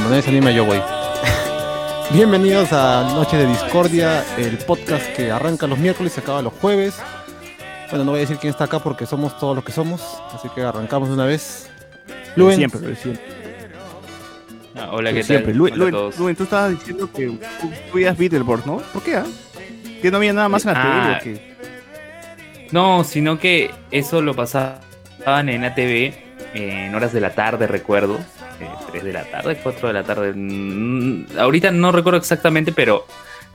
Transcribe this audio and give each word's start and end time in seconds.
como 0.00 0.08
nadie 0.10 0.22
se 0.22 0.30
anima, 0.30 0.50
yo 0.50 0.64
voy. 0.64 0.80
Bienvenidos 2.10 2.72
a 2.72 3.12
Noche 3.14 3.36
de 3.36 3.46
Discordia, 3.46 4.24
el 4.38 4.56
podcast 4.58 5.06
que 5.14 5.30
arranca 5.30 5.66
los 5.66 5.78
miércoles 5.78 6.12
y 6.12 6.14
se 6.14 6.20
acaba 6.22 6.40
los 6.40 6.54
jueves. 6.54 6.98
Bueno, 7.90 8.04
no 8.06 8.12
voy 8.12 8.18
a 8.18 8.20
decir 8.22 8.38
quién 8.38 8.50
está 8.50 8.64
acá 8.64 8.78
porque 8.78 9.04
somos 9.04 9.38
todos 9.38 9.54
los 9.54 9.62
que 9.64 9.72
somos, 9.72 10.00
así 10.34 10.48
que 10.54 10.62
arrancamos 10.62 11.08
de 11.08 11.14
una 11.14 11.26
vez. 11.26 11.68
Luen. 12.34 12.56
Siempre, 12.56 12.80
lo 12.80 12.88
de 12.88 12.96
siempre. 12.96 13.22
Ah, 14.74 14.88
hola, 14.92 15.12
¿qué 15.12 15.22
siempre. 15.22 15.52
tal? 15.52 15.58
Luen, 15.58 16.36
tú 16.36 16.42
estabas 16.44 16.70
diciendo 16.70 17.10
que 17.12 17.26
tú, 17.26 17.38
tú 17.60 17.70
veías 17.94 18.16
Beetleborgs, 18.16 18.64
¿no? 18.64 18.78
¿Por 18.78 19.02
qué, 19.02 19.16
ah? 19.16 19.26
Que 20.00 20.10
no 20.10 20.16
había 20.16 20.32
nada 20.32 20.48
más 20.48 20.64
en 20.64 20.72
la 20.72 21.12
Ah. 21.16 21.18
qué? 21.22 21.56
No, 22.72 23.04
sino 23.04 23.38
que 23.38 23.70
eso 23.90 24.22
lo 24.22 24.34
pasaban 24.34 25.48
en 25.48 25.64
ATV 25.64 26.14
en 26.54 26.94
horas 26.94 27.12
de 27.12 27.20
la 27.20 27.34
tarde, 27.34 27.66
recuerdo. 27.66 28.18
Eh, 28.60 28.68
3 28.90 29.04
de 29.04 29.12
la 29.12 29.24
tarde, 29.24 29.58
4 29.62 29.88
de 29.88 29.94
la 29.94 30.02
tarde. 30.04 30.32
mm, 30.34 31.38
ahorita 31.38 31.70
no 31.70 31.92
recuerdo 31.92 32.18
exactamente, 32.18 32.72
pero 32.72 33.06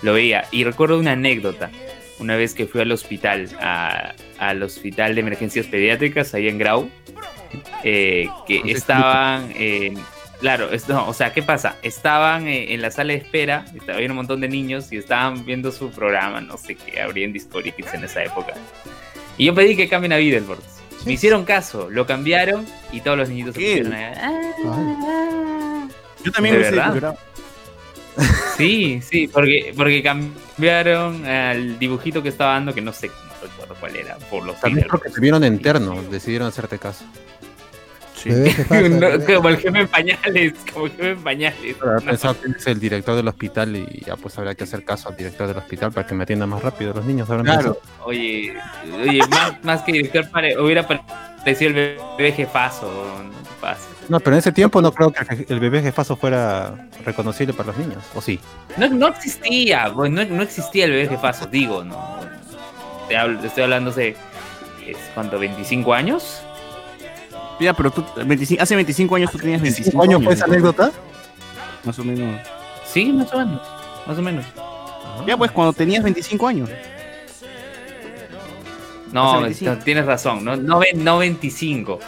lo 0.02 0.14
veía. 0.14 0.45
Y 0.52 0.64
recuerdo 0.64 1.00
una 1.00 1.12
anécdota. 1.14 1.70
Una 2.20 2.36
vez 2.38 2.54
que 2.54 2.66
fui 2.66 2.80
al 2.81 2.91
hospital, 2.91 3.50
a- 3.62 4.14
al 4.40 4.64
hospital 4.64 5.16
de 5.16 5.22
emergencias 5.22 5.66
pediátricas, 5.68 6.34
ahí 6.34 6.48
en 6.48 6.58
Grau, 6.58 6.90
eh, 7.84 8.28
que 8.47 8.62
estaban 8.66 9.52
en... 9.56 9.97
Claro, 10.39 10.70
no, 10.89 11.08
o 11.08 11.14
sea, 11.14 11.31
¿qué 11.34 11.42
pasa? 11.42 11.78
Estaban 11.81 12.47
eh, 12.47 12.73
en 12.73 12.81
la 12.81 12.92
sala 12.92 13.14
de 13.14 13.19
espera, 13.19 13.66
estaba 13.73 13.97
había 13.97 14.09
un 14.09 14.17
montón 14.17 14.42
de 14.42 14.50
niños 14.50 14.92
y 14.92 14.97
estaban 14.97 15.45
viendo 15.45 15.72
su 15.72 15.90
programa, 15.92 16.42
no 16.42 16.58
sé 16.58 16.75
qué, 16.75 17.02
habría 17.02 17.25
en 17.25 17.31
Discovery 17.34 17.72
Kids 17.72 17.94
en 17.94 18.03
esa 18.03 18.23
época. 18.23 18.53
Y 19.38 19.45
yo 19.45 19.56
pedí 19.56 19.75
que 19.78 19.88
cambien 19.88 20.12
a 20.14 20.17
Beetleborgs. 20.17 20.75
Me 21.06 21.14
hicieron 21.14 21.45
caso, 21.45 21.89
lo 21.89 22.06
cambiaron 22.06 22.66
y 22.92 23.02
todos 23.02 23.17
los 23.17 23.30
niñitos 23.30 23.53
se 23.56 23.61
pusieron 23.61 23.94
a... 23.94 24.14
"Ah". 24.66 25.88
Yo 26.23 26.31
también 26.31 26.56
¿De 26.56 26.62
me 26.62 26.67
hice. 26.70 27.17
Sí, 28.58 29.02
sí, 29.02 29.28
porque, 29.28 29.73
porque 29.75 30.02
cambiaron 30.02 31.25
al 31.25 31.78
dibujito 31.78 32.23
que 32.23 32.30
estaba 32.30 32.53
dando, 32.53 32.73
que 32.73 32.81
no 32.81 32.94
sé, 32.94 33.08
no 33.09 33.47
recuerdo 33.47 33.75
cuál 33.80 33.95
era, 33.95 34.17
por 34.30 34.44
los 34.45 34.59
vez 34.62 34.86
porque 34.89 35.09
te 35.09 35.20
vieron 35.20 35.44
interno, 35.44 36.02
decidieron 36.09 36.47
hacerte 36.47 36.80
caso. 36.80 37.06
Bebé, 38.26 38.54
¿qué 38.56 38.64
pasa, 38.70 38.90
No, 38.90 39.26
como 39.36 39.50
el 39.50 39.58
jefe 39.58 39.80
en 39.80 39.88
pañales, 39.88 40.54
como 40.73 40.86
el 40.88 40.92
jefe 40.92 41.09
en 41.12 41.23
pañales. 41.23 41.76
Habrá 41.81 42.00
pensado 42.00 42.42
que 42.42 42.52
es 42.52 42.68
el 42.68 42.80
director 42.80 43.16
del 43.16 43.28
hospital 43.28 43.76
y 43.76 44.04
ya 44.06 44.16
pues 44.18 44.38
habrá 44.38 44.56
que 44.56 44.64
hacer 44.66 44.84
caso 44.84 45.09
al 45.09 45.16
director 45.18 45.48
del 45.48 45.58
hospital 45.58 45.92
para 45.92 46.06
que 46.08 46.14
me 46.16 46.23
atienda 46.23 46.46
más 46.46 46.62
rápido 46.64 46.94
los 46.94 47.06
niños. 47.06 47.30
habrán 47.30 47.46
Claro. 47.46 47.78
Oye, 48.03 48.53
oye, 49.08 49.20
más, 49.30 49.64
más 49.64 49.81
que 49.84 49.92
director 49.94 50.30
pare- 50.30 50.59
hubiera 50.59 50.88
parecido 50.88 51.70
el 51.72 51.98
bebé 52.18 52.31
jefazo, 52.31 52.92
no. 53.23 53.46
No, 54.08 54.20
pero 54.20 54.36
en 54.36 54.40
ese 54.40 54.52
tiempo 54.52 54.80
no 54.84 54.92
creo 54.92 55.12
que 55.12 55.46
el 55.50 55.59
bebé 55.59 55.81
jefazo 55.81 56.16
fuera 56.16 56.88
reconocible 57.03 57.53
para 57.53 57.70
los 57.70 57.78
niños, 57.78 58.03
¿o 58.14 58.22
sí? 58.22 58.40
No, 58.78 58.88
no 58.90 59.08
existía, 59.08 59.92
pues, 59.92 60.12
no, 60.12 60.23
no 60.23 60.44
existía 60.44 60.86
el 60.86 60.92
bebé 60.92 61.08
jefazo, 61.08 61.48
digo, 61.48 61.84
no. 61.84 62.20
Te 63.08 63.18
hablo- 63.18 63.40
te 63.40 63.48
estoy 63.48 63.64
hablando 63.64 63.92
¿es 64.86 64.98
¿cuánto? 65.16 65.40
¿25 65.40 65.96
años? 65.96 66.44
Ya, 67.59 67.73
pero 67.73 67.92
tú, 67.92 68.03
25 68.25 68.61
hace 68.61 68.75
25 68.75 69.16
años 69.16 69.31
tú 69.31 69.38
tenías 69.38 69.61
25 69.61 69.92
¿Cinco 69.92 70.03
años 70.03 70.23
fue 70.23 70.34
esa 70.34 70.45
anécdota? 70.45 70.92
Más 71.84 71.97
o 72.00 72.03
menos. 72.03 72.41
Sí, 72.85 73.12
más 73.13 73.31
o 73.34 73.38
menos, 73.38 73.62
más 74.07 74.18
o 74.18 74.22
menos. 74.22 74.46
Ya, 75.25 75.38
pues, 75.38 75.52
cuando 75.52 75.72
tenías 75.74 76.03
25 76.03 76.47
años. 76.47 76.69
No, 79.12 79.34
Hace 79.35 79.44
25. 79.44 79.72
no, 79.75 79.84
tienes 79.84 80.06
razón, 80.06 80.44
no, 80.44 80.56
no, 80.57 80.79
ve- 80.79 80.91
no 80.96 81.18
25. 81.19 82.00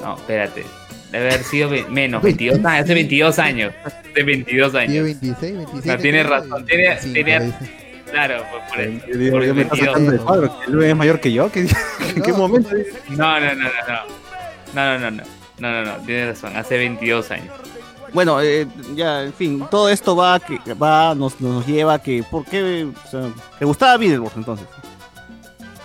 No, 0.00 0.16
espérate. 0.16 0.64
Debe 1.12 1.28
haber 1.28 1.44
sido 1.44 1.70
menos, 1.90 2.22
22 2.22 2.64
años, 2.64 2.84
hace 2.84 2.94
22 2.94 3.38
años. 3.38 3.72
Hace 3.84 4.22
22 4.22 4.72
Tiene 4.72 4.84
años. 4.86 5.04
26, 5.04 5.56
27. 5.56 5.88
No, 5.88 5.98
tiene 5.98 6.18
creo, 6.24 6.30
razón, 6.30 6.62
y 6.62 6.64
tiene- 6.64 6.88
25, 6.88 7.14
tiene- 7.14 7.44
dice. 7.44 7.84
Claro, 8.10 8.44
por, 8.50 8.60
por 8.68 8.80
el- 8.80 9.00
Yo, 9.00 9.42
yo 9.42 9.54
me 9.54 9.62
está 9.62 9.74
22. 9.74 9.78
sacando 9.86 10.10
de 10.12 10.18
cuadro, 10.18 10.60
Luen 10.68 10.90
es 10.90 10.96
mayor 10.96 11.20
que 11.20 11.32
yo. 11.32 11.50
¿qué- 11.52 11.66
¿En 12.16 12.22
qué 12.22 12.32
momento? 12.32 12.70
No, 13.10 13.40
no, 13.40 13.54
no, 13.54 13.54
no, 13.54 13.62
no. 13.64 14.23
No, 14.74 14.98
no, 14.98 14.98
no, 14.98 15.10
no. 15.10 15.22
No, 15.58 15.70
no, 15.70 15.84
no, 15.84 16.04
tienes 16.04 16.28
razón, 16.28 16.56
hace 16.56 16.76
22 16.76 17.30
años. 17.30 17.54
Bueno, 18.12 18.40
eh, 18.40 18.66
ya, 18.94 19.22
en 19.22 19.32
fin, 19.32 19.64
todo 19.70 19.88
esto 19.88 20.16
va, 20.16 20.38
que, 20.40 20.58
va 20.74 21.14
nos, 21.14 21.40
nos 21.40 21.66
lleva 21.66 21.94
a 21.94 22.02
que, 22.02 22.22
¿por 22.28 22.44
qué? 22.44 22.84
O 22.84 23.08
sea, 23.08 23.28
¿te 23.58 23.64
gustaba 23.64 23.96
Beetleborgs 23.96 24.36
entonces? 24.36 24.66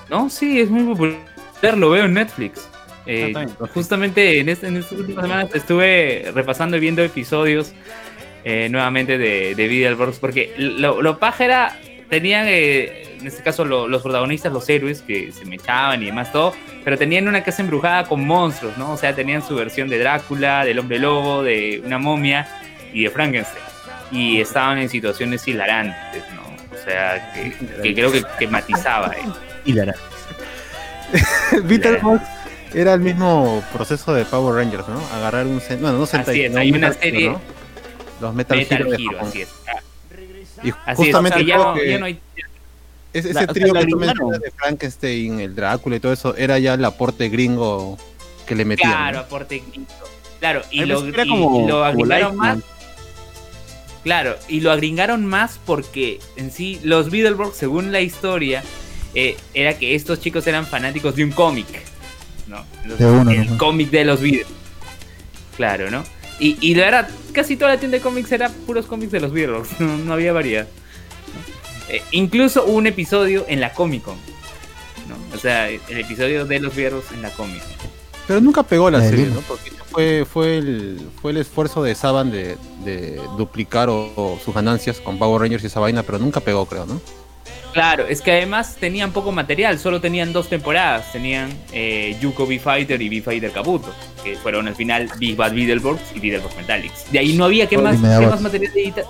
No, 0.09 0.29
sí, 0.29 0.59
es 0.59 0.69
muy 0.69 0.83
popular, 0.83 1.77
lo 1.77 1.91
veo 1.91 2.05
en 2.05 2.13
Netflix. 2.13 2.67
Eh, 3.05 3.33
Ah, 3.35 3.45
justamente 3.73 4.39
en, 4.39 4.49
este, 4.49 4.67
en 4.67 4.77
estas 4.77 4.99
últimas 4.99 5.23
semanas 5.23 5.49
estuve 5.55 6.31
repasando 6.33 6.77
y 6.77 6.79
viendo 6.79 7.01
episodios 7.01 7.73
eh, 8.43 8.67
nuevamente 8.69 9.17
de, 9.17 9.55
de 9.55 9.67
Beetleborgs, 9.67 10.19
porque 10.19 10.53
lo, 10.57 11.01
lo 11.01 11.17
paja 11.17 11.45
era, 11.45 11.79
tenían, 12.09 12.45
eh, 12.47 13.15
en 13.19 13.27
este 13.27 13.43
caso 13.43 13.65
lo- 13.65 13.87
los 13.87 14.01
protagonistas, 14.01 14.51
los 14.51 14.67
héroes 14.69 15.01
que 15.01 15.31
se 15.31 15.45
mechaban 15.45 16.01
y 16.01 16.07
demás 16.07 16.31
todo, 16.31 16.53
pero 16.83 16.97
tenían 16.97 17.27
una 17.27 17.43
casa 17.43 17.61
embrujada 17.61 18.05
con 18.05 18.25
monstruos, 18.25 18.77
¿no? 18.77 18.91
O 18.93 18.97
sea, 18.97 19.13
tenían 19.15 19.41
su 19.45 19.55
versión 19.55 19.89
de 19.89 19.99
Drácula, 19.99 20.65
del 20.65 20.79
hombre 20.79 20.99
lobo, 20.99 21.43
de 21.43 21.81
una 21.85 21.97
momia 21.99 22.47
y 22.93 23.03
de 23.03 23.09
Frankenstein. 23.09 23.63
Y 24.11 24.41
estaban 24.41 24.79
en 24.79 24.89
situaciones 24.89 25.47
hilarantes, 25.47 26.23
¿no? 26.35 26.41
O 26.75 26.83
sea, 26.83 27.31
que, 27.33 27.53
que 27.83 27.93
creo 27.93 28.11
que, 28.11 28.23
que 28.39 28.47
matizaba, 28.47 29.13
¿eh? 29.13 29.21
Beetleborgs 31.63 32.23
era 32.73 32.93
el 32.93 33.01
mismo 33.01 33.63
proceso 33.73 34.13
de 34.13 34.25
Power 34.25 34.55
Rangers, 34.55 34.87
¿no? 34.87 35.01
Agarrar 35.15 35.45
un... 35.47 35.59
Bueno, 35.79 35.93
no 35.97 36.05
Sentai, 36.05 36.35
Así 36.35 36.43
es, 36.45 36.55
hay 36.55 36.71
un 36.71 36.77
una 36.77 36.93
serie- 36.93 37.29
¿no? 37.29 37.41
Los 38.21 38.33
Metal, 38.35 38.57
Metal 38.57 38.77
Hero 38.81 39.19
así 39.21 39.41
es. 39.41 39.49
Y 40.63 40.69
Así 40.69 40.75
es, 40.91 40.97
justamente 40.97 41.37
o 41.37 41.39
sea, 41.39 41.47
ya, 41.47 41.55
creo 41.55 41.65
no, 41.67 41.73
que 41.75 41.89
ya 41.89 41.99
no 41.99 42.05
hay... 42.05 42.19
ese, 43.13 43.33
La- 43.33 43.41
ese 43.41 43.51
o 43.51 43.53
sea, 43.53 43.53
trío 43.53 43.73
que 43.73 43.85
tú 43.87 43.97
mencionas 43.97 44.39
de 44.41 44.51
Frankenstein, 44.51 45.39
el 45.39 45.55
Drácula 45.55 45.95
y 45.95 45.99
todo 45.99 46.13
eso, 46.13 46.35
era 46.35 46.59
ya 46.59 46.73
el 46.75 46.85
aporte 46.85 47.29
gringo 47.29 47.97
que 48.45 48.55
le 48.55 48.65
metían. 48.65 48.91
Claro, 48.91 49.17
¿no? 49.17 49.23
aporte 49.23 49.63
gringo. 49.71 49.87
Claro, 50.39 50.61
y 50.71 50.79
Ay, 50.81 50.85
lo, 50.87 51.07
y- 51.07 51.11
como- 51.11 51.59
y 51.61 51.67
lo 51.67 51.73
como 51.75 51.83
agringaron 51.83 52.35
más. 52.37 52.57
Claro, 54.03 54.37
y 54.47 54.61
lo 54.61 54.71
agringaron 54.71 55.25
más 55.25 55.59
porque 55.65 56.19
en 56.37 56.51
sí 56.51 56.79
los 56.83 57.11
Beetleborgs, 57.11 57.57
según 57.57 57.91
la 57.91 57.99
historia, 57.99 58.63
eh, 59.13 59.35
era 59.53 59.77
que 59.77 59.93
estos 59.95 60.21
chicos 60.21 60.47
eran 60.47 60.65
fanáticos 60.65 61.15
de 61.15 61.23
un 61.25 61.31
cómic. 61.31 61.67
¿no? 62.47 62.65
Los- 62.85 62.97
De 62.97 63.05
uno, 63.05 63.29
el 63.31 63.57
cómic 63.57 63.89
de 63.91 64.05
los 64.05 64.21
Beatles. 64.21 64.47
Claro, 65.57 65.91
¿no? 65.91 66.03
Y, 66.39 66.57
y 66.61 66.75
la 66.75 66.85
verdad, 66.85 67.09
casi 67.33 67.57
toda 67.57 67.71
la 67.71 67.79
tienda 67.79 67.97
de 67.97 68.03
cómics 68.03 68.31
era 68.31 68.49
puros 68.49 68.85
cómics 68.85 69.11
de 69.11 69.19
los 69.19 69.31
Beatles, 69.31 69.67
no, 69.79 69.97
no 69.97 70.13
había 70.13 70.33
variedad. 70.33 70.67
Eh, 71.89 72.01
incluso 72.11 72.65
hubo 72.65 72.73
un 72.77 72.87
episodio 72.87 73.45
en 73.47 73.59
la 73.59 73.73
Comic 73.73 74.03
Con. 74.03 74.15
¿no? 75.07 75.35
O 75.35 75.39
sea, 75.39 75.69
el 75.69 75.81
episodio 75.89 76.45
de 76.45 76.59
los 76.59 76.75
Beatles 76.75 77.05
en 77.13 77.21
la 77.21 77.31
Comic 77.31 77.61
Con. 77.61 77.89
Pero 78.27 78.41
nunca 78.41 78.63
pegó 78.63 78.91
la 78.91 79.01
serie. 79.01 79.25
¿no? 79.25 79.41
Porque 79.41 79.71
fue, 79.89 80.23
fue, 80.23 80.57
el, 80.59 81.01
fue 81.19 81.31
el 81.31 81.37
esfuerzo 81.37 81.81
de 81.81 81.95
Saban 81.95 82.29
de, 82.29 82.57
de 82.85 83.19
duplicar 83.37 83.89
o, 83.89 84.13
o 84.15 84.39
sus 84.43 84.53
ganancias 84.53 84.99
con 84.99 85.17
Power 85.17 85.41
Rangers 85.41 85.63
y 85.63 85.67
esa 85.67 85.79
vaina, 85.79 86.03
pero 86.03 86.19
nunca 86.19 86.39
pegó, 86.39 86.67
creo, 86.67 86.85
¿no? 86.85 87.01
Claro, 87.73 88.07
es 88.07 88.21
que 88.21 88.31
además 88.31 88.77
tenían 88.79 89.11
poco 89.11 89.31
material, 89.31 89.79
solo 89.79 90.01
tenían 90.01 90.33
dos 90.33 90.49
temporadas. 90.49 91.11
Tenían 91.11 91.51
eh, 91.71 92.17
Yuko 92.19 92.47
B-Fighter 92.47 93.01
y 93.01 93.09
B-Fighter 93.09 93.51
Kabuto, 93.51 93.93
que 94.23 94.35
fueron 94.37 94.67
al 94.67 94.75
final 94.75 95.09
Big 95.19 95.35
Bad 95.35 95.53
Beetleborgs 95.53 96.01
y 96.15 96.19
Beetleborgs 96.19 96.55
Metallics. 96.57 97.11
De 97.11 97.19
ahí 97.19 97.33
no 97.33 97.45
había 97.45 97.67
que 97.67 97.77
más, 97.77 97.95
qué 97.95 98.27
más 98.27 98.41
material 98.41 98.73
de 98.73 99.05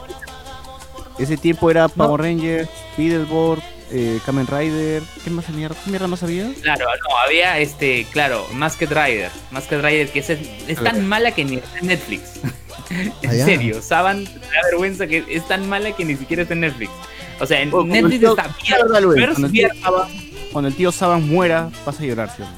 Ese 1.18 1.38
tiempo 1.38 1.72
era 1.72 1.88
Power 1.88 2.22
Rangers, 2.22 2.70
Beetleborgs, 2.98 3.64
eh, 3.92 4.20
Kamen 4.26 4.48
Rider. 4.48 5.04
¿Qué 5.24 5.30
más 5.30 5.46
mierda 5.50 6.08
más 6.08 6.24
había? 6.24 6.52
Claro, 6.62 6.86
no, 6.86 7.18
había 7.18 7.60
este, 7.60 8.06
claro, 8.12 8.46
Masked 8.54 8.90
Rider. 8.90 9.32
Masked 9.52 9.82
Rider 9.82 10.10
que 10.10 10.20
es, 10.20 10.30
es 10.30 10.84
tan 10.84 11.08
mala 11.08 11.32
que 11.32 11.46
ni 11.46 11.56
está 11.56 11.80
en 11.80 11.88
Netflix. 11.88 12.42
en 13.22 13.46
serio, 13.46 13.82
Saban 13.82 14.26
da 14.26 14.62
vergüenza 14.70 15.08
que 15.08 15.24
es 15.30 15.48
tan 15.48 15.68
mala 15.70 15.92
que 15.94 16.06
ni 16.06 16.16
siquiera 16.16 16.44
está 16.44 16.54
en 16.54 16.62
Netflix. 16.62 16.92
O 17.40 17.46
sea, 17.46 17.62
en 17.62 17.70
Netflix 17.88 18.20
tío- 18.20 18.32
está 18.38 18.56
bien, 18.64 18.76
cuando 18.90 19.14
el 19.46 19.52
bien 19.52 19.70
tío 19.70 19.82
Saban- 19.82 20.10
Cuando 20.52 20.68
el 20.68 20.76
tío 20.76 20.92
Saban 20.92 21.30
muera, 21.30 21.70
vas 21.86 22.00
a 22.00 22.04
llorar, 22.04 22.30
¿sí 22.36 22.42
o 22.42 22.46
no? 22.46 22.52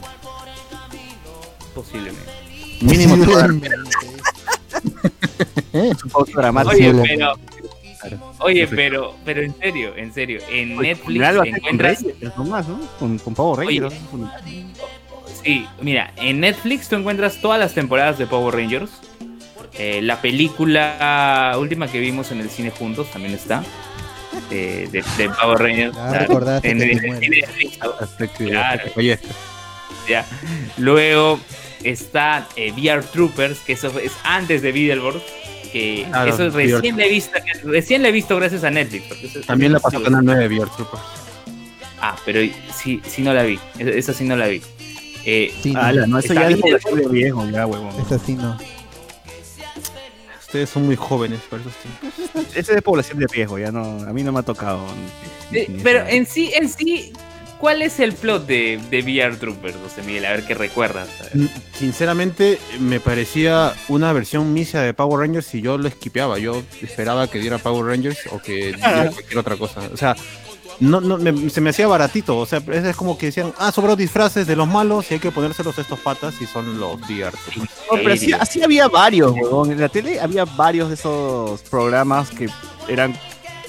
posiblemente. 1.75 2.31
Mínimo 2.81 3.15
Es 5.73 6.03
un 6.03 6.09
poco 6.09 6.31
dramático. 6.33 6.75
Oye, 6.75 6.93
pero, 7.07 7.33
oye, 8.39 8.67
pero, 8.67 9.15
pero 9.23 9.41
en 9.41 9.55
serio, 9.59 9.93
en 9.95 10.13
serio, 10.13 10.39
en 10.49 10.77
Oye, 10.77 10.89
Netflix 10.89 11.27
con 11.27 11.37
con 11.37 11.47
encuentras 11.47 12.01
Rangers 12.03 12.37
nomás, 12.37 12.67
¿no? 12.67 12.79
Con, 12.99 13.17
con 13.19 13.35
Power 13.35 13.67
Oye. 13.67 13.79
Rangers. 13.79 14.01
¿no? 14.13 14.31
Sí, 15.43 15.65
mira, 15.81 16.13
en 16.17 16.39
Netflix 16.39 16.89
tú 16.89 16.95
encuentras 16.95 17.39
todas 17.41 17.59
las 17.59 17.73
temporadas 17.73 18.17
de 18.17 18.27
Power 18.27 18.55
Rangers. 18.55 18.91
Eh, 19.77 20.01
la 20.01 20.21
película 20.21 21.55
última 21.57 21.87
que 21.87 21.99
vimos 21.99 22.31
en 22.31 22.41
el 22.41 22.49
cine 22.49 22.71
juntos 22.71 23.09
también 23.11 23.33
está. 23.35 23.63
De, 24.49 24.87
de- 24.87 25.03
de 25.17 25.29
Power 25.29 25.59
Rangers. 25.59 25.95
Ah, 25.97 26.59
En- 26.63 26.81
y 26.81 28.49
Claro. 28.49 28.83
ya. 30.09 30.25
Luego 30.77 31.39
está 31.83 32.47
eh, 32.55 32.71
VR 32.73 33.03
Troopers, 33.03 33.59
que 33.59 33.73
eso 33.73 33.97
es 33.99 34.11
antes 34.23 34.61
de 34.61 34.71
Beetleborgs, 34.71 35.21
que 35.71 36.05
Claro, 36.09 36.33
eso 36.33 36.49
recién 36.49 36.97
le 36.97 37.05
he 37.07 37.09
visto, 37.09 37.31
recién 37.63 38.01
le 38.01 38.09
he 38.09 38.11
visto 38.11 38.35
gracias 38.37 38.63
a 38.63 38.69
Netflix. 38.71 39.05
porque 39.07 39.27
eso- 39.27 39.41
También 39.41 39.73
la 39.73 39.79
pasó 39.79 40.01
Canal 40.03 40.23
9 40.25 40.47
VR 40.47 40.69
Troopers. 40.75 41.03
Ah, 42.01 42.15
pero 42.25 42.39
sí, 42.75 42.99
sí 43.07 43.21
no 43.21 43.33
la 43.33 43.43
vi. 43.43 43.59
Esa 43.77 44.13
sí 44.13 44.23
no 44.23 44.35
la 44.35 44.47
vi. 44.47 44.61
Eh, 45.23 45.53
Sí, 45.61 45.71
no, 45.71 45.81
Ala, 45.81 46.07
no, 46.07 46.17
eso 46.17 46.29
Está 46.33 46.41
ya 46.41 46.47
es 46.49 46.55
bien. 46.55 46.61
población 46.61 46.95
de 46.99 47.07
viejo, 47.09 47.49
ya, 47.51 47.65
huevón. 47.67 47.93
es 48.01 48.11
así, 48.11 48.33
no. 48.33 48.57
Ustedes 50.51 50.69
son 50.69 50.85
muy 50.85 50.97
jóvenes 50.97 51.39
para 51.49 51.61
esos 51.61 51.73
tiempos. 51.75 52.45
Ese 52.49 52.59
es 52.59 52.67
de 52.75 52.81
población 52.81 53.19
de 53.19 53.27
viejo, 53.31 53.57
ya 53.57 53.71
no, 53.71 53.81
a 54.01 54.11
mí 54.11 54.21
no 54.21 54.33
me 54.33 54.39
ha 54.39 54.43
tocado. 54.43 54.85
eh, 55.53 55.65
ni- 55.69 55.77
ni 55.77 55.81
pero 55.81 56.05
en 56.05 56.25
sí, 56.25 56.51
en 56.53 56.67
sí, 56.67 57.13
¿cuál 57.57 57.81
es 57.81 58.01
el 58.01 58.11
plot 58.11 58.45
de, 58.47 58.77
de 58.89 58.99
VR 59.01 59.37
Troopers, 59.37 59.77
José 59.81 60.01
Miguel? 60.05 60.25
A 60.25 60.31
ver 60.31 60.43
qué 60.45 60.53
recuerdas. 60.53 61.07
Mm, 61.33 61.45
Sinceramente, 61.73 62.59
me 62.81 62.99
parecía 62.99 63.73
una 63.87 64.11
versión 64.11 64.51
misia 64.53 64.81
de 64.81 64.93
Power 64.93 65.21
Rangers 65.25 65.55
y 65.55 65.61
yo 65.61 65.77
lo 65.77 65.87
esquipeaba. 65.87 66.37
Yo 66.37 66.61
esperaba 66.81 67.29
que 67.29 67.39
diera 67.39 67.57
Power 67.57 67.85
Rangers 67.85 68.19
o 68.31 68.39
que 68.39 68.73
diera 68.73 69.09
cualquier 69.11 69.37
otra 69.37 69.55
cosa. 69.55 69.79
O 69.93 69.95
sea, 69.95 70.17
no, 70.81 70.99
no, 70.99 71.17
me- 71.17 71.49
se 71.49 71.61
me 71.61 71.69
hacía 71.69 71.87
baratito. 71.87 72.37
O 72.37 72.45
sea, 72.45 72.59
es, 72.71 72.83
es 72.83 72.95
como 72.95 73.17
que 73.17 73.27
decían, 73.27 73.53
ah, 73.57 73.71
sobró 73.71 73.95
disfraces 73.95 74.45
de 74.45 74.55
los 74.57 74.67
malos 74.67 75.09
y 75.09 75.13
hay 75.13 75.19
que 75.21 75.31
ponérselos 75.31 75.77
a 75.77 75.81
estos 75.81 75.99
patas 75.99 76.33
y 76.41 76.45
son 76.45 76.79
los 76.79 76.99
VR. 77.09 77.31
No, 77.55 77.65
pero 77.91 78.13
así, 78.13 78.33
así 78.33 78.61
había 78.63 78.87
varios, 78.89 79.31
huevón. 79.31 79.71
En 79.71 79.79
la 79.79 79.87
tele 79.89 80.19
había 80.19 80.43
varios 80.45 80.89
de 80.89 80.95
esos 80.95 81.61
programas 81.63 82.29
que 82.31 82.49
eran 82.89 83.15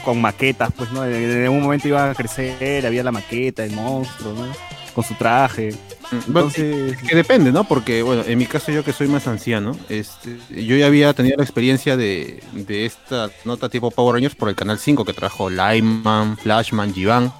con 0.04 0.20
maquetas, 0.20 0.70
pues, 0.76 0.90
¿no? 0.90 1.04
En 1.04 1.44
algún 1.44 1.62
momento 1.62 1.86
iban 1.86 2.10
a 2.10 2.14
crecer, 2.14 2.84
había 2.86 3.04
la 3.04 3.12
maqueta, 3.12 3.64
el 3.64 3.70
monstruo, 3.72 4.32
¿no? 4.32 4.46
Con 4.94 5.04
su 5.04 5.14
traje. 5.14 5.74
Bueno, 6.12 6.48
Entonces, 6.48 6.98
que 7.02 7.16
depende, 7.16 7.52
¿no? 7.52 7.64
Porque, 7.64 8.02
bueno, 8.02 8.22
en 8.26 8.38
mi 8.38 8.46
caso 8.46 8.70
yo 8.70 8.84
que 8.84 8.92
soy 8.92 9.08
más 9.08 9.26
anciano, 9.26 9.76
este, 9.88 10.38
yo 10.50 10.76
ya 10.76 10.86
había 10.86 11.12
tenido 11.14 11.36
la 11.38 11.42
experiencia 11.42 11.96
de, 11.96 12.42
de 12.52 12.84
esta 12.84 13.30
nota 13.44 13.68
tipo 13.70 13.90
Power 13.90 14.14
Rangers 14.14 14.34
por 14.34 14.48
el 14.50 14.54
Canal 14.54 14.78
5 14.78 15.04
que 15.04 15.14
trajo 15.14 15.48
Lyman, 15.48 16.36
Flashman, 16.36 16.92
Jivan. 16.92 17.32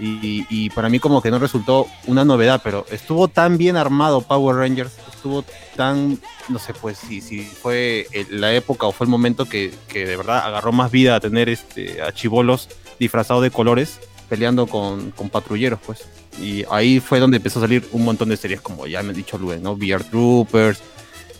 Y, 0.00 0.46
y 0.48 0.70
para 0.70 0.88
mí 0.88 1.00
como 1.00 1.20
que 1.20 1.30
no 1.30 1.40
resultó 1.40 1.88
una 2.06 2.24
novedad, 2.24 2.60
pero 2.62 2.86
estuvo 2.90 3.26
tan 3.26 3.58
bien 3.58 3.76
armado 3.76 4.20
Power 4.20 4.56
Rangers, 4.56 4.92
estuvo 5.12 5.44
tan, 5.74 6.20
no 6.48 6.60
sé 6.60 6.72
pues 6.72 6.98
si, 6.98 7.20
si 7.20 7.42
fue 7.42 8.06
la 8.30 8.54
época 8.54 8.86
o 8.86 8.92
fue 8.92 9.06
el 9.06 9.10
momento 9.10 9.46
que, 9.46 9.74
que 9.88 10.06
de 10.06 10.16
verdad 10.16 10.46
agarró 10.46 10.70
más 10.70 10.92
vida 10.92 11.16
a 11.16 11.20
tener 11.20 11.48
este, 11.48 12.00
a 12.00 12.12
chivolos 12.12 12.68
disfrazados 13.00 13.42
de 13.42 13.50
colores 13.50 13.98
peleando 14.28 14.68
con, 14.68 15.10
con 15.10 15.30
patrulleros 15.30 15.80
pues. 15.84 16.06
Y 16.40 16.64
ahí 16.70 17.00
fue 17.00 17.18
donde 17.20 17.38
empezó 17.38 17.58
a 17.58 17.62
salir 17.62 17.86
un 17.92 18.04
montón 18.04 18.28
de 18.28 18.36
series, 18.36 18.60
como 18.60 18.86
ya 18.86 19.02
me 19.02 19.10
ha 19.10 19.12
dicho 19.14 19.36
Luen, 19.38 19.62
¿no? 19.62 19.72
VR 19.72 20.04
Troopers 20.04 20.80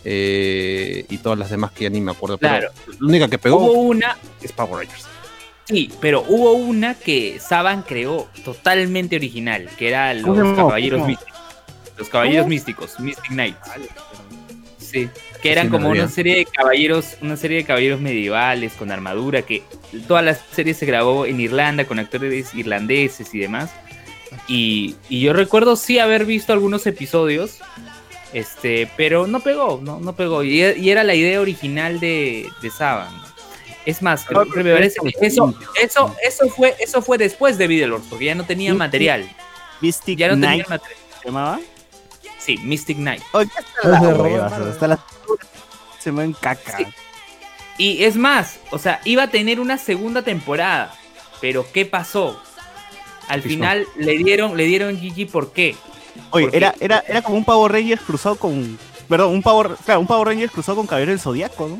eh, 0.03 1.05
y 1.09 1.17
todas 1.19 1.37
las 1.39 1.49
demás 1.49 1.71
que 1.71 1.85
ya 1.85 1.89
ni 1.89 2.01
me 2.01 2.11
acuerdo. 2.11 2.37
pero 2.37 2.69
la 2.99 3.07
única 3.07 3.27
que 3.27 3.37
pegó 3.37 3.57
Hubo 3.57 3.73
una, 3.81 4.17
es 4.41 4.51
Power 4.51 4.85
Rangers. 4.85 5.05
sí, 5.65 5.91
pero 6.01 6.23
hubo 6.27 6.53
una 6.53 6.95
que 6.95 7.39
Saban 7.39 7.83
creó 7.83 8.27
totalmente 8.43 9.15
original, 9.15 9.69
que 9.77 9.87
era 9.89 10.13
los 10.13 10.55
caballeros 10.55 10.99
¿Cómo? 10.99 11.07
místicos. 11.09 11.39
Los 11.97 12.09
caballeros 12.09 12.43
¿Cómo? 12.43 12.49
místicos, 12.49 12.99
Mystic 12.99 13.27
Knights. 13.27 13.57
Sí, 14.79 15.09
que 15.41 15.51
eran 15.51 15.65
Sí, 15.67 15.71
como 15.71 15.89
una 15.89 16.07
serie 16.07 16.35
de 16.37 16.45
caballeros, 16.45 17.17
una 17.21 17.37
serie 17.37 17.57
de 17.57 17.63
caballeros 17.65 18.01
medievales 18.01 18.73
con 18.73 18.91
armadura, 18.91 19.41
que 19.43 19.63
toda 20.07 20.21
la 20.21 20.33
serie 20.35 20.73
se 20.73 20.85
grabó 20.85 21.25
en 21.25 21.39
Irlanda 21.39 21.85
con 21.85 21.99
actores 21.99 22.53
irlandeses 22.55 23.33
y 23.35 23.39
demás. 23.39 23.69
Y, 24.49 24.95
y 25.09 25.21
yo 25.21 25.31
recuerdo 25.33 25.75
sí 25.75 25.99
haber 25.99 26.25
visto 26.25 26.51
algunos 26.53 26.85
episodios, 26.87 27.59
este, 28.33 28.89
pero 28.97 29.27
no 29.27 29.39
pegó, 29.41 29.79
no, 29.81 29.99
no 29.99 30.13
pegó. 30.15 30.43
Y, 30.43 30.61
y 30.63 30.89
era 30.89 31.03
la 31.03 31.13
idea 31.15 31.39
original 31.39 31.99
de, 31.99 32.49
de 32.61 32.69
Saban. 32.71 33.13
Es 33.85 34.01
más, 34.01 34.25
creo 34.25 34.45
que 34.49 34.61
me 34.63 34.73
parece 34.73 34.99
que 35.03 35.25
eso, 35.25 35.53
eso, 35.81 36.15
eso 36.27 36.49
fue, 36.49 36.75
eso 36.79 37.01
fue 37.01 37.17
después 37.17 37.57
de 37.57 37.67
Beetleborgs, 37.67 38.07
porque 38.09 38.25
ya 38.25 38.35
no 38.35 38.43
tenía 38.45 38.71
Sí, 38.71 38.77
material. 38.77 39.29
Mystic 39.81 40.17
Ya 40.19 40.27
no 40.27 40.33
tenía 40.33 40.49
Knight 40.65 40.67
material. 40.69 40.99
se 41.21 41.25
llamaba. 41.27 41.59
Sí, 42.39 42.57
Mystic 42.57 42.97
Knight. 42.97 43.21
Oye, 43.33 43.49
Pues 43.81 43.91
la 43.93 43.99
se 43.99 44.11
robó 44.11 44.23
hueva, 44.23 44.49
Marvel. 44.49 44.69
hasta 44.69 44.87
la 44.87 44.99
se 45.99 46.11
me 46.11 46.23
en 46.23 46.33
caca. 46.33 46.77
Sí. 46.77 46.85
Y 47.77 48.03
es 48.03 48.15
más, 48.17 48.59
o 48.71 48.77
sea, 48.79 48.99
iba 49.05 49.23
a 49.23 49.29
tener 49.29 49.59
una 49.59 49.77
segunda 49.77 50.21
temporada, 50.21 50.93
pero 51.39 51.65
¿qué 51.71 51.85
pasó? 51.85 52.41
Al 53.29 53.41
¿Qué 53.41 53.49
final 53.49 53.87
le 53.97 54.17
dieron, 54.17 54.57
le 54.57 54.65
dieron 54.65 54.95
GG 54.99 55.27
¿por 55.31 55.53
qué? 55.53 55.75
Oye, 56.31 56.49
era, 56.51 56.75
era, 56.81 57.03
era 57.07 57.21
como 57.21 57.37
un 57.37 57.45
Power 57.45 57.71
Rangers 57.71 58.01
cruzado 58.01 58.35
con. 58.35 58.77
Perdón, 59.07 59.33
un 59.33 59.41
Power, 59.41 59.71
claro, 59.85 60.01
un 60.01 60.07
Power 60.07 60.27
Rangers 60.27 60.51
cruzado 60.51 60.75
con 60.77 60.85
Caballero 60.87 61.11
del 61.11 61.19
Zodíaco, 61.19 61.67
¿no? 61.67 61.77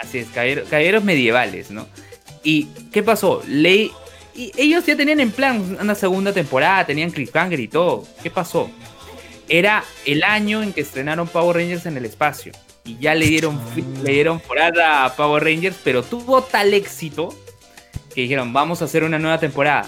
Así 0.00 0.18
es, 0.18 0.28
caballero- 0.28 0.64
caballeros 0.64 1.04
medievales, 1.04 1.70
¿no? 1.70 1.86
¿Y 2.42 2.64
qué 2.92 3.02
pasó? 3.02 3.42
Le, 3.46 3.90
y 4.34 4.52
ellos 4.56 4.86
ya 4.86 4.96
tenían 4.96 5.20
en 5.20 5.30
plan 5.30 5.76
una 5.80 5.94
segunda 5.94 6.32
temporada, 6.32 6.86
tenían 6.86 7.10
cliffhanger 7.10 7.60
y 7.60 7.68
todo. 7.68 8.04
¿Qué 8.22 8.30
pasó? 8.30 8.70
Era 9.48 9.84
el 10.06 10.22
año 10.24 10.62
en 10.62 10.72
que 10.72 10.80
estrenaron 10.80 11.28
Power 11.28 11.56
Rangers 11.56 11.84
en 11.86 11.96
el 11.96 12.04
espacio. 12.06 12.52
Y 12.84 12.96
ya 12.98 13.14
le 13.14 13.26
dieron, 13.26 13.60
fi- 13.74 13.84
le 14.02 14.12
dieron 14.12 14.40
forada 14.40 15.04
a 15.04 15.14
Power 15.14 15.44
Rangers, 15.44 15.76
pero 15.84 16.02
tuvo 16.02 16.42
tal 16.42 16.72
éxito 16.72 17.28
que 18.14 18.22
dijeron, 18.22 18.52
vamos 18.52 18.80
a 18.80 18.86
hacer 18.86 19.04
una 19.04 19.18
nueva 19.18 19.38
temporada. 19.38 19.86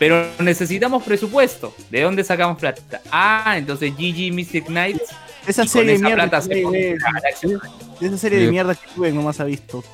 Pero 0.00 0.26
necesitamos 0.38 1.02
presupuesto. 1.02 1.74
¿De 1.90 2.00
dónde 2.00 2.24
sacamos 2.24 2.58
plata? 2.58 3.02
Ah, 3.12 3.54
entonces 3.58 3.92
GG 3.92 4.32
Mystic 4.32 4.64
Knights. 4.64 5.14
Esa 5.46 5.66
serie 5.66 5.90
de 5.90 5.94
esa 5.96 6.06
mierda. 6.06 6.28
plata 6.30 6.48
que 6.48 6.96
galaxia. 6.98 7.58
esa 8.00 8.16
serie 8.16 8.38
de 8.38 8.50
mierda 8.50 8.74
que 8.74 8.86
tuve 8.94 9.12
nomás 9.12 9.38
ha 9.40 9.44
visto. 9.44 9.84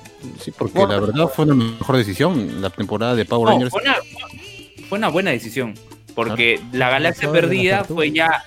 Sí, 0.40 0.52
porque 0.56 0.78
la 0.78 1.00
verdad 1.00 1.26
fue 1.28 1.44
una 1.44 1.54
mejor 1.56 1.96
decisión 1.96 2.62
la 2.62 2.70
temporada 2.70 3.16
de 3.16 3.24
Power 3.24 3.46
No, 3.46 3.50
Rangers. 3.50 3.70
fue, 3.72 3.82
una, 3.82 3.96
fue 4.88 4.98
una 4.98 5.08
buena 5.08 5.30
decisión. 5.32 5.74
Porque 6.14 6.60
la 6.72 6.88
galaxia 6.88 7.26
la 7.26 7.32
perdida 7.32 7.82
fue 7.84 8.12
ya. 8.12 8.44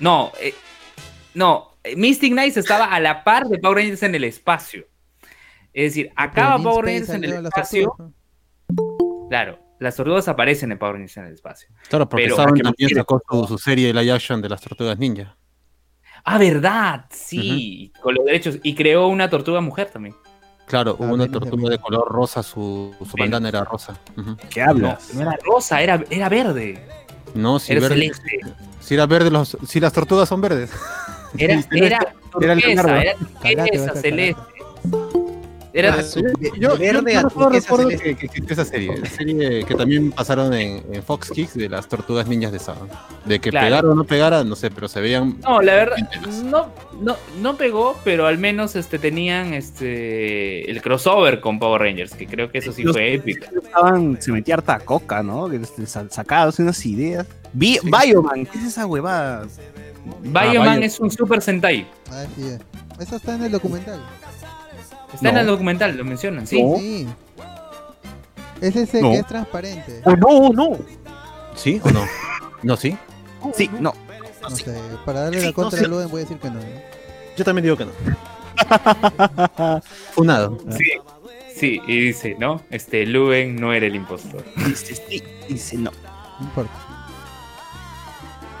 No, 0.00 0.32
eh, 0.40 0.54
no. 1.34 1.70
eh, 1.84 1.94
Mystic 1.94 2.32
Knights 2.32 2.56
estaba 2.56 2.86
a 2.86 2.98
la 2.98 3.22
par 3.22 3.46
de 3.46 3.58
Power 3.58 3.76
Rangers 3.78 4.02
en 4.02 4.16
el 4.16 4.24
espacio. 4.24 4.86
Es 5.72 5.92
decir, 5.94 6.10
acaba 6.16 6.60
Power 6.60 6.84
Rangers 6.84 7.10
en 7.10 7.22
el 7.24 7.46
espacio. 7.46 7.94
Claro, 9.28 9.58
las 9.80 9.96
tortugas 9.96 10.28
aparecen 10.28 10.70
en 10.72 10.78
Power 10.78 10.94
Rangers 10.94 11.16
en 11.16 11.24
el 11.26 11.34
espacio. 11.34 11.68
Claro, 11.88 12.08
porque 12.08 12.24
pero- 12.24 12.36
Saban 12.36 12.50
¿a 12.50 12.54
qué 12.54 12.62
me 12.62 12.70
también 12.70 12.90
sacó 12.94 13.22
su, 13.28 13.46
su 13.48 13.58
serie 13.58 13.92
live 13.92 14.12
action 14.12 14.40
de 14.40 14.48
las 14.48 14.60
tortugas 14.60 14.96
ninja. 14.98 15.36
Ah, 16.24 16.38
verdad, 16.38 17.06
sí, 17.10 17.92
con 18.02 18.14
los 18.14 18.24
derechos. 18.26 18.58
Y 18.62 18.74
creó 18.74 19.08
una 19.08 19.28
tortuga 19.30 19.60
mujer 19.60 19.90
también. 19.90 20.14
Claro, 20.66 20.92
Ah, 20.92 21.02
hubo 21.02 21.14
una 21.14 21.24
bien, 21.24 21.32
bien, 21.32 21.40
tortuga 21.50 21.70
de 21.70 21.78
color 21.78 22.06
rosa, 22.08 22.42
su, 22.42 22.94
su 23.00 23.16
bandana 23.18 23.48
era 23.48 23.64
rosa. 23.64 23.98
¿Qué 24.50 24.62
No, 24.64 24.70
hablas? 24.70 25.14
no 25.14 25.22
era 25.22 25.36
rosa, 25.44 25.80
era, 25.82 26.04
era 26.10 26.28
verde. 26.28 26.78
No, 27.34 27.58
si, 27.58 27.72
era 27.72 27.80
verde- 27.80 27.94
celeste. 27.94 28.40
si 28.80 28.94
era 28.94 29.06
verde, 29.06 29.30
los, 29.30 29.56
si 29.66 29.80
las 29.80 29.92
tortugas 29.92 30.28
son 30.28 30.40
verdes. 30.42 30.70
Era, 31.38 31.54
era 31.72 31.86
Era 32.40 32.52
el 32.52 32.60
turquesa, 32.60 33.02
era 33.02 33.14
Calate, 33.40 33.54
va 33.56 33.62
a 33.62 33.66
turquesa, 33.66 33.94
celeste. 34.00 34.42
Era, 35.72 36.00
yo, 36.02 36.22
de 36.22 36.50
yo- 36.58 36.76
verde 36.76 37.12
yo 37.14 37.22
no 37.22 37.48
recuerdo 37.48 37.88
que, 37.88 38.16
que 38.16 38.26
existió 38.26 38.52
esa 38.54 38.64
serie. 38.64 38.96
La 38.98 39.08
serie 39.08 39.64
que 39.64 39.74
también 39.74 40.10
pasaron 40.10 40.52
en, 40.52 40.82
en 40.92 41.02
Fox 41.02 41.30
Kids 41.30 41.54
de 41.54 41.68
las 41.68 41.88
tortugas 41.88 42.26
ninjas 42.26 42.50
de 42.52 42.58
Saban. 42.58 42.88
De 43.24 43.38
que 43.40 43.50
Claro. 43.50 43.66
pegara 43.66 43.88
o 43.90 43.94
no 43.94 44.04
pegara, 44.04 44.42
no 44.44 44.56
sé, 44.56 44.70
pero 44.70 44.88
se 44.88 45.00
veían. 45.00 45.38
No, 45.40 45.62
la 45.62 45.74
verdad, 45.74 45.96
no, 46.44 46.68
no, 47.00 47.16
no 47.40 47.56
pegó, 47.56 47.96
pero 48.04 48.26
al 48.26 48.38
menos 48.38 48.74
este 48.74 48.98
tenían 48.98 49.54
este 49.54 50.70
el 50.70 50.82
crossover 50.82 51.40
con 51.40 51.58
Power 51.58 51.82
Rangers, 51.82 52.14
que 52.14 52.26
creo 52.26 52.50
que 52.50 52.58
eso 52.58 52.72
sí 52.72 52.82
Los- 52.82 52.96
fue 52.96 53.14
épico. 53.14 53.46
Estaban, 53.62 54.20
se 54.20 54.32
metía 54.32 54.54
harta 54.54 54.78
coca, 54.80 55.22
¿no? 55.22 55.48
Que 55.48 55.56
este, 55.56 55.86
sa- 55.86 56.08
Sacados 56.10 56.58
unas 56.58 56.84
ideas. 56.84 57.26
Vi, 57.52 57.78
Bioman, 57.82 58.46
¿qué 58.46 58.58
es 58.58 58.64
esa 58.64 58.86
huevada? 58.86 59.46
Bioman 60.24 60.78
Bio- 60.80 60.86
es 60.86 60.98
un 61.00 61.10
Super 61.10 61.40
Sentai. 61.42 61.86
Ah, 62.10 62.24
sí, 62.36 62.42
es. 62.42 62.60
Eso 63.00 63.16
está 63.16 63.34
en 63.34 63.44
el 63.44 63.52
documental. 63.52 64.00
Está 65.14 65.28
en 65.30 65.36
el 65.38 65.46
documental, 65.46 65.96
lo 65.96 66.04
mencionan, 66.04 66.46
sí. 66.46 66.62
No. 66.62 66.76
Sí. 66.78 67.06
Es 68.60 68.76
ese 68.76 69.00
No. 69.00 69.10
que 69.12 69.18
es 69.18 69.26
transparente. 69.26 70.02
Oh, 70.04 70.14
no, 70.16 70.50
no. 70.50 70.78
¿Sí 71.54 71.80
o 71.82 71.90
no? 71.90 72.04
No, 72.62 72.76
sí. 72.76 72.96
Sí, 73.54 73.70
no. 73.80 73.92
No 74.42 74.50
sé, 74.56 74.74
para 75.04 75.20
darle 75.22 75.40
Sí, 75.40 75.46
la 75.46 75.52
contra 75.52 75.80
no 75.80 75.86
a 75.86 75.88
Luen 75.88 76.10
voy 76.10 76.20
a 76.20 76.24
decir 76.24 76.38
que 76.38 76.48
no. 76.48 76.54
¿no? 76.54 76.66
Yo 77.36 77.44
también 77.44 77.64
digo 77.64 77.76
que 77.76 77.84
no. 77.86 77.92
Funado. 80.12 80.58
Sí, 80.76 80.84
sí, 81.54 81.80
y 81.86 82.00
dice, 82.06 82.36
¿no? 82.38 82.62
Este, 82.70 83.06
Luen 83.06 83.56
no 83.56 83.72
era 83.72 83.86
el 83.86 83.94
impostor. 83.94 84.44
Dice 84.66 84.94
sí, 84.94 85.22
dice 85.48 85.76
no. 85.76 85.90
No 86.38 86.46
importa. 86.46 86.72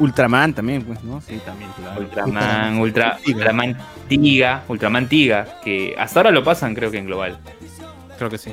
Ultraman 0.00 0.54
también, 0.54 0.82
pues, 0.82 1.04
¿no? 1.04 1.20
Sí, 1.20 1.40
también, 1.44 1.70
claro. 1.76 2.00
Ultraman, 2.00 2.78
Ultra. 2.78 3.18
Ultraman 3.26 3.76
Tiga, 4.08 4.64
Ultraman 4.66 5.08
Tiga, 5.08 5.60
que 5.62 5.94
hasta 5.98 6.20
ahora 6.20 6.30
lo 6.30 6.42
pasan 6.42 6.74
creo 6.74 6.90
que 6.90 6.98
en 6.98 7.06
global. 7.06 7.38
Creo 8.18 8.30
que 8.30 8.38
sí. 8.38 8.50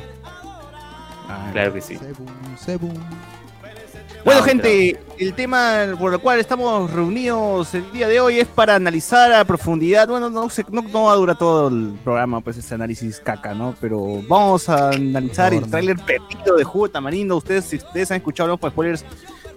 Ah, 1.29 1.49
Claro 1.51 1.73
que 1.73 1.81
sí. 1.81 1.95
Sebum, 1.95 2.27
Sebum. 2.57 2.93
Bueno, 4.25 4.41
Ah, 4.41 4.43
gente, 4.43 4.99
el 5.19 5.33
tema 5.35 5.85
por 5.97 6.13
el 6.13 6.19
cual 6.19 6.39
estamos 6.39 6.91
reunidos 6.91 7.73
el 7.73 7.89
día 7.93 8.09
de 8.09 8.19
hoy 8.19 8.39
es 8.39 8.47
para 8.47 8.75
analizar 8.75 9.31
a 9.31 9.45
profundidad. 9.45 10.05
Bueno, 10.09 10.29
no, 10.29 10.49
sé, 10.49 10.65
no, 10.69 10.81
no 10.81 11.03
va 11.03 11.13
a 11.13 11.15
durar 11.15 11.37
todo 11.37 11.69
el 11.69 11.93
programa, 12.03 12.41
pues 12.41 12.57
ese 12.57 12.75
análisis 12.75 13.21
caca, 13.21 13.53
¿no? 13.53 13.73
Pero 13.79 14.21
vamos 14.27 14.67
a 14.67 14.89
analizar 14.89 15.53
el 15.53 15.69
tráiler 15.69 15.95
perdido 15.97 16.57
de 16.57 16.63
Jugo 16.65 16.87
de 16.87 16.93
Tamarindo. 16.93 17.37
Ustedes, 17.37 17.65
si 17.65 17.77
ustedes 17.77 18.11
han 18.11 18.17
escuchado 18.17 18.49
los 18.49 18.59
spoilers, 18.71 19.05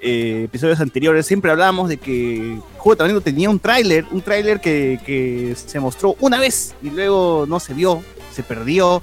eh, 0.03 0.45
episodios 0.45 0.81
anteriores, 0.81 1.27
siempre 1.27 1.51
hablamos 1.51 1.89
de 1.89 1.99
que 1.99 2.59
de 2.85 2.97
Tamarindo 2.97 3.21
tenía 3.21 3.51
un 3.51 3.59
tráiler, 3.59 4.07
un 4.11 4.23
tráiler 4.23 4.61
que, 4.61 4.99
que 5.05 5.55
se 5.55 5.79
mostró 5.79 6.17
una 6.21 6.41
vez 6.41 6.75
y 6.83 6.91
luego 6.91 7.45
no 7.47 7.61
se 7.61 7.75
vio, 7.75 8.03
se 8.33 8.43
perdió. 8.43 9.03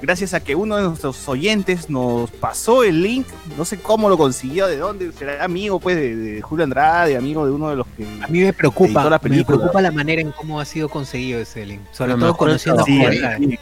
Gracias 0.00 0.32
a 0.32 0.38
que 0.38 0.54
uno 0.54 0.76
de 0.76 0.84
nuestros 0.84 1.28
oyentes 1.28 1.90
nos 1.90 2.30
pasó 2.30 2.84
el 2.84 3.02
link, 3.02 3.26
no 3.56 3.64
sé 3.64 3.80
cómo 3.80 4.08
lo 4.08 4.16
consiguió, 4.16 4.68
de 4.68 4.76
dónde, 4.76 5.10
será 5.10 5.42
amigo 5.42 5.80
pues 5.80 5.96
de, 5.96 6.14
de 6.14 6.40
Julio 6.40 6.62
Andrade, 6.62 7.16
amigo 7.16 7.44
de 7.44 7.50
uno 7.50 7.70
de 7.70 7.76
los 7.76 7.86
que... 7.88 8.06
A 8.22 8.28
mí 8.28 8.38
me 8.38 8.52
preocupa, 8.52 9.10
la 9.10 9.20
me 9.20 9.44
preocupa 9.44 9.82
la 9.82 9.90
manera 9.90 10.22
en 10.22 10.30
cómo 10.30 10.60
ha 10.60 10.64
sido 10.64 10.88
conseguido 10.88 11.40
ese 11.40 11.66
link. 11.66 11.80
Sobre 11.90 12.14
todo 12.14 12.36
conociendo 12.36 12.82
a 12.82 12.84
Sí, 12.84 13.58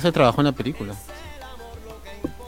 se 0.00 0.12
trabajó 0.12 0.40
en 0.42 0.46
la 0.46 0.52
película. 0.52 0.94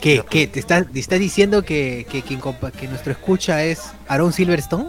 ¿Qué? 0.03 0.25
¿Qué? 0.29 0.49
¿Te 0.49 0.59
estás, 0.59 0.85
te 0.93 0.99
estás 0.99 1.21
diciendo 1.21 1.63
que, 1.63 2.05
que, 2.11 2.89
nuestro 2.89 3.13
escucha 3.13 3.63
es 3.63 3.93
Aaron 4.09 4.33
Silverstone? 4.33 4.89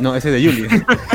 No, 0.00 0.16
ese 0.16 0.32
de 0.32 0.42
Yuli. 0.42 0.66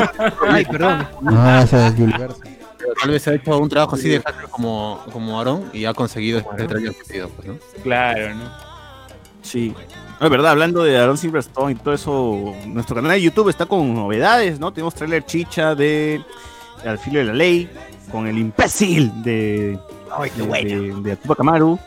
Ay, 0.48 0.64
perdón. 0.64 1.06
Ah, 1.26 1.60
ese 1.62 1.86
es 1.86 1.94
Gilberto. 1.96 2.40
Pero 2.78 2.94
tal 2.98 3.10
vez 3.10 3.22
se 3.22 3.30
ha 3.30 3.34
hecho 3.34 3.58
un 3.58 3.68
trabajo 3.68 3.94
así 3.94 4.08
de 4.08 4.22
hacker 4.22 4.48
como, 4.48 5.04
como 5.12 5.38
Aaron 5.38 5.68
y 5.74 5.84
ha 5.84 5.92
conseguido 5.92 6.38
este 6.38 6.66
trailer 6.66 6.94
que 6.94 7.04
pidió, 7.04 7.28
pues, 7.28 7.46
¿no? 7.46 7.58
Claro, 7.82 8.34
¿no? 8.36 8.50
Sí. 9.42 9.74
No, 10.18 10.26
es 10.26 10.30
verdad, 10.30 10.52
hablando 10.52 10.82
de 10.82 10.96
Aaron 10.96 11.18
Silverstone 11.18 11.72
y 11.72 11.74
todo 11.74 11.92
eso, 11.92 12.54
nuestro 12.68 12.96
canal 12.96 13.10
de 13.10 13.20
YouTube 13.20 13.50
está 13.50 13.66
con 13.66 13.94
novedades, 13.94 14.58
¿no? 14.58 14.72
Tenemos 14.72 14.94
trailer 14.94 15.26
chicha 15.26 15.74
de 15.74 16.22
Al 16.86 16.98
filo 16.98 17.18
de 17.18 17.26
la 17.26 17.34
ley, 17.34 17.68
con 18.10 18.26
el 18.26 18.38
imbécil 18.38 19.22
de, 19.22 19.78
Ay, 20.10 20.30
qué 20.34 20.42
de, 20.42 20.64
de, 20.64 21.02
de 21.02 21.16
Tupac 21.16 21.38
Amaru. 21.40 21.78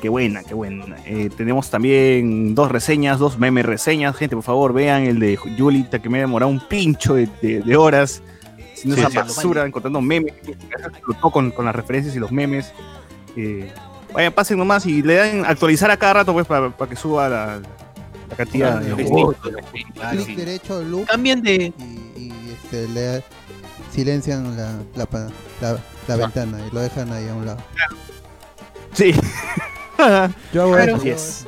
Qué 0.00 0.08
buena, 0.08 0.44
qué 0.44 0.54
buena. 0.54 0.84
Eh, 1.06 1.28
tenemos 1.36 1.70
también 1.70 2.54
dos 2.54 2.70
reseñas, 2.70 3.18
dos 3.18 3.36
meme 3.38 3.62
reseñas. 3.64 4.16
Gente, 4.16 4.36
por 4.36 4.44
favor, 4.44 4.72
vean 4.72 5.02
el 5.02 5.18
de 5.18 5.36
Julita, 5.36 5.98
que 6.00 6.08
me 6.08 6.18
ha 6.18 6.20
demorado 6.20 6.50
un 6.50 6.60
pincho 6.60 7.14
de, 7.14 7.28
de- 7.42 7.60
de 7.62 7.76
horas. 7.76 8.22
Haciendo 8.72 8.94
Sí, 8.94 9.00
esa 9.02 9.10
sí. 9.10 9.16
basura, 9.16 9.66
encontrando 9.66 10.00
memes. 10.00 10.34
explotó 10.46 11.30
con, 11.32 11.50
con 11.50 11.64
las 11.64 11.74
referencias 11.74 12.14
y 12.14 12.20
los 12.20 12.30
memes. 12.30 12.72
Eh, 13.36 13.72
vayan, 14.14 14.32
pasen 14.32 14.56
nomás 14.56 14.86
y 14.86 15.02
le 15.02 15.14
dan 15.14 15.44
actualizar 15.44 15.90
a 15.90 15.96
cada 15.96 16.12
rato, 16.14 16.32
pues, 16.32 16.46
para, 16.46 16.70
para 16.70 16.88
que 16.88 16.94
suba 16.96 17.28
la, 17.28 17.60
la 18.30 18.36
cantidad 18.36 18.80
de 18.80 19.04
juegos. 19.04 19.34
Clic 19.72 20.26
sí. 20.26 20.34
derecho, 20.36 20.80
loop, 20.84 21.06
Cambien 21.08 21.42
de. 21.42 21.72
y, 21.76 22.20
y, 22.22 22.32
este, 22.52 22.86
le 22.88 23.24
silencian 23.92 24.56
la, 24.56 24.78
la, 24.94 25.08
la, 25.60 25.78
la 26.06 26.16
ventana 26.16 26.58
y 26.64 26.72
lo 26.72 26.80
dejan 26.80 27.12
ahí 27.12 27.26
a 27.26 27.34
un 27.34 27.46
lado. 27.46 27.58
Sí. 28.92 29.12
Yo 30.52 30.62
hago 30.62 30.72
Claro. 30.72 30.92
eso, 30.92 30.96
Así 30.96 31.08
es. 31.10 31.46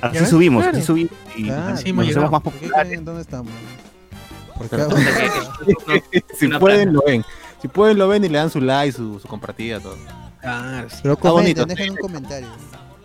Así 0.00 0.14
¿Ya 0.14 0.20
ves? 0.20 0.30
subimos, 0.30 0.62
Claro. 0.62 0.76
así 0.78 0.86
subimos 0.86 1.12
y 1.36 1.44
Claro. 1.44 1.70
nos 1.70 1.80
Sí, 1.80 1.88
hemos 1.90 2.08
hacemos 2.08 2.30
más 2.30 2.42
¿Por 2.42 2.52
qué 2.54 2.60
populares. 2.60 3.04
dónde 3.04 3.22
estamos? 3.22 3.52
¿Por 4.56 4.62
qué 4.68 4.76
Pero- 4.76 4.82
hago 4.84 4.96
eso? 4.96 6.02
Si 6.38 6.48
pueden, 6.48 6.92
lo 6.92 7.02
ven. 7.06 7.24
Si 7.62 7.68
pueden, 7.68 7.98
lo 7.98 8.08
ven 8.08 8.24
y 8.24 8.28
le 8.28 8.38
dan 8.38 8.50
su 8.50 8.60
like, 8.60 8.92
su, 8.92 9.18
su 9.18 9.28
compartida, 9.28 9.80
todo. 9.80 9.96
Claro, 10.40 10.88
sí. 10.90 10.96
Pero 11.02 11.14
Está 11.14 11.30
bonito. 11.30 11.60
comenten, 11.62 11.76
dejen 11.76 11.90
un 11.92 11.96
comentario. 11.98 12.48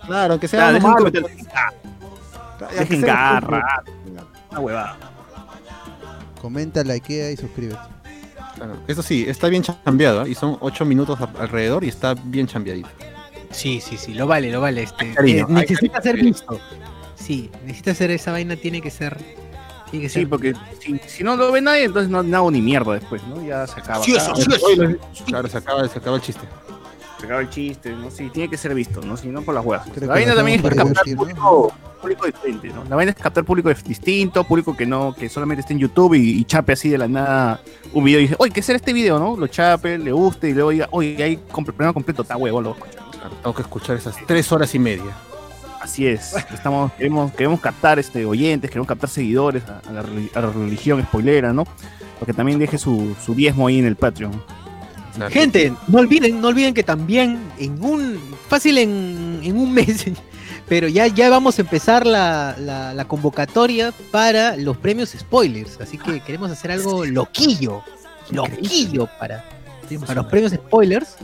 Claro, 0.05 0.33
aunque 0.33 0.47
sea 0.47 0.67
Ah, 0.67 0.73
dejen 0.73 0.89
un 0.89 0.95
comentario. 0.95 1.27
Ah, 1.53 1.69
Dejen 2.77 3.01
garra. 3.01 3.83
Una 4.51 4.59
huevada. 4.59 4.97
Comenta, 6.41 6.83
likea 6.83 7.31
y 7.31 7.37
suscríbete. 7.37 7.79
Claro. 8.55 8.77
Eso 8.87 9.01
sí, 9.01 9.25
está 9.27 9.47
bien 9.47 9.63
chambeado, 9.63 10.25
¿eh? 10.25 10.29
y 10.29 10.35
son 10.35 10.57
8 10.59 10.85
minutos 10.85 11.17
alrededor 11.39 11.83
y 11.83 11.87
está 11.89 12.13
bien 12.13 12.45
chambeadito. 12.47 12.89
Sí, 13.51 13.81
sí, 13.81 13.97
sí, 13.97 14.13
lo 14.13 14.27
vale, 14.27 14.51
lo 14.51 14.61
vale. 14.61 14.83
Este, 14.83 15.13
cariño, 15.13 15.45
eh, 15.49 15.51
necesita 15.53 16.01
cariño. 16.01 16.01
ser 16.01 16.25
visto. 16.25 16.59
Sí, 17.15 17.49
necesita 17.65 17.93
ser 17.95 18.11
esa 18.11 18.31
vaina, 18.31 18.55
tiene 18.55 18.81
que 18.81 18.89
ser. 18.89 19.17
Tiene 19.89 20.03
que 20.05 20.09
Sí, 20.09 20.19
ser. 20.21 20.29
porque 20.29 20.53
si, 20.79 20.99
si 21.07 21.23
no 21.23 21.35
lo 21.35 21.51
ve 21.51 21.61
nadie, 21.61 21.83
entonces 21.83 22.09
no, 22.09 22.23
no 22.23 22.37
hago 22.37 22.49
ni 22.51 22.61
mierda 22.61 22.93
después, 22.93 23.21
¿no? 23.27 23.45
Ya 23.45 23.67
se 23.67 23.79
acaba. 23.79 24.03
Sí, 24.03 24.15
eso, 24.15 24.33
sí, 24.35 24.43
eso. 24.53 24.97
Claro, 25.25 25.47
se 25.49 25.57
acaba, 25.57 25.87
se 25.87 25.99
acaba 25.99 26.15
el 26.15 26.21
chiste. 26.21 26.41
Se 27.19 27.25
acaba 27.25 27.41
el 27.41 27.49
chiste, 27.49 27.91
¿no? 27.91 28.09
Sí, 28.09 28.29
tiene 28.31 28.49
que 28.49 28.57
ser 28.57 28.73
visto, 28.73 29.01
¿no? 29.01 29.15
Si 29.17 29.27
no, 29.27 29.41
por 29.43 29.53
las 29.53 29.63
huevas. 29.65 29.87
Creo 29.93 30.07
la 30.07 30.13
vaina 30.15 30.33
también 30.33 30.57
es 30.57 30.63
para 30.63 30.75
captar 30.77 31.03
público, 31.15 31.71
público 32.01 32.25
diferente, 32.25 32.69
¿no? 32.69 32.83
La 32.85 32.95
vaina 32.95 33.11
es 33.11 33.17
captar 33.17 33.43
público 33.43 33.69
distinto, 33.85 34.43
público 34.45 34.75
que 34.75 34.87
no, 34.87 35.13
que 35.13 35.29
solamente 35.29 35.61
esté 35.61 35.73
en 35.73 35.79
YouTube 35.79 36.15
y, 36.15 36.39
y 36.39 36.45
chape 36.45 36.73
así 36.73 36.89
de 36.89 36.97
la 36.97 37.07
nada 37.07 37.61
un 37.93 38.03
video 38.03 38.19
y 38.19 38.23
dice, 38.23 38.35
oye, 38.39 38.51
¿qué 38.51 38.63
será 38.63 38.77
este 38.77 38.93
video, 38.93 39.19
no? 39.19 39.35
Lo 39.37 39.45
chape, 39.47 39.99
le 39.99 40.11
guste 40.11 40.49
y 40.49 40.53
luego 40.53 40.69
diga, 40.71 40.87
oye, 40.91 41.21
hay 41.23 41.35
comp- 41.51 41.65
programa 41.65 41.93
completo, 41.93 42.23
está 42.23 42.37
huevo, 42.37 42.59
lo 42.59 42.75
tengo 43.29 43.53
que 43.55 43.61
escuchar 43.61 43.97
esas 43.97 44.15
3 44.25 44.51
horas 44.51 44.73
y 44.75 44.79
media. 44.79 45.15
Así 45.81 46.05
es. 46.07 46.33
Estamos, 46.53 46.91
queremos, 46.93 47.31
queremos 47.33 47.59
captar 47.59 47.97
este, 47.97 48.23
oyentes, 48.25 48.69
queremos 48.69 48.87
captar 48.87 49.09
seguidores 49.09 49.63
a, 49.67 49.79
a 49.89 49.91
la, 49.91 50.03
reli- 50.03 50.29
a 50.35 50.41
la 50.41 50.51
religión 50.51 51.01
spoilera, 51.03 51.53
¿no? 51.53 51.63
Porque 52.19 52.33
también 52.33 52.59
deje 52.59 52.77
su, 52.77 53.15
su 53.25 53.33
diezmo 53.33 53.65
ahí 53.67 53.79
en 53.79 53.85
el 53.85 53.95
Patreon. 53.95 54.43
Claro. 55.15 55.31
Gente, 55.33 55.73
no 55.87 55.97
olviden, 55.99 56.39
no 56.39 56.49
olviden 56.49 56.73
que 56.73 56.83
también 56.83 57.39
en 57.57 57.83
un. 57.83 58.19
fácil 58.47 58.77
en, 58.77 59.39
en 59.43 59.57
un 59.57 59.73
mes. 59.73 60.05
Pero 60.69 60.87
ya, 60.87 61.07
ya 61.07 61.29
vamos 61.29 61.57
a 61.57 61.63
empezar 61.63 62.05
la, 62.05 62.55
la- 62.59 62.93
la 62.93 63.05
convocatoria 63.05 63.91
para 64.11 64.55
los 64.57 64.77
premios 64.77 65.09
spoilers. 65.17 65.81
Así 65.81 65.97
que 65.97 66.19
queremos 66.21 66.51
hacer 66.51 66.71
algo 66.71 67.03
loquillo. 67.05 67.81
Loquillo 68.29 69.07
para, 69.19 69.43
para 70.05 70.13
los 70.21 70.25
premios 70.27 70.53
spoilers. 70.53 71.15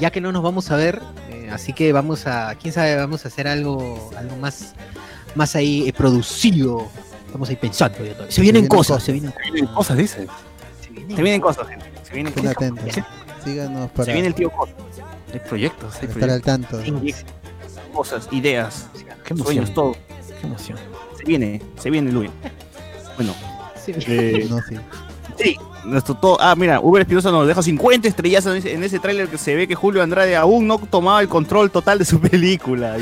Ya 0.00 0.10
que 0.10 0.20
no 0.20 0.32
nos 0.32 0.42
vamos 0.42 0.70
a 0.70 0.76
ver. 0.76 1.00
Así 1.52 1.72
que 1.72 1.92
vamos 1.92 2.26
a. 2.26 2.54
quién 2.60 2.72
sabe, 2.72 2.96
vamos 2.96 3.24
a 3.24 3.28
hacer 3.28 3.46
algo, 3.48 4.10
algo 4.16 4.36
más, 4.36 4.74
más 5.34 5.54
ahí 5.56 5.88
eh, 5.88 5.92
producido. 5.92 6.86
Estamos 7.26 7.48
ahí 7.48 7.56
pensando. 7.56 7.98
ya 8.04 8.12
todavía. 8.12 8.32
Se 8.32 8.40
vienen 8.40 8.62
vienen 8.62 8.68
cosas, 8.68 8.88
cosas. 8.96 9.04
se 9.04 9.12
vienen, 9.12 9.66
cosas, 9.74 9.96
dice. 9.96 10.26
se 10.80 10.90
vienen 10.90 11.16
Se 11.16 11.22
vienen 11.22 11.40
cosas, 11.40 11.68
gente. 11.68 11.86
Se 12.02 12.14
vienen 12.14 12.32
cosas. 12.32 12.56
Síganos 13.44 13.90
para, 13.92 14.04
Se 14.04 14.12
viene 14.12 14.28
el 14.28 14.34
tío 14.34 14.50
Cosas. 14.50 14.74
Hay 15.32 15.38
proyectos, 15.40 15.94
hay 16.02 16.08
estar 16.08 16.30
al 16.30 16.42
tanto. 16.42 16.80
Cosas, 17.94 18.28
ideas, 18.32 18.86
Qué 19.24 19.32
emoción. 19.34 19.44
sueños, 19.54 19.74
todo. 19.74 19.92
Qué 20.40 20.46
emoción. 20.46 20.78
Se 21.16 21.24
viene, 21.24 21.62
se 21.78 21.90
viene, 21.90 22.10
Luis. 22.10 22.30
Bueno, 23.16 23.34
Sí. 23.84 23.92
eh, 24.06 24.46
No, 24.50 24.60
sí. 24.62 24.76
Sí, 25.36 25.56
nuestro 25.84 26.14
todo. 26.14 26.36
Ah, 26.40 26.54
mira, 26.56 26.80
Uber 26.80 27.02
Espinosa 27.02 27.30
nos 27.30 27.46
deja 27.46 27.62
50 27.62 28.08
estrellas 28.08 28.44
en 28.46 28.56
ese, 28.56 28.74
en 28.74 28.82
ese 28.84 28.98
tráiler 28.98 29.28
que 29.28 29.38
se 29.38 29.54
ve 29.54 29.66
que 29.68 29.74
Julio 29.74 30.02
Andrade 30.02 30.36
aún 30.36 30.66
no 30.66 30.78
tomaba 30.78 31.20
el 31.20 31.28
control 31.28 31.70
total 31.70 31.98
de 31.98 32.04
su 32.04 32.20
película. 32.30 32.96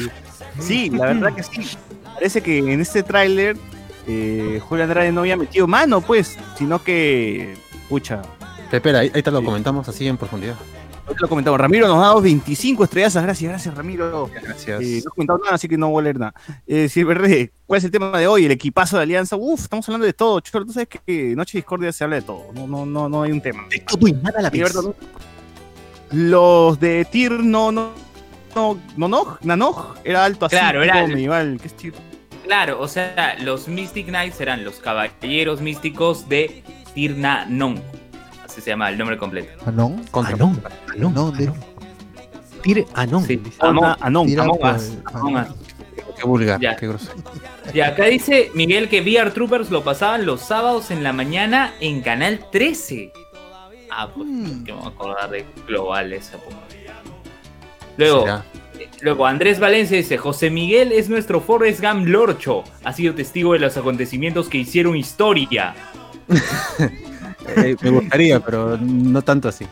Sí, 0.61 0.91
la 0.91 1.07
verdad 1.07 1.35
que 1.35 1.43
sí. 1.43 1.69
Parece 2.15 2.41
que 2.43 2.59
en 2.59 2.81
este 2.81 3.03
tráiler 3.03 3.57
eh, 4.07 4.61
Julio 4.69 4.85
Andrade 4.85 5.13
no 5.13 5.21
había 5.21 5.37
metido 5.37 5.67
mano, 5.67 6.01
pues, 6.01 6.37
sino 6.57 6.83
que, 6.83 7.57
pucha, 7.89 8.23
Espera, 8.71 8.99
ahí, 8.99 9.11
ahí 9.15 9.23
te 9.23 9.31
lo 9.31 9.39
Sí. 9.41 9.45
comentamos 9.47 9.89
así 9.89 10.07
en 10.07 10.17
profundidad. 10.19 10.55
Lo 11.19 11.29
comentamos. 11.29 11.61
Ramiro 11.61 11.89
nos 11.89 11.99
ha 11.99 12.09
dado 12.09 12.21
25 12.21 12.85
estrellas, 12.85 13.15
gracias, 13.15 13.51
gracias 13.51 13.75
Ramiro. 13.75 14.31
Gracias. 14.43 14.81
Eh, 14.81 15.01
no 15.05 15.11
he 15.11 15.15
comentado 15.15 15.39
nada, 15.43 15.55
así 15.55 15.69
que 15.69 15.77
no 15.79 15.89
voy 15.91 16.01
a 16.01 16.05
leer 16.05 16.19
nada. 16.19 16.35
Eh, 16.67 17.51
¿cuál 17.67 17.79
es 17.79 17.85
el 17.85 17.91
tema 17.91 18.19
de 18.19 18.27
hoy? 18.27 18.45
El 18.45 18.53
equipazo 18.53 18.97
de 18.97 19.03
Alianza. 19.05 19.37
Uf, 19.37 19.61
estamos 19.63 19.89
hablando 19.89 20.07
de 20.07 20.13
todo. 20.13 20.41
Cholo, 20.41 20.67
tú 20.67 20.73
sabes 20.73 20.89
que 20.89 21.35
Noche 21.37 21.59
Discordia 21.59 21.93
se 21.93 22.05
habla 22.05 22.17
de 22.17 22.23
todo. 22.23 22.53
No, 22.55 22.67
no, 22.67 22.87
no, 22.87 23.09
no 23.09 23.23
hay 23.23 23.33
un 23.33 23.41
tema. 23.41 23.67
De 23.71 23.81
todo 23.81 24.07
y 24.09 24.13
nada 24.13 24.39
a 24.39 24.43
la 24.43 24.51
¿no? 24.51 24.95
Los 26.11 26.81
de 26.81 27.05
Tir 27.05 27.33
no, 27.33 27.71
no, 27.71 27.91
no, 28.55 28.79
no, 28.97 29.09
no, 29.09 29.39
Nanog, 29.43 29.97
era 30.05 30.25
alto 30.25 30.47
así. 30.47 30.57
Claro, 30.57 30.83
era- 30.83 31.07
medieval. 31.07 31.59
¿Qué 31.61 31.67
es 31.69 31.75
Tir? 31.75 31.95
Claro, 32.45 32.81
o 32.81 32.89
sea, 32.89 33.37
los 33.43 33.69
Mystic 33.69 34.07
Knights 34.07 34.37
serán 34.37 34.65
los 34.65 34.77
caballeros 34.77 35.61
místicos 35.61 36.31
de 36.31 36.63
Tirna 36.95 37.45
Non. 37.47 37.83
Así 38.59 38.65
se 38.65 38.71
llama 38.71 38.89
el 38.91 38.99
nombre 38.99 39.17
completo. 39.17 39.53
¿Anón? 39.67 40.03
Contra. 40.11 40.35
Anón, 40.35 40.61
Anón, 40.93 41.15
No, 41.15 41.31
de- 41.31 41.53
Tir 42.61 42.85
Anón. 42.95 43.25
Sí. 43.25 43.41
Among- 43.61 43.97
Anon. 44.01 44.41
Among 44.41 44.75
Us, 44.75 44.93
Among. 45.15 45.37
Us. 45.37 45.47
Qué 46.19 46.25
vulgar, 46.27 46.61
Ya. 46.61 46.75
qué 46.75 46.89
grosero. 46.89 47.15
Y 47.73 47.81
acá 47.83 48.07
dice 48.07 48.51
Miguel 48.55 48.89
que 48.89 49.01
VR 49.01 49.31
Troopers 49.31 49.71
lo 49.71 49.85
pasaban 49.85 50.27
los 50.27 50.41
sábados 50.41 50.91
en 50.91 51.05
la 51.05 51.13
mañana 51.13 51.73
en 51.81 52.01
Canal 52.03 52.47
13. 52.51 53.13
Ah, 53.93 54.09
pues 54.13 54.27
Mm. 54.29 54.65
que 54.65 54.73
me 54.73 54.79
voy 54.81 54.87
a 54.87 54.91
acordar 54.91 55.31
de 55.31 55.45
Global 55.69 56.13
esa. 56.13 56.37
Luego, 57.97 58.23
Será. 58.23 58.45
luego 59.03 59.25
Andrés 59.25 59.61
Valencia 59.61 59.97
dice, 59.97 60.19
José 60.19 60.51
Miguel 60.51 60.91
es 60.91 61.09
nuestro 61.09 61.41
Forrest 61.41 61.81
Gump 61.81 62.09
Lorcho. 62.09 62.65
Ha 62.83 62.93
sido 62.93 63.15
testigo 63.15 63.53
de 63.53 63.61
los 63.61 63.77
acontecimientos 63.77 64.49
que 64.49 64.59
hicieron 64.59 64.97
historia. 64.97 65.77
Eh, 67.57 67.77
me 67.81 67.91
gustaría, 67.91 68.41
pero 68.41 68.77
no 68.81 69.23
tanto 69.23 69.49
así. 69.49 69.67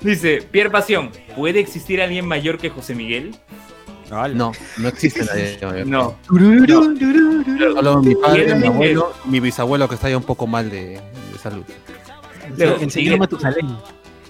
Dice, 0.00 0.42
Pierre 0.50 0.70
Pasión, 0.70 1.10
¿puede 1.36 1.60
existir 1.60 2.02
alguien 2.02 2.26
mayor 2.26 2.58
que 2.58 2.68
José 2.70 2.94
Miguel? 2.94 3.34
No, 4.10 4.52
no 4.78 4.88
existe 4.88 5.24
nadie. 5.24 5.84
No. 5.86 6.16
Solo 6.28 8.02
mi 8.02 8.14
padre, 8.14 8.54
mi 8.54 8.66
abuelo, 8.66 9.12
mi 9.24 9.40
bisabuelo 9.40 9.88
que 9.88 9.94
está 9.94 10.08
ya 10.10 10.16
un 10.16 10.22
poco 10.22 10.46
mal 10.46 10.70
de, 10.70 11.00
de 11.32 11.38
salud. 11.42 11.64
Luego, 12.56 12.78
Miguel- 12.78 13.18
Matusalén. 13.18 13.76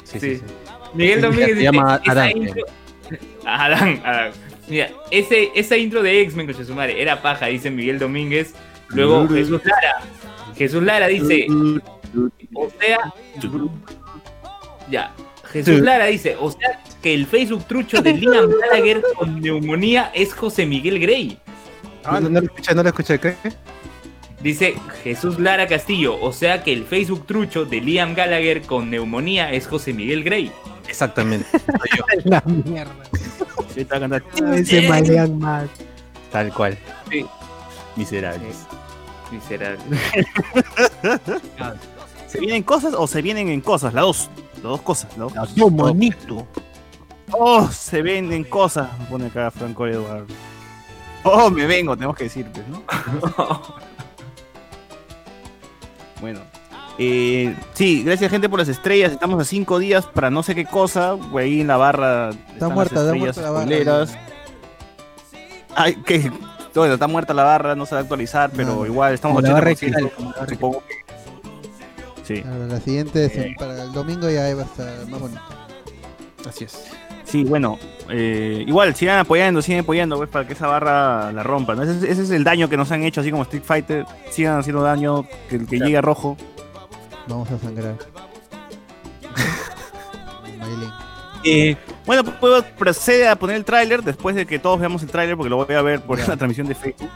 Sí, 0.05 0.21
sí. 0.21 0.41
Miguel 0.95 1.21
Domínguez 1.21 1.49
Se 1.49 1.55
dice, 1.55 1.65
llama 1.65 2.01
Adán. 2.07 2.31
intro- 2.37 2.65
Adán, 3.47 4.01
Adán. 4.05 4.33
Mira, 4.69 4.91
ese, 5.11 5.51
esa 5.55 5.77
intro 5.77 6.03
de 6.03 6.21
X-Men, 6.23 6.47
coche 6.47 6.65
su 6.65 6.75
madre, 6.75 7.03
era 7.03 7.21
paja, 7.21 7.47
dice 7.47 7.71
Miguel 7.71 7.99
Domínguez. 7.99 8.55
Luego 8.89 9.29
Jesús 9.29 9.61
Lara. 9.65 9.97
Jesús 10.57 10.83
Lara 10.83 11.09
dice, 11.09 11.47
o 12.55 12.71
sea, 12.81 12.99
ya. 14.91 15.13
Jesús 15.51 15.81
Lara 15.81 16.07
dice, 16.07 16.37
o 16.41 16.51
sea, 16.51 16.81
que 17.03 17.15
el 17.15 17.27
Facebook 17.27 17.65
trucho 17.67 18.03
de 18.03 18.13
Liam 18.15 18.51
Gallagher 18.61 19.03
con 19.17 19.41
neumonía 19.41 20.11
es 20.15 20.35
José 20.35 20.67
Miguel 20.67 20.99
Grey. 20.99 21.39
No, 22.05 22.21
no, 22.21 22.29
no 22.29 22.41
lo 22.41 22.47
escuché, 22.47 22.75
no 22.75 22.83
lo 22.83 22.89
escuché, 22.89 23.19
¿qué? 23.19 23.37
Dice 24.43 24.75
Jesús 25.03 25.39
Lara 25.39 25.67
Castillo, 25.67 26.21
o 26.21 26.31
sea 26.31 26.63
que 26.63 26.73
el 26.73 26.85
Facebook 26.85 27.27
trucho 27.27 27.65
de 27.65 27.81
Liam 27.81 28.15
Gallagher 28.15 28.61
con 28.63 28.91
neumonía 28.91 29.51
es 29.51 29.67
José 29.67 29.95
Miguel 29.95 30.23
Grey. 30.23 30.53
Exactamente. 30.87 31.47
soy 31.53 31.91
yo. 31.97 32.05
La 32.25 32.43
mierda. 32.45 32.95
Sí, 33.75 33.85
te 33.85 33.91
va 33.91 33.97
a 33.97 34.01
cantar. 34.01 34.23
Ese 34.55 35.29
más. 35.29 35.69
Tal 36.31 36.53
cual. 36.53 36.77
Sí. 37.11 37.25
Miserables. 37.97 38.67
Miserable. 39.31 39.99
¿Se 42.29 42.41
vienen 42.41 42.63
cosas 42.63 42.95
o 42.97 43.07
se 43.07 43.23
vienen 43.23 43.49
en 43.49 43.61
cosas? 43.61 43.95
Las 43.95 44.03
dos. 44.05 44.31
Las 44.55 44.63
dos 44.63 44.83
cosas, 44.83 45.17
¿no? 45.17 45.29
No, 45.57 45.71
monito. 45.71 46.47
Oh, 47.33 47.69
se 47.69 48.03
venden 48.03 48.45
cosas. 48.45 48.89
Me 48.99 49.05
pone 49.07 49.27
acá 49.27 49.51
Franco 49.51 49.87
Eduardo. 49.87 50.27
Oh, 51.25 51.51
me 51.51 51.67
vengo, 51.67 51.95
tenemos 51.97 52.17
que 52.17 52.25
decir, 52.25 52.47
pues, 52.53 52.67
¿no? 52.69 52.83
Bueno. 56.21 56.41
Eh, 56.99 57.55
sí, 57.75 58.03
gracias 58.05 58.31
gente 58.31 58.49
por 58.49 58.59
las 58.61 58.69
estrellas. 58.69 59.13
Estamos 59.13 59.41
a 59.41 59.45
cinco 59.45 59.79
días 59.79 60.07
para 60.07 60.31
no 60.31 60.43
sé 60.43 60.55
qué 60.55 60.65
cosa. 60.65 61.13
güey, 61.13 61.53
Ahí 61.55 61.61
en 61.61 61.67
la 61.67 61.77
barra. 61.77 62.31
Está 62.31 62.69
muerta, 62.69 63.01
está 63.01 63.15
muerta 63.15 63.41
la 63.43 63.51
barra. 63.51 63.65
spoileras. 63.67 64.17
Ay, 65.75 65.97
que. 66.07 66.31
Bueno, 66.75 66.95
está 66.95 67.07
muerta 67.07 67.33
la 67.35 67.45
barra, 67.45 67.75
no 67.77 67.87
se 67.87 67.95
va 67.95 68.01
a 68.01 68.03
actualizar, 68.03 68.51
pero 68.55 68.75
No. 68.77 68.87
igual 68.87 69.15
estamos 69.15 69.37
Como 69.37 69.47
la 69.47 69.55
barra 69.55 69.71
80%, 69.71 69.81
digital, 69.81 70.13
como 70.17 70.31
la 70.33 70.37
barra 70.39 70.53
supongo 70.55 70.83
que- 70.87 71.05
Sí. 72.25 72.43
La 72.69 72.81
siguiente, 72.81 73.27
es 73.27 73.37
Eh. 73.37 73.55
para 73.59 73.83
el 73.83 73.93
domingo 73.93 74.29
ya 74.31 74.43
va 74.55 74.63
a 74.63 74.65
estar 74.65 75.07
más 75.09 75.21
bonito. 75.21 75.41
Así 76.49 76.65
es. 76.65 76.85
Sí, 77.25 77.45
bueno, 77.45 77.79
eh, 78.09 78.65
igual 78.67 78.95
sigan 78.95 79.19
apoyando, 79.19 79.61
sigan 79.63 79.81
apoyando, 79.81 80.17
pues, 80.17 80.29
para 80.31 80.47
que 80.47 80.53
esa 80.55 80.67
barra 80.67 81.33
la 81.33 81.43
rompa. 81.43 81.75
¿no? 81.75 81.83
Ese, 81.83 81.93
es- 81.99 82.03
ese 82.05 82.23
es 82.23 82.31
el 82.31 82.45
daño 82.45 82.69
que 82.69 82.77
nos 82.77 82.91
han 82.93 83.03
hecho, 83.03 83.21
así 83.21 83.31
como 83.31 83.43
Street 83.45 83.63
Fighter. 83.65 84.07
Sigan 84.31 84.59
haciendo 84.59 84.83
daño, 84.83 85.27
que 85.49 85.57
el 85.57 85.67
que 85.67 85.79
llegue 85.79 85.97
a 85.99 86.01
rojo. 86.03 86.37
Vamos 87.29 87.51
a 87.51 87.59
sangrar. 87.59 87.97
Eh, 91.45 91.77
bueno, 92.07 92.25
pues, 92.25 92.37
puedo 92.37 92.65
proceder 92.77 93.29
a 93.29 93.37
poner 93.37 93.57
el 93.57 93.65
tráiler 93.65 94.03
después 94.03 94.35
de 94.35 94.47
que 94.47 94.59
todos 94.59 94.81
veamos 94.81 95.03
el 95.03 95.11
tráiler, 95.11 95.37
porque 95.37 95.51
lo 95.51 95.65
voy 95.65 95.75
a 95.75 95.83
ver 95.83 96.01
por 96.01 96.19
la 96.19 96.37
transmisión 96.37 96.67
de 96.67 96.75
Facebook. 96.75 97.11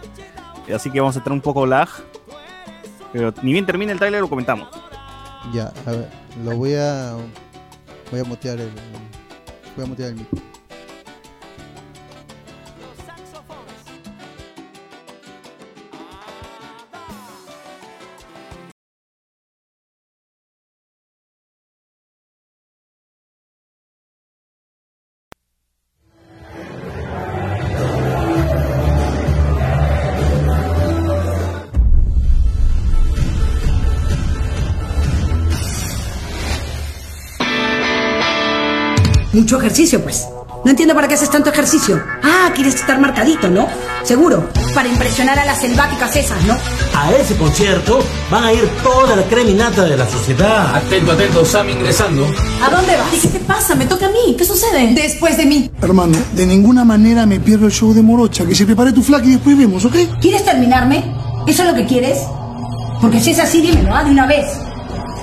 Así 0.74 0.90
que 0.90 1.00
vamos 1.00 1.16
a 1.16 1.22
tener 1.22 1.32
un 1.32 1.40
poco 1.40 1.66
lag. 1.66 1.88
Pero 3.12 3.32
ni 3.42 3.52
bien 3.52 3.64
termine 3.64 3.92
el 3.92 3.98
tráiler 3.98 4.20
lo 4.20 4.28
comentamos. 4.28 4.68
Ya, 5.52 5.72
a 5.86 5.90
ver, 5.92 6.08
lo 6.44 6.56
voy 6.56 6.74
a. 6.74 7.16
Voy 8.10 8.20
a 8.20 8.24
mutear 8.24 8.60
el. 8.60 8.70
Voy 9.76 9.84
a 9.84 9.88
mutear 9.88 10.10
el 10.10 10.16
micro. 10.16 10.47
Mucho 39.48 39.60
ejercicio, 39.60 40.02
pues. 40.02 40.28
No 40.62 40.70
entiendo 40.72 40.94
para 40.94 41.08
qué 41.08 41.14
haces 41.14 41.30
tanto 41.30 41.48
ejercicio. 41.48 41.98
Ah, 42.22 42.52
quieres 42.54 42.74
estar 42.74 43.00
marcadito, 43.00 43.48
¿no? 43.48 43.66
Seguro. 44.02 44.50
Para 44.74 44.90
impresionar 44.90 45.38
a 45.38 45.46
las 45.46 45.60
selváticas 45.62 46.14
esas, 46.16 46.44
¿no? 46.44 46.54
A 46.94 47.12
ese 47.12 47.34
concierto 47.34 48.00
van 48.30 48.44
a 48.44 48.52
ir 48.52 48.68
toda 48.82 49.16
la 49.16 49.22
creminata 49.22 49.84
de 49.84 49.96
la 49.96 50.06
sociedad. 50.06 50.76
Atento, 50.76 51.12
atento, 51.12 51.46
Sam 51.46 51.70
ingresando. 51.70 52.26
¿A 52.62 52.68
dónde 52.68 52.94
vas? 52.98 53.22
¿Qué 53.22 53.28
te 53.28 53.38
pasa? 53.38 53.74
Me 53.74 53.86
toca 53.86 54.04
a 54.04 54.10
mí. 54.10 54.36
¿Qué 54.36 54.44
sucede? 54.44 54.92
Después 54.92 55.38
de 55.38 55.46
mí. 55.46 55.70
Hermano, 55.80 56.18
de 56.34 56.44
ninguna 56.44 56.84
manera 56.84 57.24
me 57.24 57.40
pierdo 57.40 57.64
el 57.64 57.72
show 57.72 57.94
de 57.94 58.02
Morocha. 58.02 58.44
Que 58.44 58.54
se 58.54 58.66
prepare 58.66 58.92
tu 58.92 59.02
flaca 59.02 59.24
y 59.24 59.30
después 59.30 59.56
vemos, 59.56 59.82
¿ok? 59.82 59.96
¿Quieres 60.20 60.44
terminarme? 60.44 61.10
¿Eso 61.46 61.62
es 61.62 61.70
lo 61.70 61.74
que 61.74 61.86
quieres? 61.86 62.18
Porque 63.00 63.18
si 63.18 63.30
es 63.30 63.38
así, 63.38 63.62
dímelo, 63.62 63.94
¿ah? 63.96 64.04
De 64.04 64.10
una 64.10 64.26
vez. 64.26 64.44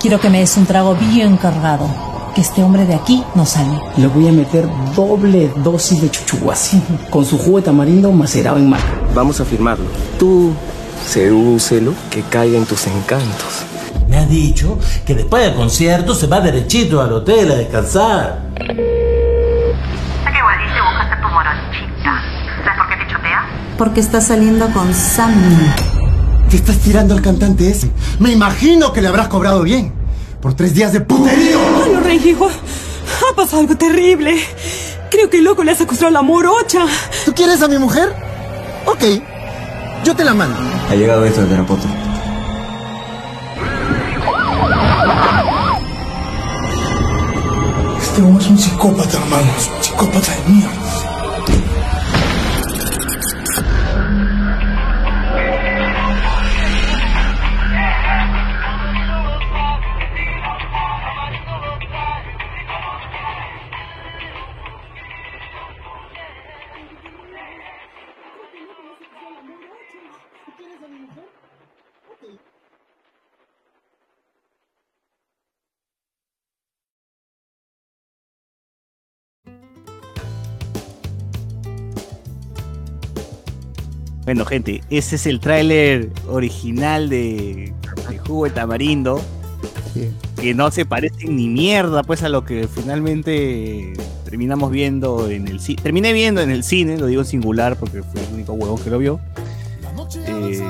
Quiero 0.00 0.20
que 0.20 0.28
me 0.28 0.40
des 0.40 0.56
un 0.56 0.66
trago 0.66 0.96
bien 0.96 1.36
cargado. 1.36 2.15
Que 2.36 2.42
este 2.42 2.62
hombre 2.62 2.84
de 2.84 2.94
aquí 2.94 3.24
no 3.34 3.46
sale. 3.46 3.80
Le 3.96 4.08
voy 4.08 4.28
a 4.28 4.32
meter 4.32 4.68
doble 4.94 5.50
dosis 5.64 6.02
de 6.02 6.10
chuchuas. 6.10 6.72
Con 7.08 7.24
su 7.24 7.38
jugo 7.38 7.56
de 7.56 7.62
tamarindo 7.62 8.12
macerado 8.12 8.58
en 8.58 8.68
mar. 8.68 8.82
Vamos 9.14 9.40
a 9.40 9.46
firmarlo. 9.46 9.86
Tú 10.18 10.52
sedúcelo, 11.06 11.94
que 12.10 12.20
caiga 12.20 12.58
en 12.58 12.66
tus 12.66 12.88
encantos. 12.88 13.64
Me 14.06 14.18
ha 14.18 14.26
dicho 14.26 14.78
que 15.06 15.14
después 15.14 15.44
del 15.44 15.54
concierto 15.54 16.14
se 16.14 16.26
va 16.26 16.42
derechito 16.42 17.00
al 17.00 17.14
hotel 17.14 17.52
a 17.52 17.54
descansar. 17.54 18.42
Sé 18.58 18.66
que 18.66 20.38
igual 20.38 20.58
dice 20.62 20.80
buscaste 20.90 21.16
tu 21.22 21.28
morochita. 21.28 22.22
¿Sabes 22.64 22.76
por 22.76 22.88
qué 22.90 22.96
te 23.02 23.12
chotea? 23.14 23.46
Porque 23.78 24.00
está 24.00 24.20
saliendo 24.20 24.68
con 24.74 24.92
Sammy. 24.92 25.72
Te 26.50 26.56
estás 26.56 26.76
tirando 26.80 27.14
al 27.14 27.22
cantante 27.22 27.70
ese. 27.70 27.90
Me 28.18 28.30
imagino 28.30 28.92
que 28.92 29.00
le 29.00 29.08
habrás 29.08 29.28
cobrado 29.28 29.62
bien. 29.62 29.95
Por 30.40 30.54
tres 30.54 30.74
días 30.74 30.92
de 30.92 31.00
puterío. 31.00 31.58
Bueno, 31.78 32.00
Renjijo, 32.00 32.48
ha 32.48 33.36
pasado 33.36 33.60
algo 33.62 33.76
terrible. 33.76 34.36
Creo 35.10 35.30
que 35.30 35.38
el 35.38 35.44
loco 35.44 35.64
le 35.64 35.72
ha 35.72 35.74
secuestrado 35.74 36.12
la 36.12 36.22
morocha. 36.22 36.84
¿Tú 37.24 37.34
quieres 37.34 37.62
a 37.62 37.68
mi 37.68 37.78
mujer? 37.78 38.14
Ok. 38.86 39.02
Yo 40.04 40.14
te 40.14 40.24
la 40.24 40.34
mando. 40.34 40.56
Ha 40.88 40.94
llegado 40.94 41.24
esto 41.24 41.40
de 41.42 41.48
Terapoto. 41.48 41.86
Este 48.00 48.22
hombre 48.22 48.44
es 48.44 48.50
un 48.50 48.58
psicópata, 48.58 49.18
hermano. 49.18 49.48
Es 49.58 49.68
un 49.68 49.82
psicópata 49.82 50.32
de 50.32 50.52
mierda. 50.52 51.15
Bueno, 84.26 84.44
gente, 84.44 84.82
ese 84.90 85.16
es 85.16 85.26
el 85.26 85.38
tráiler 85.38 86.10
original 86.28 87.08
de, 87.08 87.72
de 88.10 88.18
Jugo 88.18 88.44
de 88.44 88.50
Tamarindo. 88.50 89.22
Sí. 89.94 90.10
que 90.38 90.52
no 90.52 90.70
se 90.70 90.84
parecen 90.84 91.36
ni 91.36 91.48
mierda 91.48 92.02
pues 92.02 92.22
a 92.22 92.28
lo 92.28 92.44
que 92.44 92.68
finalmente 92.68 93.94
terminamos 94.24 94.70
viendo 94.70 95.30
en 95.30 95.48
el 95.48 95.60
cine. 95.60 95.80
Terminé 95.80 96.12
viendo 96.12 96.42
en 96.42 96.50
el 96.50 96.64
cine, 96.64 96.98
lo 96.98 97.06
digo 97.06 97.22
en 97.22 97.26
singular 97.26 97.76
porque 97.78 98.02
fue 98.02 98.20
el 98.20 98.34
único 98.34 98.52
huevón 98.52 98.82
que 98.82 98.90
lo 98.90 98.98
vio. 98.98 99.20
Eh, 100.26 100.60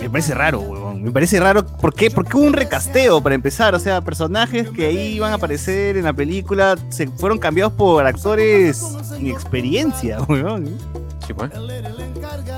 me 0.00 0.10
parece 0.10 0.34
raro, 0.34 0.60
huevón. 0.60 1.02
Me 1.02 1.10
parece 1.12 1.38
raro. 1.38 1.64
¿Por 1.64 1.94
qué? 1.94 2.10
Porque 2.10 2.36
hubo 2.36 2.46
un 2.46 2.54
recasteo 2.54 3.22
para 3.22 3.34
empezar. 3.34 3.74
O 3.74 3.78
sea, 3.78 4.00
personajes 4.00 4.70
que 4.70 4.86
ahí 4.86 5.14
iban 5.14 5.32
a 5.32 5.34
aparecer 5.36 5.98
en 5.98 6.04
la 6.04 6.12
película 6.14 6.76
se 6.88 7.06
fueron 7.08 7.38
cambiados 7.38 7.74
por 7.74 8.06
actores 8.06 8.82
sin 9.16 9.28
experiencia, 9.28 10.20
huevón. 10.28 10.78
Sí, 11.26 11.34
pues. 11.34 11.50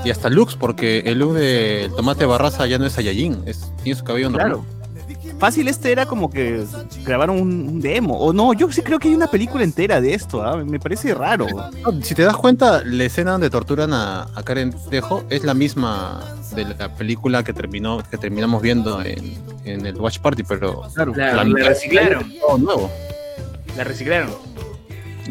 Y 0.03 0.09
hasta 0.11 0.29
looks, 0.29 0.55
porque 0.55 0.99
el 1.05 1.19
look 1.19 1.33
del 1.33 1.91
tomate 1.95 2.25
barraza 2.25 2.65
ya 2.67 2.77
no 2.77 2.85
es 2.85 2.93
Saiyajin, 2.93 3.43
es, 3.45 3.71
tiene 3.83 3.97
su 3.97 4.03
cabello 4.03 4.29
normal. 4.29 4.61
Claro. 4.61 4.65
fácil 5.39 5.67
este 5.69 5.91
era 5.91 6.05
como 6.05 6.29
que 6.29 6.65
grabaron 7.05 7.39
un, 7.39 7.67
un 7.69 7.79
demo. 7.81 8.17
O 8.17 8.33
no, 8.33 8.53
yo 8.53 8.69
sí 8.71 8.81
creo 8.81 8.99
que 8.99 9.07
hay 9.07 9.15
una 9.15 9.27
película 9.27 9.63
entera 9.63 10.01
de 10.01 10.13
esto, 10.13 10.43
¿ah? 10.43 10.57
me 10.57 10.79
parece 10.79 11.13
raro. 11.13 11.47
No, 11.47 12.01
si 12.01 12.15
te 12.15 12.23
das 12.23 12.35
cuenta, 12.35 12.81
la 12.85 13.03
escena 13.05 13.31
donde 13.31 13.49
torturan 13.49 13.93
a, 13.93 14.23
a 14.35 14.43
Karen 14.43 14.75
Dejo 14.89 15.23
es 15.29 15.43
la 15.45 15.53
misma 15.53 16.21
de 16.53 16.65
la 16.65 16.93
película 16.95 17.43
que 17.43 17.53
terminó 17.53 18.03
que 18.09 18.17
terminamos 18.17 18.61
viendo 18.61 19.01
en, 19.01 19.37
en 19.63 19.85
el 19.85 19.95
Watch 19.95 20.19
Party, 20.19 20.43
pero 20.43 20.83
Claro. 20.93 21.13
La, 21.15 21.43
reciclaron. 21.43 22.31
todo 22.39 22.57
nuevo. 22.57 22.91
La 23.77 23.83
reciclaron. 23.85 24.29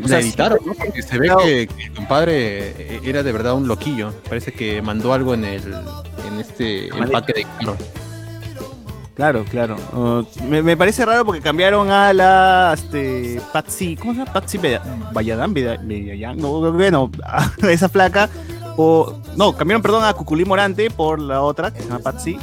O 0.03 0.09
sea, 0.09 0.21
editaron, 0.21 0.59
¿no? 0.65 0.75
Porque 0.75 1.03
se 1.03 1.19
ve 1.19 1.31
que, 1.43 1.67
que 1.67 1.85
el 1.85 1.93
compadre 1.93 2.69
eh, 2.71 3.01
era 3.05 3.23
de 3.23 3.33
verdad 3.33 3.55
un 3.55 3.69
loquillo. 3.69 4.13
Parece 4.29 4.53
que 4.53 4.81
mandó 4.81 5.13
algo 5.13 5.35
en 5.35 5.45
el 5.45 5.63
en 6.27 6.41
este 6.41 6.89
empaque 6.89 7.33
de 7.33 7.45
carro. 7.45 7.77
Claro, 9.15 9.45
claro. 9.45 9.77
Uh, 9.93 10.25
me, 10.45 10.63
me 10.63 10.77
parece 10.77 11.05
raro 11.05 11.25
porque 11.25 11.43
cambiaron 11.43 11.91
a 11.91 12.15
la 12.15 12.73
este, 12.75 13.41
Patsy, 13.53 13.97
¿cómo 13.97 14.13
se 14.15 14.21
llama? 14.21 14.33
Patsy 14.33 14.59
Bedayán, 14.59 16.39
no, 16.39 16.73
bueno, 16.73 17.11
a 17.25 17.53
esa 17.69 17.89
flaca. 17.89 18.31
O, 18.77 19.21
no, 19.37 19.55
cambiaron, 19.55 19.83
perdón, 19.83 20.05
a 20.05 20.15
Cuculí 20.15 20.47
Morante 20.47 20.91
por 20.91 21.21
la 21.21 21.43
otra, 21.43 21.71
que 21.71 21.81
se 21.81 21.89
llama 21.89 22.01
Patsy. 22.01 22.39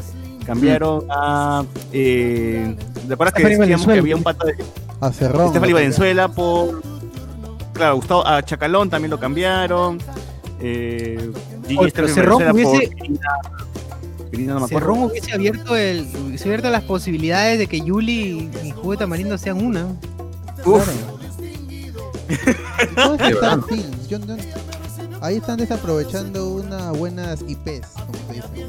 Cambiaron 0.46 1.06
a. 1.10 1.64
Eh, 1.92 2.76
¿Te 3.08 3.14
acuerdas 3.14 3.34
que 3.34 3.44
decíamos 3.44 3.88
que 3.88 4.00
había 4.00 4.16
un 4.16 4.24
pata 4.24 4.46
de 4.46 4.56
A 5.02 5.12
Cerrón. 5.12 5.54
¿no? 5.54 5.62
Valenzuela 5.62 6.28
por. 6.28 6.82
Claro, 7.80 7.96
Gustavo, 7.96 8.28
a 8.28 8.44
Chacalón 8.44 8.90
también 8.90 9.10
lo 9.10 9.18
cambiaron. 9.18 10.00
Eh, 10.60 11.32
Oye, 11.78 11.92
pero 11.96 12.10
Cerrón 12.10 12.44
hubiese- 12.52 12.92
no. 14.32 14.68
Cerrón 14.68 15.04
hubiese 15.04 15.32
abierto, 15.32 15.78
el, 15.78 16.06
hubiese 16.28 16.44
abierto 16.44 16.70
las 16.70 16.84
posibilidades 16.84 17.58
de 17.58 17.68
que 17.68 17.80
Yuli 17.80 18.50
y 18.66 18.72
Jugo 18.72 18.92
de 18.92 18.98
Tamarindo 18.98 19.38
sean 19.38 19.66
una. 19.66 19.86
Uf. 20.66 20.90
Todo 22.96 23.14
es 23.16 23.20
De 23.22 23.28
Star 23.30 23.32
verdad. 23.32 23.60
Films, 23.70 24.10
yo 24.10 24.20
no- 24.20 24.36
Ahí 25.22 25.38
están 25.38 25.58
desaprovechando 25.58 26.50
unas 26.50 26.98
buenas 26.98 27.42
IPs, 27.48 27.88
como 27.96 28.14
se 28.28 28.34
dice. 28.34 28.68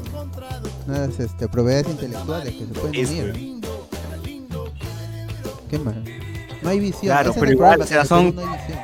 Unas 0.87 1.19
este, 1.19 1.49
propiedades 1.49 1.87
intelectuales 1.89 2.53
que 2.53 2.59
se 2.59 2.73
pueden 2.73 3.07
unir. 3.09 3.61
Qué 5.69 5.79
mal. 5.79 6.01
No 6.61 6.69
hay 6.69 6.79
visión. 6.79 7.01
Claro, 7.07 7.31
ese 7.31 7.39
pero 7.41 7.51
igual, 7.51 7.81
o 7.81 7.85
sea, 7.85 8.05
son- 8.05 8.33
no 8.35 8.41
hay 8.41 8.57
visión. 8.57 8.79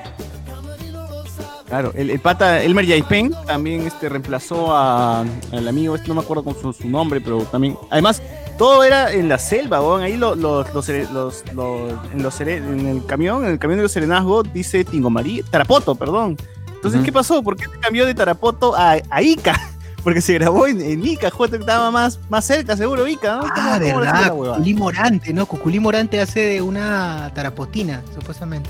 Claro, 1.67 1.91
el, 1.95 2.09
el 2.09 2.19
pata 2.21 2.61
Elmer 2.63 2.85
Yaipen 2.85 3.33
también 3.45 3.85
este, 3.85 4.07
reemplazó 4.07 4.73
a- 4.75 5.21
al 5.51 5.67
amigo, 5.67 5.95
este 5.95 6.07
no 6.07 6.13
me 6.15 6.21
acuerdo 6.21 6.43
con 6.43 6.55
su, 6.59 6.71
su 6.71 6.87
nombre, 6.87 7.19
pero 7.19 7.39
también. 7.43 7.77
Además, 7.89 8.21
todo 8.57 8.85
era 8.85 9.11
en 9.11 9.27
la 9.27 9.37
selva, 9.37 9.81
weón. 9.81 10.01
Ahí 10.01 10.15
lo- 10.15 10.35
los, 10.35 10.73
los, 10.73 10.87
los- 11.11 11.43
los- 11.53 11.93
en, 12.13 12.23
los 12.23 12.39
en 12.41 12.87
el 12.87 13.05
camión, 13.05 13.43
en 13.43 13.51
el 13.51 13.59
camión 13.59 13.77
de 13.79 13.83
los 13.83 13.91
serenazgos, 13.91 14.51
dice 14.53 14.85
Tingomarí, 14.85 15.43
Tarapoto, 15.49 15.93
perdón. 15.95 16.37
Entonces. 16.73 17.01
¿qué 17.03 17.11
pasó? 17.11 17.43
¿Por 17.43 17.57
qué 17.57 17.65
se 17.65 17.79
cambió 17.79 18.05
de 18.05 18.13
Tarapoto 18.15 18.73
a, 18.75 18.97
a 19.09 19.21
Ica? 19.21 19.59
Porque 20.03 20.21
se 20.21 20.35
grabó 20.35 20.67
en, 20.67 20.79
en 20.79 21.05
Ica, 21.05 21.29
joder, 21.31 21.59
estaba 21.59 21.91
más, 21.91 22.17
más 22.29 22.45
cerca, 22.45 22.77
seguro, 22.77 23.05
Ica, 23.07 23.37
¿no? 23.37 23.41
Ah, 23.45 23.77
¿Cómo- 23.81 23.91
cómo 23.91 24.01
le 24.03 24.07
hacía 24.07 24.31
verdad. 24.31 24.53
Cuculí 24.53 24.73
Morante, 24.73 25.33
¿no? 25.33 25.45
Cuculí 25.45 25.79
Morante 25.81 26.21
hace 26.21 26.39
de 26.39 26.61
una 26.61 27.29
tarapotina, 27.35 28.03
supuestamente. 28.15 28.69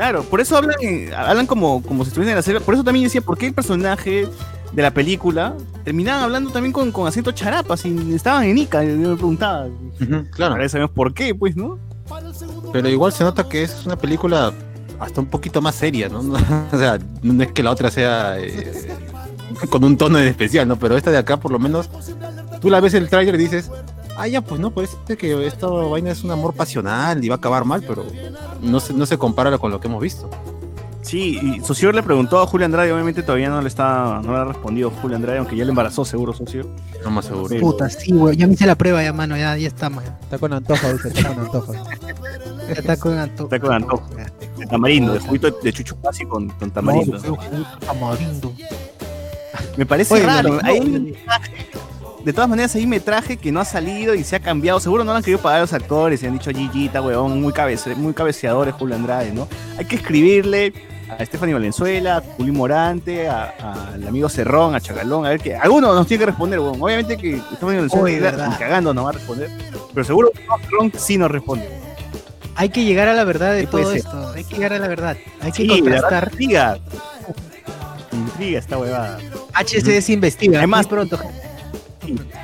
Claro, 0.00 0.22
por 0.22 0.40
eso 0.40 0.56
hablan, 0.56 0.78
hablan 1.14 1.46
como, 1.46 1.82
como 1.82 2.04
si 2.04 2.08
estuviesen 2.08 2.30
en 2.30 2.36
la 2.36 2.42
selva. 2.42 2.60
Por 2.60 2.72
eso 2.72 2.82
también 2.82 3.04
decía, 3.04 3.20
¿por 3.20 3.36
qué 3.36 3.48
el 3.48 3.52
personaje 3.52 4.26
de 4.72 4.82
la 4.82 4.94
película 4.94 5.54
terminaban 5.84 6.22
hablando 6.22 6.50
también 6.50 6.72
con, 6.72 6.90
con 6.90 7.06
acento 7.06 7.32
charapa? 7.32 7.76
Si 7.76 8.14
estaban 8.14 8.44
en 8.44 8.56
Ica, 8.56 8.82
yo 8.82 8.96
me 8.96 9.14
preguntaba. 9.14 9.66
Claro. 10.30 10.54
Ahora 10.54 10.66
sabemos 10.70 10.92
por 10.92 11.12
qué, 11.12 11.34
pues, 11.34 11.54
¿no? 11.54 11.78
Pero 12.72 12.88
igual 12.88 13.12
se 13.12 13.24
nota 13.24 13.46
que 13.46 13.62
es 13.62 13.84
una 13.84 13.96
película 13.96 14.54
hasta 14.98 15.20
un 15.20 15.26
poquito 15.26 15.60
más 15.60 15.74
seria, 15.74 16.08
¿no? 16.08 16.20
o 16.72 16.78
sea, 16.78 16.98
no 17.22 17.42
es 17.42 17.52
que 17.52 17.62
la 17.62 17.70
otra 17.70 17.90
sea 17.90 18.40
eh, 18.40 18.72
con 19.68 19.84
un 19.84 19.98
tono 19.98 20.18
especial, 20.18 20.66
¿no? 20.66 20.78
Pero 20.78 20.96
esta 20.96 21.10
de 21.10 21.18
acá, 21.18 21.36
por 21.36 21.52
lo 21.52 21.58
menos, 21.58 21.90
tú 22.62 22.70
la 22.70 22.80
ves 22.80 22.94
el 22.94 23.10
tráiler 23.10 23.34
y 23.34 23.38
dices, 23.38 23.70
ah, 24.20 24.28
ya, 24.28 24.40
pues 24.40 24.60
no, 24.60 24.70
parece 24.70 24.96
que 25.18 25.46
esta 25.46 25.66
vaina 25.66 26.10
es 26.10 26.22
un 26.22 26.30
amor 26.30 26.54
pasional 26.54 27.24
y 27.24 27.28
va 27.28 27.36
a 27.36 27.38
acabar 27.38 27.64
mal, 27.64 27.82
pero 27.86 28.04
no 28.60 28.80
se, 28.80 28.92
no 28.92 29.06
se 29.06 29.18
compara 29.18 29.56
con 29.58 29.70
lo 29.70 29.80
que 29.80 29.88
hemos 29.88 30.02
visto. 30.02 30.28
Sí, 31.02 31.40
y 31.42 31.60
Socio 31.64 31.90
le 31.92 32.02
preguntó 32.02 32.40
a 32.40 32.46
Julio 32.46 32.66
Andrade, 32.66 32.92
obviamente 32.92 33.22
todavía 33.22 33.48
no 33.48 33.60
le 33.62 33.68
está, 33.68 34.20
no 34.22 34.32
le 34.32 34.38
ha 34.38 34.44
respondido 34.44 34.90
Julio 34.90 35.16
Andrade, 35.16 35.38
aunque 35.38 35.56
ya 35.56 35.64
le 35.64 35.70
embarazó 35.70 36.04
seguro, 36.04 36.32
Socio. 36.34 36.68
No 37.02 37.10
más 37.10 37.24
seguro. 37.24 37.48
Sí. 37.48 37.58
Puta, 37.58 37.88
sí, 37.88 38.12
güey. 38.12 38.36
Ya 38.36 38.46
me 38.46 38.52
hice 38.52 38.66
la 38.66 38.74
prueba, 38.74 39.02
ya, 39.02 39.12
mano. 39.12 39.36
Ya, 39.36 39.56
ya 39.56 39.68
está, 39.68 39.88
man. 39.88 40.04
Está 40.20 40.38
con 40.38 40.52
antojo, 40.52 40.92
dice, 40.92 41.08
está 41.08 41.34
con 41.34 41.44
antojo. 41.44 41.74
Está 42.68 42.96
con 42.96 43.18
antojo. 43.18 43.44
Está 43.44 43.60
con 43.60 43.72
antojo. 43.72 44.08
De 44.58 44.66
tamarindo, 44.66 45.14
de 45.14 45.20
juguito 45.20 45.50
de 45.50 45.72
chuchucasi 45.72 46.26
con, 46.26 46.48
con 46.50 46.70
tamarindo. 46.70 47.18
No, 47.18 47.38
tamarindo. 47.80 48.52
Me 49.76 49.86
parece 49.86 50.14
Oye, 50.14 50.26
raro. 50.26 50.58
hay. 50.62 51.16
De 52.24 52.32
todas 52.32 52.48
maneras, 52.50 52.74
hay 52.74 52.86
metraje 52.86 53.36
que 53.36 53.50
no 53.52 53.60
ha 53.60 53.64
salido 53.64 54.14
y 54.14 54.24
se 54.24 54.36
ha 54.36 54.40
cambiado. 54.40 54.78
Seguro 54.80 55.04
no 55.04 55.12
lo 55.12 55.16
han 55.16 55.22
querido 55.22 55.40
pagar 55.40 55.60
los 55.62 55.72
actores 55.72 56.22
y 56.22 56.26
han 56.26 56.34
dicho 56.34 56.50
Gigita, 56.50 57.00
weón, 57.02 57.40
muy, 57.40 57.52
cabece 57.52 57.94
muy 57.94 58.12
cabeceadores 58.12 58.74
Julio 58.74 58.96
Andrade, 58.96 59.32
¿no? 59.32 59.48
Hay 59.78 59.84
que 59.86 59.96
escribirle 59.96 60.72
a 61.08 61.24
Stephanie 61.24 61.54
Valenzuela, 61.54 62.18
a 62.18 62.20
Juli 62.20 62.52
Morante, 62.52 63.28
al 63.28 64.06
amigo 64.06 64.28
Cerrón, 64.28 64.74
a 64.74 64.80
Chacalón, 64.80 65.26
a 65.26 65.30
ver 65.30 65.40
que 65.40 65.56
alguno 65.56 65.92
nos 65.94 66.06
tiene 66.06 66.20
que 66.20 66.26
responder, 66.26 66.60
weón. 66.60 66.80
Obviamente 66.80 67.16
que 67.16 67.38
Stephanie 67.38 67.80
Oye, 67.80 67.88
Valenzuela 67.88 68.30
verdad. 68.30 68.48
ni 68.50 68.54
cagando 68.56 68.94
no 68.94 69.04
va 69.04 69.10
a 69.10 69.12
responder, 69.14 69.50
pero 69.94 70.04
seguro 70.04 70.30
que 70.30 70.40
Cerrón 70.64 70.92
sí 70.96 71.16
nos 71.18 71.30
responde. 71.30 71.68
Hay 72.56 72.68
que 72.68 72.84
llegar 72.84 73.08
a 73.08 73.14
la 73.14 73.24
verdad 73.24 73.54
de 73.54 73.66
todo 73.66 73.88
ser. 73.88 73.98
esto. 73.98 74.28
Hay 74.34 74.44
que 74.44 74.56
llegar 74.56 74.74
a 74.74 74.78
la 74.78 74.88
verdad. 74.88 75.16
Hay 75.40 75.50
que 75.52 75.62
Sí, 75.62 75.68
verdad, 75.80 76.00
contrastar. 76.02 76.28
intriga. 76.32 76.78
Intriga 78.12 78.58
esta 78.58 78.76
huevada. 78.78 79.18
HCS 79.54 80.10
investiga. 80.12 80.58
Además- 80.58 80.86
muy 80.90 81.08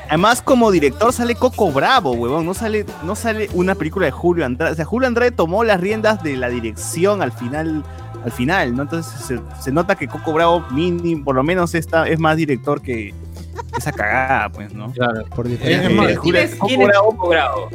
Además, 0.08 0.42
como 0.42 0.70
director 0.70 1.12
sale 1.12 1.34
Coco 1.34 1.70
Bravo, 1.72 2.12
huevón. 2.12 2.44
No 2.46 2.54
sale, 2.54 2.84
no 3.04 3.14
sale 3.16 3.48
una 3.54 3.74
película 3.74 4.06
de 4.06 4.12
Julio 4.12 4.44
Andrade. 4.46 4.72
O 4.72 4.76
sea, 4.76 4.84
Julio 4.84 5.08
Andrade 5.08 5.30
tomó 5.32 5.64
las 5.64 5.80
riendas 5.80 6.22
de 6.22 6.36
la 6.36 6.48
dirección 6.48 7.22
al 7.22 7.32
final, 7.32 7.82
al 8.24 8.32
final, 8.32 8.74
¿no? 8.76 8.82
Entonces 8.82 9.20
se, 9.22 9.40
se 9.60 9.72
nota 9.72 9.94
que 9.96 10.08
Coco 10.08 10.32
Bravo, 10.32 10.64
mini, 10.70 11.16
por 11.16 11.34
lo 11.34 11.42
menos 11.42 11.74
esta, 11.74 12.06
es 12.08 12.18
más 12.18 12.36
director 12.36 12.80
que 12.82 13.14
esa 13.76 13.92
cagada, 13.92 14.48
pues, 14.50 14.72
¿no? 14.74 14.92
Claro. 14.92 15.24
Por 15.34 15.46
Es 15.46 15.52
diferencia. 15.52 15.88
¿Quién 15.88 16.16
Julio- 16.18 16.40
es, 16.40 16.50
Coco 16.54 16.66
quién 16.68 16.80
es 16.82 16.88
Bravo- 16.88 17.10
Coco 17.10 17.28
Bravo? 17.28 17.68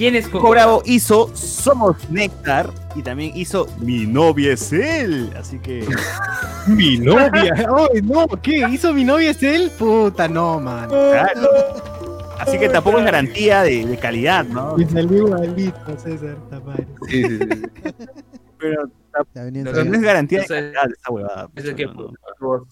¿Quién 0.00 0.16
es 0.16 0.28
Coco, 0.28 0.38
Coco 0.38 0.50
Bravo 0.52 0.82
hizo 0.86 1.30
Somos 1.36 2.08
Néctar 2.08 2.70
y 2.96 3.02
también 3.02 3.36
hizo 3.36 3.68
Mi 3.80 4.06
novia 4.06 4.54
es 4.54 4.72
él. 4.72 5.30
Así 5.36 5.58
que. 5.58 5.86
Mi 6.68 6.96
novia. 6.96 7.52
Ay, 7.92 8.00
no, 8.00 8.26
¿qué? 8.42 8.66
¿Hizo 8.70 8.94
mi 8.94 9.04
novia 9.04 9.32
es 9.32 9.42
él? 9.42 9.70
Puta, 9.78 10.26
no, 10.26 10.58
man. 10.58 10.88
claro. 10.88 11.50
Así 12.38 12.58
que 12.58 12.70
tampoco 12.70 13.00
es 13.00 13.04
garantía 13.04 13.60
de, 13.60 13.84
de 13.84 13.98
calidad, 13.98 14.46
¿no? 14.46 14.74
Me 14.78 14.88
salió 14.88 15.26
igualito, 15.26 15.98
César 15.98 16.38
Tamares. 16.48 16.86
Sí, 17.06 17.22
sí, 17.22 17.38
sí. 17.38 18.06
Pero, 18.56 18.84
no 19.34 19.94
es 19.94 20.00
garantía 20.00 20.40
de 20.40 20.46
calidad 20.46 20.90
esa 20.98 21.12
huevada. 21.12 21.50
Es 21.54 21.64
el 21.66 21.74
que 21.74 21.84
no, 21.84 22.10
no. 22.40 22.66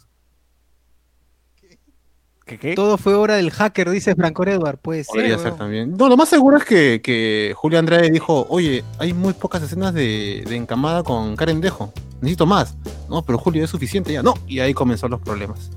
¿Qué, 2.49 2.59
qué? 2.59 2.75
Todo 2.75 2.97
fue 2.99 3.15
obra 3.15 3.37
del 3.37 3.51
hacker, 3.51 3.91
dice 3.91 4.17
Franco 4.17 4.45
Edward. 4.45 4.79
Puede 4.79 5.05
ser. 5.05 5.15
Podría 5.15 5.39
ser 5.39 5.57
también. 5.57 5.97
No, 5.97 6.09
lo 6.09 6.17
más 6.17 6.29
seguro 6.29 6.57
es 6.57 6.65
que, 6.65 7.01
que 7.03 7.53
Julio 7.55 7.79
Andrade 7.79 8.11
dijo, 8.11 8.47
oye, 8.49 8.83
hay 8.99 9.13
muy 9.13 9.35
pocas 9.35 9.63
escenas 9.63 9.93
de, 9.95 10.45
de 10.49 10.57
encamada 10.57 11.03
con 11.03 11.37
Karen 11.37 11.61
Dejo. 11.61 11.93
Necesito 12.21 12.47
más. 12.47 12.77
No, 13.09 13.23
pero 13.23 13.39
Julio 13.39 13.63
es 13.63 13.71
suficiente 13.71 14.13
ya. 14.13 14.23
No. 14.23 14.35
Y 14.49 14.61
ahí 14.61 14.75
comenzó 14.75 15.09
los 15.09 15.21
problemas. 15.21 15.71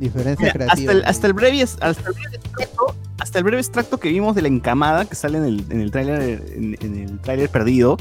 Diferencia 0.00 0.42
Mira, 0.42 0.52
creativa. 0.54 0.72
hasta, 0.72 0.92
el, 0.92 1.04
hasta, 1.04 1.26
el 1.26 1.32
breve, 1.34 1.62
hasta, 1.62 1.86
el 1.88 1.94
breve 1.94 2.36
extracto, 2.36 2.94
hasta 3.18 3.38
el 3.38 3.44
breve 3.44 3.58
extracto 3.60 4.00
que 4.00 4.08
vimos 4.08 4.34
de 4.34 4.40
la 4.42 4.48
encamada 4.48 5.04
que 5.04 5.14
sale 5.14 5.36
en 5.38 5.44
el, 5.44 5.64
en 5.68 5.80
el 5.82 5.90
tráiler 5.90 6.42
en, 6.56 6.76
en 6.80 6.94
el 6.96 7.18
tráiler 7.20 7.50
perdido, 7.50 7.98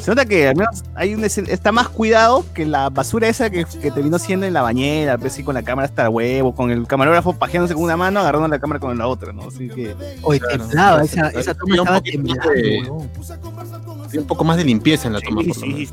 se 0.00 0.10
nota 0.10 0.26
que 0.26 0.48
al 0.48 0.56
menos 0.56 0.82
hay 0.96 1.14
un 1.14 1.22
está 1.24 1.70
más 1.70 1.88
cuidado 1.88 2.44
que 2.54 2.66
la 2.66 2.90
basura 2.90 3.28
esa 3.28 3.50
que, 3.50 3.64
que 3.64 3.90
terminó 3.92 4.18
siendo 4.18 4.46
en 4.46 4.52
la 4.52 4.62
bañera, 4.62 5.16
pues 5.16 5.32
sí, 5.32 5.44
con 5.44 5.54
la 5.54 5.62
cámara 5.62 5.86
hasta 5.86 6.02
el 6.02 6.08
huevo, 6.08 6.54
con 6.56 6.72
el 6.72 6.86
camarógrafo 6.88 7.32
pajeándose 7.34 7.74
con 7.74 7.84
una 7.84 7.96
mano, 7.96 8.18
agarrando 8.18 8.48
la 8.48 8.58
cámara 8.58 8.80
con 8.80 8.98
la 8.98 9.06
otra, 9.06 9.32
¿no? 9.32 9.46
Así 9.48 9.68
que 9.68 9.94
Oye, 10.22 10.40
Claro. 10.40 10.58
temblaba, 10.64 11.02
esa, 11.04 11.28
esa 11.28 11.54
toma 11.54 11.76
estaba 11.76 12.00
temblando, 12.00 12.50
de- 12.50 14.18
un 14.18 14.26
poco 14.26 14.42
más 14.42 14.56
de 14.56 14.64
limpieza 14.64 15.06
en 15.06 15.14
la 15.14 15.20
toma, 15.20 15.42
Sí, 15.42 15.48
por 15.48 15.56
lo 15.68 15.76
sí. 15.76 15.88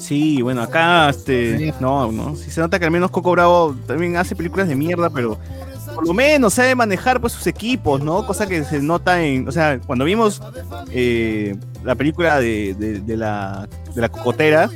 Sí, 0.00 0.40
bueno, 0.42 0.62
acá, 0.62 1.10
este, 1.10 1.74
no, 1.78 2.10
no, 2.10 2.34
sí 2.34 2.50
se 2.50 2.60
nota 2.60 2.78
que 2.78 2.86
al 2.86 2.90
menos 2.90 3.10
Coco 3.10 3.30
Bravo 3.32 3.76
también 3.86 4.16
hace 4.16 4.34
películas 4.34 4.66
de 4.66 4.74
mierda, 4.74 5.10
pero 5.10 5.38
por 5.94 6.06
lo 6.06 6.14
menos 6.14 6.54
sabe 6.54 6.74
manejar 6.74 7.20
pues 7.20 7.34
sus 7.34 7.46
equipos, 7.46 8.02
¿no? 8.02 8.26
Cosa 8.26 8.46
que 8.46 8.64
se 8.64 8.80
nota 8.80 9.22
en, 9.22 9.46
o 9.46 9.52
sea, 9.52 9.78
cuando 9.80 10.04
vimos 10.06 10.40
eh, 10.90 11.54
la 11.84 11.94
película 11.94 12.40
de, 12.40 12.74
de- 12.74 13.00
de 13.00 13.16
la, 13.16 13.68
de 13.94 14.00
la 14.00 14.08
cocotera, 14.08 14.70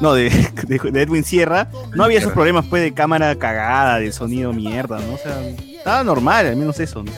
no, 0.00 0.14
de, 0.14 0.30
de- 0.66 1.02
Edwin 1.02 1.22
Sierra, 1.24 1.68
no 1.94 2.04
había 2.04 2.18
esos 2.18 2.32
problemas 2.32 2.64
pues 2.70 2.82
de 2.82 2.92
cámara 2.94 3.34
cagada, 3.36 3.98
de 3.98 4.10
sonido 4.10 4.52
mierda, 4.52 4.98
¿no? 5.00 5.14
O 5.14 5.18
sea, 5.18 5.40
estaba 5.48 6.02
normal, 6.02 6.46
al 6.46 6.56
menos 6.56 6.80
eso. 6.80 7.02
¿no? 7.04 7.12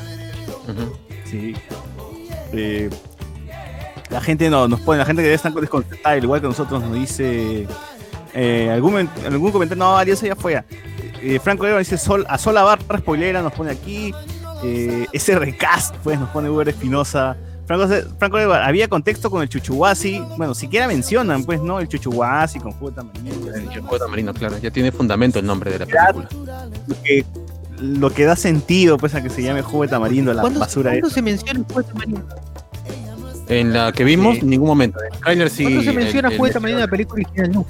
Sí. 1.30 1.54
Eh, 2.52 2.90
la 4.10 4.20
gente 4.20 4.48
no, 4.50 4.68
nos 4.68 4.80
pone, 4.80 4.98
la 4.98 5.04
gente 5.04 5.20
que 5.22 5.26
debe 5.26 5.36
estar 5.36 5.52
desconcertada, 5.52 6.14
al 6.14 6.22
igual 6.24 6.40
que 6.40 6.46
nosotros, 6.46 6.82
nos 6.82 6.94
dice. 6.94 7.66
eh, 8.34 8.70
algún, 8.72 9.08
algún 9.24 9.50
comentario, 9.52 9.82
no, 9.82 9.96
Arias 9.96 10.20
ya 10.20 10.36
fue. 10.36 10.62
Eh, 11.22 11.40
Franco 11.42 11.66
Eva 11.66 11.78
dice 11.78 11.96
Sol, 11.98 12.24
a 12.28 12.38
Sola 12.38 12.62
Barra 12.62 12.98
Spoilera, 12.98 13.42
nos 13.42 13.52
pone 13.52 13.70
aquí. 13.70 14.12
Eh, 14.62 15.06
ese 15.12 15.38
recast, 15.38 15.94
pues, 16.02 16.18
nos 16.18 16.30
pone 16.30 16.48
Uber 16.48 16.68
Espinosa. 16.68 17.36
Franco, 17.66 17.88
Franco 18.18 18.38
Eva, 18.38 18.64
había 18.64 18.86
contexto 18.88 19.28
con 19.30 19.42
el 19.42 19.48
Chuchuasi. 19.48 20.22
Bueno, 20.36 20.54
siquiera 20.54 20.86
mencionan, 20.86 21.44
pues, 21.44 21.60
¿no? 21.60 21.80
El 21.80 21.88
Chuchuasi 21.88 22.60
con 22.60 22.72
jugo 22.72 22.90
de 22.90 22.96
tamarindo. 22.96 23.54
El 23.54 23.80
jugo 23.80 23.92
de 23.94 23.98
tamarindo, 23.98 24.32
claro. 24.34 24.56
Ya 24.58 24.70
tiene 24.70 24.92
fundamento 24.92 25.38
el 25.40 25.46
nombre 25.46 25.72
de 25.72 25.80
la 25.80 25.86
película. 25.86 26.68
Lo 26.86 27.02
que, 27.02 27.24
lo 27.80 28.10
que 28.10 28.24
da 28.24 28.36
sentido, 28.36 28.98
pues, 28.98 29.14
a 29.14 29.22
que 29.22 29.30
se 29.30 29.42
llame 29.42 29.62
jugo 29.62 29.82
de 29.82 29.88
tamarindo, 29.88 30.32
la 30.32 30.42
¿Cuándo, 30.42 30.60
basura 30.60 30.90
¿cuándo 30.90 31.08
esa. 31.08 31.14
se 31.14 31.22
menciona 31.22 31.60
juego 31.64 31.82
de 31.82 31.88
tamarindo? 31.88 32.26
En 33.48 33.72
la 33.72 33.92
que 33.92 34.04
vimos, 34.04 34.38
en 34.38 34.50
ningún 34.50 34.68
momento. 34.68 34.98
En 35.00 35.12
el 35.14 35.20
trailer 35.20 35.50
sí. 35.50 35.62
¿Cuándo 35.64 35.82
se 35.82 35.92
menciona 35.92 36.28
de 36.30 36.36
tamarindo 36.52 36.80
en 36.80 36.86
la 36.86 36.90
película 36.90 37.22
original? 37.22 37.52
No. 37.52 37.66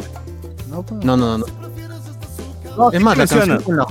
No, 0.70 0.82
pues. 0.82 1.04
No, 1.04 1.16
no, 1.16 1.38
no. 1.38 1.46
No, 2.76 2.90
es 2.92 2.98
sí 2.98 3.04
más, 3.04 3.16
la 3.16 3.22
menciona. 3.22 3.46
canción 3.56 3.62
con 3.62 3.76
la 3.76 3.84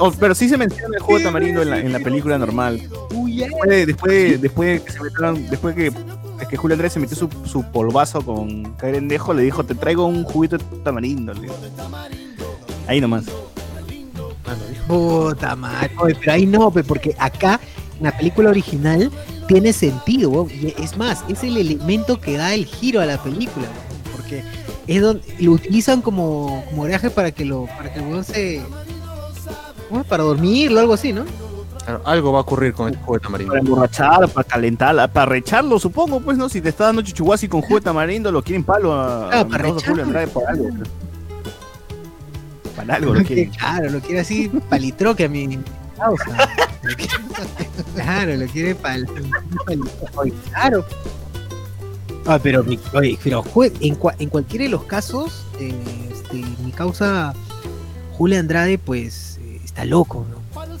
Oh, 0.00 0.12
pero 0.12 0.34
sí 0.34 0.48
se 0.48 0.56
menciona 0.56 0.96
el 0.96 1.02
juego 1.02 1.24
tamarindo 1.24 1.60
en 1.62 1.70
la, 1.70 1.78
en 1.80 1.92
la 1.92 1.98
película 1.98 2.38
normal. 2.38 2.80
Después, 3.10 3.68
de- 3.70 3.86
después, 3.86 4.12
de- 4.12 4.38
después 4.38 4.68
de 4.68 4.82
que 4.84 4.92
se 4.92 5.00
metieron, 5.02 5.48
después 5.50 5.74
que, 5.74 5.86
es 6.40 6.48
que 6.48 6.56
Julio 6.56 6.74
Andrés 6.74 6.92
se 6.92 7.00
metió 7.00 7.16
su, 7.16 7.28
su 7.44 7.64
polvazo 7.64 8.22
con 8.22 8.74
Carendejo, 8.74 9.34
le 9.34 9.42
dijo, 9.42 9.64
te 9.64 9.74
traigo 9.74 10.06
un 10.06 10.22
juguito 10.24 10.56
de 10.56 10.64
tamarindo. 10.84 11.34
le. 11.34 11.48
Ahí 12.86 13.00
nomás. 13.00 13.24
Puta 14.86 15.56
madre. 15.56 15.90
Pero 16.20 16.32
ahí 16.32 16.46
no, 16.46 16.70
porque 16.70 17.14
acá, 17.18 17.60
la 18.00 18.16
película 18.16 18.50
original, 18.50 19.10
tiene 19.46 19.72
sentido. 19.72 20.46
y 20.50 20.74
es 20.82 20.96
más, 20.96 21.24
es 21.28 21.42
el 21.42 21.56
elemento 21.56 22.20
que 22.20 22.36
da 22.36 22.54
el 22.54 22.66
giro 22.66 23.00
a 23.00 23.06
la 23.06 23.22
película. 23.22 23.66
Porque 24.14 24.42
es 24.86 25.02
donde 25.02 25.22
lo 25.40 25.52
utilizan 25.52 26.02
como, 26.02 26.64
como 26.70 26.82
oleaje 26.82 27.10
para 27.10 27.30
que 27.30 27.44
lo, 27.44 27.66
para 27.66 27.92
que 27.92 28.00
el 28.00 28.06
weón 28.06 28.24
se. 28.24 28.62
Para 30.08 30.22
dormirlo, 30.22 30.80
algo 30.80 30.92
así, 30.92 31.12
¿no? 31.12 31.24
Claro, 31.82 32.02
algo 32.04 32.32
va 32.32 32.40
a 32.40 32.42
ocurrir 32.42 32.74
con 32.74 32.88
el 32.88 32.96
juego 32.96 33.14
de 33.14 33.20
tamarindo. 33.20 33.52
Para 33.52 33.60
emborrachar, 33.60 34.28
para 34.28 34.46
calentar, 34.46 35.12
para 35.12 35.26
recharlo, 35.26 35.78
supongo, 35.78 36.20
pues, 36.20 36.36
¿no? 36.36 36.50
Si 36.50 36.60
te 36.60 36.68
está 36.68 36.84
dando 36.84 37.00
chuchuguasi 37.00 37.48
con 37.48 37.62
jugo 37.62 37.76
de 37.76 37.80
tamarindo, 37.80 38.30
lo 38.30 38.42
quieren 38.42 38.64
palo 38.64 38.92
a, 38.92 39.30
Ah, 39.30 39.40
a 39.40 39.48
para 39.48 39.64
recharlo. 39.64 40.04
Por 40.04 40.46
algo. 40.46 40.70
Para 42.76 42.94
algo 42.96 43.14
lo 43.14 43.24
quieren. 43.24 43.50
Claro, 43.50 43.88
lo 43.88 44.00
quiere 44.00 44.20
así 44.20 44.50
palitroque 44.68 45.24
a 45.24 45.28
mi 45.30 45.58
causa. 45.98 46.48
Lo 46.82 46.96
quiere- 46.96 47.14
claro, 47.94 48.36
lo 48.36 48.46
quiere 48.46 48.74
pal, 48.74 49.06
palitroque. 49.66 50.32
Claro. 50.50 50.84
Ah, 52.26 52.38
pero, 52.42 52.64
oye, 52.94 53.18
pero 53.22 53.42
en, 53.80 53.98
cua- 53.98 54.14
en 54.18 54.28
cualquiera 54.28 54.64
de 54.64 54.70
los 54.70 54.84
casos, 54.84 55.44
eh, 55.60 55.72
este, 56.12 56.44
mi 56.64 56.72
causa 56.72 57.32
Julia 58.16 58.38
Andrade, 58.40 58.78
pues, 58.78 59.38
eh, 59.42 59.60
está 59.64 59.84
loco, 59.84 60.26
¿no? 60.30 60.38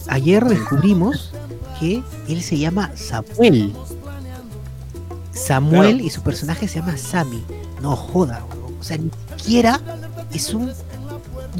Ayer 0.08 0.44
descubrimos 0.44 1.32
que 1.80 2.02
él 2.28 2.42
se 2.42 2.58
llama 2.58 2.90
Samuel. 2.96 3.72
Samuel 5.32 5.92
Claro. 5.94 6.04
y 6.04 6.10
su 6.10 6.22
personaje 6.22 6.68
se 6.68 6.80
llama 6.80 6.96
Sammy. 6.96 7.42
No 7.80 7.94
joda, 7.96 8.44
weón. 8.50 8.74
O 8.80 8.82
sea, 8.82 8.98
ni 8.98 9.10
siquiera 9.36 9.80
es 10.32 10.52
un 10.52 10.72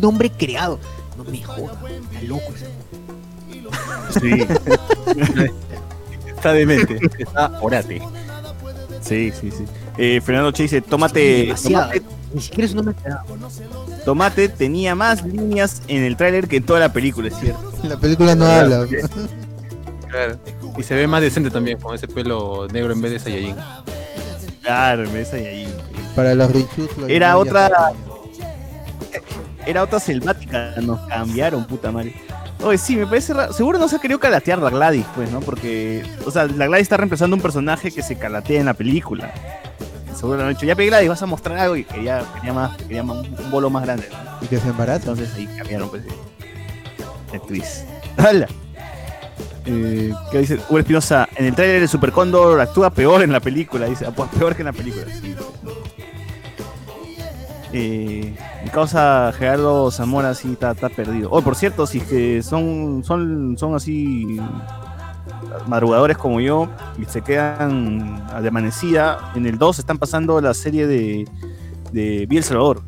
nombre 0.01 0.31
creado. 0.31 0.79
No 1.16 1.25
me 1.25 1.42
joda, 1.42 1.73
está 2.12 2.23
loco 2.27 2.42
ese. 2.55 2.66
Sí. 4.21 4.47
Está 6.29 6.53
demente. 6.53 6.99
Está 7.18 7.59
orate. 7.61 8.01
Sí, 9.01 9.33
sí, 9.38 9.51
sí. 9.51 9.64
Eh, 9.97 10.21
Fernando 10.25 10.53
Che 10.53 10.64
dice, 10.64 10.81
tómate, 10.81 11.21
Demasiado. 11.47 11.87
tómate, 11.87 12.03
Ni 12.35 12.40
siquiera 12.40 12.64
es 12.66 12.71
un 12.73 12.77
nombre 12.77 12.94
creado. 13.03 13.25
Tomate 14.05 14.49
tenía 14.49 14.94
más 14.94 15.25
líneas 15.25 15.83
en 15.88 16.03
el 16.05 16.16
tráiler 16.16 16.49
que 16.49 16.57
en 16.57 16.64
toda 16.64 16.81
la 16.81 16.92
película, 16.92 17.29
es 17.29 17.37
cierto. 17.37 17.73
La 17.83 17.97
película 17.97 18.35
no 18.35 18.47
habla. 18.47 18.87
Claro. 20.09 20.38
Y 20.77 20.83
se 20.83 20.94
ve 20.94 21.07
más 21.07 21.21
decente 21.21 21.51
también, 21.51 21.79
con 21.81 21.94
ese 21.94 22.07
pelo 22.07 22.68
negro 22.68 22.92
en 22.92 23.01
vez 23.01 23.12
de 23.12 23.18
Saiyajin. 23.18 23.57
Claro, 24.62 25.11
ves 25.11 25.33
ahí, 25.33 25.47
ahí. 25.47 25.75
Para 26.14 26.35
los 26.35 26.51
lo 26.97 27.07
Era 27.09 27.37
otra. 27.37 27.92
Era 29.66 29.83
otra 29.83 30.01
selvática, 30.01 30.75
nos 30.81 31.01
cambiaron, 31.09 31.66
puta 31.66 31.90
madre. 31.92 32.14
Oye, 32.62 32.77
sí, 32.79 32.97
me 32.97 33.07
parece 33.07 33.33
raro. 33.35 33.53
Seguro 33.53 33.79
no 33.79 33.88
se 33.88 33.97
ha 33.97 33.99
querido 34.01 34.18
calatear 34.18 34.59
la 34.59 34.71
Gladys, 34.71 35.07
pues, 35.14 35.31
¿no? 35.31 35.40
Porque, 35.40 36.05
o 36.27 36.31
sea, 36.31 36.47
la 36.47 36.66
Gladys 36.66 36.83
está 36.83 36.97
reemplazando 36.97 37.37
un 37.37 37.42
personaje 37.42 37.92
que 37.92 38.03
se 38.03 38.16
calatea 38.16 38.59
en 38.61 38.66
la 38.66 38.75
película. 38.75 39.33
Seguro 40.16 40.38
le 40.38 40.42
han 40.44 40.49
dicho, 40.51 40.66
ya 40.66 40.75
pe 40.75 40.87
Gladys, 40.87 41.09
vas 41.09 41.23
a 41.23 41.27
mostrar 41.27 41.57
algo 41.59 41.77
y 41.77 41.85
quería, 41.85 42.25
quería 42.35 42.53
más, 42.53 42.77
quería 42.77 43.03
más- 43.05 43.18
un 43.29 43.51
bolo 43.53 43.71
más 43.71 43.85
grande. 43.85 44.09
¿no? 44.11 44.44
Y 44.44 44.49
que 44.49 44.59
se 44.59 44.68
embaraza. 44.68 45.11
Entonces 45.11 45.33
ahí 45.37 45.47
cambiaron, 45.57 45.88
pues, 45.88 46.03
actriz. 47.33 47.85
¡Hala! 48.16 48.49
Eh, 49.66 50.12
¿Qué 50.33 50.38
dice? 50.38 50.59
Hugo 50.68 50.79
Espinosa, 50.81 51.29
en 51.37 51.44
el 51.47 51.55
tráiler 51.55 51.83
de 51.83 51.88
Super 51.88 52.11
Cóndor 52.11 52.61
actúa 52.61 52.90
peor 52.90 53.23
en 53.23 53.31
la 53.33 53.38
película, 53.40 53.87
dice, 53.87 54.07
ah, 54.07 54.11
pues 54.16 54.29
peor 54.31 54.57
que 54.57 54.62
en 54.62 54.66
la 54.66 54.73
película. 54.73 55.05
Sí. 55.21 55.37
Eh, 57.72 58.35
mi 58.64 58.70
causa 58.70 59.31
Gerardo 59.38 59.90
Zamora 59.90 60.35
sí 60.35 60.52
está, 60.52 60.70
está 60.70 60.88
perdido. 60.88 61.28
Oh, 61.31 61.42
por 61.42 61.54
cierto, 61.54 61.87
si 61.87 61.98
es 61.98 62.04
que 62.04 62.42
son, 62.42 63.02
son, 63.04 63.57
son 63.59 63.74
así 63.74 64.38
madrugadores 65.66 66.16
como 66.16 66.40
yo 66.40 66.68
y 66.98 67.04
se 67.04 67.20
quedan 67.22 68.22
de 68.42 68.48
amanecida, 68.48 69.33
en 69.35 69.46
el 69.46 69.59
2 69.59 69.78
están 69.81 69.98
pasando 69.98 70.40
la 70.40 70.54
serie 70.54 70.87
de, 70.87 71.26
de 71.92 72.26
Biel 72.26 72.42
Salvador. 72.42 72.83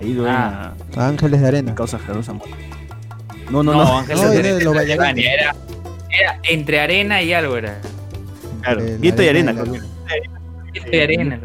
Ahí 0.00 0.12
lo 0.14 0.24
ven 0.24 0.32
Ah. 0.32 0.72
a- 0.96 1.06
Ángeles 1.08 1.40
de 1.40 1.44
mi 1.44 1.48
arena. 1.48 1.74
causa 1.74 1.98
Gerardo 1.98 2.22
Zamora. 2.22 2.50
No, 3.50 3.62
no, 3.62 3.72
No, 3.72 3.84
no. 3.84 3.98
Ángeles 3.98 4.22
No, 4.22 4.28
de 4.30 4.38
era 4.38 4.54
de 4.56 4.92
Arena, 4.92 5.10
era 6.10 6.40
entre 6.44 6.80
arena 6.80 7.22
y 7.22 7.32
algo 7.32 7.56
era. 7.56 7.78
Claro, 8.62 8.80
la 8.80 8.96
viento 8.96 9.22
y 9.22 9.28
arena. 9.28 9.52
Viento 9.52 10.90
y 10.92 10.98
arena. 11.00 11.40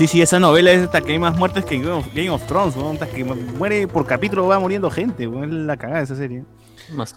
No. 0.00 0.06
Sí, 0.06 0.06
sí, 0.06 0.22
esa 0.22 0.40
novela 0.40 0.72
es 0.72 0.82
hasta 0.82 1.00
que 1.02 1.12
hay 1.12 1.18
más 1.18 1.36
muertes 1.36 1.64
que 1.64 1.78
Game 1.78 1.90
of, 1.90 2.06
Game 2.14 2.30
of 2.30 2.46
Thrones, 2.46 2.74
weón, 2.76 2.94
hasta 2.94 3.06
que 3.06 3.22
muere 3.24 3.86
por 3.86 4.06
capítulo 4.06 4.46
va 4.46 4.58
muriendo 4.58 4.90
gente, 4.90 5.24
es 5.24 5.50
la 5.50 5.76
cagada 5.76 5.98
de 5.98 6.04
esa 6.04 6.16
serie. 6.16 6.44
Más. 6.92 7.14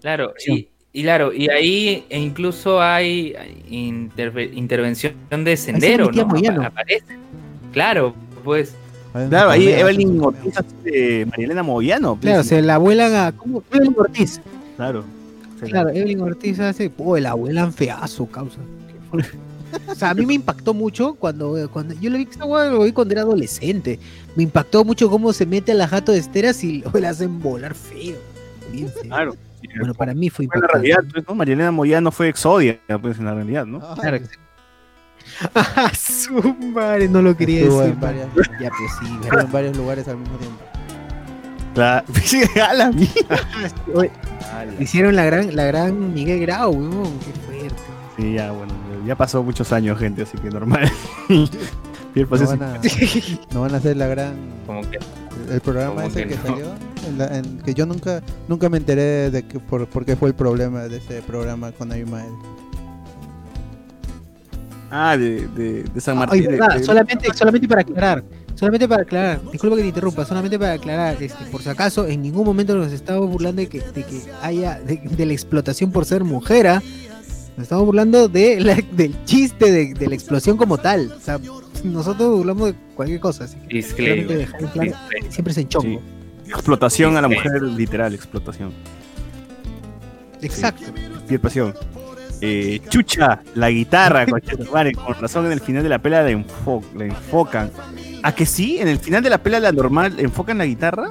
Claro, 0.00 0.32
y, 0.46 0.68
y 0.92 1.02
claro, 1.02 1.32
y 1.32 1.48
ahí 1.50 2.04
e 2.10 2.18
incluso 2.20 2.80
hay 2.82 3.34
interve- 3.70 4.50
intervención 4.52 5.14
de 5.30 5.56
sendero, 5.56 6.10
¿no? 6.10 6.62
Aparece. 6.66 7.16
Claro, 7.72 8.14
pues. 8.44 8.74
Claro, 9.30 9.50
ahí 9.50 9.68
Evelyn 9.68 10.20
Ortiz 10.22 10.56
hace 10.58 10.74
de 10.84 11.26
Marielena 11.26 11.62
Moyano. 11.62 12.14
pues, 12.14 12.22
Claro, 12.26 12.42
sí, 12.42 12.48
se 12.50 12.62
la 12.62 12.74
abuelan 12.74 13.14
a. 13.14 13.32
¿Cómo? 13.32 13.62
Evelyn 13.72 13.94
Ortiz. 13.98 14.40
claro. 14.76 15.02
Claro, 15.60 15.88
Evelyn 15.88 16.20
Ortiz 16.20 16.60
hace. 16.60 16.92
Oh, 16.98 17.16
la 17.16 17.30
abuelan 17.30 17.72
feazo, 17.72 18.26
causa. 18.26 18.58
O 19.88 19.94
sea, 19.94 20.10
a 20.10 20.14
mí 20.14 20.24
me 20.26 20.34
impactó 20.34 20.72
mucho 20.74 21.14
cuando, 21.14 21.68
cuando 21.72 21.94
yo 21.94 22.10
lo 22.10 22.18
vi, 22.18 22.28
esa 22.30 22.44
hueá 22.44 22.70
lo 22.70 22.82
vi 22.84 22.92
cuando 22.92 23.12
era 23.12 23.22
adolescente. 23.22 23.98
Me 24.36 24.42
impactó 24.44 24.84
mucho 24.84 25.10
cómo 25.10 25.32
se 25.32 25.46
mete 25.46 25.72
a 25.72 25.74
la 25.74 25.88
jato 25.88 26.12
de 26.12 26.18
esteras 26.18 26.62
y 26.64 26.80
lo 26.82 26.90
le 27.00 27.06
hacen 27.06 27.40
volar 27.40 27.74
feo. 27.74 28.16
Bien 28.72 28.88
feo. 28.90 29.02
Claro. 29.04 29.34
Bueno, 29.78 29.92
para 29.94 30.14
mí 30.14 30.30
fue 30.30 30.46
Fue 30.46 30.56
en 30.56 30.60
la 30.60 30.66
impactante. 30.66 30.88
realidad, 30.88 31.12
pues, 31.12 31.28
¿no? 31.28 31.34
Marielena 31.34 31.70
Moyano 31.72 32.10
fue 32.12 32.28
Exodia, 32.28 32.78
pues 33.02 33.18
en 33.18 33.24
la 33.24 33.34
realidad, 33.34 33.66
¿no? 33.66 33.80
Claro 33.94 34.18
que 34.20 34.26
sí. 34.26 34.32
Ah, 35.54 35.92
su 35.94 36.32
madre, 36.72 37.08
no 37.08 37.20
lo 37.20 37.36
quería 37.36 37.60
Estuvo 37.60 37.80
decir. 37.80 37.94
en 37.94 38.00
varias- 38.00 38.28
Ya, 38.60 38.70
pues 38.70 38.90
sí, 39.00 39.18
en 39.42 39.52
varios 39.52 39.76
lugares 39.76 40.08
al 40.08 40.16
mismo 40.16 40.36
tiempo. 40.38 40.58
La... 41.74 41.98
a 41.98 42.74
la 42.74 42.90
Hicieron 44.80 45.14
la 45.14 45.24
gran, 45.26 45.54
la 45.54 45.64
gran 45.64 46.12
Miguel 46.14 46.40
Grau, 46.40 46.70
weón, 46.72 47.18
qué 47.20 47.32
fuerte. 47.46 47.76
Sí, 48.16 48.32
ya, 48.34 48.50
bueno, 48.52 48.72
ya 49.08 49.16
pasó 49.16 49.42
muchos 49.42 49.72
años, 49.72 49.98
gente, 49.98 50.22
así 50.22 50.38
que 50.38 50.50
normal. 50.50 50.88
No 52.16 52.26
van, 52.26 52.62
a, 52.62 52.80
no 53.54 53.60
van 53.60 53.74
a 53.74 53.76
hacer 53.76 53.96
la 53.96 54.06
gran. 54.08 54.34
Como 54.66 54.80
que. 54.90 54.98
El 55.52 55.60
programa 55.60 56.04
ese 56.06 56.22
que 56.24 56.30
que, 56.30 56.36
no. 56.36 56.42
salió. 56.42 56.66
en 57.06 57.18
la- 57.18 57.36
en- 57.38 57.58
que 57.58 57.74
yo 57.74 57.86
nunca 57.86 58.22
nunca 58.48 58.68
me 58.68 58.78
enteré 58.78 59.30
de 59.30 59.46
que 59.46 59.60
por, 59.60 59.86
por 59.86 60.04
qué 60.04 60.16
fue 60.16 60.30
el 60.30 60.34
problema 60.34 60.88
de 60.88 60.96
ese 60.96 61.22
programa 61.22 61.70
con 61.70 61.92
Abimael. 61.92 62.32
Ah, 64.90 65.16
de, 65.16 65.46
de, 65.48 65.82
de 65.84 66.00
San 66.00 66.14
Ay, 66.14 66.18
Martín. 66.18 66.42
de- 66.44 66.48
verdad, 66.48 66.76
de- 66.78 66.82
solamente, 66.84 67.28
solamente 67.34 67.68
para 67.68 67.82
aclarar, 67.82 68.24
solamente 68.54 68.88
para 68.88 69.02
aclarar, 69.02 69.40
disculpa 69.52 69.76
que 69.76 69.82
te 69.82 69.88
interrumpa, 69.88 70.24
solamente 70.24 70.58
para 70.58 70.72
aclarar, 70.72 71.22
este, 71.22 71.44
por 71.52 71.62
si 71.62 71.68
acaso, 71.68 72.06
en 72.06 72.22
ningún 72.22 72.44
momento 72.46 72.74
nos 72.74 72.90
estamos 72.92 73.28
burlando 73.30 73.60
de 73.60 73.68
que, 73.68 73.80
de 73.80 74.02
que 74.02 74.22
haya, 74.42 74.80
de, 74.80 74.96
de 74.96 75.26
la 75.26 75.32
explotación 75.34 75.92
por 75.92 76.04
ser 76.06 76.24
mujer, 76.24 76.66
¿ah? 76.68 76.82
Nos 77.58 77.64
estamos 77.64 77.84
burlando 77.86 78.28
de 78.28 78.60
la- 78.60 78.82
del 78.92 79.14
chiste 79.24 79.70
de, 79.70 79.92
de 79.92 80.06
la 80.06 80.14
explosión 80.14 80.56
como 80.56 80.78
tal, 80.78 81.12
o 81.12 81.20
sea, 81.20 81.38
nosotros 81.84 82.36
burlamos 82.38 82.68
de 82.68 82.74
cualquier 82.94 83.18
cosa, 83.20 83.44
así 83.44 83.56
que 83.68 83.78
dejar 84.36 84.60
claro, 84.72 84.92
siempre 85.28 85.50
es 85.52 85.58
en 85.58 85.68
chongo. 85.68 86.00
Explotación 86.46 87.16
a 87.16 87.20
la 87.20 87.28
mujer, 87.28 87.60
literal, 87.62 88.14
explotación. 88.14 88.72
Exacto. 90.40 90.84
Explotación. 91.28 91.74
Eh, 92.40 92.80
chucha, 92.88 93.42
la 93.56 93.70
guitarra, 93.70 94.24
con 94.94 95.14
razón 95.20 95.46
en 95.46 95.52
el 95.52 95.60
final 95.60 95.82
de 95.82 95.88
la 95.88 95.98
pelea 96.00 96.22
la, 96.22 96.30
enfo- 96.30 96.84
la 96.96 97.04
enfocan. 97.06 97.70
¿A 98.22 98.32
que 98.32 98.46
sí? 98.46 98.78
¿En 98.78 98.86
el 98.88 98.98
final 98.98 99.22
de 99.22 99.30
la 99.30 99.42
pelea 99.42 99.58
la 99.60 99.72
normal 99.72 100.14
enfocan 100.20 100.58
la 100.58 100.66
guitarra? 100.66 101.10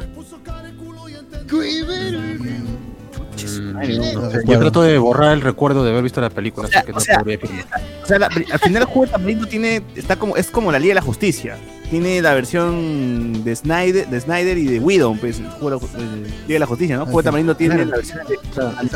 Yo 3.37 4.59
trato 4.59 4.81
de 4.81 4.97
borrar 4.97 5.33
el 5.33 5.41
recuerdo 5.41 5.83
de 5.83 5.91
haber 5.91 6.03
visto 6.03 6.21
la 6.21 6.29
película, 6.29 6.67
así 6.71 6.85
que 6.85 6.91
no 6.91 6.97
o 6.97 7.01
sea, 7.01 7.19
podría 7.19 7.37
afirmar. 7.37 7.65
O 8.03 8.05
sea, 8.05 8.19
la- 8.19 8.27
al 8.27 8.59
final 8.59 8.81
el 8.83 8.87
juego 8.87 9.11
Tamarindo 9.11 9.47
tiene, 9.47 9.81
está 9.95 10.15
como, 10.15 10.35
es 10.37 10.47
como 10.49 10.71
la 10.71 10.79
Liga 10.79 10.91
de 10.91 10.95
la 10.95 11.01
Justicia. 11.01 11.57
Tiene 11.89 12.21
la 12.21 12.33
versión 12.33 13.43
de 13.45 13.55
Snyder, 13.55 14.07
de 14.09 14.19
Snyder 14.19 14.57
y 14.57 14.65
de 14.65 14.79
Widow, 14.79 15.15
pues, 15.19 15.39
el 15.39 15.47
juego 15.51 15.79
de 15.79 15.87
la, 15.97 16.03
de 16.03 16.19
Liga 16.27 16.29
de 16.47 16.59
la 16.59 16.65
Justicia, 16.65 16.97
¿no? 16.97 17.03
El 17.03 17.11
juego 17.11 17.23
tiene 17.55 17.75
Claro. 17.75 17.89
la 17.89 17.95
versión 17.97 18.19
de 18.27 18.37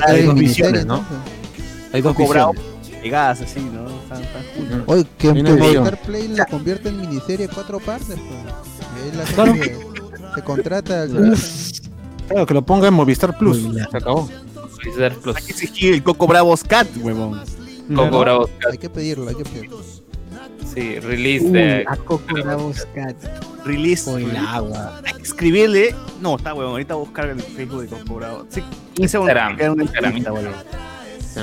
hay 0.05 0.23
dos 0.25 0.35
de 0.35 0.41
visiones, 0.41 0.85
¿no? 0.85 1.05
Hay 1.93 2.01
dos 2.01 2.15
visiones. 2.15 2.57
pegadas 3.01 3.41
así, 3.41 3.59
¿no? 3.61 3.87
Están-. 3.87 4.83
Oye, 4.85 5.05
que 5.17 5.29
Hay. 5.29 5.83
Star 5.85 6.01
Play 6.01 6.27
la 6.29 6.45
convierte 6.45 6.89
en 6.89 6.99
miniserie 7.01 7.47
cuatro 7.47 7.79
partes, 7.79 8.07
pues. 8.07 8.19
Y 8.19 9.09
ahí 9.11 9.17
la 9.17 9.23
Claro. 9.23 9.53
gente 9.53 9.77
se 10.35 10.41
contrata 10.43 11.05
Claro, 12.31 12.45
que 12.45 12.53
lo 12.53 12.61
ponga 12.61 12.87
en 12.87 12.93
Movistar 12.93 13.37
Plus. 13.37 13.61
Se 13.91 13.97
acabó. 13.97 14.29
Movistar 14.55 15.15
Plus. 15.15 15.35
Hay 15.35 15.43
que 15.43 15.51
exigir 15.51 15.93
el 15.93 16.03
Coco 16.03 16.27
Bravos 16.27 16.63
Cat, 16.63 16.87
huevón. 17.01 17.41
Coco 17.93 18.19
Bravo 18.19 18.49
Hay 18.71 18.77
que 18.77 18.89
pedirlo, 18.89 19.27
hay 19.27 19.35
que 19.35 19.43
pedirlo. 19.43 19.79
Sí, 20.73 20.99
release 20.99 21.45
Uy, 21.45 21.51
de. 21.51 21.85
a 21.87 21.97
Coco 21.97 22.33
Bravos 22.33 22.87
Cat. 22.95 23.15
Release. 23.65 24.09
O 24.09 24.17
el 24.17 24.35
agua. 24.35 25.01
Hay 25.05 25.13
que 25.13 25.23
escribirle. 25.23 25.95
No, 26.21 26.37
está 26.37 26.53
huevón. 26.53 26.73
Ahorita 26.73 26.95
voy 26.95 27.03
a 27.03 27.05
buscar 27.05 27.29
el 27.29 27.41
Facebook 27.41 27.81
de 27.81 27.87
Coco 27.87 28.15
Bravo. 28.15 28.45
Sí, 28.49 28.63
Instagram. 28.97 29.57
Te 29.57 29.67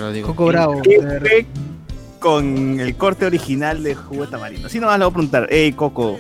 lo 0.01 0.13
digo. 0.13 0.29
Coco 0.29 0.47
Bravo. 0.47 0.81
¿Qué 0.83 1.01
fue 1.21 1.47
con 2.19 2.81
el 2.81 2.97
corte 2.97 3.27
original 3.27 3.83
de 3.83 3.95
Jugo 3.95 4.25
de 4.25 4.31
Tamarindo? 4.31 4.67
Así 4.67 4.81
nomás 4.81 4.99
le 4.99 5.05
voy 5.05 5.11
a 5.11 5.15
preguntar. 5.15 5.47
Ey, 5.53 5.73
Coco, 5.73 6.17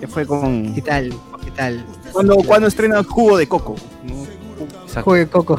¿qué 0.00 0.06
fue 0.06 0.26
con. 0.26 0.74
¿Qué 0.74 0.82
tal? 0.82 1.14
¿Qué 1.44 1.50
tal? 1.52 1.84
¿Cuándo, 2.12 2.36
¿cuándo 2.46 2.68
estrena 2.68 3.02
Jugo 3.02 3.36
de 3.36 3.46
Coco? 3.46 3.76
Exacto. 4.82 5.02
Juegue 5.10 5.26
Coco. 5.28 5.58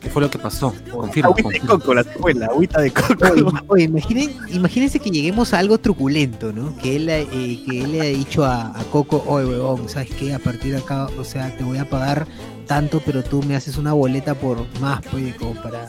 ¿Qué 0.00 0.08
fue 0.08 0.22
lo 0.22 0.30
que 0.30 0.38
pasó? 0.38 0.74
Confirmo. 0.90 1.30
Agüita 1.30 1.36
de 1.36 1.42
confirmo. 1.42 1.68
Coco, 1.68 1.94
la 1.94 2.02
secuela, 2.02 2.46
agüita 2.46 2.80
de 2.80 2.90
Coco. 2.90 3.14
Oye, 3.30 3.44
oye, 3.68 3.84
imaginen, 3.84 4.36
imagínense 4.48 4.98
que 4.98 5.10
lleguemos 5.10 5.52
a 5.52 5.58
algo 5.58 5.78
truculento, 5.78 6.52
¿no? 6.52 6.74
Que 6.78 6.96
él, 6.96 7.08
eh, 7.10 7.26
que 7.30 7.84
él 7.84 7.92
le 7.92 8.00
ha 8.00 8.04
dicho 8.04 8.44
a, 8.44 8.78
a 8.78 8.84
Coco, 8.84 9.22
oye, 9.26 9.46
huevón, 9.46 9.88
¿sabes 9.88 10.10
qué? 10.10 10.32
A 10.34 10.38
partir 10.38 10.72
de 10.72 10.78
acá, 10.78 11.08
o 11.18 11.24
sea, 11.24 11.54
te 11.56 11.62
voy 11.62 11.78
a 11.78 11.88
pagar 11.88 12.26
tanto, 12.66 13.02
pero 13.04 13.22
tú 13.22 13.42
me 13.42 13.54
haces 13.54 13.76
una 13.76 13.92
boleta 13.92 14.34
por 14.34 14.58
más, 14.80 15.02
pues, 15.10 15.34
como 15.36 15.54
para... 15.62 15.88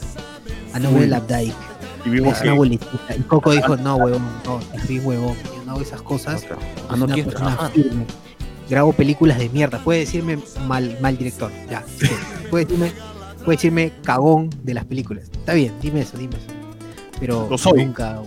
A 0.74 0.80
de 0.80 0.88
Updike. 0.88 1.56
Y 2.06 2.10
vimos 2.10 2.42
una 2.42 2.54
boletita. 2.54 3.16
Y 3.16 3.22
Coco 3.22 3.52
dijo, 3.52 3.78
no, 3.78 3.96
huevón, 3.96 4.24
no, 4.44 4.60
bien, 4.88 5.06
huevón, 5.06 5.36
yo 5.36 5.64
no 5.66 5.72
hago 5.72 5.82
esas 5.82 6.02
cosas. 6.02 6.46
Ah, 6.90 6.98
no 6.98 7.06
una 7.06 7.14
quieres 7.14 7.32
persona 7.32 7.56
trabajar. 7.56 7.72
firme. 7.72 8.06
Grabo 8.74 8.92
películas 8.92 9.38
de 9.38 9.50
mierda. 9.50 9.78
Puede 9.84 10.00
decirme 10.00 10.40
mal, 10.68 10.98
mal 11.00 11.16
director. 11.16 11.52
Ya. 11.70 11.86
sí. 11.96 12.08
Puede 12.50 12.66
decirme, 12.66 12.92
puede 13.46 13.58
decirme 13.58 13.92
cagón 14.04 14.50
de 14.64 14.74
las 14.74 14.84
películas. 14.86 15.26
Está 15.32 15.54
bien, 15.54 15.74
dime 15.80 16.02
eso, 16.02 16.18
dime 16.18 16.36
eso. 16.38 16.48
Pero 17.20 17.48
Lo 17.52 17.58
soy. 17.60 17.86
nunca. 17.86 18.20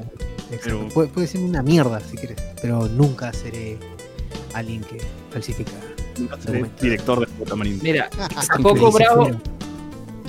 Pero- 0.63 0.87
Puede, 0.91 1.09
puede 1.09 1.27
decirme 1.27 1.49
una 1.49 1.65
mierda 1.65 1.99
si 1.99 2.17
quieres. 2.17 2.37
Pero 2.63 2.87
nunca 2.87 3.33
seré 3.33 3.77
alguien 4.55 4.83
que 4.83 5.01
falsifica. 5.33 5.73
documentos. 6.17 6.81
Director 6.81 7.29
de 7.29 7.45
Tamarindo. 7.45 7.83
Mira, 7.83 8.09
a 8.17 8.45
Increíble, 8.45 8.63
Coco 8.63 8.93
Bravo. 8.93 9.31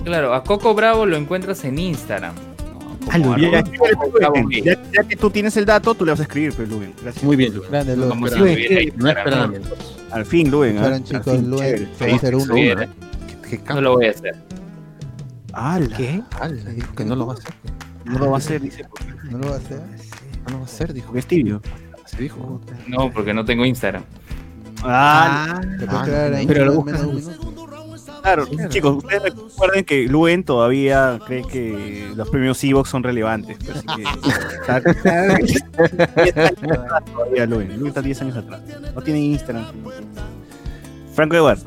Claro, 0.04 0.34
a 0.34 0.44
Coco 0.44 0.74
Bravo 0.74 1.06
lo 1.06 1.16
encuentras 1.16 1.64
en 1.64 1.78
Instagram. 1.78 2.34
Ah, 3.12 3.20
Como 3.20 3.38
Ya, 3.38 3.64
ya, 4.64 4.82
ya 4.94 5.04
que 5.04 5.16
tú 5.16 5.30
tienes 5.30 5.56
el 5.58 5.66
dato, 5.66 5.94
tú 5.96 6.06
le 6.06 6.12
vas 6.12 6.20
a 6.20 6.24
escribir, 6.24 6.54
pues, 6.54 6.70
Luen. 6.70 6.94
Gracias. 7.02 7.24
Muy 7.24 7.36
bien, 7.36 7.54
Luen. 7.56 7.70
Grande, 7.70 7.96
Luen. 7.98 8.10
Como 8.10 8.28
estuviera 8.28 8.80
ahí, 8.80 8.94
No 8.96 9.06
mí. 9.06 9.12
Al 10.12 10.26
fin. 10.26 10.48
Esperan, 10.48 10.78
¿ah? 10.78 10.96
Al 10.96 11.04
chicos, 11.04 11.26
chévere. 11.26 11.88
se 11.98 12.08
va 12.08 12.14
a 12.14 12.16
hacer 12.16 12.36
uno. 12.36 12.54
Qué 12.56 13.62
No 13.70 13.82
lo 13.82 13.94
voy 13.96 14.06
a 14.08 14.12
hacer. 14.12 14.36
¡Hala! 15.54 15.98
¿Qué? 15.98 16.22
Ala, 16.40 16.72
dijo 16.72 16.94
que 16.96 17.06
no 17.06 17.16
lo 17.16 17.28
va 17.28 17.34
a 17.34 17.38
hacer. 17.38 17.54
No 18.06 18.20
lo 18.20 18.30
va 18.30 18.36
a 18.36 18.40
hacer, 18.40 18.62
dice. 18.62 18.86
No 19.32 19.38
lo 19.38 19.50
va 19.50 19.56
a 19.56 19.58
hacer. 19.58 19.80
No 20.46 20.50
lo 20.52 20.56
va 20.58 20.62
a 20.62 20.66
hacer, 20.66 20.94
dijo. 20.94 21.08
Porque 21.08 21.20
es 21.20 21.28
tibio. 21.28 21.62
Se 22.06 22.22
dijo. 22.22 22.62
No, 22.88 23.12
porque 23.12 23.34
no 23.34 23.44
tengo 23.44 23.66
Instagram. 23.66 24.04
Ah, 24.84 25.60
Ah, 25.88 26.30
ahí 26.36 26.46
pero 26.46 26.66
lo 26.66 26.76
buscas 26.76 27.02
claro. 28.36 28.70
Chicos, 28.70 28.98
ustedes 28.98 29.24
recuerden 29.24 29.86
que 29.86 30.04
Luen 30.08 30.44
todavía 30.44 31.20
cree 31.26 31.44
que 31.44 32.12
los 32.16 32.30
premios 32.30 32.64
Evox 32.64 32.90
son 32.90 33.04
relevantes. 33.04 33.58
Así 33.70 33.86
que, 33.96 34.04
está 34.56 34.80
10 34.80 36.38
años 36.38 36.78
atrás 36.78 37.06
todavía 37.06 37.46
Luen. 37.46 37.78
Luen 37.78 37.88
está 37.88 38.02
10 38.02 38.22
años 38.22 38.38
atrás. 38.38 38.62
No 38.94 39.02
tiene 39.02 39.20
Instagram. 39.20 39.66
Franco 41.14 41.36
Edward. 41.36 41.60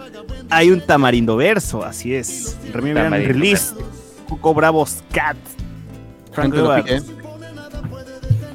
Hay 0.51 0.71
un 0.71 0.81
tamarindo 0.81 1.37
verso, 1.37 1.85
así 1.85 2.15
es. 2.15 2.57
Remy 2.73 2.91
Verán, 2.91 3.07
Tamarindo 3.07 3.33
release. 3.33 3.75
Coco 4.29 4.55
Bravos 4.55 5.03
Cat. 5.13 5.37
Franco 6.33 6.57
Edward. 6.57 6.85
pide. 6.85 7.03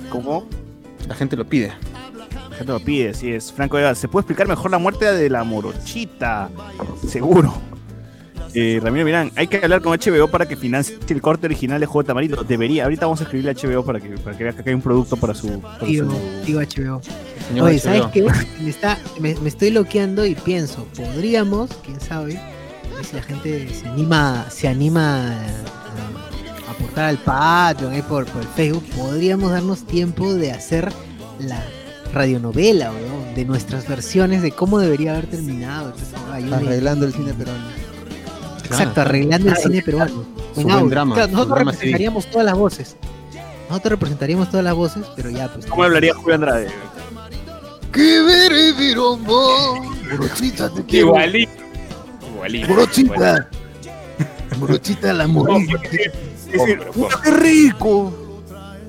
¿Cómo? 0.10 0.48
La 1.08 1.16
gente 1.16 1.36
lo 1.36 1.46
pide. 1.46 1.74
La 2.50 2.56
gente 2.56 2.72
lo 2.72 2.80
pide, 2.80 3.14
sí 3.14 3.34
es. 3.34 3.52
Franco 3.52 3.78
Edward, 3.78 3.98
¿se 3.98 4.08
puede 4.08 4.22
explicar 4.22 4.48
mejor 4.48 4.72
la 4.72 4.78
muerte 4.78 5.12
de 5.12 5.30
la 5.30 5.44
morochita? 5.44 6.50
Seguro. 7.06 7.54
Eh, 8.54 8.80
Ramiro 8.82 9.04
Mirán, 9.06 9.32
hay 9.36 9.48
que 9.48 9.58
hablar 9.58 9.82
con 9.82 9.98
HBO 9.98 10.28
para 10.30 10.48
que 10.48 10.56
financie 10.56 10.98
el 11.10 11.22
corte 11.22 11.46
original 11.48 11.80
de 11.80 11.86
Juego 11.86 12.04
de 12.04 12.08
Tamarindo. 12.08 12.44
Debería, 12.44 12.84
ahorita 12.84 13.06
vamos 13.06 13.20
a 13.20 13.24
escribirle 13.24 13.52
a 13.52 13.54
HBO 13.54 13.84
para 13.84 14.00
que, 14.00 14.10
para 14.18 14.38
que 14.38 14.44
vea 14.44 14.54
que 14.54 14.62
acá 14.62 14.70
hay 14.70 14.76
un 14.76 14.82
producto 14.82 15.18
para 15.18 15.34
su. 15.34 15.60
para 15.62 15.80
su- 15.80 15.86
tío 16.46 16.60
HBO. 16.60 17.02
Señor 17.50 17.68
Oye, 17.68 17.76
HBO. 17.78 17.80
¿sabes 17.82 18.04
qué? 18.14 18.28
Me, 18.62 18.70
está, 18.70 18.98
me, 19.20 19.36
me 19.36 19.50
estoy 19.50 19.72
bloqueando 19.72 20.26
y 20.26 20.36
pienso, 20.36 20.86
podríamos, 20.96 21.70
quién 21.84 22.00
sabe, 22.00 22.38
a 22.38 22.96
ver 22.96 23.06
si 23.06 23.16
la 23.16 23.22
gente 23.24 23.68
se 23.74 23.88
anima, 23.88 24.46
se 24.50 24.68
anima 24.70 25.32
a, 25.34 25.40
a 26.68 26.72
aportar 26.72 27.06
al 27.06 27.18
Patreon 27.18 27.94
ahí 27.94 28.02
por, 28.04 28.26
por 28.26 28.42
el 28.42 28.48
Facebook, 28.50 28.86
podríamos 28.96 29.52
darnos 29.52 29.86
tiempo 29.86 30.34
de 30.34 30.52
hacer 30.52 30.92
la 31.40 31.62
radionovela, 32.14 32.92
weón, 32.92 33.36
de 33.36 33.44
nuestras 33.46 33.88
versiones 33.88 34.42
de 34.42 34.52
cómo 34.52 34.80
debería 34.80 35.12
haber 35.12 35.28
terminado. 35.28 35.90
Entonces, 35.90 36.54
Arreglando 36.54 37.06
el 37.06 37.14
cine 37.14 37.34
peruano. 37.34 37.64
Exacto, 38.66 39.02
arreglando 39.02 39.50
el 39.50 39.58
cine 39.58 39.82
peruano. 39.82 40.26
En 40.56 40.64
buen 40.64 40.72
audio. 40.72 40.90
drama, 40.90 41.16
Claro, 41.16 41.32
nosotros 41.32 41.56
drama 41.56 41.72
representaríamos 41.72 42.26
todas 42.32 42.46
las 42.46 42.58
voces. 42.58 42.96
Nosotros 43.70 43.92
representaríamos 43.92 44.50
todas 44.50 44.64
las 44.64 44.76
voces, 44.76 45.04
pero 45.16 45.30
ya 45.30 45.52
pues. 45.52 45.66
¿Cómo 45.66 45.84
hablaría 45.84 46.14
Julio 46.14 46.36
Andrade? 46.36 46.68
¡Qué 47.92 48.22
veré, 48.22 48.74
virombo! 48.74 49.82
Morochita, 50.12 50.70
te 50.70 50.84
quiero. 50.84 51.08
Igualito. 51.08 51.52
Igualito. 52.34 52.68
Morochita. 52.68 53.50
Morochita, 54.60 55.14
la 55.14 55.28
morrilla. 55.28 55.78
Es 55.84 56.52
decir, 56.52 56.78
Pero, 56.80 56.92
puta, 56.92 57.22
qué 57.24 57.32
rico. 57.32 58.14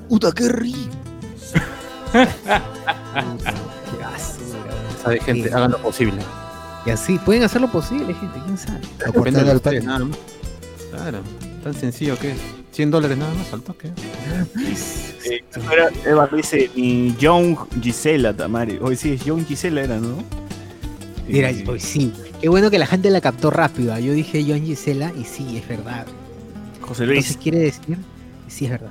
Puta, 0.08 0.32
qué 0.32 0.48
rico. 0.48 0.78
Sabe, 5.02 5.20
gente, 5.20 5.52
hagan 5.54 5.70
lo 5.72 5.78
posible. 5.78 6.20
Y 6.86 6.90
así, 6.90 7.18
pueden 7.18 7.42
hacer 7.42 7.60
lo 7.60 7.70
posible, 7.70 8.14
gente, 8.14 8.38
quién 8.44 8.56
sabe. 8.56 8.78
Depende 8.80 9.04
Aportar 9.08 9.44
de 9.44 9.50
al 9.50 9.56
ustedes, 9.56 9.84
Patreon. 9.84 9.86
nada 9.86 10.04
más. 10.04 10.18
Claro, 10.92 11.18
tan 11.64 11.74
sencillo 11.74 12.16
que 12.18 12.30
es. 12.32 12.38
100 12.72 12.90
dólares 12.90 13.16
nada 13.18 13.32
más, 13.34 13.52
al 13.52 13.62
toque. 13.62 13.88
Eh, 15.24 15.42
Eva 16.04 16.28
dice, 16.30 16.70
mi 16.76 17.14
Young 17.16 17.56
Gisela 17.82 18.34
Tamari. 18.34 18.78
Hoy 18.80 18.96
sí, 18.96 19.16
Young 19.16 19.46
Gisela 19.46 19.82
era, 19.82 19.96
¿no? 19.98 20.22
Mira, 21.26 21.50
Eh, 21.50 21.64
hoy 21.66 21.80
sí. 21.80 22.12
Qué 22.40 22.48
bueno 22.50 22.70
que 22.70 22.78
la 22.78 22.86
gente 22.86 23.10
la 23.10 23.20
captó 23.22 23.50
rápido. 23.50 23.92
¿ah? 23.94 23.98
Yo 23.98 24.12
dije 24.12 24.44
John 24.46 24.60
Gisela 24.62 25.10
y 25.18 25.24
sí, 25.24 25.56
es 25.56 25.66
verdad. 25.66 26.06
José 26.82 27.06
Luis. 27.06 27.18
Entonces 27.26 27.42
quiere 27.42 27.58
decir, 27.60 27.96
sí 28.46 28.66
es 28.66 28.70
verdad. 28.70 28.90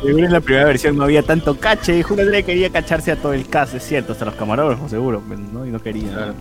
Seguro 0.02 0.24
en 0.26 0.32
la 0.32 0.40
primera 0.40 0.64
versión 0.66 0.96
no 0.96 1.04
había 1.04 1.22
tanto 1.22 1.58
cache. 1.58 2.02
Julio 2.02 2.24
Andrés 2.24 2.44
quería 2.44 2.70
cacharse 2.70 3.12
a 3.12 3.16
todo 3.16 3.32
el 3.32 3.48
caso, 3.48 3.76
es 3.76 3.84
cierto, 3.84 4.12
hasta 4.12 4.24
los 4.24 4.34
camarógrafos, 4.34 4.90
seguro, 4.90 5.22
pues, 5.26 5.38
¿no? 5.38 5.66
Y 5.66 5.70
no 5.70 5.80
quería. 5.80 6.34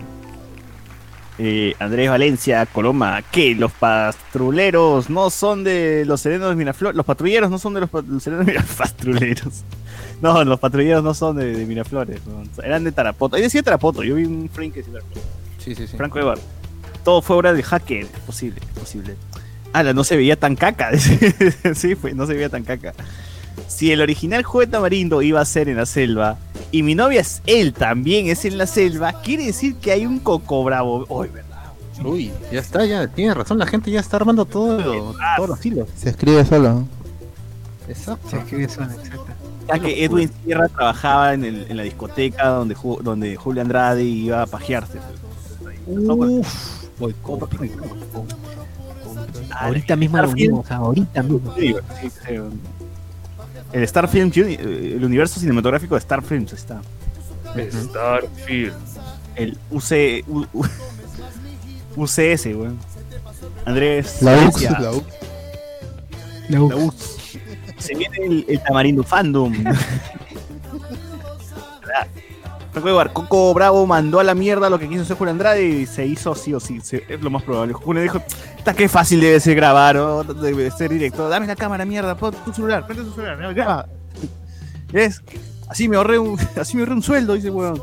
Eh, 1.38 1.74
Andrés 1.78 2.08
Valencia, 2.08 2.64
Coloma, 2.64 3.22
¿qué? 3.30 3.54
Los 3.54 3.72
pastruleros 3.72 5.10
no 5.10 5.28
son 5.28 5.64
de 5.64 6.04
los 6.06 6.20
serenos 6.22 6.48
de 6.48 6.56
Miraflores. 6.56 6.96
Los 6.96 7.04
patrulleros 7.04 7.50
no 7.50 7.58
son 7.58 7.74
de 7.74 7.80
los, 7.80 7.90
los 7.92 8.22
serenos 8.22 8.46
de 8.46 8.52
Miraflores. 8.52 9.64
No, 10.22 10.42
los 10.44 10.58
patrulleros 10.58 11.04
no 11.04 11.12
son 11.12 11.36
de, 11.36 11.52
de 11.52 11.66
Miraflores. 11.66 12.22
no, 12.26 12.42
Eran 12.62 12.84
de 12.84 12.92
Tarapoto. 12.92 13.36
Ahí 13.36 13.42
decía 13.42 13.62
Tarapoto. 13.62 14.02
Yo 14.02 14.14
vi 14.14 14.24
un 14.24 14.48
frame 14.48 14.70
que 14.70 14.82
decía. 14.82 15.00
Sí, 15.58 15.74
sí, 15.74 15.86
sí. 15.86 15.94
Franco 15.94 16.18
Evar. 16.18 16.38
Todo 17.04 17.20
fue 17.20 17.36
obra 17.36 17.52
de 17.52 17.62
hacker. 17.62 18.04
Es 18.04 18.20
posible, 18.24 18.60
es 18.62 18.80
posible. 18.80 19.14
Ala, 19.74 19.92
no 19.92 20.04
se 20.04 20.16
veía 20.16 20.36
tan 20.36 20.56
caca. 20.56 20.90
sí, 21.74 21.94
fue, 21.96 22.14
no 22.14 22.26
se 22.26 22.32
veía 22.32 22.48
tan 22.48 22.64
caca. 22.64 22.94
Si 23.68 23.92
el 23.92 24.00
original 24.00 24.44
de 24.60 24.66
Tamarindo 24.66 25.22
iba 25.22 25.40
a 25.40 25.44
ser 25.44 25.68
en 25.68 25.76
la 25.76 25.86
selva 25.86 26.38
y 26.70 26.82
mi 26.82 26.94
novia 26.94 27.20
es 27.20 27.42
él 27.46 27.72
también 27.72 28.26
es 28.28 28.44
en 28.44 28.58
la 28.58 28.66
selva, 28.66 29.20
quiere 29.22 29.46
decir 29.46 29.76
que 29.76 29.92
hay 29.92 30.06
un 30.06 30.18
coco 30.18 30.62
bravo 30.64 31.04
hoy, 31.08 31.28
¿verdad? 31.28 31.46
Uy, 32.04 32.30
ya 32.52 32.60
está, 32.60 32.84
ya 32.84 33.06
tiene 33.08 33.32
razón, 33.34 33.58
la 33.58 33.66
gente 33.66 33.90
ya 33.90 34.00
está 34.00 34.16
armando 34.18 34.44
todo, 34.44 35.14
todos 35.36 35.48
los 35.48 35.64
hilos. 35.66 35.88
Se 35.96 36.10
escribe 36.10 36.44
solo. 36.44 36.84
Exacto. 37.88 38.28
Se 38.30 38.36
escribe 38.38 38.68
sola, 38.68 38.92
exacto. 38.94 39.26
Ya 39.68 39.78
que 39.78 40.04
Edwin 40.04 40.30
Sierra 40.44 40.68
trabajaba 40.68 41.34
en, 41.34 41.44
el- 41.44 41.66
en 41.70 41.76
la 41.76 41.82
discoteca 41.82 42.48
donde, 42.48 42.76
donde 43.02 43.36
Julio 43.36 43.62
Andrade 43.62 44.04
iba 44.04 44.42
a 44.42 44.46
pajearse. 44.46 44.98
Uf, 45.86 46.84
Ahorita 49.50 49.96
mismo 49.96 50.18
lo 50.18 50.28
unimos, 50.30 50.70
ahorita 50.70 51.22
mismo. 51.22 51.54
Sí, 51.56 51.74
sí, 52.00 52.10
sí. 52.10 52.34
El 53.72 53.82
Star 53.82 54.08
Films, 54.08 54.36
Uni- 54.36 54.54
el 54.54 55.04
universo 55.04 55.40
cinematográfico 55.40 55.94
de 55.94 55.98
Star 56.00 56.22
Films 56.22 56.52
está. 56.52 56.80
Starfield. 57.70 58.74
El 59.34 59.58
UC, 59.70 60.24
U- 60.28 60.46
U- 60.52 60.66
UCS, 61.96 62.46
weón. 62.46 62.78
Andrés. 63.64 64.22
La 64.22 64.34
UX, 64.34 64.60
García. 64.60 64.78
la 64.80 64.92
UX. 64.92 65.06
La 66.48 66.58
La 66.58 66.76
UX. 66.76 67.16
Se 67.78 67.94
viene 67.94 68.16
el, 68.24 68.44
el 68.48 68.62
Tamarindo 68.62 69.02
Fandom. 69.02 69.52
Recuerdo, 72.76 73.12
Coco 73.14 73.54
Bravo 73.54 73.86
mandó 73.86 74.20
a 74.20 74.24
la 74.24 74.34
mierda 74.34 74.68
lo 74.70 74.78
que 74.78 74.86
quiso 74.88 75.02
hacer 75.02 75.16
Julio 75.16 75.32
Andrade 75.32 75.64
y 75.66 75.86
se 75.86 76.06
hizo 76.06 76.34
sí 76.34 76.52
o 76.52 76.60
sí. 76.60 76.80
se- 76.82 77.04
es 77.08 77.20
lo 77.22 77.30
más 77.30 77.42
probable. 77.42 77.72
Julio 77.72 78.02
dijo: 78.02 78.20
"Ta, 78.64 78.74
qué 78.74 78.86
fácil 78.88 79.18
debe 79.20 79.40
ser 79.40 79.54
grabar 79.56 79.96
o 79.96 80.22
debe 80.22 80.70
ser 80.70 80.90
directo. 80.90 81.28
Dame 81.28 81.46
la 81.46 81.56
cámara, 81.56 81.84
mierda, 81.86 82.14
pon 82.16 82.34
tu 82.44 82.52
celular, 82.52 82.86
prende 82.86 83.04
tu 83.04 83.12
celular, 83.12 83.54
graba. 83.54 83.86
¿Ves? 84.92 85.22
Así 85.68 85.88
me 85.88 85.96
ahorré 85.96 86.18
un, 86.18 86.38
así 86.60 86.76
me 86.76 86.82
ahorré 86.82 86.94
un 86.94 87.02
sueldo, 87.02 87.32
dice 87.34 87.50
weón. 87.50 87.82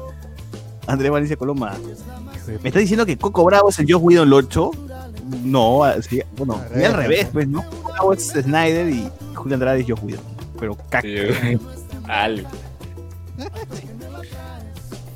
Andrés 0.85 1.09
Valencia 1.11 1.37
Coloma. 1.37 1.73
¿Me 2.61 2.69
estás 2.69 2.81
diciendo 2.81 3.05
que 3.05 3.17
Coco 3.17 3.43
Bravo 3.45 3.69
es 3.69 3.79
el 3.79 3.91
Josh 3.91 4.01
Whedon 4.01 4.27
el 4.27 4.33
8? 4.33 4.71
No, 5.43 5.83
así, 5.85 6.21
bueno, 6.37 6.61
y 6.77 6.83
al 6.83 6.93
revés, 6.93 7.29
pues, 7.33 7.47
¿no? 7.47 7.63
Coco 7.67 7.93
Bravo 7.93 8.13
es 8.13 8.27
Snyder 8.29 8.89
y 8.89 9.09
Julio 9.33 9.55
Andrade 9.55 9.79
es 9.81 9.87
Josh 9.89 10.03
Whedon. 10.03 10.21
Pero 10.59 10.77
caca. 10.89 11.07
Al. 12.07 12.45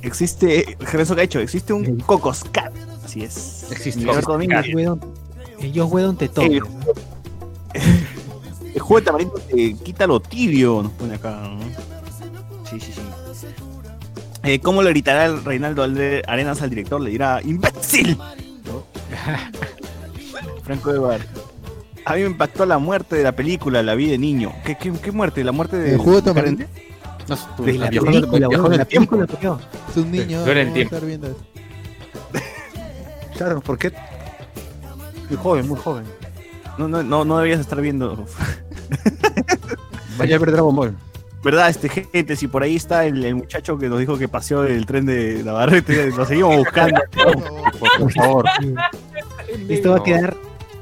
Existe, 0.08 0.76
Gerson 0.84 1.14
que 1.16 1.20
ha 1.20 1.24
hecho, 1.24 1.38
existe 1.38 1.72
un 1.72 2.00
Cocos 2.00 2.42
Cat. 2.50 2.72
Así 3.04 3.22
es. 3.24 3.66
Existe. 3.70 4.04
Wedon- 4.06 4.98
Ellos 5.60 5.88
Wedon 5.90 6.16
te 6.16 6.24
El, 6.24 6.30
tocan. 6.32 6.52
el 8.74 8.80
juego 8.80 9.00
de 9.00 9.04
tamarindo 9.06 9.34
te 9.34 9.74
quita 9.74 10.06
lo 10.06 10.20
tibio, 10.20 10.82
nos 10.82 10.92
pone 10.92 11.14
acá. 11.14 11.30
¿no? 11.42 11.60
Sí, 12.68 12.80
sí, 12.80 12.92
sí. 12.92 13.00
Eh, 14.44 14.60
¿Cómo 14.60 14.82
le 14.82 14.90
gritará 14.90 15.26
el 15.26 15.44
Reinaldo 15.44 15.84
Alde- 15.84 16.22
Arenas 16.26 16.62
al 16.62 16.70
director? 16.70 17.00
Le 17.00 17.10
dirá, 17.10 17.40
¡imbécil! 17.44 18.16
¿No? 18.16 18.84
Franco 20.62 20.90
Evar. 20.92 21.20
A 22.04 22.14
mí 22.14 22.20
me 22.22 22.28
impactó 22.28 22.64
la 22.64 22.78
muerte 22.78 23.16
de 23.16 23.24
la 23.24 23.32
película, 23.32 23.82
la 23.82 23.94
vi 23.94 24.08
de 24.08 24.16
niño. 24.16 24.52
¿Qué, 24.64 24.76
qué, 24.78 24.90
qué 24.92 25.12
muerte? 25.12 25.44
¿La 25.44 25.52
muerte 25.52 25.76
de 25.76 25.92
El 25.92 25.98
juego 25.98 26.16
de 26.16 26.22
tamarindo. 26.22 26.64
No, 27.28 27.64
De 27.64 27.72
la 27.74 27.88
el- 27.88 28.00
película, 28.00 28.46
el 28.46 28.78
la 28.78 28.84
película 28.86 29.26
pegó. 29.88 30.00
Es 30.00 30.04
un 30.04 30.10
niño. 30.12 30.44
Yo 30.44 30.50
era 30.50 30.60
el 30.62 30.68
¿cómo 30.68 30.70
va 30.70 30.70
a 30.70 30.74
tiempo. 30.74 30.94
estar 30.94 31.06
viendo 31.06 31.26
eso? 31.28 31.38
Claro, 33.36 33.60
¿por 33.60 33.78
qué? 33.78 33.92
Muy 35.28 35.38
joven, 35.38 35.68
muy 35.68 35.78
joven. 35.78 36.04
No, 36.76 36.88
no, 36.88 37.04
no, 37.04 37.24
no 37.24 37.36
deberías 37.36 37.60
estar 37.60 37.80
viendo. 37.80 38.26
Vaya 40.18 40.34
a 40.34 40.38
ver 40.40 40.50
Dragon 40.50 40.74
Ball. 40.74 40.96
¿Verdad, 41.44 41.68
este 41.70 41.88
gente? 41.88 42.34
Si 42.34 42.48
por 42.48 42.64
ahí 42.64 42.74
está 42.74 43.06
el, 43.06 43.24
el 43.24 43.36
muchacho 43.36 43.78
que 43.78 43.88
nos 43.88 44.00
dijo 44.00 44.18
que 44.18 44.26
paseó 44.26 44.64
el 44.64 44.84
tren 44.86 45.06
de 45.06 45.44
Navarrete, 45.44 46.10
lo 46.10 46.24
seguimos 46.26 46.56
buscando. 46.56 47.00
Por 47.98 48.12
favor. 48.12 48.44
Esto 49.68 49.90
va 49.92 49.98
a 49.98 50.02
quedar. 50.02 50.36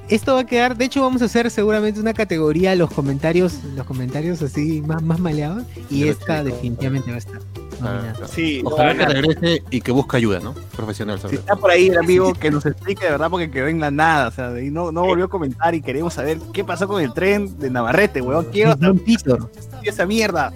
Esto 0.09 0.35
va 0.35 0.41
a 0.41 0.47
quedar. 0.47 0.77
De 0.79 0.87
hecho, 0.87 1.03
vamos 1.03 1.21
a 1.21 1.27
hacer 1.27 1.51
seguramente 1.51 2.01
una 2.01 2.15
categoría 2.15 2.75
los 2.75 2.91
comentarios, 2.91 3.63
los 3.75 3.85
comentarios 3.85 4.41
así 4.41 4.81
más, 4.81 5.03
más 5.03 5.19
maleados. 5.21 5.65
Y 5.91 6.09
esta 6.09 6.43
definitivamente 6.43 7.11
va 7.11 7.17
a 7.17 7.19
estar. 7.19 7.41
Ah, 7.83 8.12
Sí, 8.27 8.62
Ojalá 8.64 8.97
que 8.97 9.05
regrese 9.07 9.62
y 9.70 9.81
que 9.81 9.93
busque 9.93 10.16
ayuda, 10.16 10.41
¿no? 10.41 10.55
Profesional 10.74 11.18
Si 11.18 11.22
sobre 11.22 11.37
está 11.37 11.57
por 11.57 11.70
ahí 11.70 11.89
el 11.89 11.99
amigo 11.99 12.33
que 12.33 12.51
nos 12.51 12.64
explique 12.66 13.05
de 13.05 13.11
verdad 13.11 13.31
porque 13.31 13.51
quedó 13.51 13.66
en 13.68 13.81
la 13.81 13.91
nada, 13.91 14.29
o 14.29 14.31
sea, 14.31 14.51
de 14.51 14.62
ahí 14.62 14.70
no, 14.70 14.93
no 14.93 15.03
volvió 15.03 15.27
a 15.27 15.29
comentar 15.29 15.74
y 15.74 15.83
queremos 15.83 16.14
saber 16.14 16.39
qué 16.53 16.64
pasó 16.64 16.89
con 16.89 17.03
el 17.03 17.12
tren 17.12 17.59
de 17.59 17.70
Navarrete, 17.70 18.20
weón. 18.20 18.47
Quiero 18.47 18.72
Es 18.72 18.79
John 18.81 18.99
Titor. 19.01 19.51
esa 19.83 20.07
mierda. 20.07 20.53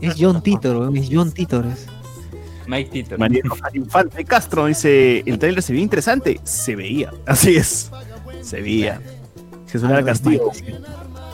Es 0.00 0.14
John 0.18 0.42
Titor, 0.42 0.76
weón, 0.76 0.96
es 0.96 1.08
John 1.10 1.32
Titor. 1.32 1.66
es. 1.66 1.86
Mike 2.66 2.90
Tito. 2.90 3.18
María 3.18 3.42
Infante 3.74 4.24
Castro 4.24 4.66
dice, 4.66 5.22
el 5.26 5.38
trailer 5.38 5.62
se 5.62 5.72
veía 5.72 5.82
interesante. 5.82 6.40
Se 6.44 6.76
veía, 6.76 7.12
así 7.26 7.56
es. 7.56 7.90
Se 8.40 8.60
veía. 8.60 9.00
Jesús 9.66 9.88
Lara 9.88 10.04
Castillo. 10.04 10.50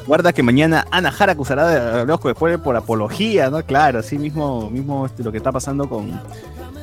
Guarda 0.09 0.33
que 0.33 0.43
mañana 0.43 0.87
Ana 0.91 1.13
Jara 1.13 1.33
acusará 1.33 1.69
de 2.01 2.05
loco 2.07 2.29
después 2.29 2.59
por 2.59 2.75
apología, 2.75 3.49
¿no? 3.51 3.63
Claro, 3.63 4.01
así 4.01 4.19
mismo, 4.19 4.69
mismo 4.71 5.07
este, 5.07 5.23
lo 5.23 5.31
que 5.31 5.37
está 5.39 5.53
pasando 5.53 5.89
con 5.89 6.21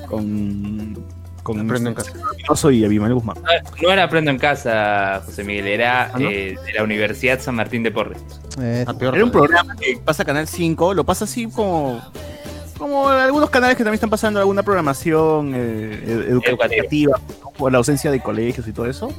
con 0.07 1.03
con 1.43 1.59
Aprendo 1.59 1.89
en 1.89 1.95
casa. 1.95 2.11
Oso 2.49 2.71
y 2.71 2.83
Abimael 2.85 3.13
Guzmán. 3.13 3.37
No 3.81 3.91
era 3.91 4.03
Aprendo 4.05 4.31
en 4.31 4.39
Casa, 4.39 5.21
José 5.25 5.43
Miguel, 5.43 5.67
era 5.67 6.05
¿Ah, 6.13 6.17
no? 6.19 6.27
eh, 6.29 6.55
de 6.65 6.73
la 6.73 6.83
Universidad 6.83 7.39
San 7.39 7.53
Martín 7.55 7.83
de 7.83 7.91
Porres. 7.91 8.17
Eh, 8.59 8.83
Ah, 8.87 8.95
Era 8.99 9.23
un 9.23 9.29
programa 9.31 9.75
que 9.75 9.99
pasa 10.03 10.25
Canal 10.25 10.47
5, 10.47 10.93
lo 10.95 11.03
pasa 11.03 11.25
así 11.25 11.47
como 11.47 12.01
como 12.79 13.07
algunos 13.09 13.49
canales 13.51 13.77
que 13.77 13.83
también 13.83 13.95
están 13.95 14.09
pasando 14.09 14.39
alguna 14.39 14.61
programación 14.63 15.53
eh, 15.55 16.03
ed- 16.05 16.29
educativa 16.49 17.17
¿no? 17.41 17.51
por 17.51 17.71
la 17.71 17.77
ausencia 17.77 18.11
de 18.11 18.19
colegios 18.21 18.67
y 18.67 18.73
todo 18.73 18.85
eso. 18.87 19.09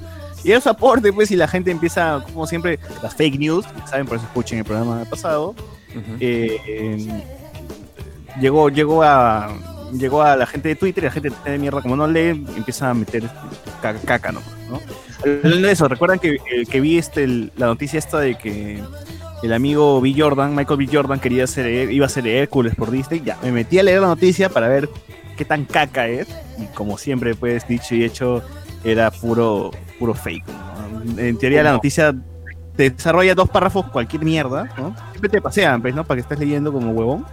Y 0.47 0.53
eso 0.53 0.71
aporte, 0.71 1.13
pues, 1.13 1.31
y 1.33 1.37
la 1.37 1.49
gente 1.49 1.71
empieza, 1.73 2.23
como 2.33 2.47
siempre, 2.47 2.79
las 3.03 3.15
fake 3.17 3.39
news, 3.39 3.67
saben, 3.91 4.07
por 4.07 4.17
eso 4.17 4.27
escuchen 4.27 4.59
el 4.59 4.65
programa 4.65 5.05
pasado. 5.11 5.55
Eh, 6.21 6.57
eh, 6.69 7.23
llegó, 8.41 8.69
llegó 8.69 9.03
a 9.03 9.49
llegó 9.93 10.21
a 10.23 10.37
la 10.37 10.47
gente 10.47 10.69
de 10.69 10.77
Twitter 10.77 11.05
y 11.05 11.07
la 11.07 11.13
gente 11.13 11.31
de 11.45 11.59
mierda, 11.59 11.81
como 11.81 11.97
no 11.97 12.07
lee, 12.07 12.29
empieza 12.57 12.91
a 12.91 12.95
meter 12.95 13.23
ca- 13.81 13.95
caca, 14.05 14.31
¿no? 14.33 14.41
¿no? 14.69 14.81
Hablando 15.25 15.67
de 15.67 15.73
eso, 15.73 15.89
recuerdan 15.89 16.19
que, 16.19 16.35
eh, 16.35 16.67
que 16.71 16.81
vi 16.81 16.99
este, 16.99 17.25
el- 17.25 17.53
la 17.57 17.67
noticia 17.67 17.99
esta 17.99 18.19
de 18.21 18.37
que 18.37 18.83
el 19.43 19.53
amigo 19.53 20.01
B. 20.01 20.15
Jordan, 20.17 20.55
Michael 20.55 20.79
B. 20.79 20.89
Jordan, 20.93 21.19
quería 21.21 21.47
ser, 21.47 21.91
iba 21.91 22.07
a 22.07 22.09
ser 22.09 22.27
Hércules 22.27 22.75
por 22.75 22.91
Disney. 22.91 23.23
Ya, 23.25 23.39
me 23.43 23.53
metí 23.53 23.79
a 23.79 23.83
leer 23.83 24.01
la 24.01 24.09
noticia 24.09 24.49
para 24.49 24.69
ver 24.69 24.89
qué 25.37 25.45
tan 25.45 25.65
caca 25.65 26.09
es. 26.09 26.27
Y 26.59 26.67
como 26.75 26.99
siempre, 26.99 27.35
pues, 27.35 27.67
dicho 27.67 27.95
y 27.95 28.05
hecho, 28.05 28.43
era 28.85 29.11
puro, 29.11 29.71
puro 29.99 30.15
fake. 30.15 30.45
¿no? 30.47 31.21
En 31.21 31.39
teoría, 31.39 31.63
la 31.63 31.73
noticia 31.73 32.15
te 32.77 32.91
desarrolla 32.91 33.35
dos 33.35 33.49
párrafos, 33.49 33.87
cualquier 33.91 34.25
mierda, 34.25 34.69
¿no? 34.77 34.95
Siempre 35.11 35.31
te 35.31 35.41
pasean, 35.41 35.81
pues, 35.81 35.95
¿no? 35.95 36.05
Para 36.05 36.17
que 36.17 36.23
estés 36.23 36.39
leyendo 36.39 36.73
como 36.73 36.91
huevón. 36.93 37.25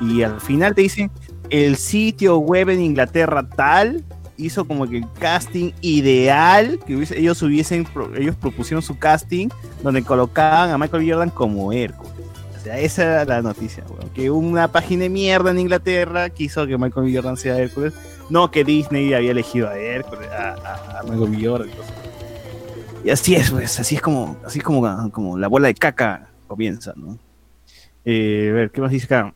Y 0.00 0.22
al 0.22 0.40
final 0.40 0.74
te 0.74 0.82
dicen, 0.82 1.10
el 1.50 1.76
sitio 1.76 2.38
web 2.38 2.68
en 2.70 2.80
Inglaterra 2.82 3.48
tal 3.48 4.04
hizo 4.36 4.66
como 4.66 4.86
que 4.86 4.98
el 4.98 5.06
casting 5.18 5.72
ideal, 5.80 6.78
que 6.86 6.96
hubiese- 6.96 7.16
ellos 7.18 7.40
hubiesen, 7.42 7.86
ellos 8.16 8.36
propusieron 8.36 8.82
su 8.82 8.98
casting 8.98 9.48
donde 9.82 10.02
colocaban 10.02 10.70
a 10.70 10.78
Michael. 10.78 11.10
Jordan 11.10 11.30
como 11.30 11.72
Hércules. 11.72 12.12
O 12.56 12.62
sea, 12.62 12.78
esa 12.78 13.02
era 13.02 13.24
la 13.24 13.42
noticia, 13.42 13.84
weón. 13.88 14.10
Que 14.10 14.30
una 14.30 14.68
página 14.68 15.04
de 15.04 15.08
mierda 15.08 15.50
en 15.50 15.58
Inglaterra 15.60 16.28
quiso 16.30 16.66
que 16.66 16.76
Michael. 16.76 17.14
Jordan 17.14 17.36
sea 17.36 17.58
Hércules. 17.58 17.94
No 18.30 18.50
que 18.50 18.64
Disney 18.64 19.12
había 19.14 19.30
elegido 19.30 19.68
a 19.68 19.76
Hércules, 19.78 20.28
a, 20.30 20.54
a- 20.54 21.00
a. 21.00 21.04
Y 23.04 23.10
así 23.10 23.36
es, 23.36 23.50
pues, 23.50 23.78
así 23.78 23.94
es 23.96 24.00
como, 24.02 24.36
así 24.44 24.58
es 24.58 24.64
como, 24.64 25.10
como 25.12 25.38
la 25.38 25.46
bola 25.48 25.68
de 25.68 25.74
caca 25.74 26.28
comienza, 26.48 26.92
¿no? 26.96 27.18
Eh, 28.04 28.48
a 28.50 28.54
ver, 28.54 28.70
¿qué 28.70 28.80
más 28.80 28.90
dice 28.90 29.06
acá? 29.06 29.32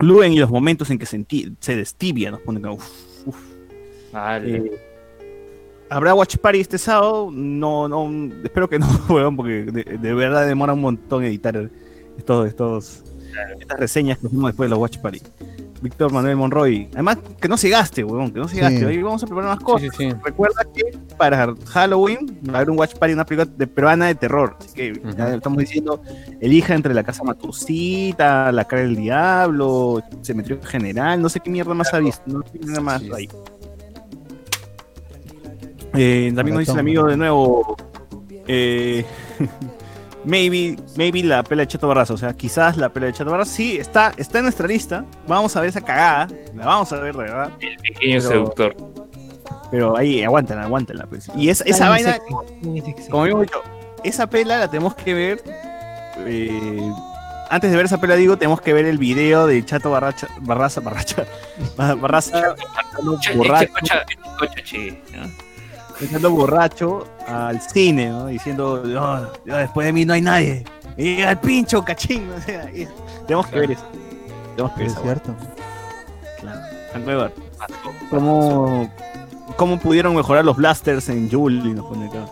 Luen 0.00 0.32
y 0.32 0.38
los 0.38 0.50
momentos 0.50 0.90
en 0.90 0.98
que 0.98 1.06
se, 1.06 1.24
se 1.60 1.76
destibia, 1.76 2.30
nos 2.30 2.40
ponen 2.40 2.64
acá, 2.64 2.74
uf, 2.74 2.88
uf. 3.26 3.36
Vale. 4.12 4.56
Eh, 4.56 4.70
¿Habrá 5.88 6.14
Watch 6.14 6.36
Party 6.38 6.60
este 6.60 6.78
sábado? 6.78 7.30
No, 7.32 7.88
no, 7.88 8.10
espero 8.42 8.68
que 8.68 8.78
no, 8.78 8.86
weón, 9.08 9.36
porque 9.36 9.64
de, 9.64 9.84
de 9.98 10.14
verdad 10.14 10.46
demora 10.46 10.72
un 10.74 10.80
montón 10.80 11.24
editar 11.24 11.70
estos, 12.18 12.48
estos, 12.48 13.02
estas 13.60 13.78
reseñas 13.80 14.18
que 14.18 14.26
hacemos 14.26 14.46
después 14.46 14.66
de 14.68 14.70
los 14.70 14.78
Watch 14.78 14.98
Party. 14.98 15.20
Víctor 15.82 16.12
Manuel 16.12 16.36
Monroy. 16.36 16.88
Además, 16.92 17.18
que 17.40 17.48
no 17.48 17.56
se 17.56 17.68
gaste, 17.68 18.04
weón, 18.04 18.30
que 18.30 18.38
no 18.38 18.46
se 18.48 18.54
Sí. 18.54 18.60
gaste. 18.60 18.86
Hoy 18.86 19.02
vamos 19.02 19.22
a 19.22 19.26
preparar 19.26 19.50
más 19.56 19.64
cosas. 19.64 19.82
Sí, 19.82 19.88
sí, 19.98 20.10
sí. 20.10 20.16
Recuerda 20.24 20.64
que 20.74 20.96
para 21.18 21.54
Halloween 21.68 22.40
va 22.48 22.54
a 22.54 22.56
haber 22.58 22.70
un 22.70 22.78
Watch 22.78 22.94
Party, 22.94 23.14
una 23.14 23.26
película 23.26 23.52
de 23.56 23.66
peruana 23.66 24.06
de 24.06 24.14
terror. 24.14 24.56
Así 24.60 24.72
que 24.74 25.02
ya 25.16 25.34
estamos 25.34 25.58
diciendo, 25.58 26.00
elija 26.40 26.74
entre 26.74 26.94
la 26.94 27.02
casa 27.02 27.24
Matusita, 27.24 28.52
la 28.52 28.64
cara 28.64 28.82
del 28.82 28.96
diablo, 28.96 30.02
cementerio 30.22 30.62
general, 30.62 31.20
no 31.20 31.28
sé 31.28 31.40
qué 31.40 31.50
mierda 31.50 31.74
más 31.74 31.92
ha 31.92 31.98
visto, 31.98 32.22
no 32.26 32.42
sé 32.46 32.58
qué 32.58 32.58
mierda 32.66 32.80
más 32.80 33.02
hay. 33.14 33.28
Eh, 35.94 36.32
también 36.34 36.54
nos 36.54 36.60
dice 36.60 36.72
el 36.72 36.78
amigo 36.78 37.06
de 37.06 37.16
nuevo. 37.16 37.76
eh, 38.48 39.04
maybe, 40.24 40.76
maybe 40.96 41.22
la 41.22 41.42
pela 41.42 41.62
de 41.62 41.66
Chato 41.68 41.88
Barraza. 41.88 42.14
O 42.14 42.16
sea, 42.16 42.32
quizás 42.34 42.76
la 42.76 42.88
pela 42.90 43.06
de 43.06 43.12
Chato 43.12 43.30
Barraza 43.30 43.52
sí 43.52 43.76
está, 43.76 44.12
está 44.16 44.38
en 44.38 44.44
nuestra 44.44 44.66
lista. 44.66 45.04
Vamos 45.26 45.54
a 45.56 45.60
ver 45.60 45.70
esa 45.70 45.80
cagada. 45.80 46.28
La 46.54 46.66
vamos 46.66 46.92
a 46.92 46.96
ver, 47.00 47.12
de 47.14 47.22
verdad. 47.22 47.50
El 47.60 47.76
pequeño 47.78 48.18
Pero- 48.18 48.28
seductor. 48.28 48.76
Pero 49.70 49.96
ahí, 49.96 50.22
aguántenla, 50.22 50.64
aguántenla. 50.64 51.06
Pues. 51.06 51.30
Y 51.34 51.48
esa, 51.48 51.88
vaina, 51.88 52.18
como 53.10 53.22
habíamos 53.22 53.46
dicho, 53.46 53.62
esa 54.04 54.26
pela 54.28 54.58
la 54.58 54.68
tenemos 54.68 54.94
que 54.94 55.14
ver. 55.14 55.42
eh, 56.26 56.92
antes 57.48 57.70
de 57.70 57.76
ver 57.76 57.86
esa 57.86 57.98
pela, 58.00 58.14
digo, 58.16 58.36
tenemos 58.36 58.60
que 58.60 58.72
ver 58.72 58.84
el 58.86 58.98
video 58.98 59.46
de 59.46 59.64
Chato 59.64 59.90
Barracha, 59.90 60.28
Barraza, 60.40 60.80
Barracha, 60.80 61.24
Barraza. 61.76 62.54
Echando 66.04 66.30
borracho 66.30 67.04
al 67.26 67.60
cine, 67.60 68.08
¿no? 68.08 68.26
Diciendo, 68.26 68.82
"No, 68.84 69.20
no, 69.44 69.56
después 69.56 69.86
de 69.86 69.92
mí 69.92 70.04
no 70.04 70.12
hay 70.14 70.22
nadie. 70.22 70.64
Y 70.96 71.20
el 71.20 71.38
pincho, 71.38 71.84
cachín. 71.84 72.28
O 72.36 72.40
sea, 72.40 72.70
y- 72.70 72.86
tenemos 73.26 73.46
que 73.46 73.58
ver 73.60 73.70
eso. 73.72 73.84
Tenemos 74.56 74.72
que 74.72 74.78
ver 74.80 74.86
Es 74.88 74.92
eso. 74.92 75.02
cierto. 75.02 75.34
Ver. 77.06 77.32
¿Cómo, 78.10 78.90
¿Cómo 79.56 79.78
pudieron 79.78 80.14
mejorar 80.14 80.44
los 80.44 80.56
blasters 80.56 81.08
en 81.08 81.30
Joule? 81.30 81.70
Y 81.70 81.72
nos 81.72 81.86
pone 81.86 82.06
acá. 82.08 82.26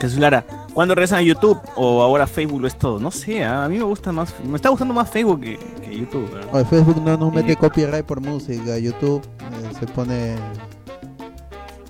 Jesús 0.00 0.18
Lara, 0.18 0.44
¿cuándo 0.72 0.94
regresan 0.94 1.18
a 1.18 1.22
YouTube? 1.22 1.58
¿O 1.76 2.02
ahora 2.02 2.26
Facebook 2.26 2.60
lo 2.62 2.66
es 2.66 2.76
todo? 2.76 2.98
No 2.98 3.10
sé, 3.10 3.44
ah, 3.44 3.64
a 3.64 3.68
mí 3.68 3.76
me 3.78 3.84
gusta 3.84 4.12
más, 4.12 4.34
me 4.44 4.56
está 4.56 4.68
gustando 4.70 4.92
más 4.94 5.08
Facebook 5.10 5.40
que, 5.40 5.58
que 5.82 5.96
YouTube. 5.98 6.30
¿verdad? 6.30 6.48
Oye, 6.54 6.64
Facebook 6.64 7.02
no 7.02 7.16
nos 7.16 7.32
mete 7.32 7.56
copyright 7.56 8.04
por 8.04 8.20
música. 8.20 8.78
YouTube 8.78 9.22
eh, 9.40 9.70
se 9.78 9.86
pone. 9.86 10.36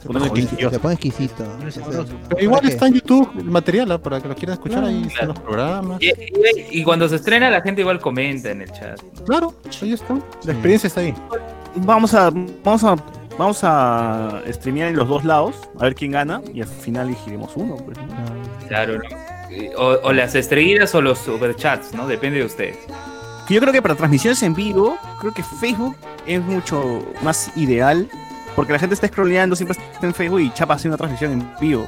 Se 0.04 0.08
pone 0.08 0.20
se, 0.20 0.26
exquisito. 0.26 0.70
se 0.70 0.78
pone 0.78 0.94
exquisito. 0.94 1.44
O 1.66 1.70
sea, 1.92 2.04
Pero 2.28 2.42
igual 2.42 2.68
está 2.68 2.86
en 2.88 2.92
YouTube 2.94 3.30
el 3.38 3.44
material, 3.46 3.90
¿ah? 3.92 3.98
para 3.98 4.20
que 4.20 4.28
lo 4.28 4.34
quieran 4.34 4.54
escuchar, 4.54 4.84
ahí 4.84 4.98
están 5.06 5.10
Claro. 5.10 5.28
los 5.32 5.38
programas. 5.40 6.02
Y, 6.02 6.08
y- 6.10 6.80
y 6.80 6.84
cuando 6.84 7.08
se 7.08 7.16
estrena, 7.16 7.48
la 7.50 7.62
gente 7.62 7.80
igual 7.80 7.98
comenta 8.00 8.50
en 8.50 8.60
el 8.62 8.70
chat. 8.70 9.00
Claro, 9.24 9.54
ahí 9.82 9.92
está. 9.94 10.14
La 10.44 10.52
experiencia 10.52 10.88
está 10.88 11.00
ahí. 11.00 11.14
Vamos 11.76 12.12
a, 12.14 12.30
vamos 12.62 12.84
a, 12.84 12.96
vamos 13.38 13.60
a 13.62 14.42
streamear 14.52 14.88
en 14.88 14.96
los 14.96 15.08
dos 15.08 15.24
lados, 15.24 15.56
a 15.80 15.84
ver 15.84 15.94
quién 15.94 16.12
gana, 16.12 16.42
y 16.52 16.60
al 16.60 16.68
final 16.68 17.06
elegiremos 17.08 17.52
uno. 17.56 17.76
Pues. 17.76 17.96
Claro, 18.68 18.98
¿no? 18.98 19.02
O, 19.78 20.08
o 20.08 20.12
las 20.12 20.34
estrellitas 20.34 20.94
o 20.94 21.00
los 21.00 21.18
superchats, 21.18 21.94
¿no? 21.94 22.06
Depende 22.06 22.40
de 22.40 22.44
ustedes. 22.44 22.76
Que 23.48 23.54
yo 23.54 23.60
creo 23.60 23.72
que 23.72 23.80
para 23.82 23.94
transmisiones 23.94 24.42
en 24.42 24.54
vivo, 24.54 24.96
creo 25.20 25.32
que 25.32 25.42
Facebook 25.42 25.96
es 26.26 26.42
mucho 26.42 27.02
más 27.22 27.50
ideal. 27.56 28.08
Porque 28.56 28.72
la 28.72 28.78
gente 28.78 28.94
está 28.94 29.08
scrolleando, 29.08 29.56
siempre 29.56 29.76
está 29.92 30.06
en 30.06 30.14
Facebook 30.14 30.40
y 30.40 30.52
chapa 30.52 30.74
hace 30.74 30.88
una 30.88 30.96
transmisión 30.96 31.32
en 31.32 31.50
vivo. 31.60 31.86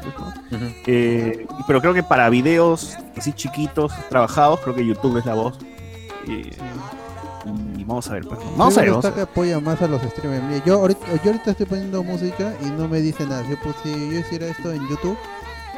¿no? 0.50 0.58
Eh, 0.86 1.46
pero 1.66 1.80
creo 1.80 1.94
que 1.94 2.02
para 2.02 2.28
videos 2.28 2.96
así 3.16 3.32
chiquitos, 3.32 3.92
trabajados, 4.08 4.60
creo 4.60 4.74
que 4.74 4.84
YouTube 4.84 5.16
es 5.18 5.26
la 5.26 5.34
voz. 5.34 5.58
Eh, 6.28 6.50
y 7.76 7.84
vamos 7.84 8.08
a 8.10 8.14
ver, 8.14 8.24
pues. 8.26 8.40
Vamos 8.56 8.76
a 8.76 8.80
ver. 8.80 8.90
Vamos 8.90 9.04
a 9.04 9.08
ver. 9.08 9.16
que 9.16 9.20
apoya 9.22 9.60
más 9.60 9.80
a 9.80 9.86
los 9.86 10.02
streamers. 10.02 10.64
Yo 10.64 10.80
ahorita, 10.80 11.06
yo 11.22 11.30
ahorita 11.30 11.52
estoy 11.52 11.66
poniendo 11.66 12.02
música 12.02 12.52
y 12.62 12.70
no 12.70 12.88
me 12.88 13.00
dice 13.00 13.24
nada. 13.26 13.48
Yo, 13.48 13.56
pues, 13.62 13.76
si 13.82 13.92
yo 13.92 14.18
hiciera 14.18 14.46
esto 14.46 14.72
en 14.72 14.86
YouTube, 14.88 15.16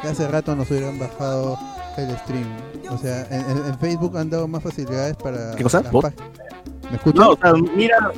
ya 0.03 0.11
hace 0.11 0.27
rato 0.27 0.55
nos 0.55 0.69
hubieran 0.71 0.97
bajado 0.97 1.57
el 1.97 2.17
stream. 2.17 2.47
O 2.89 2.97
sea, 2.97 3.27
en, 3.29 3.77
Facebook 3.79 4.17
han 4.17 4.29
dado 4.29 4.47
más 4.47 4.63
facilidades 4.63 5.15
para. 5.17 5.55
¿Qué 5.55 5.63
cosa? 5.63 5.81
¿Me 5.81 6.95
escuchan? 6.95 7.23
No, 7.23 7.31
o 7.31 7.37
sea, 7.37 7.53
mira. 7.75 8.11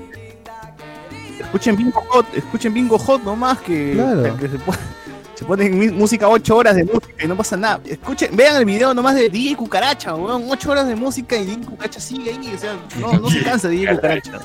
Escuchen 1.42 1.76
Bingo 1.76 2.02
Hot, 2.10 2.26
escuchen 2.36 2.74
Bingo 2.74 2.98
Hot 3.00 3.24
nomás 3.24 3.60
que, 3.60 3.94
Claro. 3.94 4.38
que 4.38 4.48
se, 4.50 4.58
pone- 4.60 4.78
se 5.36 5.46
ponen 5.46 5.98
música 5.98 6.28
8 6.30 6.56
horas 6.56 6.76
de 6.76 6.84
música 6.84 7.24
y 7.24 7.28
no 7.28 7.36
pasa 7.36 7.58
nada. 7.58 7.80
Escuchen, 7.86 8.36
vean 8.36 8.56
el 8.58 8.66
video 8.66 8.94
nomás 8.94 9.16
de 9.16 9.30
DJ 9.30 9.56
Cucaracha, 9.56 10.16
weón, 10.16 10.46
8 10.48 10.72
horas 10.72 10.88
de 10.88 10.96
música 10.96 11.36
y 11.36 11.46
DJ 11.46 11.66
Cucaracha 11.66 12.00
sigue 12.00 12.32
ahí, 12.32 12.54
o 12.56 12.58
sea, 12.60 12.76
no, 13.00 13.14
no 13.20 13.30
se 13.30 13.42
cansa 13.44 13.68
DJ 13.68 13.96
Cucaracha. 13.96 14.40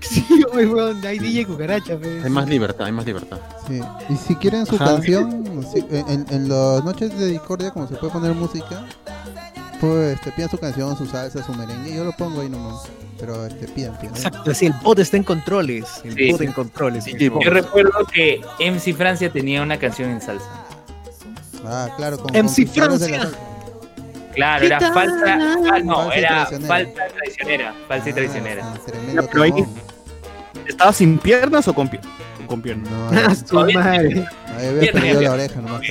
Sí, 0.00 0.24
oye, 0.52 0.66
weón, 0.66 1.04
hay 1.06 1.18
DJ 1.18 1.46
cucaracha, 1.46 1.96
pues. 1.98 2.24
Hay 2.24 2.30
más 2.30 2.48
libertad, 2.48 2.86
hay 2.86 2.92
más 2.92 3.06
libertad. 3.06 3.38
Sí. 3.66 3.80
Y 4.08 4.16
si 4.16 4.34
quieren 4.36 4.66
su 4.66 4.76
Ajá. 4.76 4.84
canción, 4.86 5.62
sí, 5.72 5.84
en, 5.90 6.26
en- 6.30 6.48
las 6.48 6.84
noches 6.84 7.16
de 7.18 7.26
discordia, 7.28 7.70
como 7.70 7.86
se 7.88 7.94
puede 7.96 8.12
poner 8.12 8.34
música, 8.34 8.84
pues 9.80 10.14
este, 10.14 10.30
pidan 10.32 10.50
su 10.50 10.58
canción, 10.58 10.96
su 10.96 11.06
salsa, 11.06 11.42
su 11.44 11.52
merengue, 11.54 11.94
yo 11.94 12.04
lo 12.04 12.12
pongo 12.12 12.40
ahí 12.42 12.48
nomás. 12.50 12.82
Pero 13.20 13.46
este, 13.46 13.68
pidan, 13.68 13.98
pidan. 13.98 14.14
Exacto, 14.16 14.54
sí, 14.54 14.66
el 14.66 14.72
bot 14.82 14.98
está 14.98 15.16
en 15.18 15.24
controles. 15.24 15.86
El 16.04 16.14
Sí, 16.14 16.30
bot 16.32 16.40
sí. 16.40 16.46
en 16.46 16.52
controles. 16.52 17.04
Yo 17.04 17.50
recuerdo 17.50 18.04
que 18.12 18.40
MC 18.58 18.94
Francia 18.94 19.30
tenía 19.30 19.62
una 19.62 19.78
canción 19.78 20.10
en 20.10 20.20
salsa. 20.20 20.46
Ah, 21.66 21.88
claro, 21.96 22.18
con, 22.18 22.32
MC 22.34 22.64
con 22.66 22.74
Francia. 22.98 23.30
Claro, 24.34 24.64
era 24.64 24.80
falsa. 24.92 25.34
ah, 25.72 25.78
no, 25.84 25.96
Falsa 26.08 26.16
y 26.16 26.18
era 26.20 26.46
traicionera. 26.48 26.68
falsa 26.68 27.14
traicionera. 27.14 27.74
Falsa 27.88 28.08
y 28.08 28.12
traicionera. 28.12 28.64
Ah, 28.64 28.78
tremendo 28.86 29.28
Pero 29.30 29.42
ahí-. 29.42 29.64
¿Estaba 30.66 30.92
sin 30.92 31.18
piernas 31.18 31.66
o 31.68 31.74
con, 31.74 31.88
o 31.88 32.46
con 32.46 32.62
piernas? 32.62 32.90
No, 32.90 33.10
Ah, 33.12 33.26
ahí- 33.28 33.36
su 33.36 33.54
madre. 33.56 34.26
había 34.56 34.92
perdido 34.92 35.20
la 35.22 35.32
oreja 35.32 35.60
nomás. 35.60 35.82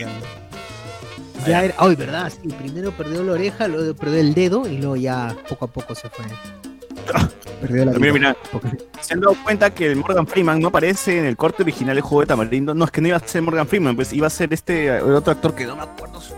Ya 1.48 1.64
era, 1.64 1.74
ay, 1.78 1.96
verdad, 1.96 2.32
sí, 2.42 2.50
primero 2.50 2.92
perdió 2.92 3.24
la 3.24 3.32
oreja, 3.34 3.68
luego 3.68 3.94
perdió 3.94 4.20
el 4.20 4.34
dedo 4.34 4.68
y 4.68 4.78
luego 4.78 4.96
ya 4.98 5.36
poco 5.48 5.66
a 5.66 5.68
poco 5.70 5.96
se 5.96 6.10
fue. 6.10 6.26
Perdió 7.62 7.86
la 7.86 7.92
Mira, 7.94 8.14
vida. 8.14 8.14
mira, 8.14 8.38
se 9.02 9.14
han 9.14 9.20
dado 9.22 9.36
cuenta 9.44 9.70
que 9.74 9.88
el 9.88 9.96
Morgan 9.98 10.26
Freeman 10.28 10.60
no 10.60 10.70
aparece 10.70 11.20
en 11.20 11.26
el 11.26 11.36
corte 11.38 11.64
original 11.64 11.96
del 11.96 12.02
juego 12.04 12.22
de 12.22 12.28
Tamarindo. 12.28 12.74
No, 12.74 12.86
es 12.86 12.92
que 12.92 13.02
no 13.02 13.08
iba 13.10 13.18
a 13.18 13.20
ser 13.20 13.42
Morgan 13.42 13.68
Freeman, 13.68 13.96
pues 13.96 14.14
iba 14.14 14.28
a 14.28 14.30
ser 14.30 14.54
este 14.54 14.88
el 14.88 15.14
otro 15.14 15.32
actor 15.34 15.54
que 15.56 15.66
no 15.66 15.76
me 15.76 15.84
acuerdo 15.84 16.22
su 16.22 16.34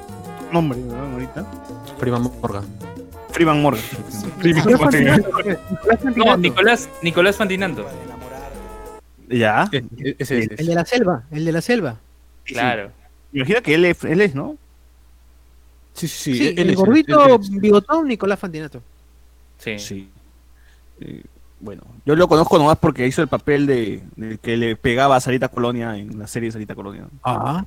nombre 0.52 0.80
¿no? 0.80 0.96
ahorita. 1.14 1.46
Prima 2.00 2.18
Morgan. 2.20 2.64
Freeman 3.30 3.62
Morgan. 3.62 3.82
No, 6.16 6.38
Nicolás, 6.38 6.90
Nicolás 7.02 7.36
Fantinando. 7.38 7.88
Ya. 9.30 9.70
E- 9.72 10.16
Ese. 10.20 10.40
El 10.58 10.66
de 10.68 10.76
la 10.76 10.86
selva, 10.86 11.24
el 11.32 11.46
de 11.46 11.52
la 11.52 11.62
selva. 11.62 11.96
Claro. 12.44 12.92
Imagina 13.34 13.62
que 13.62 13.76
él 13.76 13.86
es, 13.86 14.04
él 14.04 14.20
es, 14.22 14.36
¿no? 14.36 14.58
Sí, 15.94 16.08
sí, 16.08 16.36
Sí, 16.36 16.48
él 16.50 16.60
el 16.60 16.70
es- 16.72 16.76
gordito 16.76 17.36
él 17.36 17.40
bigotón 17.60 18.08
Nicolás 18.08 18.40
Fantinato. 18.40 18.82
Sí. 19.58 19.80
Sí. 19.80 20.10
Eh, 21.02 21.24
bueno, 21.60 21.84
yo 22.06 22.16
lo 22.16 22.28
conozco 22.28 22.58
nomás 22.58 22.78
porque 22.80 23.06
hizo 23.06 23.22
el 23.22 23.28
papel 23.28 23.68
de, 23.68 24.02
de 24.16 24.38
que 24.40 24.58
le 24.58 24.76
pegaba 24.76 25.16
a 25.16 25.20
Sarita 25.20 25.50
Colonia 25.50 25.96
en 25.98 26.18
la 26.18 26.28
serie 26.28 26.52
Sarita 26.52 26.74
Colonia. 26.74 27.06
Ah. 27.24 27.64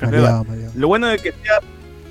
Mareado. 0.00 0.46
Lo 0.74 0.88
bueno 0.88 1.08
de 1.08 1.18
que 1.18 1.32
sea 1.32 1.60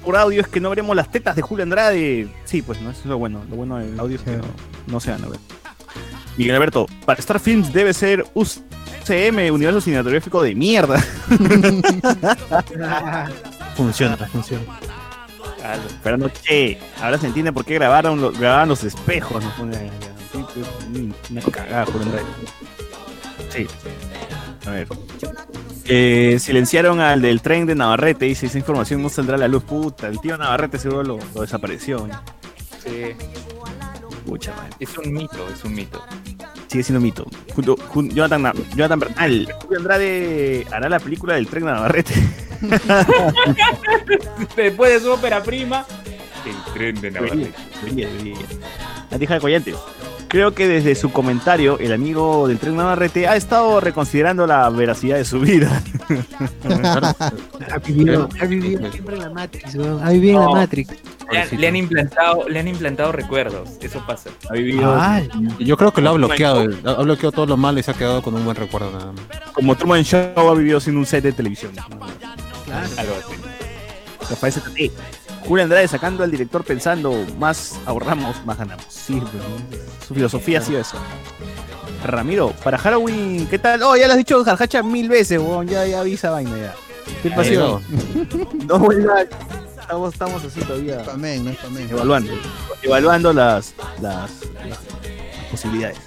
por 0.03 0.15
audio 0.15 0.41
es 0.41 0.47
que 0.47 0.59
no 0.59 0.69
veremos 0.69 0.95
las 0.95 1.11
tetas 1.11 1.35
de 1.35 1.41
Julio 1.41 1.63
Andrade. 1.63 2.27
Sí, 2.45 2.61
pues 2.61 2.79
no, 2.81 2.91
eso 2.91 2.99
es 3.01 3.05
lo 3.07 3.17
bueno. 3.17 3.41
Lo 3.49 3.55
bueno 3.55 3.77
del 3.77 3.99
audio 3.99 4.17
es 4.17 4.21
que 4.21 4.37
no, 4.37 4.43
no 4.87 4.99
se 4.99 5.11
van 5.11 5.23
a 5.23 5.27
ver. 5.27 5.39
Miguel 6.37 6.55
Alberto, 6.55 6.85
para 7.05 7.19
Star 7.19 7.39
Films 7.39 7.73
debe 7.73 7.93
ser 7.93 8.25
UCM, 8.33 9.51
Universo 9.51 9.81
Cinematográfico 9.81 10.41
de 10.41 10.55
mierda. 10.55 11.03
Funciona, 13.75 14.17
funciona. 14.17 14.63
Pero 16.03 16.17
no, 16.17 16.29
che, 16.29 16.79
ahora 17.01 17.17
se 17.17 17.27
entiende 17.27 17.51
por 17.51 17.65
qué 17.65 17.75
grabaron, 17.75 18.19
lo- 18.21 18.31
grababan 18.31 18.69
los 18.69 18.83
espejos. 18.83 19.43
¿no? 19.43 19.65
Mm, 19.65 21.11
Una 21.31 21.41
cagada, 21.41 21.85
Julio 21.85 22.01
Andrade. 22.03 22.25
Sí. 23.49 23.67
A 24.67 24.71
ver. 24.71 24.87
Eh, 25.85 26.37
silenciaron 26.39 26.99
al 26.99 27.21
del 27.21 27.41
tren 27.41 27.65
de 27.65 27.75
Navarrete. 27.75 28.25
Dice: 28.25 28.45
Esa 28.45 28.57
información 28.59 29.01
no 29.01 29.09
saldrá 29.09 29.35
a 29.35 29.39
la 29.39 29.47
luz. 29.47 29.63
Puta, 29.63 30.07
el 30.07 30.19
tío 30.21 30.37
Navarrete 30.37 30.77
seguro 30.77 31.03
lo, 31.03 31.19
lo 31.33 31.41
desapareció. 31.41 32.05
¿eh? 32.07 32.11
Sí. 32.83 33.25
Pucha. 34.25 34.53
Es 34.79 34.95
un 34.97 35.11
mito, 35.11 35.47
es 35.51 35.63
un 35.63 35.73
mito. 35.73 36.03
Sigue 36.69 36.83
siendo 36.83 37.01
mito. 37.01 37.25
Junto, 37.55 37.75
jun- 37.75 38.09
Jonathan, 38.11 38.41
Na- 38.43 38.53
Jonathan 38.75 38.99
Bernal. 38.99 39.53
Julio 39.63 39.79
Andrade 39.79 40.65
hará 40.71 40.87
la 40.87 40.99
película 40.99 41.33
del 41.35 41.47
tren 41.47 41.65
de 41.65 41.71
Navarrete. 41.71 42.13
Después 44.55 44.93
de 44.93 44.99
su 44.99 45.11
ópera 45.11 45.41
prima, 45.43 45.85
el 46.45 46.73
tren 46.73 47.01
de 47.01 47.11
Navarrete. 47.11 47.51
Debería, 47.81 48.07
debería. 48.09 48.37
La 49.09 49.17
tija 49.19 49.33
de 49.35 49.39
Collantes. 49.39 49.75
Creo 50.29 50.53
que 50.53 50.67
desde 50.67 50.93
su 50.93 51.11
comentario, 51.11 51.79
el 51.79 51.91
amigo 51.91 52.47
del 52.47 52.59
tren 52.59 52.75
Navarrete 52.75 53.27
ha 53.27 53.35
estado 53.35 53.79
reconsiderando 53.79 54.45
la 54.45 54.69
veracidad 54.69 55.17
de 55.17 55.25
su 55.25 55.39
vida. 55.39 55.81
Ha 57.71 57.77
vivido, 57.79 58.29
ha 58.39 58.45
vivido 58.45 58.91
siempre 58.91 59.15
en 59.15 59.21
la 59.23 59.29
Matrix, 59.31 59.73
weón. 59.75 60.03
Ha 60.03 60.09
vivido 60.11 60.39
en 60.39 60.45
No. 60.45 60.53
la 60.53 60.61
Matrix. 60.61 60.93
Le 61.31 61.39
han, 61.39 61.47
le 61.61 61.67
han 61.67 61.75
implantado, 61.75 62.47
le 62.47 62.59
han 62.59 62.67
implantado 62.67 63.11
recuerdos. 63.11 63.69
Eso 63.81 64.03
pasa. 64.05 64.29
Ha 64.49 64.53
vivido 64.53 64.93
Ah, 64.95 65.21
Yo 65.59 65.77
creo 65.77 65.91
que 65.91 66.01
lo 66.01 66.09
ha 66.09 66.13
bloqueado. 66.13 66.61
Ha 66.85 67.01
bloqueado 67.01 67.31
todo 67.31 67.45
lo 67.47 67.57
malo 67.57 67.79
y 67.79 67.83
se 67.83 67.91
ha 67.91 67.93
quedado 67.95 68.21
con 68.21 68.33
un 68.35 68.43
buen 68.45 68.55
recuerdo 68.55 68.91
nada 68.91 69.11
más. 69.11 69.51
como 69.53 69.75
Truman 69.75 70.03
Show 70.03 70.31
ha 70.37 70.53
vivido 70.55 70.79
sin 70.79 70.95
un 70.97 71.05
set 71.07 71.23
de 71.23 71.31
televisión. 71.33 71.71
claro. 71.73 72.87
Algo 72.97 73.13
así. 73.25 73.35
Rafael. 74.29 74.53
Julio 75.47 75.63
Andrade 75.63 75.87
sacando 75.87 76.23
al 76.23 76.31
director 76.31 76.63
pensando, 76.63 77.25
más 77.39 77.79
ahorramos, 77.85 78.45
más 78.45 78.57
ganamos. 78.57 78.85
Sí, 78.89 79.21
su 80.07 80.13
filosofía 80.13 80.59
ha 80.59 80.61
sido 80.61 80.79
eso. 80.79 80.97
Ramiro, 82.05 82.53
para 82.63 82.77
Halloween, 82.77 83.47
¿qué 83.47 83.59
tal? 83.59 83.81
Oh, 83.83 83.95
ya 83.97 84.05
lo 84.07 84.13
has 84.13 84.17
dicho 84.17 84.43
Jarjacha 84.43 84.83
mil 84.83 85.09
veces, 85.09 85.39
weón. 85.39 85.67
Ya, 85.67 85.85
ya 85.85 86.01
vi 86.03 86.13
esa 86.13 86.29
vaina 86.31 86.57
ya. 86.57 86.73
¿Qué 87.23 87.29
pasó? 87.31 87.81
No 88.67 88.79
vuelva. 88.79 89.21
Estamos, 89.81 90.13
estamos 90.13 90.45
así 90.45 90.59
todavía. 90.61 90.97
No. 91.87 91.91
Evaluando. 91.97 92.31
Evaluando 92.83 93.33
las, 93.33 93.73
las, 94.01 94.29
las 94.67 94.79
posibilidades. 95.51 95.97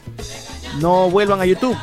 No 0.80 1.10
vuelvan 1.10 1.40
a 1.40 1.46
YouTube. 1.46 1.76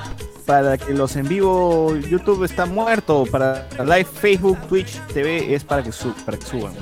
Para 0.46 0.78
que 0.80 0.94
los 0.94 1.16
en 1.16 1.28
vivo, 1.28 1.96
YouTube 1.96 2.44
está 2.46 2.66
muerto. 2.66 3.26
Para 3.30 3.68
live 3.78 4.06
Facebook, 4.06 4.58
Twitch, 4.68 5.00
TV 5.14 5.54
es 5.54 5.64
para 5.64 5.84
que, 5.84 5.92
su- 5.92 6.14
para 6.26 6.38
que 6.38 6.46
suban. 6.46 6.74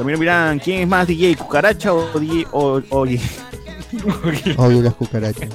También 0.00 0.18
miran 0.18 0.58
quién 0.58 0.80
es 0.80 0.88
más 0.88 1.06
DJ, 1.06 1.36
Cucaracha 1.36 1.92
o 1.92 2.18
DJ 2.18 2.46
o, 2.52 2.80
o- 2.88 3.00
Odio 4.56 4.80
las 4.82 4.94
cucarachas. 4.94 5.50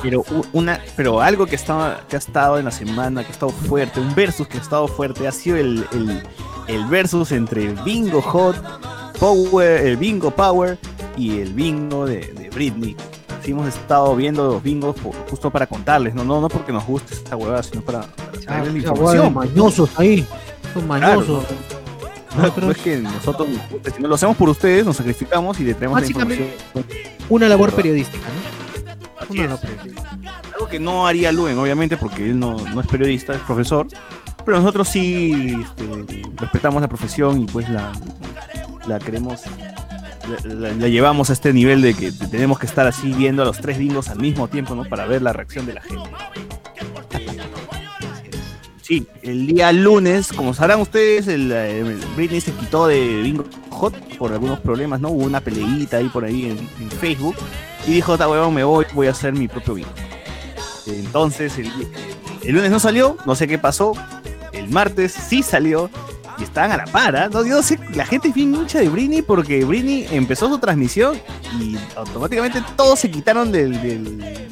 Pero 0.00 0.24
una, 0.54 0.80
pero 0.96 1.20
algo 1.20 1.44
que 1.44 1.56
estaba, 1.56 2.00
que 2.08 2.16
ha 2.16 2.18
estado 2.18 2.58
en 2.58 2.64
la 2.64 2.70
semana, 2.70 3.20
que 3.20 3.28
ha 3.28 3.32
estado 3.32 3.52
fuerte, 3.52 4.00
un 4.00 4.14
versus 4.14 4.48
que 4.48 4.56
ha 4.56 4.62
estado 4.62 4.88
fuerte, 4.88 5.28
ha 5.28 5.32
sido 5.32 5.58
el, 5.58 5.86
el, 5.92 6.22
el 6.68 6.86
versus 6.86 7.32
entre 7.32 7.74
Bingo 7.84 8.22
Hot, 8.22 8.56
Power, 9.18 9.84
el 9.86 9.98
Bingo 9.98 10.30
Power 10.30 10.78
y 11.18 11.40
el 11.40 11.52
Bingo 11.52 12.06
de, 12.06 12.32
de 12.32 12.48
Britney. 12.48 12.96
Sí 13.44 13.50
hemos 13.50 13.68
estado 13.68 14.16
viendo 14.16 14.46
los 14.52 14.62
bingos 14.62 14.96
por- 14.98 15.14
justo 15.28 15.50
para 15.50 15.66
contarles, 15.66 16.14
no, 16.14 16.24
no, 16.24 16.40
no 16.40 16.48
porque 16.48 16.72
nos 16.72 16.86
guste 16.86 17.12
esta 17.12 17.36
huevada, 17.36 17.62
sino 17.62 17.82
para, 17.82 18.00
para 18.00 18.30
traerles 18.40 18.72
la 18.72 18.78
información. 18.78 19.34
mañosos 19.34 19.90
ahí. 19.98 20.26
Son 20.72 20.86
mañosos. 20.86 21.44
No 22.36 22.70
es 22.70 22.78
que 22.78 22.96
nosotros 22.98 23.48
nos 23.48 23.68
guste, 23.70 23.90
sino 23.92 24.08
lo 24.08 24.14
hacemos 24.14 24.36
por 24.36 24.48
ustedes, 24.48 24.84
nos 24.84 24.96
sacrificamos 24.96 25.58
y 25.60 25.64
le 25.64 25.74
traemos 25.74 26.00
la 26.00 26.06
información. 26.06 26.48
Una 27.28 27.48
labor 27.48 27.72
periodística, 27.72 28.26
¿no? 28.26 29.26
Una 29.30 29.42
labor 29.44 29.60
periodística. 29.60 30.18
Algo 30.54 30.68
que 30.68 30.78
no 30.80 31.06
haría 31.06 31.32
Luen, 31.32 31.58
obviamente, 31.58 31.96
porque 31.96 32.24
él 32.30 32.38
no, 32.38 32.56
no 32.56 32.80
es 32.80 32.86
periodista, 32.86 33.34
es 33.34 33.40
profesor. 33.40 33.86
Pero 34.44 34.58
nosotros 34.60 34.88
sí 34.88 35.56
este, 35.60 36.22
respetamos 36.36 36.80
la 36.80 36.86
profesión 36.88 37.40
y 37.42 37.46
pues 37.46 37.68
la, 37.68 37.90
la 38.86 38.98
queremos, 39.00 39.40
la, 40.44 40.54
la- 40.54 40.72
la 40.72 40.88
llevamos 40.88 41.30
a 41.30 41.32
este 41.32 41.52
nivel 41.52 41.82
de 41.82 41.94
que 41.94 42.12
tenemos 42.12 42.58
que 42.60 42.66
estar 42.66 42.86
así 42.86 43.12
viendo 43.12 43.42
a 43.42 43.44
los 43.44 43.58
tres 43.60 43.76
bingos 43.78 44.08
al 44.08 44.18
mismo 44.20 44.46
tiempo, 44.46 44.76
¿no? 44.76 44.84
Para 44.84 45.04
ver 45.06 45.22
la 45.22 45.32
reacción 45.32 45.66
de 45.66 45.74
la 45.74 45.80
gente. 45.80 46.08
Sí, 48.86 49.04
el 49.22 49.48
día 49.48 49.72
lunes, 49.72 50.32
como 50.32 50.54
sabrán 50.54 50.80
ustedes, 50.80 51.26
el, 51.26 51.50
eh, 51.52 51.82
Britney 52.14 52.40
se 52.40 52.52
quitó 52.52 52.86
de 52.86 53.20
Bingo 53.20 53.44
Hot 53.70 53.92
por 54.16 54.32
algunos 54.32 54.60
problemas, 54.60 55.00
¿no? 55.00 55.08
Hubo 55.08 55.24
una 55.24 55.40
peleita 55.40 55.96
ahí 55.96 56.08
por 56.08 56.24
ahí 56.24 56.44
en, 56.44 56.90
Facebook 56.92 57.34
y 57.84 57.94
dijo, 57.94 58.12
esta 58.12 58.28
huevón 58.28 58.54
me 58.54 58.62
voy, 58.62 58.86
voy 58.94 59.08
a 59.08 59.10
hacer 59.10 59.32
mi 59.32 59.48
propio 59.48 59.74
bingo. 59.74 59.90
Entonces, 60.86 61.58
el, 61.58 61.68
lunes 62.54 62.70
no 62.70 62.78
salió, 62.78 63.16
no 63.26 63.34
sé 63.34 63.48
qué 63.48 63.58
pasó. 63.58 63.92
El 64.52 64.68
martes 64.68 65.10
sí 65.14 65.42
salió 65.42 65.90
y 66.38 66.44
estaban 66.44 66.70
a 66.70 66.76
la 66.76 66.84
para. 66.84 67.28
No, 67.28 67.44
yo 67.44 67.64
sé, 67.64 67.80
la 67.92 68.06
gente 68.06 68.28
es 68.28 68.34
bien 68.34 68.54
hincha 68.54 68.78
de 68.78 68.88
Britney 68.88 69.20
porque 69.20 69.64
Britney 69.64 70.06
empezó 70.12 70.48
su 70.48 70.58
transmisión 70.58 71.20
y 71.60 71.76
automáticamente 71.96 72.62
todos 72.76 73.00
se 73.00 73.10
quitaron 73.10 73.50
de 73.50 73.68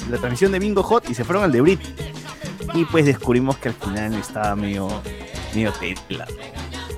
la 0.09 0.17
transmisión 0.17 0.51
de 0.51 0.59
Bingo 0.59 0.83
Hot 0.83 1.09
y 1.09 1.15
se 1.15 1.23
fueron 1.23 1.45
al 1.45 1.53
de 1.53 1.61
Britney. 1.61 2.14
Y 2.75 2.85
pues 2.85 3.05
descubrimos 3.05 3.57
que 3.57 3.69
al 3.69 3.75
final 3.75 4.13
estaba 4.15 4.55
medio, 4.55 4.89
medio 5.53 5.71
tela. 6.07 6.27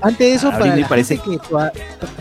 Antes 0.00 0.18
de 0.18 0.34
eso, 0.34 0.50
para 0.50 0.76
la, 0.76 0.88
parece 0.88 1.16
gente 1.16 1.38
que, 1.42 1.48
pa- 1.52 1.72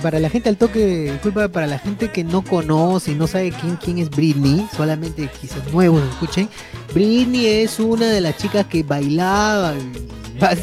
para 0.01 0.20
la 0.20 0.30
gente 0.30 0.49
al 0.49 0.58
toque, 0.58 1.12
disculpa, 1.12 1.47
para 1.47 1.68
la 1.68 1.78
gente 1.78 2.12
que 2.12 2.24
no 2.24 2.43
conoce 2.43 3.12
y 3.12 3.16
no 3.16 3.28
sabe 3.28 3.51
quién, 3.51 3.76
quién 3.76 3.97
es 3.99 4.10
Britney, 4.10 4.68
solamente 4.76 5.30
quizás 5.39 5.72
nuevos 5.72 6.01
escuchen, 6.10 6.49
Britney 6.93 7.45
es 7.45 7.80
una 7.80 8.08
de 8.08 8.22
las 8.22 8.36
chicas 8.38 8.66
que 8.66 8.82
bailaba, 8.82 9.76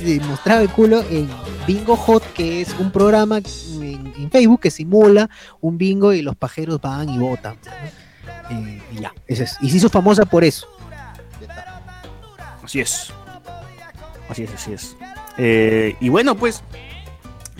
y 0.04 0.20
mostraba 0.28 0.62
el 0.62 0.68
culo 0.70 1.04
en 1.08 1.28
Bingo 1.68 1.96
Hot, 1.96 2.32
que 2.32 2.60
es 2.62 2.74
un 2.80 2.90
programa 2.90 3.38
en, 3.38 4.12
en 4.16 4.30
Facebook 4.30 4.60
que 4.60 4.70
simula 4.72 5.30
un 5.60 5.78
bingo 5.78 6.12
y 6.12 6.22
los 6.22 6.34
pajeros 6.34 6.80
van 6.80 7.08
y 7.10 7.18
votan. 7.18 7.56
¿no? 7.64 8.56
Eh, 8.56 8.82
y 8.92 9.00
ya, 9.00 9.14
ese 9.26 9.44
es. 9.44 9.56
Y 9.60 9.70
se 9.70 9.76
hizo 9.78 9.88
famosa 9.88 10.24
por 10.24 10.42
eso. 10.44 10.66
Así 12.64 12.80
es. 12.80 13.12
Así 14.28 14.44
es, 14.44 14.54
así 14.54 14.72
es. 14.72 14.96
Eh, 15.38 15.96
y 16.00 16.08
bueno, 16.08 16.34
pues. 16.34 16.62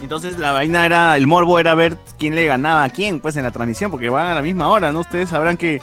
Entonces 0.03 0.39
la 0.39 0.53
vaina 0.53 0.85
era. 0.87 1.17
El 1.17 1.27
morbo 1.27 1.59
era 1.59 1.75
ver 1.75 1.97
quién 2.19 2.35
le 2.35 2.47
ganaba 2.47 2.85
a 2.85 2.89
quién, 2.91 3.21
pues 3.21 3.37
en 3.37 3.45
la 3.45 3.51
transmisión, 3.51 3.91
porque 3.91 4.09
van 4.09 4.27
a 4.27 4.35
la 4.35 4.43
misma 4.43 4.69
hora, 4.69 4.91
¿no? 4.93 5.01
Ustedes 5.01 5.29
sabrán 5.31 5.57
que, 5.57 5.81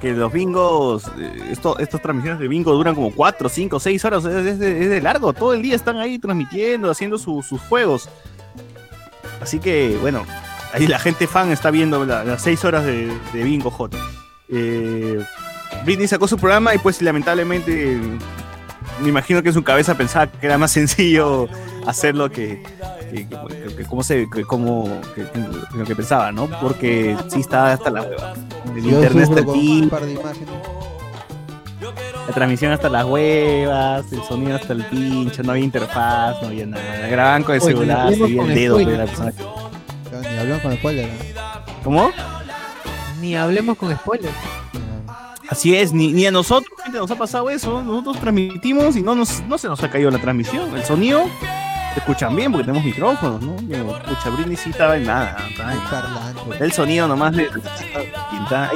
que 0.00 0.12
los 0.12 0.32
bingos. 0.32 1.04
eh, 1.18 1.48
esto, 1.50 1.78
estas 1.78 2.02
transmisiones 2.02 2.40
de 2.40 2.48
bingo 2.48 2.72
duran 2.72 2.94
como 2.94 3.10
4, 3.12 3.48
5, 3.48 3.80
6 3.80 4.04
horas. 4.04 4.24
Es, 4.24 4.46
es 4.46 4.58
de, 4.58 4.82
es 4.82 4.90
de 4.90 5.00
largo. 5.00 5.32
Todo 5.32 5.54
el 5.54 5.62
día 5.62 5.74
están 5.76 5.96
ahí 5.98 6.18
transmitiendo, 6.18 6.90
haciendo 6.90 7.16
su- 7.18 7.42
sus 7.42 7.60
juegos. 7.62 8.08
Así 9.40 9.58
que, 9.60 9.96
bueno. 10.00 10.24
Ahí 10.72 10.88
la 10.88 10.98
gente 10.98 11.26
fan 11.28 11.52
está 11.52 11.70
viendo 11.70 12.04
la- 12.04 12.24
las 12.24 12.42
6 12.42 12.64
horas 12.64 12.84
de, 12.84 13.06
de 13.32 13.42
bingo 13.44 13.70
J. 13.70 13.96
Eh, 14.48 15.24
Britney 15.84 16.08
sacó 16.08 16.26
su 16.28 16.36
programa 16.36 16.74
y 16.74 16.78
pues 16.78 17.00
lamentablemente 17.00 17.98
me 19.00 19.08
imagino 19.08 19.42
que 19.42 19.48
en 19.48 19.54
su 19.54 19.62
cabeza 19.62 19.94
pensaba 19.96 20.26
que 20.28 20.46
era 20.46 20.56
más 20.58 20.70
sencillo 20.72 21.48
hacerlo 21.86 22.30
que, 22.30 22.62
que, 23.10 23.26
que- 23.28 23.76
que 23.76 23.84
como 23.84 24.02
se 24.02 24.28
que 24.30 24.44
como 24.44 24.84
que, 25.14 25.22
que 25.24 25.76
lo 25.76 25.84
que 25.84 25.96
pensaba, 25.96 26.30
¿no? 26.32 26.48
Porque 26.60 27.16
sí 27.28 27.40
está 27.40 27.72
hasta 27.72 27.90
la 27.90 28.02
hueva. 28.02 28.34
El 28.74 28.82
Yo 28.82 28.90
internet 28.90 29.28
está 29.30 29.40
aquí, 29.50 29.88
la 32.26 32.32
transmisión 32.32 32.72
hasta 32.72 32.88
las 32.88 33.04
huevas, 33.04 34.10
el 34.12 34.22
sonido 34.22 34.56
hasta 34.56 34.72
el 34.72 34.84
pincho, 34.86 35.42
no 35.42 35.52
había 35.52 35.64
interfaz, 35.64 36.40
no 36.40 36.48
había 36.48 36.66
nada. 36.66 37.06
Grababan 37.08 37.42
con 37.42 37.54
el 37.54 37.60
Oye, 37.62 37.72
celular, 37.72 38.14
se 38.14 38.22
veía 38.22 38.36
con 38.40 38.50
el 38.50 38.54
dedo 38.56 38.76
de 38.78 38.96
la 38.96 39.04
persona. 39.04 39.32
Ni 40.22 40.38
hablamos 40.38 40.62
con 40.62 40.74
spoiler. 40.76 41.08
¿no? 41.08 41.74
¿Cómo? 41.84 42.10
Ni 43.20 43.36
hablemos 43.36 43.76
con 43.76 43.94
spoilers. 43.94 44.34
Así 45.48 45.74
es, 45.76 45.92
ni, 45.92 46.12
ni 46.12 46.26
a 46.26 46.30
nosotros, 46.30 46.72
gente, 46.82 46.98
nos 46.98 47.10
ha 47.10 47.16
pasado 47.16 47.50
eso. 47.50 47.82
Nosotros 47.82 48.18
transmitimos 48.20 48.96
y 48.96 49.02
no, 49.02 49.14
nos, 49.14 49.42
no 49.44 49.58
se 49.58 49.68
nos 49.68 49.82
ha 49.82 49.90
caído 49.90 50.10
la 50.10 50.18
transmisión. 50.18 50.74
El 50.76 50.84
sonido 50.84 51.24
se 51.92 52.00
escuchan 52.00 52.34
bien 52.34 52.50
porque 52.50 52.64
tenemos 52.66 52.84
micrófonos, 52.84 53.40
¿no? 53.42 53.56
Pero, 53.68 53.96
Escucha, 53.98 54.30
Britney 54.30 54.56
sí 54.56 54.70
estaba 54.70 54.96
en 54.96 55.04
nada. 55.04 55.36
estaba 55.50 55.72
en- 55.72 56.62
El 56.62 56.72
sonido 56.72 57.06
nomás 57.08 57.34
le. 57.34 57.44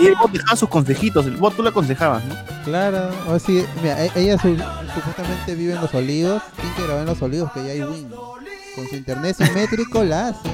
Y 0.00 0.06
el 0.06 0.14
bot 0.16 0.30
dejaba 0.30 0.56
sus 0.56 0.68
consejitos. 0.68 1.26
El 1.26 1.36
bot 1.36 1.54
tú 1.56 1.62
le 1.62 1.70
aconsejabas, 1.70 2.24
¿no? 2.24 2.34
Claro, 2.64 3.10
o 3.26 3.38
sí, 3.38 3.64
mira, 3.82 4.04
e- 4.04 4.12
ella 4.14 4.38
su- 4.38 4.56
supuestamente 4.94 5.54
vive 5.54 5.72
en 5.74 5.80
los 5.80 5.92
olivos, 5.94 6.42
tiene 6.56 6.74
que 6.76 6.82
grabar 6.82 7.00
en 7.02 7.06
los 7.08 7.22
olivos, 7.22 7.50
que 7.52 7.64
ya 7.64 7.72
hay 7.72 7.82
Win. 7.82 8.10
Con 8.74 8.86
su 8.88 8.94
internet 8.94 9.36
simétrico 9.36 10.04
la 10.04 10.28
hace. 10.28 10.48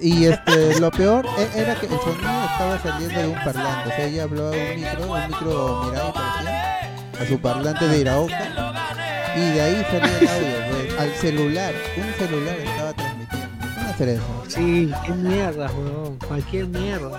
Y 0.00 0.26
este, 0.26 0.78
lo 0.78 0.90
peor 0.90 1.26
e- 1.38 1.60
era 1.60 1.74
que 1.74 1.86
el 1.86 1.92
sonido 1.92 2.44
estaba 2.52 2.78
saliendo 2.82 3.20
de 3.20 3.28
un 3.28 3.34
parlante, 3.34 3.88
o 3.88 3.96
sea, 3.96 4.04
ella 4.06 4.22
hablaba 4.24 4.50
de 4.50 4.74
un 4.74 4.80
micro, 4.80 5.12
un 5.12 5.26
micro 5.28 5.82
Mirai 5.84 6.12
parecía, 6.12 6.80
a 7.20 7.26
su 7.26 7.38
parlante 7.40 7.88
de 7.88 7.98
Iraoka, 7.98 8.42
y 9.36 9.40
de 9.40 9.60
ahí 9.60 9.86
salía 9.90 10.18
el 10.18 10.28
audio, 10.28 10.56
pues, 10.70 10.98
al 11.00 11.10
celular, 11.14 11.74
un 11.96 12.14
celular 12.26 12.56
estaba 12.58 12.92
transmitiendo. 12.92 13.48
¿Cómo 13.74 13.88
hacer 13.90 14.08
eso? 14.10 14.44
Sí, 14.48 14.92
qué 15.06 15.12
mierda, 15.12 15.70
weón. 15.72 16.18
Cualquier 16.26 16.66
mierda. 16.66 17.18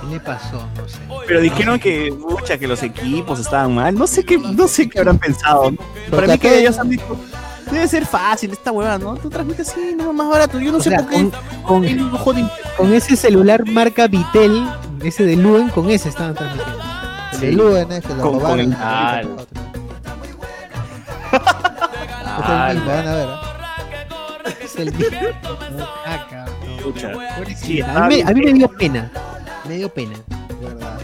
¿Qué 0.00 0.06
le 0.14 0.20
pasó? 0.20 0.62
No 0.76 0.88
sé. 0.88 0.98
Pero 1.26 1.40
dijeron 1.40 1.78
que, 1.78 2.12
mucha, 2.12 2.58
que 2.58 2.66
los 2.66 2.82
equipos 2.82 3.40
estaban 3.40 3.74
mal. 3.74 3.94
No 3.94 4.06
sé 4.06 4.24
qué, 4.24 4.38
no 4.38 4.68
sé 4.68 4.88
qué 4.88 4.98
habrán 5.00 5.18
pensado. 5.18 5.70
¿no? 5.70 5.76
Para 5.76 6.10
Porque 6.10 6.32
mí 6.32 6.38
que 6.38 6.58
ellos 6.60 6.78
han 6.78 6.90
dicho, 6.90 7.18
debe 7.70 7.88
ser 7.88 8.06
fácil 8.06 8.52
esta 8.52 8.72
hueá, 8.72 8.98
¿no? 8.98 9.16
Tú 9.16 9.28
transmites 9.30 9.68
así, 9.70 9.94
no 9.96 10.12
más 10.12 10.28
barato. 10.28 10.58
Yo 10.58 10.72
no 10.72 10.78
O 10.78 10.80
sé 10.82 10.90
sea, 10.90 10.98
por 11.00 11.08
qué. 11.10 11.30
con, 11.64 11.84
con- 11.84 12.50
con 12.76 12.92
ese 12.94 13.16
celular 13.16 13.64
marca 13.66 14.06
Vitel, 14.06 14.66
ese 15.02 15.24
de 15.24 15.36
Luen, 15.36 15.68
con 15.70 15.90
ese 15.90 16.08
estaban 16.08 16.34
transmitiendo. 16.34 16.82
El 17.34 17.40
de 17.40 17.52
Luen 17.52 17.92
es 17.92 18.04
que 18.04 18.14
lo 18.14 18.22
Con- 18.22 18.32
con 18.32 18.40
robaron. 18.40 18.76
Ah, 18.78 19.20
nosotros. 19.24 19.46
Es 22.38 22.48
el 22.48 22.76
mismo, 22.76 22.86
van 22.86 23.08
a 23.08 23.14
ver. 23.14 23.28
¿ah? 23.28 23.40
Es 24.62 24.76
el 24.76 24.92
mismo. 24.92 25.18
Ah, 26.06 26.26
cabrón. 26.30 27.56
Sí, 27.56 27.80
a, 27.82 28.06
mí, 28.08 28.16
me- 28.16 28.22
a 28.30 28.32
mí 28.34 28.40
me 28.42 28.52
dio 28.52 28.68
pena. 28.68 29.10
Me 29.68 29.74
dio 29.76 29.88
pena. 29.88 30.14
de 30.60 30.66
verdad. 30.68 30.98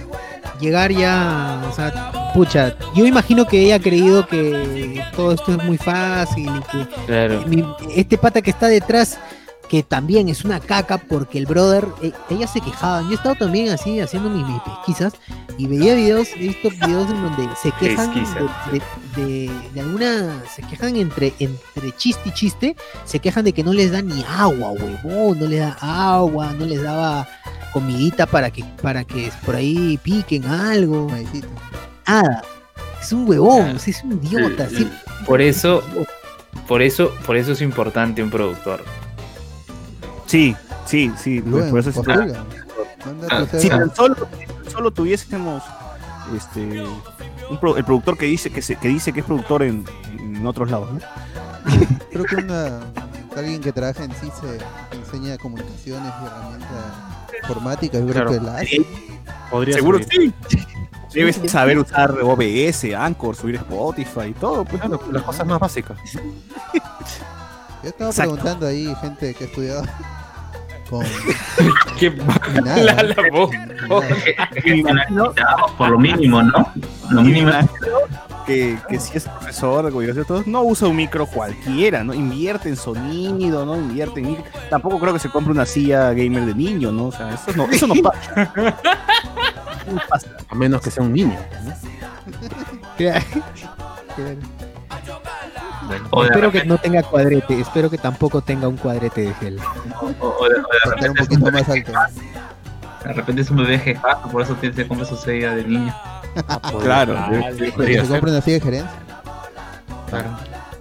Llegar 0.62 0.92
ya, 0.92 1.60
o 1.68 1.74
sea, 1.74 2.30
pucha, 2.32 2.76
yo 2.94 3.04
imagino 3.04 3.44
que 3.46 3.60
ella 3.64 3.74
ha 3.76 3.80
creído 3.80 4.26
que 4.28 5.02
todo 5.16 5.32
esto 5.32 5.52
es 5.52 5.64
muy 5.64 5.76
fácil 5.76 6.46
y 6.48 6.60
que 6.70 6.86
Claro. 7.06 7.42
mi- 7.48 7.64
este 7.94 8.16
pata 8.16 8.40
que 8.40 8.50
está 8.52 8.68
detrás, 8.68 9.18
que 9.68 9.82
también 9.82 10.28
es 10.28 10.44
una 10.44 10.60
caca 10.60 10.98
porque 10.98 11.38
el 11.38 11.46
brother, 11.46 11.86
eh, 12.02 12.12
ella 12.30 12.46
se 12.46 12.60
quejaba. 12.60 13.02
Yo 13.02 13.10
he 13.10 13.14
estado 13.14 13.34
también 13.34 13.70
así 13.70 13.98
haciendo 14.00 14.30
mis, 14.30 14.46
mis 14.46 14.60
pesquisas 14.62 15.14
y 15.58 15.66
veía 15.66 15.94
videos, 15.94 16.28
he 16.36 16.38
visto 16.40 16.70
videos 16.70 17.10
en 17.10 17.22
donde 17.22 17.48
se 17.60 17.72
quejan 17.72 18.14
de, 18.14 18.82
de- 19.16 19.50
de 19.74 19.80
alguna, 19.80 20.42
se 20.54 20.62
quejan 20.62 20.94
entre, 20.96 21.32
entre 21.40 21.96
chiste 21.96 22.28
y 22.28 22.32
chiste, 22.32 22.76
se 23.04 23.18
quejan 23.18 23.44
de 23.44 23.52
que 23.52 23.64
no 23.64 23.72
les 23.72 23.90
da 23.90 24.00
ni 24.00 24.24
agua, 24.28 24.70
huevón, 24.72 25.40
no 25.40 25.46
les 25.46 25.58
da 25.60 25.76
agua, 25.80 26.52
no 26.56 26.66
les 26.66 26.82
daba 26.82 27.26
comidita 27.72 28.26
para 28.26 28.50
que, 28.50 28.64
para 28.82 29.04
que 29.04 29.30
por 29.44 29.54
ahí 29.56 29.98
piquen 30.02 30.44
algo. 30.46 31.08
Nada. 32.06 32.42
Es 33.00 33.12
un 33.12 33.28
huevón, 33.28 33.76
es 33.84 34.02
un 34.04 34.12
idiota. 34.24 34.68
Sí. 34.68 34.88
Por 35.26 35.40
eso, 35.40 35.82
por 36.68 36.82
eso, 36.82 37.10
por 37.26 37.36
eso 37.36 37.52
es 37.52 37.60
importante 37.62 38.22
un 38.22 38.30
productor. 38.30 38.84
Sí, 40.26 40.54
sí, 40.86 41.12
sí. 41.18 41.40
por- 41.40 41.78
eso 41.78 41.90
es. 41.90 41.96
Manda 41.96 43.46
tu 43.46 43.58
Si 43.58 43.68
tan 43.68 43.94
solo, 43.94 44.14
si 44.38 44.46
tan 44.46 44.70
solo 44.70 44.90
tuviésemos 44.92 45.62
este, 46.36 46.84
un 47.50 47.58
pro- 47.58 47.76
el 47.76 47.84
productor 47.84 48.16
que 48.16 48.26
dice 48.26 48.50
que, 48.50 48.62
se- 48.62 48.76
que 48.76 48.88
dice 48.88 49.12
que 49.12 49.20
es 49.20 49.26
productor 49.26 49.64
en, 49.64 49.84
en 50.18 50.46
otros 50.46 50.70
lados, 50.70 50.90
¿no? 50.92 51.00
Creo 52.12 52.24
que 52.24 52.36
una, 52.36 52.80
alguien 53.36 53.60
que 53.60 53.72
trabaja 53.72 54.04
en 54.04 54.12
sí 54.12 54.30
se 54.40 54.96
enseña 54.96 55.36
comunicaciones 55.38 56.12
y 56.22 56.26
herramientas 56.26 56.68
informáticas. 57.42 58.00
Yo 58.00 58.06
creo 58.08 58.24
Claro. 58.26 58.30
que 58.30 58.40
la 58.46 58.56
hace. 58.58 58.86
Podría 59.50 59.74
Seguro 59.74 59.98
servir. 59.98 60.32
sí. 60.48 60.66
Debes 61.12 61.38
saber 61.50 61.78
usar 61.78 62.10
OBS, 62.22 62.94
Anchor, 62.94 63.36
subir 63.36 63.56
Spotify 63.56 64.28
y 64.28 64.32
todo. 64.32 64.64
Pues. 64.64 64.80
Claro, 64.80 64.98
las 65.12 65.22
cosas 65.22 65.46
más 65.46 65.60
básicas. 65.60 65.98
Yo 66.12 67.88
estaba 67.88 68.10
Exacto. 68.10 68.32
preguntando 68.34 68.66
ahí 68.66 68.94
gente 69.02 69.34
que 69.34 69.44
ha 69.44 69.46
estudiado 69.46 69.82
con 70.90 71.04
Qué 71.98 72.10
nada. 72.64 72.76
la, 72.82 73.02
la 73.02 73.14
voz. 73.30 73.50
Por 75.76 75.90
lo 75.90 75.98
mínimo, 75.98 76.42
¿no? 76.42 76.72
Lo 77.10 77.22
mínimo. 77.22 77.50
Que, 78.52 78.78
que 78.88 79.00
si 79.00 79.16
es 79.18 79.24
profesor 79.24 79.84
de 79.84 79.90
comunicación, 79.90 80.24
todo, 80.26 80.42
no 80.46 80.62
usa 80.62 80.88
un 80.88 80.96
micro 80.96 81.26
cualquiera, 81.26 82.04
¿no? 82.04 82.12
Invierte 82.14 82.68
en 82.68 82.76
sonido, 82.76 83.64
¿no? 83.66 83.76
Invierte 83.76 84.20
en 84.20 84.26
micro. 84.28 84.44
Tampoco 84.70 84.98
creo 85.00 85.12
que 85.12 85.18
se 85.18 85.28
compre 85.30 85.52
una 85.52 85.66
silla 85.66 86.12
gamer 86.12 86.44
de 86.46 86.54
niño, 86.54 86.92
¿no? 86.92 87.06
O 87.06 87.12
sea, 87.12 87.32
eso 87.34 87.52
no, 87.56 87.64
eso 87.70 87.86
no 87.86 87.94
pasa. 88.02 88.52
No 89.92 90.00
pasa. 90.08 90.28
A 90.48 90.54
menos 90.54 90.80
que 90.80 90.92
sea 90.92 91.02
un 91.02 91.12
niño. 91.12 91.36
¿no? 91.62 91.72
O 96.10 96.24
Espero 96.24 96.52
que 96.52 96.64
no 96.64 96.78
tenga 96.78 97.02
cuadrete, 97.02 97.60
espero 97.60 97.90
que 97.90 97.98
tampoco 97.98 98.40
tenga 98.40 98.68
un 98.68 98.76
cuadrete 98.76 99.22
de 99.22 99.34
gel. 99.34 99.58
o- 99.60 100.06
o 100.06 100.48
de- 100.48 100.54
o 100.54 100.58
de 100.58 100.58
Estar 100.94 101.10
un 101.10 101.16
repente 101.16 101.22
poquito 101.24 101.50
más 101.50 101.68
alto. 101.68 101.92
De 103.04 103.12
repente 103.12 103.42
es 103.42 103.50
un 103.50 103.56
bebé 103.56 103.78
jefazo, 103.78 104.28
por 104.28 104.42
eso 104.42 104.54
tiene 104.54 104.74
que 104.76 104.86
comprar 104.86 105.08
su 105.08 105.16
silla 105.16 105.54
de 105.54 105.64
niño. 105.64 105.92
Claro. 106.82 107.16
Se 107.56 108.20
una 108.20 108.40
silla 108.40 108.54
de 108.56 108.60
gerencia. 108.60 108.90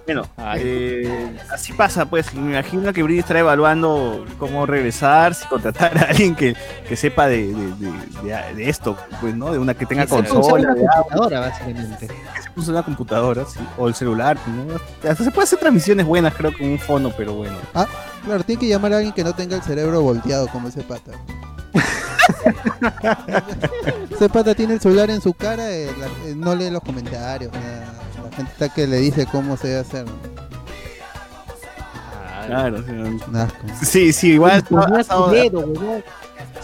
Bueno, 0.04 0.26
eh, 0.56 1.36
así 1.52 1.72
pasa, 1.72 2.04
pues. 2.06 2.34
Me 2.34 2.50
imagino 2.54 2.92
que 2.92 3.04
Britney 3.04 3.20
estará 3.20 3.38
evaluando 3.38 4.26
cómo 4.36 4.66
regresar, 4.66 5.32
si 5.32 5.46
contratar 5.46 5.96
a 5.96 6.02
alguien 6.10 6.34
que, 6.34 6.56
que 6.88 6.96
sepa 6.96 7.28
de, 7.28 7.46
de, 7.46 7.54
de- 7.76 7.92
de- 8.24 8.54
de 8.56 8.68
esto, 8.68 8.96
pues, 9.20 9.34
¿no? 9.36 9.52
De 9.52 9.58
una 9.60 9.74
que 9.74 9.86
tenga 9.86 10.02
Que 10.02 10.08
se 10.10 10.22
puso 10.24 10.34
consola, 10.34 10.72
una 10.72 10.92
computadora, 10.96 11.40
básicamente. 11.40 12.08
que 12.08 12.42
se 12.42 12.50
puso 12.50 12.72
una 12.72 12.82
computadora, 12.82 13.44
sí, 13.46 13.60
o 13.78 13.86
el 13.86 13.94
celular, 13.94 14.36
¿no? 14.48 14.74
Hasta 15.08 15.22
se 15.22 15.30
puede 15.30 15.44
hacer 15.44 15.60
transmisiones 15.60 16.04
buenas, 16.04 16.34
creo, 16.34 16.52
con 16.52 16.66
un 16.66 16.78
fono, 16.80 17.12
pero 17.16 17.34
bueno. 17.34 17.56
Ah, 17.72 17.86
claro, 18.24 18.42
tiene 18.42 18.60
que 18.60 18.68
llamar 18.68 18.92
a 18.94 18.96
alguien 18.96 19.14
que 19.14 19.22
no 19.22 19.32
tenga 19.34 19.54
el 19.54 19.62
cerebro 19.62 20.02
volteado 20.02 20.48
como 20.48 20.66
ese 20.66 20.82
pata. 20.82 21.12
ese 24.10 24.28
pata 24.28 24.54
tiene 24.54 24.74
el 24.74 24.80
celular 24.80 25.10
en 25.10 25.20
su 25.20 25.32
cara, 25.34 25.70
eh, 25.70 25.90
la- 25.98 26.06
eh, 26.28 26.34
no 26.36 26.54
lee 26.54 26.70
los 26.70 26.82
comentarios, 26.82 27.52
nada. 27.52 27.92
la 28.30 28.36
gente 28.36 28.52
está 28.52 28.68
que 28.68 28.86
le 28.86 28.98
dice 28.98 29.26
cómo 29.30 29.56
se 29.56 29.68
debe 29.68 29.80
hacer. 29.80 30.04
¿no? 30.06 30.12
Claro, 32.46 32.78
o 32.78 32.82
sea, 32.82 32.92
Un 32.94 33.36
asco. 33.36 33.58
Sí, 33.82 34.12
sí, 34.12 34.32
igual 34.32 34.62
Ponía 34.64 35.04
su 35.04 35.26
dedo, 35.30 35.60
huevón. 35.60 36.04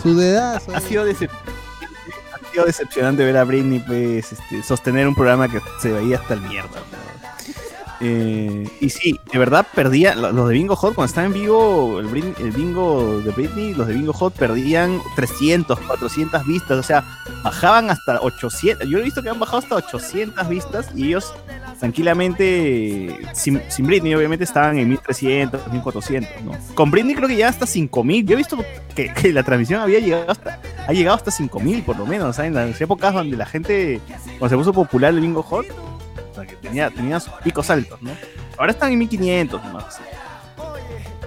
Su 0.03 0.17
dedazo. 0.17 0.75
ha 0.75 0.81
sido 0.81 1.07
decep- 1.07 1.31
ha 1.31 2.53
sido 2.53 2.65
decepcionante 2.65 3.25
ver 3.25 3.37
a 3.37 3.45
Britney 3.45 3.79
pues, 3.81 4.33
este, 4.33 4.63
sostener 4.63 5.07
un 5.09 5.15
programa 5.15 5.49
que 5.49 5.61
se 5.81 5.93
veía 5.93 6.19
hasta 6.19 6.35
el 6.35 6.41
mierda. 6.43 6.69
¿no? 6.71 7.08
Eh, 8.01 8.69
y 8.81 8.91
sí, 8.91 9.19
de 9.33 9.39
verdad 9.39 9.67
perdía 9.75 10.15
lo- 10.15 10.31
los 10.31 10.49
de 10.49 10.55
Bingo 10.55 10.77
Hot 10.77 10.95
cuando 10.95 11.09
estaba 11.09 11.27
en 11.27 11.33
vivo 11.33 11.99
el, 11.99 12.07
Bingo 12.53 13.21
de 13.21 13.33
Britney, 13.33 13.75
los 13.75 13.89
de 13.89 13.95
Bingo 13.95 14.13
Hot 14.13 14.35
perdían 14.35 15.01
300, 15.17 15.81
400 15.81 16.47
vistas, 16.47 16.79
o 16.79 16.83
sea, 16.83 17.05
bajaban 17.43 17.91
hasta 17.91 18.21
800. 18.21 18.89
Yo 18.89 18.99
he 18.99 19.03
visto 19.03 19.23
que 19.23 19.31
han 19.31 19.41
bajado 19.41 19.59
hasta 19.59 19.75
800 19.75 20.49
vistas 20.49 20.89
y 20.95 21.09
ellos 21.09 21.35
tranquilamente, 21.81 23.17
sin, 23.35 23.61
Britney 23.81 24.15
obviamente 24.15 24.45
estaban 24.45 24.79
en 24.79 24.89
1300, 24.89 25.73
1400, 25.73 26.43
¿no? 26.45 26.53
Con 26.75 26.91
Britney 26.91 27.15
creo 27.15 27.29
que 27.29 27.37
ya 27.37 27.49
hasta 27.49 27.67
5000. 27.67 28.27
Yo 28.27 28.35
he 28.35 28.37
visto 28.37 28.59
que, 28.95 29.33
la 29.33 29.43
transmisión 29.43 29.81
había 29.81 29.99
llegado 29.99 30.31
hasta, 30.31 30.61
ha 30.87 30.93
llegado 30.93 31.17
hasta 31.17 31.31
5000 31.31 31.83
por 31.83 31.97
lo 31.99 32.07
menos, 32.07 32.39
en 32.39 32.55
las 32.55 32.81
épocas 32.81 33.13
donde 33.15 33.37
la 33.37 33.47
gente, 33.47 34.01
cuando 34.39 34.49
se 34.49 34.57
puso 34.57 34.73
popular 34.73 35.13
el 35.15 35.21
Bingo 35.21 35.43
Hot, 35.43 35.67
que 36.47 36.57
tenía, 36.57 36.91
tenía 36.91 37.21
sus 37.21 37.33
picos 37.45 37.69
altos, 37.71 38.01
¿no? 38.03 38.11
Ahora 38.57 38.73
están 38.73 38.93
en 38.93 38.99
1500 38.99 39.63
nomás. 39.65 39.99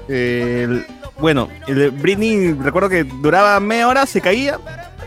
El- 0.07 0.85
bueno, 1.19 1.47
el 1.67 1.91
Britney, 1.91 2.53
recuerdo 2.53 2.89
que 2.89 3.03
duraba 3.03 3.59
media 3.59 3.87
hora, 3.87 4.05
se 4.05 4.19
caía 4.21 4.59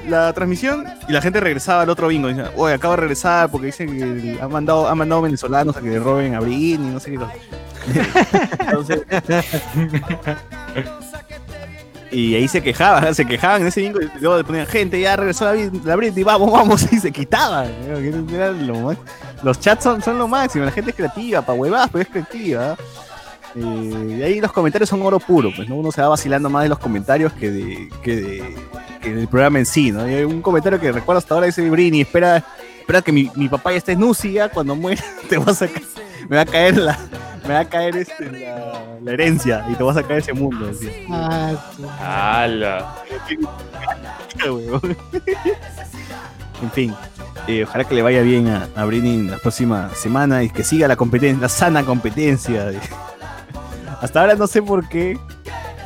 la 0.09 0.33
transmisión 0.33 0.85
y 1.09 1.13
la 1.13 1.21
gente 1.21 1.41
regresaba 1.41 1.83
al 1.83 1.91
otro 1.91 2.09
bingo. 2.09 2.29
Dice, 2.29 2.45
oye, 2.57 2.75
acabo 2.75 2.93
de 2.95 3.01
regresar 3.01 3.51
porque 3.51 3.67
dicen 3.67 3.89
que 3.99 4.39
han 4.41 4.51
mandado, 4.53 4.89
han 4.89 4.97
mandado 4.99 5.23
venezolanos 5.23 5.77
a 5.77 5.81
que 5.81 5.89
le 5.91 5.99
roben 5.99 6.35
a 6.35 6.41
Britney, 6.41 6.91
no 6.91 7.01
sé 7.01 7.13
qué. 7.13 7.19
Entonces, 8.61 9.03
y 12.11 12.35
ahí 12.37 12.47
se 12.47 12.63
quejaban, 12.63 13.13
se 13.15 13.27
quejaban 13.27 13.63
en 13.63 13.69
ese 13.69 13.81
bingo 13.81 14.01
y 14.01 14.09
luego 14.21 14.37
le 14.39 14.45
ponían 14.45 14.67
gente, 14.67 15.01
ya 15.01 15.17
regresó 15.17 15.47
la, 15.53 15.71
la 15.85 15.97
Britney, 15.97 16.23
vamos, 16.23 16.53
vamos, 16.53 16.87
y 16.93 17.01
se 17.01 17.11
quitaban. 17.11 17.67
Era 18.33 18.53
lo 18.53 18.79
más- 18.81 18.97
Los 19.45 19.61
chats 19.61 19.85
son, 19.85 20.03
son 20.03 20.19
lo 20.19 20.27
máximo, 20.27 20.65
la 20.65 20.71
gente 20.73 20.91
es 20.91 20.97
creativa, 20.97 21.43
para 21.43 21.59
huevadas, 21.59 21.91
pero 21.93 22.03
es 22.03 22.09
creativa. 22.09 22.77
Eh, 23.55 24.17
y 24.19 24.23
ahí 24.23 24.41
los 24.41 24.51
comentarios 24.53 24.89
son 24.89 25.01
oro 25.03 25.21
puro, 25.21 25.51
pues 25.55 25.69
¿no? 25.69 25.77
uno 25.77 25.93
se 25.93 26.01
va 26.03 26.09
vacilando 26.09 26.51
más 26.51 26.65
de 26.65 26.69
los 26.71 26.79
comentarios 26.79 27.33
que, 27.35 27.51
de, 27.51 27.89
que, 28.03 28.17
de- 28.17 28.57
que 29.01 29.15
del 29.15 29.29
programa 29.29 29.59
en 29.61 29.67
sí, 29.67 29.93
¿no? 29.93 30.09
Y 30.11 30.15
hay 30.15 30.25
un 30.25 30.41
comentario 30.43 30.81
que 30.81 30.91
recuerdo 30.91 31.19
hasta 31.19 31.35
ahora 31.35 31.47
dice 31.47 31.69
Brini, 31.71 32.01
espera, 32.01 32.43
espera 32.81 33.03
que 33.03 33.13
mi, 33.13 33.31
mi 33.37 33.49
papá 33.49 33.71
ya 33.73 33.77
esté 33.79 33.93
en 33.93 34.03
UCI, 34.03 34.33
ya 34.33 34.49
cuando 34.49 34.75
muera 34.75 35.03
te 35.29 35.37
vas 35.39 35.61
a 35.63 35.69
me 36.29 36.37
va 36.37 36.43
a 36.43 36.47
caer 36.47 36.79
la, 36.79 36.99
me 37.47 37.53
va 37.55 37.61
a 37.61 37.65
caer 37.69 37.97
este, 37.99 38.31
la, 38.33 38.83
la 39.03 39.13
herencia 39.13 39.65
y 39.71 39.75
te 39.75 39.83
vas 39.85 39.97
a 39.99 40.03
caer 40.03 40.21
ese 40.21 40.33
mundo. 40.33 40.71
Ah, 41.11 41.53
¡Hala! 42.01 42.95
Huevón. 44.45 44.97
en 46.63 46.71
fin, 46.73 46.95
eh, 47.49 47.65
ojalá 47.65 47.85
que 47.85 47.95
le 47.95 48.03
vaya 48.03 48.23
bien 48.23 48.49
a, 48.49 48.69
a 48.75 48.85
Britney 48.85 49.23
la 49.23 49.39
próxima 49.39 49.91
semana 49.95 50.43
y 50.43 50.51
que 50.51 50.65
siga 50.65 50.89
la 50.89 50.97
competencia, 50.97 51.41
la 51.41 51.49
sana 51.49 51.85
competencia. 51.85 52.67
de- 52.67 52.79
Hasta 54.01 54.21
ahora 54.21 54.35
no 54.35 54.47
sé 54.47 54.63
por 54.63 54.87
qué, 54.89 55.19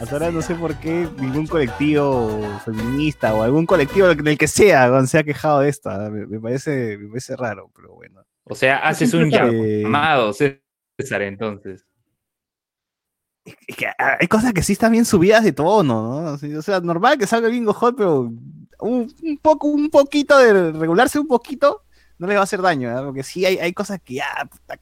hasta 0.00 0.14
ahora 0.16 0.30
no 0.32 0.42
sé 0.42 0.54
por 0.56 0.74
qué 0.76 1.08
ningún 1.18 1.46
colectivo 1.46 2.40
feminista 2.64 3.32
o 3.34 3.42
algún 3.42 3.64
colectivo 3.66 4.10
en 4.10 4.26
el 4.26 4.36
que 4.38 4.48
sea 4.48 5.04
se 5.06 5.18
ha 5.18 5.24
quejado 5.24 5.60
de 5.60 5.68
esta. 5.68 6.10
Me, 6.10 6.26
me 6.26 6.40
parece, 6.40 6.98
me 6.98 7.08
parece 7.08 7.36
raro, 7.36 7.70
pero 7.74 7.94
bueno. 7.94 8.22
O 8.44 8.54
sea, 8.56 8.78
haces 8.78 9.14
un 9.14 9.24
Eh, 9.32 9.82
llamado, 9.82 10.32
César, 10.32 11.22
entonces. 11.22 11.84
es 13.44 13.76
que 13.76 13.86
ah, 13.86 14.16
hay 14.20 14.26
cosas 14.26 14.52
que 14.52 14.62
sí 14.62 14.72
están 14.72 14.92
bien 14.92 15.04
subidas 15.04 15.44
de 15.44 15.52
tono, 15.52 16.22
¿no? 16.42 16.58
O 16.58 16.62
sea, 16.62 16.80
normal 16.80 17.18
que 17.18 17.26
salga 17.26 17.48
bingo 17.48 17.72
hot, 17.72 17.94
pero 17.96 18.32
un, 18.80 19.12
un 19.22 19.38
poco, 19.38 19.68
un 19.68 19.90
poquito 19.90 20.38
de 20.38 20.72
regularse 20.72 21.18
un 21.18 21.26
poquito 21.26 21.82
no 22.18 22.26
le 22.26 22.34
va 22.34 22.40
a 22.40 22.44
hacer 22.44 22.60
daño, 22.60 22.92
¿no? 22.92 23.04
Porque 23.04 23.22
sí 23.22 23.44
hay, 23.46 23.58
hay 23.58 23.72
cosas 23.72 24.00
que 24.04 24.14
ya, 24.14 24.26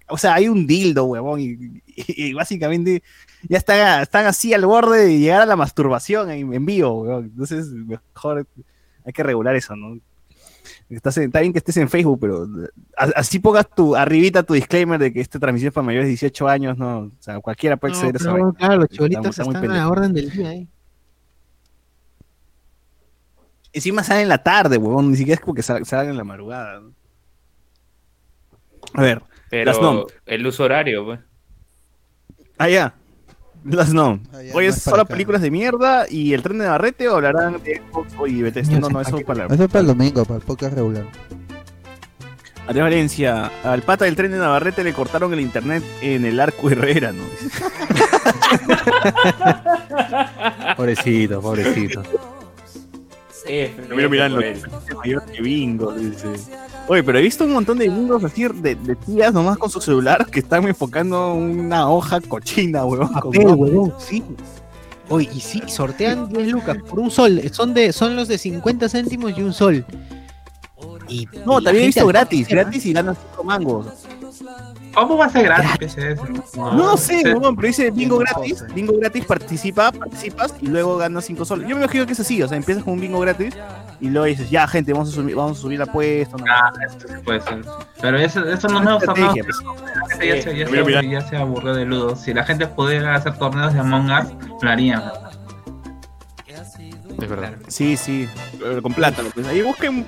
o 0.09 0.17
sea, 0.17 0.33
hay 0.35 0.49
un 0.49 0.67
dildo, 0.67 1.05
huevón, 1.05 1.39
y, 1.39 1.49
y- 1.87 2.29
y 2.29 2.33
básicamente 2.33 3.03
ya 3.47 3.59
están, 3.59 4.01
están 4.03 4.25
así 4.25 4.55
al 4.55 4.65
borde 4.65 5.05
de 5.05 5.19
llegar 5.19 5.43
a 5.43 5.47
la 5.47 5.55
masturbación 5.57 6.31
en, 6.31 6.55
en 6.55 6.65
vivo, 6.65 7.03
huevón. 7.03 7.25
Entonces, 7.27 7.67
mejor 7.69 8.47
hay 9.05 9.13
que 9.13 9.23
regular 9.23 9.55
eso, 9.55 9.77
¿no? 9.77 9.99
Estás 10.89 11.19
en- 11.19 11.25
está 11.25 11.41
bien 11.41 11.53
que 11.53 11.59
estés 11.59 11.77
en 11.77 11.91
Facebook, 11.91 12.19
pero 12.21 12.49
a- 12.97 13.05
así 13.17 13.39
pongas 13.39 13.69
tu, 13.69 13.95
arribita 13.95 14.43
tu 14.43 14.55
disclaimer 14.55 14.99
de 14.99 15.13
que 15.13 15.21
esta 15.21 15.39
transmisión 15.39 15.69
es 15.69 15.75
para 15.75 15.85
mayores 15.85 16.07
de 16.07 16.11
18 16.13 16.49
años, 16.49 16.79
¿no? 16.79 16.99
O 17.01 17.11
sea, 17.21 17.39
cualquiera 17.41 17.77
puede 17.77 17.93
No, 17.93 17.99
acceder 17.99 18.15
a 18.15 18.19
esa 18.19 18.33
pero, 18.33 18.45
vaina. 18.45 18.59
claro, 18.59 18.77
los 18.77 18.85
Está 18.91 19.03
muy- 19.03 19.09
chibolitos 19.11 19.31
está 19.39 19.45
muy 19.45 19.55
están 19.57 19.71
a 19.73 19.75
la 19.77 19.89
orden 19.91 20.13
del 20.15 20.31
día, 20.31 20.55
¿eh? 20.55 20.67
Encima 23.77 24.03
sale 24.03 24.23
en 24.23 24.29
la 24.31 24.43
tarde, 24.43 24.79
huevón, 24.79 25.11
ni 25.11 25.19
siquiera 25.19 25.39
es 25.39 25.45
porque 25.45 25.63
sal- 25.63 25.85
salgan 25.85 26.13
en 26.13 26.17
la 26.17 26.25
madrugada. 26.25 26.81
¿no? 26.81 26.93
A 28.95 29.03
ver, 29.03 29.21
las 29.51 29.79
nom. 29.79 30.07
El 30.25 30.47
uso 30.47 30.65
horario, 30.65 31.05
pues. 31.05 31.21
Ah, 32.57 32.71
ya. 32.71 32.95
Las 33.65 33.93
nom. 33.93 34.23
Ah, 34.33 34.43
ya, 34.43 34.55
Hoy 34.55 34.65
no 34.65 34.71
es 34.71 34.79
es 34.79 34.85
para 34.85 34.93
solo 34.93 35.03
acá. 35.03 35.13
películas 35.13 35.43
de 35.43 35.51
mierda 35.51 36.07
y 36.09 36.33
el 36.33 36.43
tren 36.43 36.57
de 36.59 36.65
Navarrete 36.65 37.07
o 37.09 37.17
hablarán 37.17 37.63
de 37.63 37.83
Xbox 37.93 38.15
y 38.29 38.41
Bethesda. 38.41 38.79
No, 38.79 38.89
no, 38.89 38.99
eso 39.03 39.21
para 39.21 39.45
Eso 39.45 39.65
es 39.65 39.69
para 39.71 39.81
el 39.81 39.87
domingo, 39.89 40.25
para 40.25 40.39
el 40.39 40.43
podcast 40.47 40.73
regular. 40.75 41.05
Andrés 42.67 42.83
Valencia, 42.83 43.51
al 43.63 43.83
pata 43.83 44.07
del 44.07 44.17
tren 44.17 44.33
de 44.33 44.39
Navarrete 44.39 44.85
le 44.85 44.95
cortaron 44.95 45.35
el 45.35 45.41
internet 45.41 45.85
en 46.01 46.25
el 46.25 46.41
arco 46.41 46.71
Herrera, 46.71 47.13
¿no? 47.13 47.23
Pobrecito, 50.77 51.43
pobrecito. 51.43 52.03
Sí, 53.47 53.71
Mira, 53.95 54.09
mirando. 54.09 54.37
por 54.37 54.45
él. 54.45 54.63
Mayor 54.99 55.25
que 55.27 55.43
bingo, 55.43 55.93
dice. 55.93 56.29
Oye, 56.89 57.03
pero 57.03 57.19
he 57.19 57.23
visto 57.23 57.45
un 57.45 57.53
montón 57.53 57.79
de 57.79 57.89
bingos 57.89 58.23
así 58.25 58.47
de, 58.49 58.75
de 58.75 58.97
tías 58.97 59.33
nomás 59.33 59.59
con 59.59 59.71
su 59.71 59.81
celular 59.81 60.27
que 60.27 60.41
están 60.41 60.67
enfocando 60.67 61.35
una 61.35 61.89
hoja 61.91 62.21
cochina, 62.21 62.85
weón. 62.85 63.09
con 63.15 63.33
Papel, 63.33 63.47
huevón, 63.55 63.95
sí. 63.99 64.23
Oye, 65.09 65.29
y 65.33 65.41
sí, 65.41 65.63
sortean 65.67 66.29
10 66.29 66.49
lucas 66.49 66.77
por 66.89 66.99
un 67.01 67.11
sol. 67.11 67.41
Son 67.53 67.73
de, 67.75 67.93
son 67.93 68.17
los 68.17 68.29
de 68.29 68.39
50 68.39 68.89
céntimos 68.89 69.37
y 69.37 69.43
un 69.43 69.53
sol. 69.53 69.85
Y, 71.09 71.27
No, 71.45 71.61
también 71.63 71.85
he 71.85 71.87
visto 71.87 72.07
gratis, 72.07 72.49
gratis 72.49 72.85
y 72.87 72.93
ganas 72.93 73.17
5 73.31 73.45
mangos. 73.45 73.87
¿Cómo 74.97 75.17
va 75.19 75.27
a 75.27 75.29
ser 75.29 75.45
gratis? 75.45 75.71
¿Qué 75.79 75.85
es 75.85 75.97
eso? 75.99 76.25
No 76.57 76.97
sé, 76.97 77.21
Sí. 77.21 77.29
weón, 77.33 77.55
pero 77.55 77.69
dice 77.69 77.91
bingo 77.91 78.17
gratis, 78.19 78.65
bingo 78.75 78.95
gratis, 78.99 79.25
participa, 79.27 79.93
participas 79.93 80.55
y 80.61 80.67
luego 80.69 80.97
ganas 80.97 81.25
5 81.27 81.45
soles. 81.45 81.69
Yo 81.69 81.77
me 81.77 81.83
imagino 81.83 82.07
que 82.07 82.13
es 82.15 82.21
así, 82.21 82.43
o 82.43 82.49
sea, 82.49 82.57
empiezas 82.57 82.83
con 82.83 82.95
un 82.95 83.01
bingo 83.01 83.21
gratis 83.21 83.55
y 84.01 84.09
luego 84.09 84.25
dices, 84.27 84.49
ya 84.51 84.67
gente, 84.67 84.93
vamos 84.95 85.11
a 85.11 85.13
subir, 85.13 85.37
vamos 85.37 85.59
a 85.59 85.61
subir 85.61 85.79
la 85.79 85.85
apuesta. 85.85 86.37
¿no? 86.39 86.45
Ah, 86.51 86.73
esto 86.89 87.07
sí 87.09 87.15
puede 87.25 87.41
ser. 87.43 87.61
Pero 88.01 88.19
eso, 88.19 88.45
eso 88.49 88.69
no 88.69 88.79
es 88.79 88.85
nuevo 88.85 88.99
torneo. 89.01 89.33
Estrategia, 89.35 89.65
La 90.01 90.09
gente 90.09 90.27
ya, 90.29 90.43
se, 90.43 90.57
ya, 90.57 90.67
Mira, 90.67 90.85
se, 90.85 90.85
mira. 90.87 91.03
ya 91.03 91.21
se 91.29 91.37
aburrió 91.37 91.75
de 91.75 91.85
Ludo. 91.85 92.17
Si 92.17 92.33
la 92.33 92.45
gente 92.45 92.67
pudiera 92.67 93.15
hacer 93.15 93.37
torneos 93.39 93.75
de 93.75 93.81
Among 93.81 94.11
Us, 94.11 94.33
lo 94.63 94.71
harían. 94.71 95.03
Es 97.21 97.29
verdad. 97.31 97.53
Sí, 97.69 97.97
sí, 97.97 98.29
pero 98.59 98.83
con 98.83 98.93
plátano. 98.93 99.31
Pues 99.35 99.47
ahí 99.47 99.63
busquen, 99.63 100.07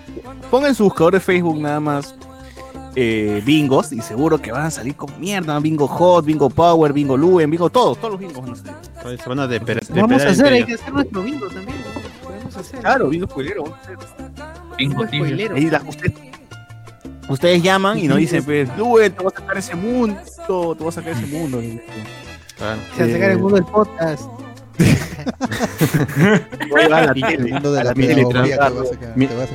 pongan 0.51 0.75
su 0.75 0.85
buscador 0.85 1.15
de 1.15 1.21
Facebook 1.21 1.59
nada 1.59 1.81
más 1.81 2.15
eh, 3.01 3.41
bingos 3.47 3.93
y 3.93 4.01
seguro 4.01 4.39
que 4.43 4.51
van 4.51 4.67
a 4.67 4.71
salir 4.73 4.97
con 4.97 5.09
mierda. 5.21 5.57
Bingo 5.61 5.87
Hot, 5.87 6.25
Bingo 6.25 6.51
Power, 6.51 6.93
Bingo 6.93 7.17
Luen, 7.17 7.49
Bingo 7.49 7.71
todos, 7.71 7.97
todos 7.99 8.13
los 8.13 8.21
bingos 8.21 8.43
van 8.43 8.51
a 8.53 8.57
salir. 8.57 9.21
Se 9.21 9.29
van 9.29 9.39
a 9.39 9.47
deper- 9.47 9.81
Vamos 9.91 10.23
a 10.25 10.29
hacer, 10.31 10.53
hay 10.53 10.65
que 10.65 10.75
hacer 10.75 10.93
nuestro 10.93 11.23
bingo 11.23 11.47
también. 11.47 11.79
Podemos 12.25 12.57
hacer. 12.57 12.81
Claro, 12.81 13.09
bingo 13.09 13.27
spoilero. 13.29 13.65
Bingo 14.77 15.07
spoilero. 15.07 15.55
Ahí 15.55 15.71
la- 15.71 15.83
usted- 15.87 16.13
ustedes 17.29 17.63
llaman 17.63 17.99
y 17.99 18.09
nos 18.09 18.19
dicen, 18.19 18.43
pues, 18.45 18.69
Luen, 18.77 19.13
te 19.13 19.23
voy 19.23 19.33
a 19.33 19.39
sacar 19.39 19.59
ese 19.59 19.75
mundo, 19.77 20.17
te 20.47 20.53
voy 20.83 20.89
a 20.89 20.93
sacar 20.93 21.13
ese 21.13 21.27
mundo. 21.27 21.61
Claro. 22.57 22.81
Se 22.97 23.03
va 23.05 23.09
a 23.09 23.13
sacar 23.13 23.31
el 23.31 23.39
mundo 23.39 23.55
del 23.55 23.65
podcast. 23.67 24.23
A 26.89 26.91
la 27.01 27.15
tele, 27.15 27.61
de 27.61 27.85
la 27.85 27.95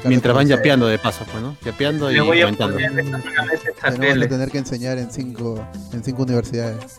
mientras 0.05 0.36
van 0.36 0.47
yapeando 0.47 0.88
de 0.88 0.99
paso, 0.99 1.26
pues, 1.32 1.41
¿no? 1.41 1.55
Yapeando 1.63 2.11
y 2.11 2.19
voy 2.19 2.41
a 2.41 2.45
comentando. 2.45 2.78
Tenemos 2.78 4.19
que 4.19 4.28
tener 4.28 4.51
que 4.51 4.57
enseñar 4.57 4.97
en 4.97 5.11
cinco, 5.11 5.65
en 5.93 6.03
cinco 6.03 6.24
universidades. 6.24 6.97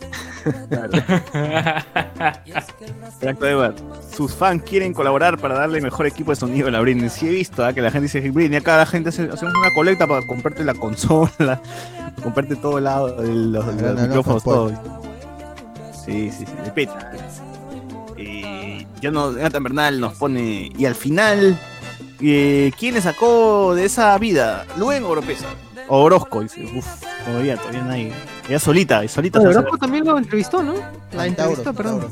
Sus 4.15 4.33
fans 4.33 4.63
quieren 4.63 4.93
colaborar 4.93 5.37
para 5.37 5.55
darle 5.55 5.81
mejor 5.81 6.07
equipo 6.07 6.31
de 6.31 6.35
sonido 6.35 6.67
a 6.67 6.71
la 6.71 6.81
Britney. 6.81 7.09
Sí 7.09 7.27
he 7.27 7.31
visto 7.31 7.65
¿ah? 7.65 7.73
que 7.73 7.81
la 7.81 7.91
gente 7.91 8.03
dice, 8.03 8.21
Britney, 8.31 8.57
acá 8.57 8.77
la 8.77 8.85
gente 8.85 9.09
hace, 9.09 9.23
hacemos 9.23 9.53
una 9.55 9.73
colecta 9.73 10.07
para 10.07 10.25
comprarte 10.25 10.63
la 10.63 10.73
consola, 10.73 11.61
comprarte 12.23 12.55
todo 12.55 12.77
el 12.77 12.85
lado, 12.85 13.21
el- 13.21 13.51
los, 13.51 13.65
micrófonos, 13.65 14.43
todo. 14.43 14.71
Sí, 16.05 16.31
sí, 16.31 16.45
sí, 16.45 16.53
de 16.63 16.71
peta. 16.71 17.11
Ya 19.05 19.11
no, 19.11 19.33
Jonathan 19.33 19.61
Bernal 19.61 19.99
nos 19.99 20.15
pone, 20.15 20.71
y 20.75 20.85
al 20.87 20.95
final, 20.95 21.59
eh, 22.19 22.71
¿quién 22.75 22.95
le 22.95 23.01
sacó 23.01 23.75
de 23.75 23.85
esa 23.85 24.17
vida? 24.17 24.65
¿Luen 24.79 25.03
o 25.03 25.09
Oropesa? 25.09 25.45
O 25.87 26.01
Orozco, 26.01 26.41
dice, 26.41 26.65
uff, 26.75 26.87
todavía, 27.23 27.55
todavía 27.55 27.83
nadie. 27.83 28.11
Ella 28.49 28.57
solita, 28.57 29.05
y 29.05 29.07
solita 29.07 29.37
Pero 29.37 29.51
Orozco 29.51 29.77
también 29.77 30.05
lo 30.05 30.17
entrevistó, 30.17 30.63
¿no? 30.63 30.73
La 31.11 31.27
entrevistó, 31.27 31.71
perdón. 31.71 32.03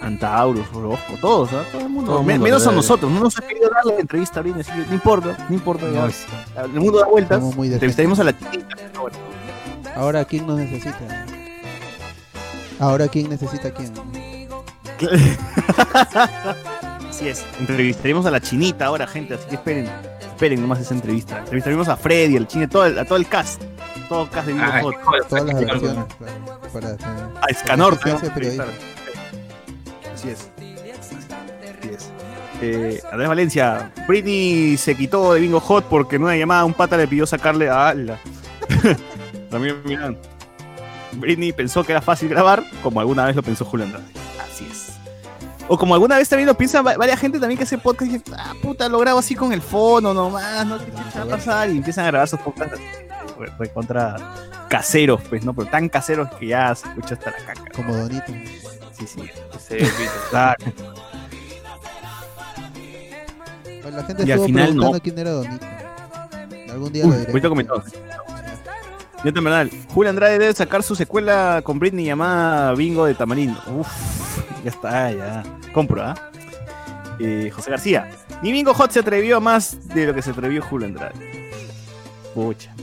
Antauros, 0.00 0.64
Antaurus, 0.64 0.66
Orozco, 0.72 1.12
todos, 1.20 1.52
¿ah? 1.54 1.64
todo 1.72 1.80
el 1.82 1.88
mundo. 1.88 2.08
Todo 2.12 2.20
el 2.20 2.26
Me- 2.26 2.32
mundo, 2.34 2.44
menos 2.44 2.64
a 2.68 2.70
nosotros, 2.70 3.10
no 3.10 3.18
nos 3.18 3.36
ha 3.36 3.42
querido 3.42 3.68
dar 3.68 3.84
la 3.84 3.98
entrevista 3.98 4.42
bien, 4.42 4.60
así 4.60 4.70
que 4.70 4.86
no 4.86 4.94
importa, 4.94 5.44
no 5.48 5.54
importa. 5.56 5.86
ya. 5.90 6.06
No. 6.54 6.64
El 6.66 6.80
mundo 6.80 7.00
da 7.00 7.06
vueltas. 7.06 7.42
Entrevistaremos 7.42 8.20
a 8.20 8.22
la 8.22 8.38
chiquita. 8.38 8.76
Ahora, 9.96 10.24
¿quién 10.24 10.46
nos 10.46 10.56
necesita? 10.56 11.26
Ahora, 12.78 13.08
¿quién 13.08 13.28
necesita 13.28 13.66
a 13.66 13.70
quién? 13.72 13.90
Así 17.08 17.28
es, 17.28 17.44
entrevistaremos 17.58 18.26
a 18.26 18.30
la 18.30 18.40
chinita 18.40 18.86
ahora, 18.86 19.06
gente, 19.06 19.34
así 19.34 19.46
que 19.48 19.54
esperen, 19.54 19.88
esperen 20.20 20.60
nomás 20.60 20.80
esa 20.80 20.94
entrevista. 20.94 21.38
Entrevistaremos 21.38 21.88
a 21.88 21.96
Freddy, 21.96 22.36
al 22.36 22.46
chine, 22.46 22.68
todo 22.68 22.84
el, 22.86 22.98
a 22.98 23.04
todo 23.04 23.16
el 23.16 23.26
cast, 23.26 23.62
todo 24.08 24.24
el 24.24 24.30
cast 24.30 24.46
de 24.48 24.52
Bingo 24.52 24.66
Ah, 24.68 24.80
Hot. 24.82 24.94
Todas 25.28 25.44
las 25.44 25.58
versiones. 25.60 26.04
para 26.72 26.88
hacer- 26.88 27.06
A 27.40 27.46
Escanor, 27.48 27.98
para. 27.98 28.16
Así 28.16 28.26
es. 30.28 30.50
Así 31.78 31.88
es. 31.90 32.10
Eh, 32.62 33.00
Andrés 33.10 33.28
Valencia, 33.28 33.92
Britney 34.08 34.76
se 34.76 34.94
quitó 34.94 35.34
de 35.34 35.40
Bingo 35.40 35.60
Hot 35.60 35.84
porque 35.86 36.16
en 36.16 36.24
una 36.24 36.36
llamada 36.36 36.64
un 36.64 36.74
pata 36.74 36.96
le 36.96 37.06
pidió 37.08 37.26
sacarle 37.26 37.68
a 37.70 37.88
Ala. 37.88 38.18
También 39.50 39.76
miran. 39.84 40.16
Britney 41.12 41.52
pensó 41.52 41.82
que 41.84 41.92
era 41.92 42.02
fácil 42.02 42.28
grabar, 42.28 42.62
como 42.82 43.00
alguna 43.00 43.24
vez 43.24 43.36
lo 43.36 43.42
pensó 43.42 43.64
Julio 43.64 43.86
Andrade. 43.86 44.04
Así 44.56 44.68
es. 44.70 44.92
O 45.68 45.76
como 45.76 45.94
alguna 45.94 46.16
vez 46.16 46.28
también 46.28 46.46
lo 46.46 46.54
piensa 46.56 46.80
va- 46.80 46.96
varias 46.96 47.18
gente 47.18 47.38
también 47.40 47.58
que 47.58 47.64
hace 47.64 47.76
podcast 47.76 48.10
y 48.10 48.18
dice, 48.18 48.32
ah, 48.38 48.54
puta, 48.62 48.88
lo 48.88 48.98
grabo 49.00 49.18
así 49.18 49.34
con 49.34 49.52
el 49.52 49.60
fono 49.60 50.14
nomás, 50.14 50.64
no 50.66 50.78
sé 50.78 50.84
qué 50.86 51.18
va 51.18 51.24
a 51.24 51.26
pasar. 51.26 51.68
Y 51.70 51.76
empiezan 51.78 52.04
a 52.04 52.08
grabar 52.08 52.28
sus 52.28 52.38
podcasts 52.40 52.78
contra 53.74 54.16
caseros, 54.70 55.20
pues, 55.28 55.44
¿no? 55.44 55.52
Pero 55.54 55.68
tan 55.68 55.88
caseros 55.88 56.30
que 56.38 56.46
ya 56.48 56.74
se 56.74 56.88
escucha 56.88 57.14
hasta 57.14 57.30
la 57.32 57.36
caca. 57.38 57.70
Como 57.74 57.96
Donito. 57.96 58.32
Sí, 58.96 59.06
sí. 59.06 59.20
Sí, 59.68 59.76
la 63.84 64.02
gente 64.04 64.22
Y 64.22 64.24
al 64.24 64.30
estuvo 64.30 64.46
final 64.46 64.76
no. 64.76 64.82
preguntando 64.92 65.00
quién 65.02 65.18
era 65.18 65.30
Donito. 65.32 65.66
Algún 66.72 66.92
día 66.92 67.04
Uy, 67.04 67.10
lo 67.10 67.16
diré. 67.18 67.32
ahorita. 67.68 68.05
Verdad, 69.24 69.66
Julio 69.92 70.10
Andrade 70.10 70.38
debe 70.38 70.52
sacar 70.52 70.82
su 70.82 70.94
secuela 70.94 71.60
con 71.64 71.78
Britney 71.78 72.04
llamada 72.04 72.74
Bingo 72.74 73.06
de 73.06 73.14
Tamarindo. 73.14 73.60
Uf, 73.76 73.88
ya 74.62 74.70
está, 74.70 75.10
ya. 75.10 75.42
Compro, 75.72 76.02
¿ah? 76.02 76.14
Eh, 77.18 77.50
José 77.54 77.70
García. 77.70 78.10
Ni 78.42 78.52
Bingo 78.52 78.74
Hot 78.74 78.90
se 78.90 79.00
atrevió 79.00 79.38
a 79.38 79.40
más 79.40 79.88
de 79.88 80.06
lo 80.06 80.14
que 80.14 80.22
se 80.22 80.30
atrevió 80.30 80.62
Julio 80.62 80.86
Andrade. 80.86 81.50
Pucha. 82.34 82.74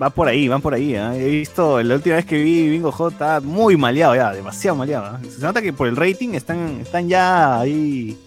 Va 0.00 0.08
por 0.08 0.28
ahí, 0.28 0.48
van 0.48 0.62
por 0.62 0.72
ahí, 0.72 0.94
¿ah? 0.94 1.14
He 1.14 1.28
visto, 1.28 1.82
la 1.82 1.96
última 1.96 2.16
vez 2.16 2.24
que 2.24 2.42
vi 2.42 2.70
Bingo 2.70 2.90
Hot 2.92 3.12
estaba 3.12 3.40
muy 3.40 3.76
maleado 3.76 4.14
ya, 4.14 4.32
demasiado 4.32 4.76
maleado. 4.76 5.04
¿ah? 5.06 5.20
Se 5.28 5.42
nota 5.42 5.60
que 5.60 5.72
por 5.72 5.88
el 5.88 5.96
rating 5.96 6.30
están, 6.30 6.80
están 6.80 7.08
ya 7.08 7.60
ahí. 7.60 8.18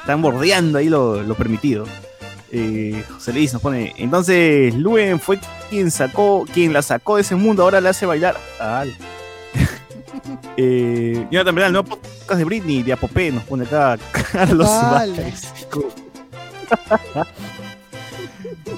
Están 0.00 0.22
bordeando 0.22 0.78
ahí 0.78 0.88
lo, 0.88 1.22
lo 1.22 1.34
permitido. 1.36 1.86
Eh, 2.50 3.04
José 3.14 3.32
Luis 3.32 3.52
nos 3.52 3.62
pone. 3.62 3.94
Entonces, 3.98 4.74
Luen 4.74 5.20
fue 5.20 5.38
quien 5.70 5.90
sacó, 5.90 6.44
quien 6.52 6.72
la 6.72 6.82
sacó 6.82 7.16
de 7.16 7.22
ese 7.22 7.36
mundo, 7.36 7.62
ahora 7.62 7.80
le 7.80 7.88
hace 7.88 8.04
bailar. 8.04 8.36
Al. 8.58 8.92
eh, 10.56 11.26
Jonathan 11.30 11.54
Bernal, 11.54 11.72
no 11.72 11.84
podcast 11.84 12.38
de 12.38 12.44
Britney, 12.44 12.82
de 12.82 12.92
Apopé, 12.92 13.30
nos 13.30 13.44
pone 13.44 13.64
acá 13.64 13.96
Carlos. 14.32 14.68
Vázquez. 14.68 15.52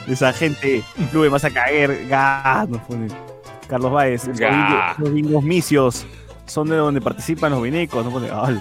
Esa 0.06 0.32
gente, 0.32 0.82
Luen 1.12 1.30
vas 1.30 1.44
a 1.44 1.50
caer, 1.50 2.06
nos 2.68 2.80
pone 2.82 3.08
Carlos 3.68 3.92
Báez. 3.92 4.26
Los 4.26 5.10
bingos- 5.10 5.42
misios 5.42 6.06
son 6.46 6.68
de 6.68 6.76
donde 6.76 7.00
participan 7.00 7.52
los 7.52 7.62
vinecos, 7.62 8.04
nos 8.04 8.12
pone. 8.12 8.30
al. 8.30 8.60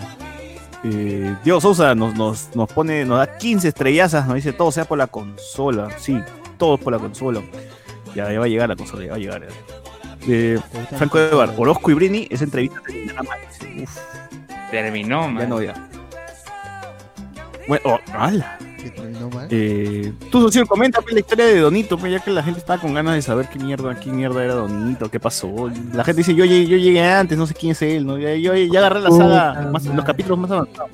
Eh, 0.84 1.36
Diego 1.44 1.62
Sousa 1.62 1.94
nos, 1.94 2.16
nos, 2.16 2.56
nos 2.56 2.72
pone, 2.72 3.06
nos 3.06 3.20
da 3.20 3.38
15 3.38 3.68
estrellazas, 3.68 4.26
nos 4.26 4.36
dice 4.36 4.54
todo 4.54 4.72
sea 4.72 4.86
por 4.86 4.98
la 4.98 5.08
consola. 5.08 5.90
Sí, 6.00 6.18
todo 6.58 6.78
por 6.78 6.94
la 6.94 7.00
consola. 7.00 7.42
Ya, 8.16 8.32
ya 8.32 8.40
va 8.40 8.46
a 8.46 8.48
llegar 8.50 8.70
la 8.70 8.76
consola, 8.76 9.04
ya 9.06 9.10
va 9.12 9.16
a 9.16 9.20
llegar. 9.20 9.42
ya. 9.42 9.48
Eh, 10.28 10.60
Franco 10.98 11.18
Evar, 11.20 11.54
Orozco 11.58 11.90
y 11.92 11.94
Brini, 11.96 12.28
esa 12.30 12.44
entrevista 12.44 12.80
terminará 12.86 13.24
mal. 13.24 13.40
Uf, 13.84 13.98
Terminó, 14.70 15.22
ya 15.24 15.28
man. 15.30 15.50
no, 15.50 15.62
ya. 15.62 15.74
Bueno, 17.68 17.84
oh, 17.86 18.00
ala. 18.14 18.58
Que 18.82 18.90
terminó 18.90 19.30
mal. 19.30 19.48
Eh, 19.52 20.12
tú, 20.32 20.42
Socio, 20.42 20.66
comenta 20.66 21.02
pues, 21.02 21.14
la 21.14 21.20
historia 21.20 21.46
de 21.46 21.60
Donito, 21.60 21.98
pues, 21.98 22.12
ya 22.12 22.20
que 22.20 22.32
la 22.32 22.42
gente 22.44 22.60
estaba 22.60 22.82
con 22.82 22.94
ganas 22.94 23.14
de 23.16 23.22
saber 23.22 23.48
qué 23.48 23.60
mierda, 23.60 24.00
qué 24.00 24.10
mierda 24.12 24.44
era 24.44 24.56
Donito, 24.56 25.10
qué 25.10 25.20
pasó. 25.20 25.70
La 25.94 26.04
gente 26.04 26.20
dice, 26.20 26.34
yo, 26.36 26.46
llegué- 26.46 26.68
yo 26.68 26.78
llegué 26.78 27.04
antes, 27.04 27.38
no 27.38 27.46
sé 27.48 27.54
quién 27.54 27.72
es 27.74 27.82
él, 27.82 28.06
¿no? 28.06 28.18
Ya, 28.18 28.34
yo, 28.36 28.56
ya 28.56 28.80
agarré 28.80 29.02
la 29.02 29.12
saga, 29.12 29.70
más- 29.72 29.86
los 29.86 30.06
capítulos 30.06 30.38
más 30.40 30.52
avanzados. 30.52 30.90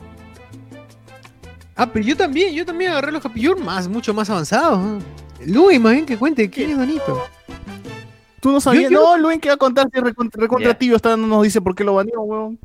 Ah, 1.75 1.87
pero 1.91 2.03
yo 2.05 2.17
también, 2.17 2.53
yo 2.55 2.65
también 2.65 2.91
agarré 2.91 3.11
los 3.11 3.23
Hour 3.23 3.59
más, 3.59 3.87
mucho 3.87 4.13
más 4.13 4.29
avanzados. 4.29 4.79
¿no? 4.79 4.99
Luis, 5.45 5.79
más 5.79 5.93
bien 5.93 6.05
que 6.05 6.17
cuente, 6.17 6.49
¿quién 6.49 6.71
es 6.71 6.77
Donito? 6.77 7.23
Tú 8.39 8.51
no 8.51 8.59
sabías, 8.61 8.91
Yo- 8.91 8.99
yo- 8.99 9.17
no, 9.17 9.17
Luen 9.17 9.39
que 9.39 9.49
va 9.49 9.55
a 9.55 9.57
contar 9.57 9.89
si 9.93 9.99
recontra, 9.99 10.41
recontra 10.41 10.77
está, 10.79 11.17
no 11.17 11.27
nos 11.27 11.43
dice 11.43 11.61
por 11.61 11.75
qué 11.75 11.83
lo 11.83 11.95
baneó, 11.95 12.21
weón. 12.21 12.59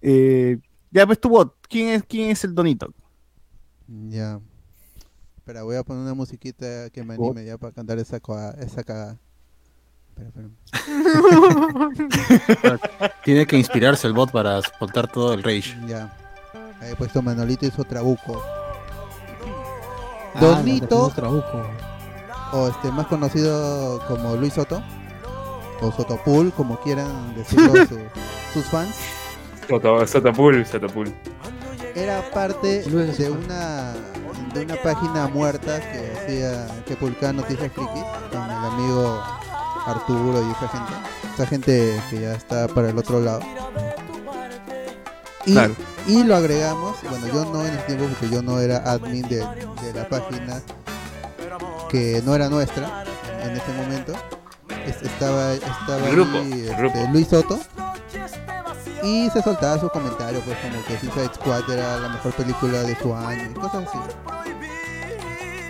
Eh, 0.00 0.58
ya 0.90 1.04
ves 1.06 1.20
tu 1.20 1.28
bot, 1.28 1.56
¿quién 1.68 1.88
es, 1.88 2.02
quién 2.04 2.30
es 2.30 2.44
el 2.44 2.54
Donito? 2.54 2.92
Ya. 4.08 4.40
Espera, 5.38 5.62
voy 5.64 5.76
a 5.76 5.82
poner 5.82 6.02
una 6.02 6.14
musiquita 6.14 6.88
que 6.90 7.02
me 7.02 7.14
anime 7.14 7.44
ya 7.44 7.58
para 7.58 7.72
cantar 7.72 7.98
esa, 7.98 8.18
esa 8.60 8.84
cagada. 8.84 9.18
Espera, 10.16 10.28
espera. 10.28 10.48
Tiene 13.24 13.46
que 13.46 13.56
inspirarse 13.56 14.06
el 14.06 14.12
bot 14.12 14.30
para 14.30 14.60
soltar 14.78 15.10
todo 15.10 15.34
el 15.34 15.42
rage. 15.42 15.74
Ya. 15.88 16.16
Ahí 16.80 16.92
he 16.92 16.96
puesto 16.96 17.22
Manolito 17.22 17.66
hizo 17.66 17.82
Trabuco. 17.84 18.42
Ah, 20.34 20.40
Donito, 20.40 21.12
o 22.52 22.68
este 22.68 22.90
más 22.90 23.06
conocido 23.06 24.00
como 24.08 24.36
Luis 24.36 24.54
Soto, 24.54 24.82
o 25.80 25.92
Sotopool, 25.92 26.52
como 26.52 26.78
quieran 26.80 27.34
decirlo 27.34 27.72
su- 27.88 27.98
sus 28.54 28.64
fans, 28.66 28.94
Soto- 29.68 30.06
Sotopul, 30.06 30.64
Sotopul. 30.66 31.12
era 31.94 32.22
parte 32.32 32.82
de 32.82 33.30
una 33.30 33.92
de 34.54 34.64
una 34.64 34.76
página 34.82 35.28
muerta 35.28 35.80
que 35.80 36.12
hacía 36.14 36.66
que 36.86 36.94
publicaba 36.96 37.32
noticias 37.32 37.72
frikis 37.72 38.02
con 38.30 38.42
el 38.42 38.50
amigo 38.66 39.22
Arturo 39.86 40.42
y 40.46 40.50
esa 40.52 40.68
gente. 40.68 40.92
Esa 41.34 41.46
gente 41.46 42.00
que 42.10 42.20
ya 42.20 42.34
está 42.34 42.68
para 42.68 42.90
el 42.90 42.98
otro 42.98 43.20
lado. 43.20 43.40
Y, 45.46 45.52
Claro. 45.54 45.74
Y 46.06 46.24
lo 46.24 46.36
agregamos 46.36 46.96
bueno 47.08 47.26
yo 47.28 47.44
no 47.46 47.64
en 47.64 47.72
el 47.74 47.86
tiempo 47.86 48.06
porque 48.08 48.28
yo 48.34 48.42
no 48.42 48.58
era 48.60 48.78
admin 48.78 49.22
de, 49.28 49.36
de 49.38 49.92
la 49.94 50.08
página 50.08 50.60
que 51.88 52.22
no 52.24 52.34
era 52.34 52.48
nuestra 52.48 53.04
en 53.42 53.50
ese 53.52 53.72
momento 53.72 54.12
Es- 54.86 55.02
estaba 55.02 55.52
estaba 55.54 56.08
El 56.08 56.12
grupo, 56.16 56.38
ahí, 56.38 56.68
el 56.76 56.86
este. 56.86 57.08
Luis 57.08 57.28
Soto 57.28 57.58
y 59.02 59.28
se 59.30 59.42
soltaba 59.42 59.80
sus 59.80 59.90
comentarios, 59.90 60.42
pues 60.44 60.56
como 60.58 60.84
que 60.84 60.96
Suicide 60.98 61.34
Squad 61.34 61.68
era 61.70 61.98
la 61.98 62.08
mejor 62.08 62.32
película 62.34 62.82
de 62.84 62.94
su 62.96 63.12
año 63.12 63.50
y 63.50 63.54
cosas 63.54 63.88
así. 63.88 63.98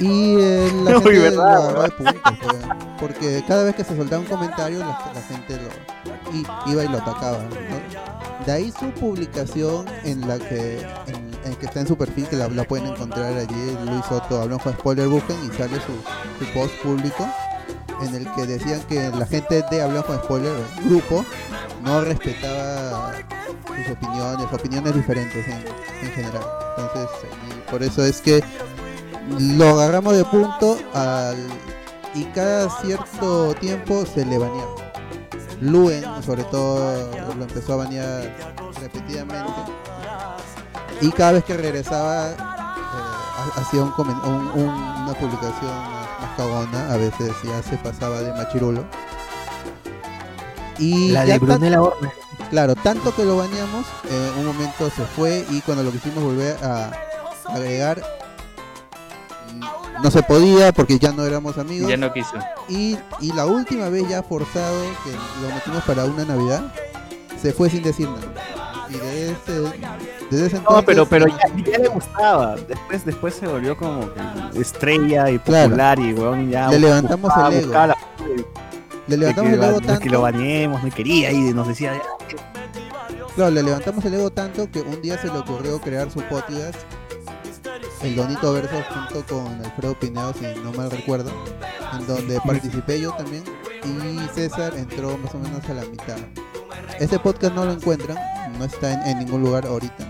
Y 0.01 0.37
eh, 0.39 0.70
la 0.85 0.91
Uy, 0.99 1.03
gente 1.03 1.18
verdad, 1.20 1.37
lo 1.37 1.43
agarró 1.62 1.83
de 1.83 1.91
punto, 1.93 2.20
pues, 2.43 2.57
porque 3.01 3.43
cada 3.49 3.64
vez 3.64 3.74
que 3.74 3.85
se 3.85 3.97
soltaba 3.97 4.20
un 4.20 4.28
comentario 4.28 4.80
la, 4.80 4.99
la 5.14 5.22
gente 5.22 5.57
lo 5.57 6.12
y- 6.33 6.70
iba 6.70 6.85
y 6.85 6.89
lo 6.89 6.99
atacaba. 6.99 7.39
¿no? 7.39 8.45
De 8.47 8.53
ahí 8.53 8.72
su 8.78 8.91
publicación 8.93 9.87
en 10.05 10.26
la 10.26 10.39
que 10.39 10.80
en, 11.45 11.55
que 11.57 11.66
está 11.66 11.80
en 11.80 11.87
su 11.89 11.97
perfil, 11.97 12.26
que 12.28 12.37
la, 12.37 12.49
pueden 12.64 12.87
encontrar 12.87 13.33
allí, 13.37 13.76
Luis 13.87 14.05
Soto 14.09 14.41
habló 14.41 14.59
con 14.59 14.72
Spoiler 14.74 15.09
Busquen 15.09 15.37
y 15.45 15.49
sale 15.57 15.76
su, 15.76 16.45
su 16.45 16.53
post 16.53 16.74
público 16.83 17.26
en 18.01 18.14
el 18.14 18.33
que 18.35 18.47
decían 18.47 18.80
que 18.89 19.11
la 19.11 19.26
gente 19.26 19.62
de 19.70 19.83
Hablando 19.83 20.07
con 20.07 20.16
Spoiler, 20.18 20.53
el 20.78 20.89
grupo, 20.89 21.24
no 21.85 22.01
respetaba 22.01 23.12
sus 23.66 23.97
opiniones, 23.97 24.53
opiniones 24.53 24.95
diferentes 24.95 25.47
en, 25.47 25.64
en 26.03 26.12
general. 26.12 26.43
Entonces, 26.78 27.11
y 27.49 27.70
por 27.70 27.83
eso 27.83 28.05
es 28.05 28.20
que 28.20 28.43
lo 29.39 29.68
agarramos 29.68 30.16
de 30.16 30.24
punto 30.24 30.78
al, 30.95 31.37
y 32.14 32.24
cada 32.26 32.68
cierto 32.83 33.55
tiempo 33.55 34.05
se 34.07 34.24
le 34.24 34.39
baneaba. 34.39 34.91
Luen, 35.63 36.05
sobre 36.25 36.45
todo, 36.45 37.11
lo 37.37 37.43
empezó 37.45 37.75
a 37.75 37.77
banear 37.77 38.37
repetidamente. 38.81 39.53
Y 41.01 41.11
cada 41.13 41.33
vez 41.33 41.45
que 41.45 41.57
regresaba, 41.57 42.31
eh, 42.31 42.37
ha- 42.39 43.61
hacía 43.61 43.83
un 43.83 43.93
un- 43.97 44.51
un- 44.55 44.69
una 44.69 45.15
publicación 45.15 45.71
más, 45.71 46.37
cagona. 46.37 46.93
A 46.93 46.97
veces 46.97 47.33
ya 47.45 47.63
se 47.63 47.77
pasaba 47.79 48.21
de 48.21 48.33
machirulo. 48.33 48.85
Y 50.79 51.11
La 51.13 51.25
de 51.25 51.39
Brunella 51.39 51.81
Horner. 51.83 52.13
Claro, 52.51 52.75
tanto 52.75 53.15
que 53.15 53.25
lo 53.25 53.37
bañamos, 53.37 53.87
en 54.11 54.39
un 54.41 54.47
momento 54.47 54.91
se 54.91 55.05
fue 55.05 55.45
y 55.51 55.61
cuando 55.63 55.83
lo 55.85 55.91
quisimos 55.91 56.23
volver 56.25 56.57
a 56.63 56.91
agregar, 57.49 58.03
no 60.03 60.11
se 60.11 60.22
podía 60.22 60.72
porque 60.72 60.99
ya 60.99 61.12
no 61.12 61.24
éramos 61.24 61.59
amigos. 61.59 61.88
Ya 61.90 61.97
no 61.97 62.12
quiso. 62.12 62.34
Y, 62.68 62.97
y 63.20 63.32
la 63.32 63.47
última 63.47 63.88
vez 63.88 64.09
ya 64.09 64.22
forzado, 64.22 64.82
que 65.05 65.11
lo 65.47 65.55
metimos 65.55 65.82
para 65.84 66.05
una 66.05 66.24
Navidad, 66.24 66.72
se 67.40 67.53
fue 67.53 67.68
sin 67.70 67.82
decir 67.82 68.09
nada. 68.09 68.86
Y 68.88 68.95
de 68.95 69.30
ese, 69.30 69.53
desde 70.30 70.47
ese 70.47 70.57
entonces... 70.59 70.62
No, 70.70 70.82
pero, 70.84 71.07
pero 71.07 71.26
ya, 71.26 71.38
ya 71.64 71.78
le 71.78 71.88
gustaba. 71.88 72.57
Después, 72.57 73.05
después 73.07 73.34
se 73.34 73.47
volvió 73.47 73.76
como 73.76 74.01
que 74.12 74.61
estrella 74.61 75.30
y 75.30 75.38
Claro. 75.38 75.68
popular 75.70 75.99
y 75.99 76.12
weón 76.12 76.51
ya. 76.51 76.68
Le 76.68 76.78
levantamos 76.78 77.22
buscaba- 77.30 77.49
el 77.55 77.64
ego. 77.64 77.72
la- 77.72 77.97
Le 79.09 79.16
levantamos 79.16 79.51
de 79.51 79.57
el 79.57 79.62
ego 79.64 79.80
de 79.80 79.86
tanto... 79.86 80.01
que 80.03 80.11
lo 80.11 80.20
bañemos, 80.20 80.82
no 80.84 80.90
quería 80.90 81.32
y 81.32 81.38
nos 81.55 81.68
decía. 81.68 82.01
Claro, 83.34 83.51
le 83.51 83.62
levantamos 83.62 84.05
el 84.05 84.12
ego 84.14 84.28
tanto 84.30 84.70
que 84.70 84.80
un 84.82 85.01
día 85.01 85.16
se 85.18 85.28
le 85.28 85.38
ocurrió 85.38 85.80
crear 85.80 86.11
su 86.11 86.20
podcast, 86.22 86.78
el 88.03 88.17
Donito 88.17 88.53
Verso, 88.53 88.83
junto 88.93 89.27
con 89.27 89.65
Alfredo 89.65 89.99
Pineo, 89.99 90.33
si 90.35 90.47
no 90.61 90.73
mal 90.73 90.91
recuerdo, 90.91 91.31
en 91.93 92.07
donde 92.07 92.41
participé 92.41 93.01
yo 93.01 93.13
también 93.13 93.45
y 93.85 94.29
César 94.35 94.75
entró 94.77 95.17
más 95.19 95.35
o 95.35 95.39
menos 95.39 95.65
a 95.69 95.75
la 95.75 95.83
mitad. 95.83 96.17
Este 96.99 97.19
podcast 97.19 97.55
no 97.55 97.65
lo 97.65 97.73
encuentran, 97.73 98.17
no 98.59 98.65
está 98.65 98.93
en, 98.93 99.03
en 99.03 99.19
ningún 99.21 99.43
lugar 99.43 99.67
ahorita. 99.67 100.05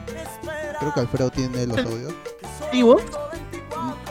Creo 0.79 0.95
que 0.95 1.01
Alfredo 1.01 1.31
tiene 1.31 1.67
los 1.67 1.79
audios. 1.79 2.15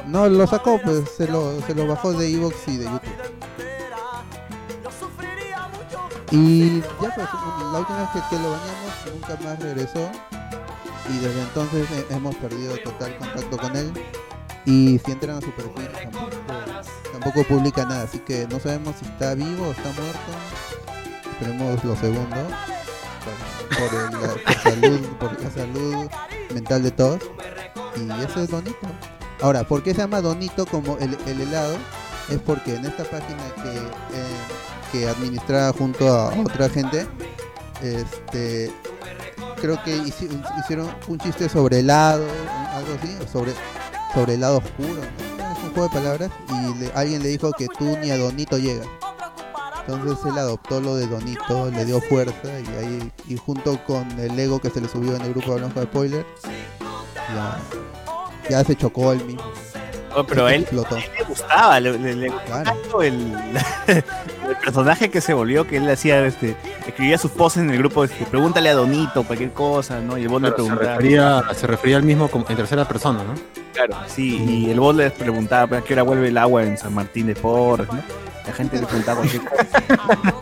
No, 0.08 0.28
lo 0.28 0.48
sacó, 0.48 0.80
pues 0.84 1.10
se 1.16 1.28
lo, 1.28 1.62
se 1.62 1.76
lo 1.76 1.88
bajó 1.88 2.14
de 2.14 2.30
Evox 2.30 2.68
y 2.68 2.78
de 2.78 2.86
YouTube. 2.86 3.02
Y 6.32 6.80
ya 6.82 6.88
pues, 6.98 7.18
la 7.18 7.80
última 7.80 8.00
vez 8.00 8.10
que, 8.14 8.36
que 8.36 8.42
lo 8.42 8.52
bañamos 8.52 8.92
nunca 9.14 9.38
más 9.44 9.60
regresó. 9.60 10.10
Y 11.10 11.18
desde 11.20 11.41
entonces 11.41 11.88
he- 11.91 12.14
hemos 12.14 12.36
perdido 12.36 12.78
total 12.78 13.18
contacto 13.18 13.58
con 13.58 13.76
él. 13.76 13.91
Y 14.66 14.99
si 15.04 15.12
entran 15.12 15.38
a 15.38 15.41
su 15.41 15.52
perfil 15.52 15.89
tampoco, 15.91 16.30
tampoco 17.12 17.43
publica 17.45 17.86
nada. 17.86 18.04
Así 18.04 18.20
que 18.20 18.47
no 18.47 18.60
sabemos 18.60 18.95
si 18.99 19.06
está 19.06 19.34
vivo 19.34 19.68
o 19.68 19.72
está 19.72 19.89
muerto. 19.93 20.32
Esperemos 21.32 21.84
lo 21.84 21.95
segundo. 21.95 22.36
Por, 23.78 23.93
la, 25.41 25.49
salud, 25.52 26.10
mental 26.54 26.84
de 26.84 26.91
todos. 26.91 27.22
Y 27.95 28.10
eso 28.24 28.41
es 28.41 28.49
Donito. 28.49 28.78
Ahora, 29.41 29.64
¿por 29.64 29.82
qué 29.82 29.91
se 29.93 29.99
llama 30.02 30.22
Donito 30.22 30.66
como 30.66 30.97
el, 30.99 31.18
el 31.26 31.41
helado? 31.41 31.78
Es 32.30 32.39
porque 32.39 32.76
en 32.76 32.86
esta 32.86 33.04
página 33.04 33.43
que, 33.64 33.78
eh, 33.78 34.38
que 34.91 35.08
administraba 35.10 35.74
junto 35.74 36.08
a 36.08 36.28
otra 36.39 36.70
gente, 36.70 37.08
este 37.82 38.72
creo 39.62 39.82
que 39.84 39.95
hici- 39.97 40.30
hicieron 40.59 40.89
un 41.07 41.18
chiste 41.20 41.47
sobre 41.47 41.80
helado, 41.80 42.26
algo 42.74 42.93
así, 43.01 43.16
sobre 43.32 43.53
sobre 44.14 44.34
helado 44.34 44.57
oscuro, 44.57 44.95
¿no? 44.95 45.51
es 45.53 45.64
un 45.64 45.72
juego 45.74 45.84
de 45.88 45.93
palabras, 45.93 46.32
y 46.49 46.80
le- 46.80 46.91
alguien 46.95 47.22
le 47.24 47.30
dijo 47.30 47.51
que 47.53 47.68
tú 47.68 47.97
ni 48.01 48.12
a 48.12 48.18
Donito 48.18 48.57
llegas. 48.57 48.88
Entonces 49.88 50.26
él 50.26 50.38
adoptó 50.38 50.80
lo 50.82 50.95
de 50.95 51.07
Donito, 51.07 51.70
le 51.72 51.86
dio 51.86 51.99
fuerza 52.01 52.36
y 52.45 52.68
ahí 52.78 53.12
y 53.28 53.38
junto 53.38 53.84
con 53.86 54.09
el 54.20 54.38
ego 54.39 54.59
que 54.59 54.70
se 54.70 54.80
le 54.82 54.88
subió 54.88 55.16
en 55.16 55.22
el 55.22 55.32
grupo 55.34 55.47
de 55.49 55.53
Hablando 55.55 55.80
de 55.82 55.86
Spoiler, 55.88 56.26
ya, 57.34 57.59
ya 58.49 58.64
se 58.64 58.76
chocó 58.76 59.12
él 59.14 59.24
mismo. 59.26 59.43
Oh, 60.16 60.24
pero 60.26 60.49
él, 60.49 60.68
él 60.72 60.78
le 61.18 61.24
gustaba, 61.26 61.80
le, 61.80 61.97
le- 61.97 62.16
le 62.16 62.30
gustaba 62.30 62.64
el, 63.05 63.34
el 63.88 64.03
personaje 64.64 65.09
que 65.09 65.22
se 65.22 65.34
volvió, 65.34 65.66
que 65.66 65.78
él 65.78 65.89
hacía, 65.89 66.26
este, 66.26 66.55
escribía 66.86 67.18
sus 67.18 67.32
posts 67.32 67.59
en 67.59 67.70
el 67.70 67.78
grupo, 67.78 68.03
este, 68.03 68.26
pregúntale 68.26 68.70
a 68.70 68.74
Donito 68.74 69.24
cualquier 69.24 69.51
cosa, 69.51 69.99
¿no? 70.01 70.18
Y 70.18 70.24
el 70.24 70.28
bot 70.30 70.41
le 70.41 70.49
se, 70.49 70.53
preguntaba. 70.55 70.91
refería, 70.97 71.43
se 71.55 71.68
refería 71.68 71.97
al 71.97 72.03
mismo 72.03 72.28
como 72.30 72.45
en 72.49 72.55
tercera 72.57 72.86
persona, 72.86 73.24
¿no? 73.24 73.34
Claro, 73.74 73.95
sí, 74.07 74.38
y 74.38 74.70
el 74.70 74.80
bot 74.82 74.95
le 74.97 75.12
preguntaba 75.12 75.68
"¿Pero 75.68 75.82
a 75.82 75.84
qué 75.86 75.93
hora 75.93 76.03
vuelve 76.03 76.28
el 76.28 76.38
agua 76.38 76.64
en 76.64 76.78
San 76.78 76.93
Martín 76.93 77.28
de 77.28 77.36
Porres, 77.36 77.88
¿no? 77.91 78.01
La 78.45 78.53
gente 78.53 78.80
le 78.80 78.86
preguntaba 78.86 79.20
cualquier 79.20 79.43
cosa. 79.43 79.84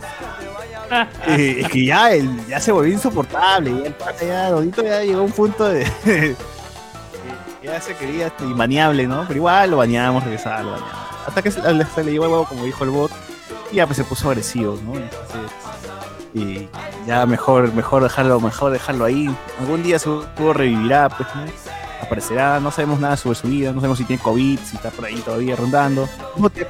Eh, 1.28 1.58
es 1.60 1.68
que 1.68 1.84
ya, 1.84 2.12
el- 2.12 2.46
ya 2.48 2.58
se 2.58 2.72
volvió 2.72 2.92
insoportable, 2.92 3.94
ya, 4.20 4.26
ya, 4.26 4.50
Donito 4.50 4.82
ya 4.82 5.02
llegó 5.04 5.20
a 5.20 5.22
un 5.22 5.30
punto 5.30 5.68
de... 5.68 5.86
ya 7.62 7.80
se 7.80 7.94
quería 7.94 8.28
este, 8.28 8.44
inmaneable, 8.44 9.06
¿no? 9.06 9.24
Pero 9.26 9.36
igual 9.38 9.70
lo 9.70 9.76
bañamos, 9.78 10.24
regresaba, 10.24 10.62
lo 10.62 10.70
bañamos. 10.72 10.92
Hasta 11.26 11.42
que 11.42 11.50
se, 11.50 11.60
se 11.62 12.04
le 12.04 12.12
llevó 12.12 12.24
el 12.26 12.30
huevo, 12.32 12.44
como 12.46 12.64
dijo 12.64 12.84
el 12.84 12.90
bot, 12.90 13.10
y 13.70 13.76
ya 13.76 13.86
pues 13.86 13.96
se 13.98 14.04
puso 14.04 14.28
agresivo, 14.28 14.78
¿no? 14.84 14.94
Entonces, 14.94 15.50
y 16.32 16.68
ya 17.06 17.26
mejor, 17.26 17.72
mejor 17.74 18.02
dejarlo, 18.02 18.40
mejor 18.40 18.72
dejarlo 18.72 19.04
ahí. 19.04 19.34
Algún 19.58 19.82
día 19.82 19.98
seguro 19.98 20.52
revivirá, 20.52 21.08
pues, 21.08 21.28
¿no? 21.34 21.42
Aparecerá, 22.02 22.58
no 22.60 22.70
sabemos 22.70 22.98
nada 22.98 23.16
sobre 23.16 23.36
su 23.36 23.46
vida, 23.48 23.70
no 23.72 23.80
sabemos 23.80 23.98
si 23.98 24.04
tiene 24.04 24.22
COVID, 24.22 24.58
si 24.58 24.76
está 24.76 24.90
por 24.90 25.04
ahí 25.04 25.16
todavía 25.20 25.54
rondando. 25.54 26.08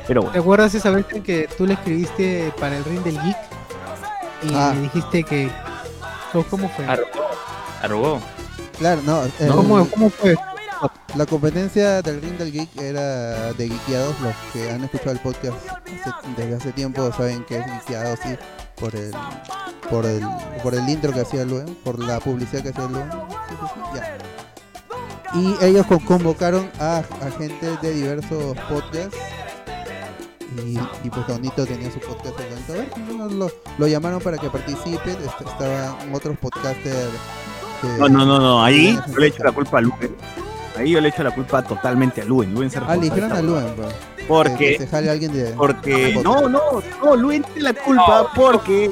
Pero 0.06 0.22
bueno. 0.22 0.32
¿Te 0.32 0.38
acuerdas 0.40 0.74
esa 0.74 0.90
vez 0.90 1.06
en 1.12 1.22
que 1.22 1.48
tú 1.56 1.66
le 1.66 1.74
escribiste 1.74 2.52
para 2.58 2.76
el 2.76 2.84
ring 2.84 3.02
del 3.02 3.20
geek? 3.22 3.36
Y 4.42 4.54
Ah. 4.54 4.72
le 4.74 4.82
dijiste 4.82 5.22
que. 5.24 5.50
¿Cómo- 6.32 6.44
¿Cómo 6.50 6.68
fue? 6.70 6.84
Arrugó. 7.82 8.20
Claro, 8.78 9.00
no. 9.04 9.22
el- 9.22 9.48
¿Cómo, 9.48 9.86
cómo 9.88 10.10
fue? 10.10 10.36
La 11.16 11.26
competencia 11.26 12.02
del 12.02 12.20
Ring 12.22 12.36
del 12.38 12.52
Geek 12.52 12.76
era 12.80 13.52
de 13.52 13.68
Geekeados. 13.68 14.14
Los 14.20 14.34
que 14.52 14.70
han 14.70 14.84
escuchado 14.84 15.10
el 15.12 15.18
podcast 15.20 15.56
desde 16.36 16.54
hace 16.54 16.72
tiempo 16.72 17.10
saben 17.12 17.44
que 17.44 17.58
es 17.58 17.64
Geekeados, 17.66 18.18
sí, 18.22 18.36
por 18.78 18.94
el, 18.94 19.12
por 19.90 20.06
el, 20.06 20.26
por 20.62 20.74
el 20.74 20.88
intro 20.88 21.12
que 21.12 21.20
hacía 21.20 21.44
Luen, 21.44 21.74
por 21.84 21.98
la 21.98 22.20
publicidad 22.20 22.62
que 22.62 22.68
hacía 22.70 22.86
Luen. 22.86 23.10
Sí, 23.10 23.54
sí, 23.74 23.80
ya. 23.96 24.18
Y 25.34 25.56
ellos 25.64 25.86
con- 25.86 26.00
convocaron 26.00 26.70
a, 26.80 26.98
a 26.98 27.30
gente 27.38 27.76
de 27.82 27.92
diversos 27.92 28.56
podcasts. 28.68 29.16
Y, 31.04 31.08
pues 31.10 31.26
Donito 31.28 31.64
tenía 31.64 31.90
su 31.92 32.00
podcast 32.00 32.36
de 32.38 32.50
Donito. 32.50 32.72
A 32.72 32.76
ver, 32.76 32.98
no, 33.16 33.28
lo, 33.28 33.50
lo 33.78 33.86
llamaron 33.86 34.20
para 34.20 34.36
que 34.38 34.50
participe. 34.50 35.12
est- 35.12 35.40
Estaban 35.46 36.12
otros 36.14 36.36
podcasters. 36.38 37.10
No, 37.98 38.08
no, 38.08 38.26
no, 38.26 38.38
no, 38.38 38.62
ahí 38.64 38.98
yo 39.08 39.18
le 39.18 39.28
echo 39.28 39.42
la 39.44 39.52
culpa 39.52 39.78
a 39.78 39.80
Luke. 39.80 40.10
Ahí 40.80 40.90
yo 40.90 41.00
le 41.00 41.08
echo 41.10 41.22
la 41.22 41.30
culpa 41.30 41.62
totalmente 41.62 42.22
a 42.22 42.24
Luen. 42.24 42.52
Luen 42.54 42.70
se 42.70 42.78
Ah, 42.78 42.94
le 42.96 43.02
dijeron 43.02 43.32
a. 43.32 43.40
Luen, 43.42 43.66
pues. 43.76 43.94
Porque- 44.28 44.56
Que- 44.56 44.72
que 44.72 44.78
se 44.78 44.86
jale 44.88 45.10
alguien 45.10 45.32
de. 45.32 45.44
Porque, 45.52 45.94
de- 46.14 46.22
no, 46.22 46.48
no, 46.48 46.82
no, 47.02 47.16
Luen 47.16 47.42
tiene 47.44 47.60
la 47.62 47.72
culpa 47.74 48.30
porque... 48.34 48.90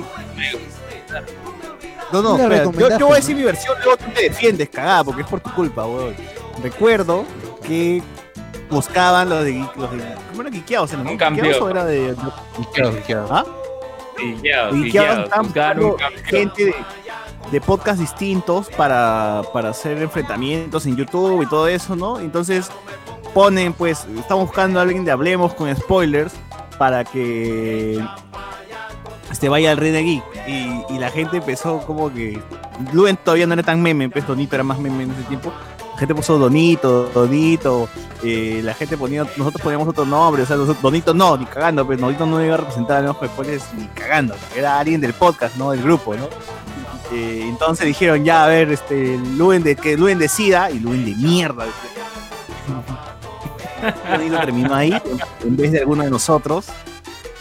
No, 2.12 2.22
no, 2.22 2.36
espera, 2.39 2.64
yo, 2.64 2.72
yo 2.72 2.89
voy 2.89 2.95
a 2.95 2.99
¿no? 2.99 3.14
decir 3.14 3.36
mi 3.36 3.43
versión, 3.43 3.76
luego 3.84 3.99
tú 3.99 4.07
te 4.14 4.22
defiendes, 4.22 4.68
cagada, 4.70 5.05
porque 5.05 5.20
es 5.22 5.28
por 5.28 5.41
tu 5.41 5.53
culpa, 5.53 5.84
weón. 5.86 6.14
Recuerdo 6.62 7.24
que 7.62 8.03
buscaban 8.70 9.28
los 9.28 9.45
de... 9.45 9.53
Los 9.76 9.91
de 9.91 9.99
¿Cómo 10.30 10.41
era 10.43 10.51
Quiqueados? 10.51 10.93
¿no? 10.95 11.01
Un 11.03 11.09
¿Quiqueados 11.09 11.36
campeón. 11.39 11.62
o 11.62 11.68
era 11.70 11.84
de...? 11.84 12.16
Quiqueados, 12.57 12.97
quiqueados. 12.97 13.30
¿Ah? 13.30 13.45
Buscando 15.43 15.97
campeón. 15.97 16.24
gente 16.24 16.64
de, 16.64 16.74
de 17.51 17.61
podcasts 17.61 18.01
distintos 18.01 18.68
para, 18.76 19.42
para 19.53 19.70
hacer 19.70 20.01
enfrentamientos 20.03 20.86
en 20.86 20.96
YouTube 20.96 21.42
y 21.42 21.46
todo 21.46 21.66
eso, 21.68 21.96
¿no? 21.96 22.18
Entonces 22.20 22.70
ponen, 23.34 23.72
pues, 23.72 24.07
estamos 24.18 24.46
buscando 24.46 24.78
a 24.78 24.82
alguien 24.82 25.05
de 25.05 25.11
Hablemos 25.11 25.55
con 25.55 25.74
spoilers 25.74 26.32
para 26.78 27.05
que 27.05 28.03
este 29.30 29.49
vaya 29.49 29.70
al 29.72 29.76
Rey 29.76 29.92
Geek. 29.92 30.24
Y, 30.46 30.94
y 30.94 30.99
la 30.99 31.11
gente 31.11 31.38
empezó 31.38 31.78
como 31.80 32.12
que. 32.12 32.40
Luen 32.92 33.16
todavía 33.16 33.46
no 33.46 33.55
era 33.55 33.62
tan 33.62 33.82
meme, 33.82 34.09
pues 34.09 34.26
Donito 34.26 34.55
era 34.55 34.62
más 34.62 34.78
meme 34.78 35.03
en 35.03 35.11
ese 35.11 35.22
tiempo. 35.24 35.53
La 35.94 35.99
gente 35.99 36.14
puso 36.14 36.38
Donito, 36.38 37.11
Donito, 37.12 37.88
eh, 38.22 38.61
la 38.62 38.72
gente 38.72 38.96
ponía, 38.96 39.24
nosotros 39.36 39.61
poníamos 39.61 39.88
otro 39.88 40.05
nombre, 40.07 40.44
o 40.44 40.46
sea, 40.46 40.55
nosotros- 40.57 40.80
Donito 40.80 41.12
no, 41.12 41.36
ni 41.36 41.44
cagando, 41.44 41.84
pues 41.84 42.01
Donito 42.01 42.24
no 42.24 42.40
iba 42.44 42.55
a 42.55 42.59
representar 42.59 42.99
a 42.99 43.01
los 43.03 43.16
spoilers 43.16 43.64
ni 43.76 43.84
cagando, 43.88 44.36
era 44.57 44.78
alguien 44.78 45.01
del 45.01 45.12
podcast, 45.12 45.57
no 45.57 45.72
del 45.72 45.82
grupo, 45.82 46.14
¿no? 46.14 46.28
Eh, 47.12 47.44
entonces 47.48 47.86
dijeron, 47.86 48.24
ya, 48.24 48.44
a 48.44 48.48
ver, 48.48 48.70
este, 48.70 49.18
Luen 49.36 49.62
de, 49.62 49.76
que 49.76 49.96
Luen 49.96 50.18
decida, 50.18 50.70
y 50.70 50.78
Luen 50.78 51.04
de 51.04 51.14
mierda. 51.14 51.66
Donito 54.11 54.40
terminó 54.40 54.74
ahí, 54.74 54.92
en 55.44 55.56
vez 55.56 55.72
de 55.72 55.78
alguno 55.80 56.02
de 56.04 56.11
nosotros. 56.11 56.66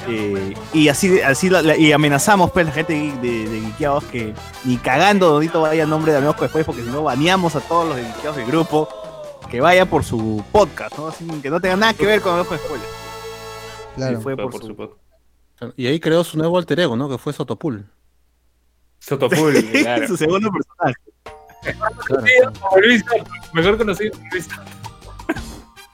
Eh, 0.07 0.53
y 0.73 0.87
así, 0.87 1.19
así 1.19 1.49
la- 1.49 1.61
la- 1.61 1.75
y 1.75 1.91
amenazamos 1.91 2.51
pues 2.51 2.65
la 2.65 2.71
gente 2.71 2.93
de, 2.93 3.49
de, 3.49 3.59
Geekeados 3.61 4.05
que 4.05 4.33
ni 4.63 4.77
cagando 4.77 5.29
Donito 5.31 5.59
vaya 5.61 5.83
en 5.83 5.89
nombre 5.89 6.13
de 6.13 6.19
Amigos 6.19 6.37
después 6.39 6.65
porque 6.65 6.81
si 6.81 6.89
no 6.89 7.03
baneamos 7.03 7.55
a 7.57 7.59
todos 7.59 7.87
los 7.89 7.97
de 7.97 8.03
Geekeados 8.05 8.37
del 8.37 8.45
grupo 8.45 8.87
que 9.49 9.59
vaya 9.59 9.85
por 9.85 10.05
su 10.05 10.41
podcast, 10.53 10.97
¿no? 10.97 11.07
Así 11.07 11.25
que 11.41 11.49
no 11.49 11.59
tenga 11.59 11.75
nada 11.75 11.93
que 11.93 12.05
ver 12.05 12.21
con 12.21 12.35
Amigos 12.35 12.57
Spoiler. 12.57 12.87
Claro. 13.97 14.19
Y 14.19 14.21
fue 14.21 14.37
por, 14.37 14.51
por 14.51 14.61
su 14.61 14.67
supuesto. 14.67 14.97
Y 15.75 15.87
ahí 15.87 15.99
creó 15.99 16.23
su 16.23 16.37
nuevo 16.37 16.57
alter 16.57 16.79
ego, 16.79 16.95
¿no? 16.95 17.09
Que 17.09 17.17
fue 17.17 17.33
Sotopool. 17.33 17.85
Sotopool, 19.07 19.53
claro. 19.71 20.07
su 20.07 20.17
segundo 20.17 20.49
personaje. 20.51 20.95
Claro, 22.05 22.81
Luis 22.81 23.03
mejor 23.53 23.77
conocido 23.77 24.11
como 24.11 24.25
Luis 24.31 24.47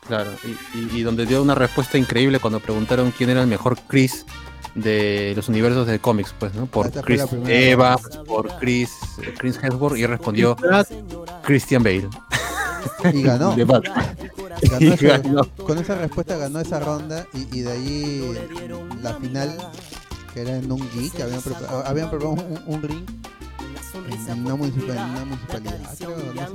claro. 0.07 0.32
Y, 0.43 0.78
y- 0.80 0.99
y 0.99 1.03
donde 1.03 1.26
dio 1.26 1.41
una 1.41 1.55
respuesta 1.55 1.97
increíble 1.97 2.39
cuando 2.39 2.59
preguntaron 2.59 3.11
quién 3.18 3.30
era 3.30 3.41
el 3.41 3.47
mejor 3.47 3.78
Chris 3.88 4.26
de 4.76 5.34
los 5.36 5.47
universos 5.49 5.88
de 5.88 5.99
cómics, 5.99 6.34
pues, 6.38 6.53
¿no? 6.55 6.66
Por 6.66 6.91
Chris 6.91 7.24
Eva, 7.47 7.97
por 8.26 8.57
Chris, 8.59 8.89
eh, 9.22 9.34
Chris 9.38 9.59
Hemsworth 9.61 9.97
y 9.97 10.05
respondió 10.05 10.55
Christian 11.43 11.84
Bale. 11.84 12.09
Y 13.14 13.22
ganó. 13.24 13.55
De 13.55 13.64
Batman. 13.64 14.18
Ganó 14.64 14.78
Y 14.80 14.88
esa- 14.93 15.18
ganó. 15.20 15.45
Con 15.57 15.78
esa 15.78 15.95
respuesta 15.95 16.38
ganó 16.38 16.59
esa 16.59 16.80
ronda 16.80 17.26
y, 17.34 17.59
y 17.59 17.61
de 17.61 17.72
ahí 17.72 18.34
la 19.01 19.14
final, 19.16 19.55
que 20.34 20.41
era 20.41 20.55
en 20.57 20.71
un 20.71 20.79
geek, 20.91 21.19
habían 21.21 21.41
preparado, 21.41 21.86
habían 21.86 22.09
preparado 22.09 22.43
un, 22.43 22.63
un 22.67 22.81
ring 22.81 23.05
en, 24.09 24.29
en 24.29 24.45
una, 24.45 24.55
municipal- 24.55 24.97
en 24.97 25.09
una 25.11 25.25
municipalidad, 25.25 25.79
creo, 25.97 26.17
no 26.34 26.47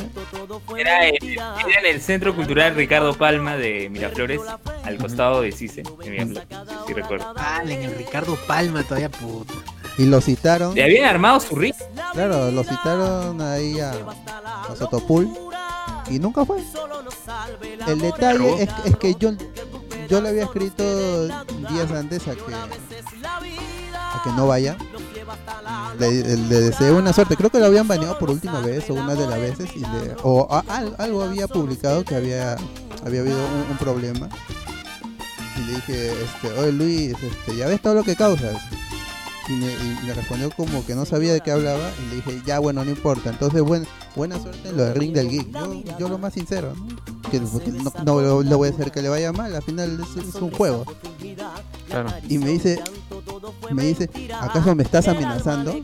sé. 0.74 0.80
Era, 0.80 1.08
en- 1.08 1.16
era 1.32 1.80
en 1.80 1.94
el 1.94 2.00
Centro 2.00 2.34
Cultural 2.34 2.74
Ricardo 2.74 3.14
Palma 3.14 3.56
de 3.56 3.88
Miraflores, 3.90 4.40
al 4.84 4.96
costado 4.98 5.42
de 5.42 5.52
Cise, 5.52 5.82
de 6.02 6.10
Miraflores, 6.10 6.42
si 6.86 6.92
recuerdo. 6.94 7.32
Ah, 7.36 7.62
en 7.64 7.82
el 7.82 7.94
Ricardo 7.96 8.36
Palma 8.46 8.82
todavía, 8.82 9.08
puta. 9.10 9.54
Y 9.98 10.06
lo 10.06 10.20
citaron. 10.20 10.74
Le 10.74 10.84
habían 10.84 11.04
armado 11.06 11.40
su 11.40 11.54
ring. 11.56 11.74
Claro, 12.12 12.50
lo 12.50 12.62
citaron 12.64 13.40
ahí 13.40 13.78
a, 13.80 13.90
a 13.92 14.76
Sotopool 14.76 15.28
y 16.10 16.18
nunca 16.18 16.44
fue. 16.44 16.58
El 17.86 18.00
detalle 18.00 18.62
es, 18.62 18.68
es 18.84 18.96
que 18.96 19.14
yo, 19.14 19.32
yo 20.08 20.20
le 20.20 20.28
había 20.30 20.44
escrito 20.44 21.26
días 21.26 21.90
antes 21.92 22.26
a 22.28 22.34
que, 22.34 22.42
a 24.18 24.22
que 24.22 24.30
no 24.32 24.46
vaya. 24.46 24.76
Le, 25.98 26.36
le 26.36 26.60
deseé 26.60 26.92
una 26.92 27.12
suerte. 27.12 27.36
Creo 27.36 27.50
que 27.50 27.58
lo 27.58 27.66
habían 27.66 27.88
baneado 27.88 28.18
por 28.18 28.30
última 28.30 28.60
vez 28.60 28.88
o 28.90 28.94
una 28.94 29.14
de 29.14 29.26
las 29.26 29.40
veces. 29.40 29.70
Y 29.74 29.80
le, 29.80 30.14
o 30.22 30.46
a- 30.50 30.64
al- 30.68 30.94
algo 30.98 31.22
había 31.22 31.48
publicado 31.48 32.04
que 32.04 32.14
había, 32.14 32.56
había 33.04 33.20
habido 33.20 33.36
un, 33.38 33.70
un 33.72 33.76
problema. 33.78 34.28
Y 35.56 35.60
le 35.66 35.72
dije, 35.74 36.12
este, 36.22 36.58
oye 36.58 36.72
Luis, 36.72 37.14
este, 37.22 37.56
ya 37.56 37.66
ves 37.66 37.80
todo 37.82 37.94
lo 37.94 38.04
que 38.04 38.14
causas. 38.16 38.56
Y 39.48 39.52
me, 39.52 39.66
y 39.72 39.98
me 40.06 40.12
respondió 40.12 40.50
como 40.50 40.84
que 40.84 40.94
no 40.94 41.06
sabía 41.06 41.32
de 41.32 41.40
qué 41.40 41.50
hablaba 41.50 41.90
y 42.04 42.10
le 42.10 42.16
dije, 42.16 42.42
ya 42.46 42.58
bueno, 42.58 42.84
no 42.84 42.90
importa. 42.90 43.30
Entonces, 43.30 43.62
buen, 43.62 43.86
buena 44.14 44.38
suerte 44.38 44.68
en 44.68 44.76
lo 44.76 44.84
del 44.84 44.94
ring 44.94 45.12
del 45.14 45.30
geek. 45.30 45.50
Yo, 45.50 45.96
yo 45.98 46.08
lo 46.10 46.18
más 46.18 46.34
sincero, 46.34 46.74
¿no? 46.76 47.30
Que, 47.30 47.40
no, 47.40 47.92
no 48.04 48.42
lo- 48.42 48.58
voy 48.58 48.68
a 48.68 48.72
hacer 48.72 48.92
que 48.92 49.00
le 49.02 49.08
vaya 49.08 49.32
mal, 49.32 49.54
al 49.56 49.62
final 49.62 49.98
es, 50.00 50.22
es 50.22 50.34
un 50.36 50.50
juego. 50.50 50.84
Claro. 51.88 52.10
Y 52.28 52.36
me 52.38 52.50
dice, 52.50 52.78
me 53.70 53.84
dice, 53.84 54.08
¿acaso 54.40 54.74
me 54.74 54.82
estás 54.82 55.06
amenazando? 55.08 55.74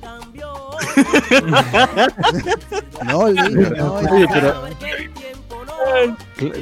no, 3.05 3.29
le 3.29 3.43
dije, 3.43 3.71
no, 3.77 4.01
es- 4.01 4.11
Oye, 4.11 4.27
pero- 4.33 4.55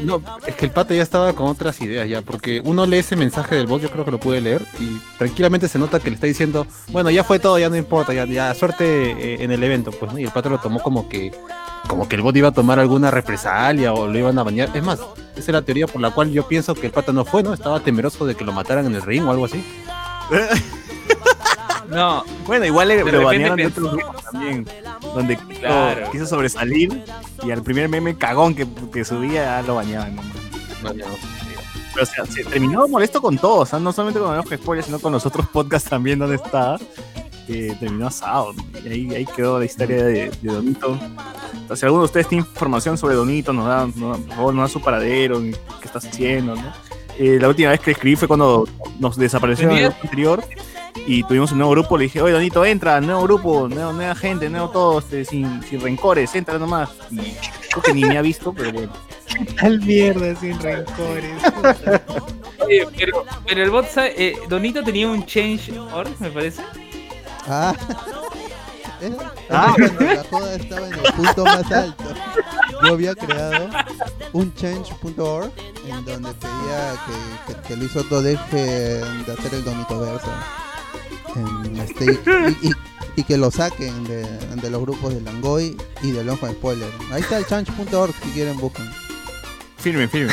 No, 0.05 0.21
es 0.47 0.55
que 0.57 0.67
el 0.67 0.71
pata 0.73 0.95
ya 0.95 1.03
estaba 1.03 1.33
con 1.33 1.47
otras 1.47 1.81
ideas 1.81 2.09
ya, 2.09 2.23
porque 2.23 2.61
uno 2.65 2.85
lee 2.87 2.99
ese 2.99 3.17
mensaje 3.17 3.55
del 3.55 3.67
bot, 3.67 3.81
yo 3.83 3.91
creo 3.91 4.05
que 4.05 4.11
lo 4.11 4.19
pude 4.21 4.41
leer, 4.41 4.63
y 4.79 4.99
tranquilamente 5.19 5.69
se 5.69 5.79
nota 5.79 6.01
que 6.01 6.11
le 6.11 6.15
está 6.17 6.27
diciendo, 6.27 6.67
bueno, 6.89 7.11
ya 7.11 7.25
fue 7.25 7.39
todo, 7.39 7.59
ya 7.59 7.69
no 7.69 7.77
importa, 7.77 8.13
ya, 8.13 8.25
ya 8.27 8.53
suerte 8.55 8.85
eh, 9.13 9.43
en 9.45 9.51
el 9.51 9.63
evento, 9.63 9.91
pues, 9.91 10.13
¿no? 10.13 10.19
Y 10.19 10.25
el 10.25 10.31
pata 10.31 10.49
lo 10.49 10.59
tomó 10.59 10.81
como 10.81 11.09
que, 11.09 11.33
como 11.89 12.09
que 12.09 12.17
el 12.17 12.23
bot 12.23 12.37
iba 12.37 12.49
a 12.49 12.53
tomar 12.53 12.79
alguna 12.79 13.11
represalia 13.11 13.93
o 13.93 14.07
lo 14.07 14.19
iban 14.19 14.39
a 14.39 14.43
bañar. 14.43 14.71
Es 14.75 14.83
más, 14.83 14.99
esa 15.01 15.41
es 15.41 15.49
la 15.49 15.63
teoría 15.63 15.87
por 15.87 16.01
la 16.01 16.11
cual 16.11 16.31
yo 16.31 16.47
pienso 16.47 16.75
que 16.75 16.87
el 16.87 16.93
pata 16.93 17.13
no 17.13 17.25
fue, 17.25 17.43
¿no? 17.43 17.53
Estaba 17.55 17.81
temeroso 17.81 18.27
de 18.27 18.35
que 18.35 18.45
lo 18.45 18.53
mataran 18.53 18.87
en 18.87 18.95
el 18.95 19.03
ring 19.03 19.25
o 19.27 19.31
algo 19.31 19.47
así. 19.47 19.65
No, 21.93 22.25
Bueno, 22.47 22.65
igual 22.67 22.89
le, 22.89 23.05
lo 23.05 23.25
banearon 23.25 23.57
de 23.57 23.67
otros 23.67 23.93
grupos 23.93 24.23
también, 24.25 24.67
donde 25.15 25.37
quiso- 25.37 25.61
Claro. 25.61 26.11
quiso 26.11 26.27
sobresalir 26.27 27.05
y 27.45 27.51
al 27.51 27.63
primer 27.63 27.89
meme 27.89 28.17
cagón 28.17 28.55
que, 28.55 28.67
que 28.93 29.05
subía 29.05 29.63
lo 29.63 29.77
baneaban. 29.77 30.17
¿no? 30.17 30.23
Pero 30.83 31.07
o 32.03 32.07
sea, 32.07 32.25
se 32.25 32.43
terminó 32.45 32.89
molesto 32.89 33.21
con 33.21 33.37
todos, 33.37 33.73
no 33.75 33.93
solamente 33.93 34.19
con 34.21 34.35
los 34.35 34.47
spoilers, 34.47 34.87
sino 34.87 34.99
con 34.99 35.13
los 35.13 35.27
otros 35.27 35.47
podcasts 35.49 35.89
también 35.91 36.19
donde 36.19 36.37
estaba. 36.37 36.79
que 37.47 37.75
terminó 37.79 38.07
asado. 38.07 38.55
Y 38.85 38.89
ahí, 38.89 39.15
ahí 39.15 39.27
quedó 39.27 39.59
la 39.59 39.65
historia 39.67 39.97
de, 40.05 40.31
de 40.31 40.53
Donito. 40.53 40.99
Entonces, 41.53 41.81
si 41.81 41.85
alguno 41.85 42.03
de 42.03 42.07
ustedes 42.07 42.29
tiene 42.29 42.45
información 42.47 42.97
sobre 42.97 43.15
Donito, 43.17 43.53
nos 43.53 43.67
da, 43.67 43.87
nos, 43.95 44.19
por 44.21 44.35
favor, 44.37 44.55
nos 44.55 44.69
da 44.71 44.73
su 44.73 44.81
paradero, 44.81 45.41
qué 45.41 45.55
estás 45.85 46.07
haciendo, 46.07 46.55
¿no? 46.57 46.73
Eh, 47.19 47.39
la 47.41 47.49
última 47.49 47.71
vez 47.71 47.81
que 47.81 47.91
escribí 47.91 48.17
fue 48.17 48.27
cuando 48.29 48.67
nos 48.99 49.17
desapareció 49.17 49.71
en 49.71 49.77
el 49.79 49.85
anterior 50.03 50.43
y 51.07 51.23
tuvimos 51.25 51.53
un 51.53 51.59
nuevo 51.59 51.73
grupo. 51.73 51.97
Le 51.99 52.05
dije, 52.05 52.21
oye, 52.23 52.33
Donito, 52.33 52.65
entra, 52.65 53.01
nuevo 53.01 53.23
grupo, 53.23 53.69
nuevo- 53.69 53.93
nueva 53.93 54.15
gente, 54.15 54.49
nuevo 54.49 54.71
todo, 54.71 54.99
este, 55.01 55.25
sin, 55.25 55.63
sin 55.65 55.81
rencores, 55.81 56.35
entra 56.35 56.59
nomás. 56.59 56.91
Y 57.11 57.35
creo 57.71 57.83
que 57.85 57.95
ni 57.95 58.05
me 58.05 58.19
ha 58.19 58.23
visto, 58.23 58.53
pero 58.53 58.73
bueno. 58.73 58.93
Tal 59.61 59.81
mierda, 59.81 60.35
sin 60.37 60.59
rencores. 60.61 61.33
Oye, 62.61 62.87
pero, 62.97 63.25
pero 63.47 63.63
el 63.63 63.71
bot, 63.71 63.89
sabe- 63.89 64.15
eh, 64.17 64.37
Donito 64.49 64.83
tenía 64.85 65.09
un 65.09 65.25
change.org, 65.27 66.11
me 66.21 66.31
parece. 66.31 66.63
Ah. 67.49 67.75
Era- 69.01 69.33
Ah. 69.51 69.75
cuando 69.77 70.01
la 70.05 70.25
joda 70.31 70.55
estaba 70.55 70.87
en 70.87 70.95
el 70.95 71.13
punto 71.15 71.45
más 71.45 71.73
alto. 71.73 72.05
Yo 72.85 72.93
había 72.95 73.15
creado 73.17 73.69
un 74.33 74.55
change.org 74.55 75.51
en 75.89 76.05
donde 76.05 76.33
pedía 76.35 76.95
que, 77.07 77.53
que, 77.55 77.61
que 77.69 77.77
Luis 77.77 77.91
Soto 77.93 78.23
deje 78.23 78.57
de 78.57 79.33
hacer 79.33 79.55
el 79.55 79.65
Donito 79.65 79.99
Verso. 79.99 80.31
En 81.37 81.77
este, 81.77 82.05
y, 82.63 82.69
y- 82.69 82.73
y 83.17 83.25
que 83.25 83.37
lo 83.37 83.51
saquen 83.51 84.05
de, 84.05 84.23
de 84.57 84.71
los 84.71 84.81
grupos 84.81 85.13
de 85.15 85.21
Langoy 85.21 85.77
y 86.03 86.13
de 86.13 86.25
Lonjo 86.25 86.49
Spoiler. 86.49 86.89
Ahí 87.13 87.21
está 87.21 87.37
el 87.39 87.47
change.org 87.47 88.15
si 88.23 88.31
quieren 88.31 88.57
buscan. 88.59 88.91
Firme, 89.77 90.09
firme. 90.09 90.33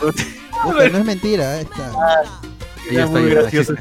Busquen, 0.64 0.92
no 0.92 0.98
es 0.98 1.04
mentira, 1.04 1.54
ahí 1.54 1.62
está. 1.62 1.92
Era 2.90 3.06
muy 3.06 3.30
gracioso. 3.30 3.74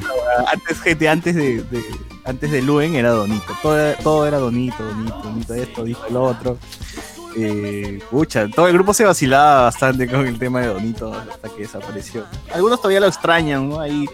Antes, 0.51 0.79
gente, 0.81 1.09
antes 1.09 1.35
de, 1.35 1.61
de- 1.63 1.85
antes 2.25 2.51
de 2.51 2.61
Luen 2.61 2.95
era 2.95 3.09
Donito. 3.11 3.53
Todo 3.61 3.77
era, 3.77 3.97
todo 3.99 4.27
era 4.27 4.37
Donito, 4.39 4.83
Donito, 4.83 5.17
Donito 5.23 5.53
esto, 5.53 5.81
Donito 5.81 6.05
el 6.07 6.15
otro. 6.17 6.57
Eh, 7.37 7.99
pucha, 8.09 8.47
todo 8.49 8.67
el 8.67 8.73
grupo 8.73 8.93
se 8.93 9.05
vacilaba 9.05 9.63
bastante 9.63 10.07
con 10.07 10.25
el 10.25 10.39
tema 10.39 10.61
de 10.61 10.67
Donito 10.67 11.13
hasta 11.13 11.49
que 11.49 11.61
desapareció. 11.63 12.25
Algunos 12.53 12.79
todavía 12.79 12.99
lo 12.99 13.07
extrañan, 13.07 13.69
¿no? 13.69 13.79
Ahí 13.79 14.05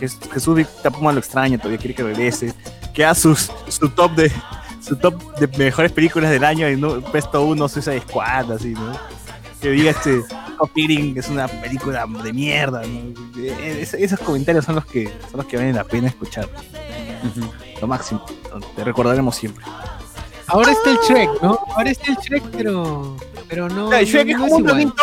Jesús 0.00 0.54
Víctor 0.56 0.92
Puma 0.92 1.12
lo 1.12 1.18
extraña, 1.20 1.58
todavía 1.58 1.78
quiere 1.78 1.94
que 1.94 2.02
regrese. 2.02 2.52
Queda 2.94 3.14
sus, 3.14 3.50
su 3.68 3.88
top 3.88 4.12
de 4.16 4.32
su 4.80 4.96
top 4.96 5.14
de 5.38 5.46
mejores 5.58 5.92
películas 5.92 6.30
del 6.30 6.44
año 6.44 6.68
y 6.68 6.76
no 6.76 7.00
puesto 7.00 7.42
uno 7.44 7.68
Suicide 7.68 8.00
Squad, 8.00 8.52
así, 8.52 8.70
¿no? 8.70 8.92
que 9.60 9.70
diga 9.70 9.92
este 9.92 10.22
Copiring 10.58 11.16
es 11.16 11.28
una 11.28 11.46
película 11.46 12.04
de 12.24 12.32
mierda. 12.32 12.82
¿no? 12.82 13.14
Eh, 13.40 13.78
es- 13.82 13.94
esos 13.94 14.18
comentarios 14.18 14.64
son 14.64 14.74
los 14.74 14.84
que 14.86 15.06
son 15.30 15.38
los 15.38 15.46
que 15.46 15.56
valen 15.56 15.76
la 15.76 15.84
pena 15.84 16.08
escuchar. 16.08 16.48
Lo 17.80 17.86
máximo. 17.86 18.24
Te 18.76 18.84
recordaremos 18.84 19.36
siempre. 19.36 19.64
Ahora 20.48 20.72
está 20.72 20.90
el 20.90 20.98
Shrek, 20.98 21.30
¿no? 21.42 21.58
Ahora 21.76 21.90
está 21.90 22.10
el 22.12 22.18
Shrek, 22.18 22.42
pero. 22.50 23.16
Pero 23.48 23.68
no. 23.68 23.92
El 23.92 24.04
Shrek 24.06 24.36
no- 24.36 24.44
es 24.46 24.50
como 24.52 24.56
un. 24.56 24.94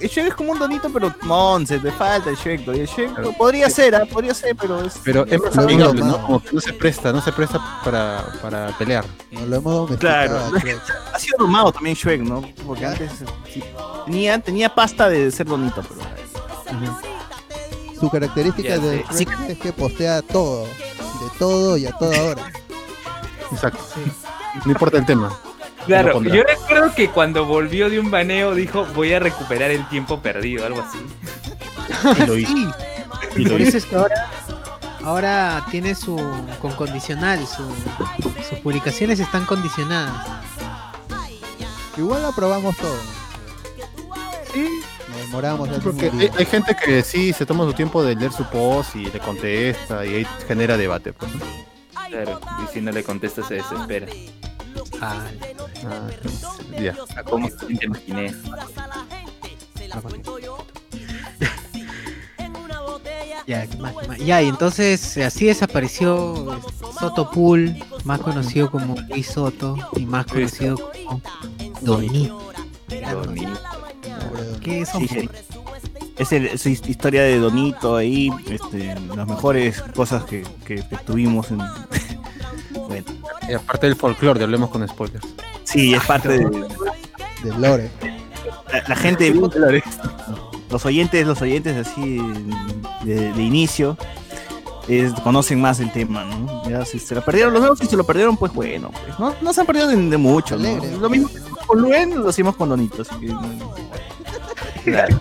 El 0.00 0.08
Shrek 0.08 0.28
es 0.28 0.34
como 0.34 0.52
un 0.52 0.58
donito, 0.58 0.90
pero 0.92 1.12
Monse, 1.22 1.78
te 1.78 1.90
falta 1.90 2.30
el 2.30 2.36
Shrek. 2.36 2.64
todavía. 2.64 2.84
El 2.84 2.88
Shrek 2.88 3.36
podría 3.36 3.68
ser, 3.68 3.94
¿ah? 3.94 4.06
podría 4.10 4.32
ser, 4.34 4.54
pero 4.56 4.82
es. 4.84 4.98
Pero 5.04 5.26
es 5.26 5.40
más 5.40 5.58
amigable. 5.58 6.02
¿no? 6.02 6.22
Como 6.22 6.42
que 6.42 6.52
no 6.52 6.60
se 6.60 6.72
presta, 6.72 7.12
no 7.12 7.20
se 7.20 7.32
presta 7.32 7.60
para, 7.84 8.24
para 8.40 8.68
pelear. 8.78 9.04
No 9.32 9.46
lo 9.46 9.56
hemos. 9.56 9.96
Claro. 9.96 10.38
Ha 11.12 11.18
sido 11.18 11.36
domado 11.38 11.72
también 11.72 11.96
Shrek, 11.96 12.20
¿no? 12.20 12.42
Porque 12.64 12.86
antes 12.86 13.10
sí, 13.52 13.62
tenía, 14.04 14.38
tenía 14.38 14.72
pasta 14.72 15.08
de 15.08 15.30
ser 15.32 15.46
donito, 15.46 15.82
pero. 15.82 16.00
Su 17.98 18.08
característica 18.08 18.78
de. 18.78 19.04
Shrek 19.10 19.28
es 19.48 19.58
que 19.58 19.72
postea 19.72 20.22
todo. 20.22 20.64
De 20.64 21.38
todo 21.38 21.76
y 21.76 21.86
a 21.86 21.92
toda 21.92 22.22
hora. 22.22 22.52
Exacto. 23.50 23.80
No 24.64 24.70
importa 24.70 24.98
el 24.98 25.06
tema. 25.06 25.36
Claro, 25.88 26.22
yo 26.22 26.42
recuerdo 26.44 26.94
que 26.94 27.08
cuando 27.10 27.44
volvió 27.46 27.90
de 27.90 27.98
un 27.98 28.10
baneo 28.10 28.54
dijo 28.54 28.86
voy 28.94 29.12
a 29.12 29.18
recuperar 29.18 29.70
el 29.70 29.88
tiempo 29.88 30.20
perdido, 30.20 30.64
algo 30.64 30.82
así. 30.82 30.98
Y 32.22 32.26
lo 32.26 32.38
hizo. 32.38 32.52
Sí, 32.52 32.68
Y 33.36 33.44
lo 33.44 33.50
por 33.52 33.60
hizo. 33.60 33.68
eso 33.70 33.78
es 33.78 33.84
que 33.86 33.96
ahora, 33.96 34.30
ahora 35.02 35.66
tiene 35.70 35.94
su 35.94 36.16
con 36.60 36.72
condicional, 36.72 37.44
su, 37.46 37.64
sus 38.48 38.58
publicaciones 38.60 39.18
están 39.18 39.44
condicionadas. 39.46 40.26
Igual 41.96 42.22
lo 42.22 42.28
aprobamos 42.28 42.76
todo. 42.76 42.96
Sí. 44.52 44.68
Nos 45.08 45.16
demoramos 45.18 45.68
Porque 45.82 46.10
un 46.10 46.20
hay, 46.20 46.30
hay 46.38 46.46
gente 46.46 46.76
que 46.76 47.02
sí 47.02 47.32
se 47.32 47.44
toma 47.44 47.64
su 47.64 47.72
tiempo 47.72 48.02
de 48.02 48.14
leer 48.14 48.32
su 48.32 48.44
post 48.44 48.94
y 48.96 49.06
le 49.06 49.18
contesta 49.18 50.04
y 50.06 50.14
ahí 50.16 50.26
genera 50.46 50.76
debate. 50.76 51.12
Pues. 51.12 51.30
Claro, 52.08 52.40
y 52.64 52.72
si 52.72 52.80
no 52.80 52.92
le 52.92 53.02
contesta 53.02 53.42
se 53.42 53.54
desespera. 53.54 54.06
Ah, 55.00 55.24
Ah, 55.86 56.08
ya. 56.80 56.94
A 57.16 57.22
cómo 57.22 57.48
se 57.48 57.58
siente 57.66 57.86
imaginé. 57.86 58.34
Ya. 63.46 63.66
Ya, 64.18 64.42
y 64.42 64.48
entonces 64.48 65.16
así 65.18 65.46
desapareció 65.46 66.54
eh, 66.54 66.58
Soto 67.00 67.30
Pool, 67.30 67.76
más 68.04 68.20
conocido 68.20 68.70
como 68.70 68.94
Luis 69.08 69.26
Soto 69.28 69.76
y 69.96 70.04
más 70.04 70.26
conocido 70.26 70.76
como 71.06 71.22
Donito. 71.80 72.52
¿Qué 74.60 74.80
es 74.82 74.90
Sí, 74.90 75.08
sí. 75.08 75.28
Es 76.18 76.32
el- 76.32 76.58
su 76.58 76.68
his- 76.68 76.86
historia 76.88 77.22
de 77.22 77.38
Donito 77.38 77.96
ahí, 77.96 78.30
este, 78.50 78.94
las 79.16 79.26
mejores 79.26 79.80
cosas 79.94 80.24
que, 80.24 80.42
que, 80.66 80.76
que 80.86 80.96
tuvimos 81.06 81.50
en. 81.50 81.60
Bueno, 82.88 83.04
Y 83.48 83.52
aparte 83.54 83.86
del 83.86 83.96
folclore, 83.96 84.42
hablemos 84.42 84.70
con 84.70 84.86
spoilers. 84.88 85.26
sí, 85.64 85.94
es 85.94 86.02
parte 86.04 86.28
de. 86.28 86.38
Del 87.44 87.60
lore. 87.60 87.90
La, 88.72 88.82
la 88.88 88.96
gente, 88.96 89.32
los 90.70 90.84
oyentes, 90.84 91.26
los 91.26 91.40
oyentes 91.40 91.86
así 91.86 92.18
de, 93.04 93.32
de 93.32 93.42
inicio, 93.42 93.96
es- 94.88 95.12
conocen 95.20 95.60
más 95.60 95.80
el 95.80 95.90
tema, 95.92 96.24
¿no? 96.24 96.68
Ya, 96.68 96.84
si 96.84 96.98
se 96.98 97.14
lo 97.14 97.22
perdieron 97.24 97.52
los 97.52 97.60
nuevos, 97.62 97.78
si 97.78 97.86
se 97.86 97.96
lo 97.96 98.04
perdieron, 98.04 98.36
pues 98.36 98.52
bueno, 98.52 98.90
pues, 98.90 99.18
no, 99.18 99.34
no 99.40 99.52
se 99.52 99.60
han 99.60 99.66
perdido 99.66 99.86
de, 99.88 99.96
de 99.96 100.16
mucho, 100.16 100.56
¿no? 100.58 100.68
Alegre. 100.68 100.96
Lo 100.98 101.08
mismo 101.08 101.28
que 101.28 101.38
con 101.66 101.80
Luen, 101.80 102.20
lo 102.22 102.28
hacemos 102.28 102.56
con 102.56 102.68
Donito, 102.70 103.02
así 103.02 103.14
que, 103.20 103.26
no- 103.26 103.74
Claro. 104.84 105.20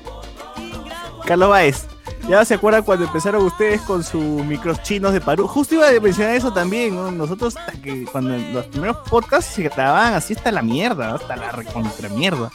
Carlos 1.25 1.49
Baez. 1.49 1.85
Ya 2.27 2.43
se 2.43 2.55
acuerdan 2.55 2.83
cuando 2.83 3.05
empezaron 3.05 3.43
ustedes 3.45 3.79
con 3.81 4.03
sus 4.03 4.21
micros 4.21 4.81
chinos 4.83 5.13
de 5.13 5.21
Perú. 5.21 5.47
Justo 5.47 5.75
iba 5.75 5.87
a 5.87 5.99
mencionar 6.01 6.35
eso 6.35 6.51
también, 6.51 6.93
¿no? 6.93 7.09
Nosotros 7.09 7.55
hasta 7.55 7.71
que 7.81 8.03
cuando 8.05 8.37
los 8.37 8.65
primeros 8.65 8.97
podcasts 9.09 9.53
se 9.53 9.63
grababan 9.63 10.13
así 10.13 10.33
hasta 10.33 10.51
la 10.51 10.61
mierda, 10.61 11.15
hasta 11.15 11.37
la 11.37 11.51
recontra 11.53 12.09
mierda. 12.09 12.51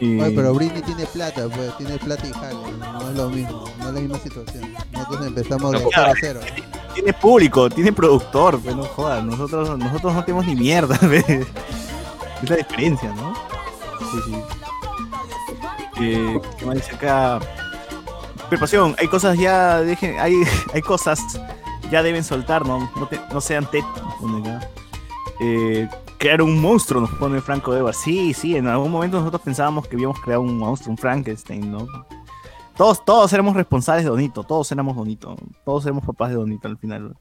Y- 0.00 0.20
Oye, 0.20 0.32
pero 0.34 0.52
Britney 0.52 0.82
tiene 0.82 1.06
plata, 1.06 1.46
pues 1.48 1.76
tiene 1.78 1.96
plata 1.98 2.26
y 2.26 2.32
jale. 2.32 2.56
No 2.80 3.08
es 3.08 3.16
lo 3.16 3.30
mismo, 3.30 3.64
no 3.78 3.88
es 3.88 3.94
la 3.94 4.00
misma 4.00 4.18
situación. 4.18 4.74
Nosotros 4.90 5.26
empezamos 5.28 5.72
de 5.72 5.78
No, 5.78 5.88
cero 5.94 6.06
a 6.10 6.14
cero. 6.20 6.40
tiene 6.94 7.12
público, 7.12 7.70
tiene 7.70 7.92
productor, 7.92 8.58
pues 8.58 8.74
no 8.74 8.82
jodas, 8.82 9.22
nosotros, 9.24 9.78
nosotros 9.78 10.12
no 10.12 10.24
tenemos 10.24 10.44
ni 10.46 10.56
mierda, 10.56 10.98
¿ves? 11.06 11.24
es 11.28 12.50
la 12.50 12.56
diferencia, 12.56 13.14
¿no? 13.14 13.32
Sí, 14.10 14.18
sí. 14.26 14.34
Eh, 16.00 16.40
¿Qué 16.58 16.66
más 16.66 16.74
dice 16.74 16.96
acá? 16.96 17.38
Hay 18.98 19.08
cosas 19.08 19.38
ya, 19.38 19.80
dejen, 19.80 20.18
hay, 20.20 20.34
hay 20.74 20.82
cosas 20.82 21.20
ya 21.90 22.02
deben 22.02 22.22
soltar, 22.22 22.66
¿no? 22.66 22.90
No, 23.32 23.40
sean 23.40 23.64
acá. 23.64 24.70
Eh, 25.40 25.88
crear 26.18 26.42
un 26.42 26.60
monstruo, 26.60 27.00
nos 27.00 27.10
pone 27.12 27.40
Franco 27.40 27.74
Evar. 27.74 27.94
Sí, 27.94 28.34
sí, 28.34 28.56
en 28.56 28.66
algún 28.66 28.90
momento 28.90 29.18
nosotros 29.18 29.42
pensábamos 29.42 29.88
que 29.88 29.96
habíamos 29.96 30.20
creado 30.20 30.42
un 30.42 30.58
monstruo, 30.58 30.92
un 30.92 30.98
Frankenstein, 30.98 31.72
¿no? 31.72 31.86
Todos, 32.76 33.04
todos 33.04 33.32
éramos 33.32 33.56
responsables 33.56 34.04
de 34.04 34.10
Donito, 34.10 34.44
todos 34.44 34.70
éramos 34.70 34.96
Donito, 34.96 35.36
todos 35.64 35.84
éramos 35.84 36.04
papás 36.04 36.30
de 36.30 36.36
Donito 36.36 36.68
al 36.68 36.78
final. 36.78 37.16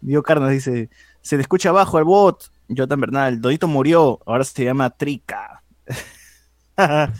Diego 0.00 0.22
Carnas 0.22 0.50
dice, 0.50 0.90
se 1.20 1.36
le 1.36 1.42
escucha 1.42 1.68
abajo 1.68 1.98
al 1.98 2.04
bot, 2.04 2.50
Jotan 2.74 3.00
Bernal, 3.00 3.40
Donito 3.40 3.68
murió, 3.68 4.20
ahora 4.26 4.44
se 4.44 4.64
llama 4.64 4.90
Trica. 4.90 5.62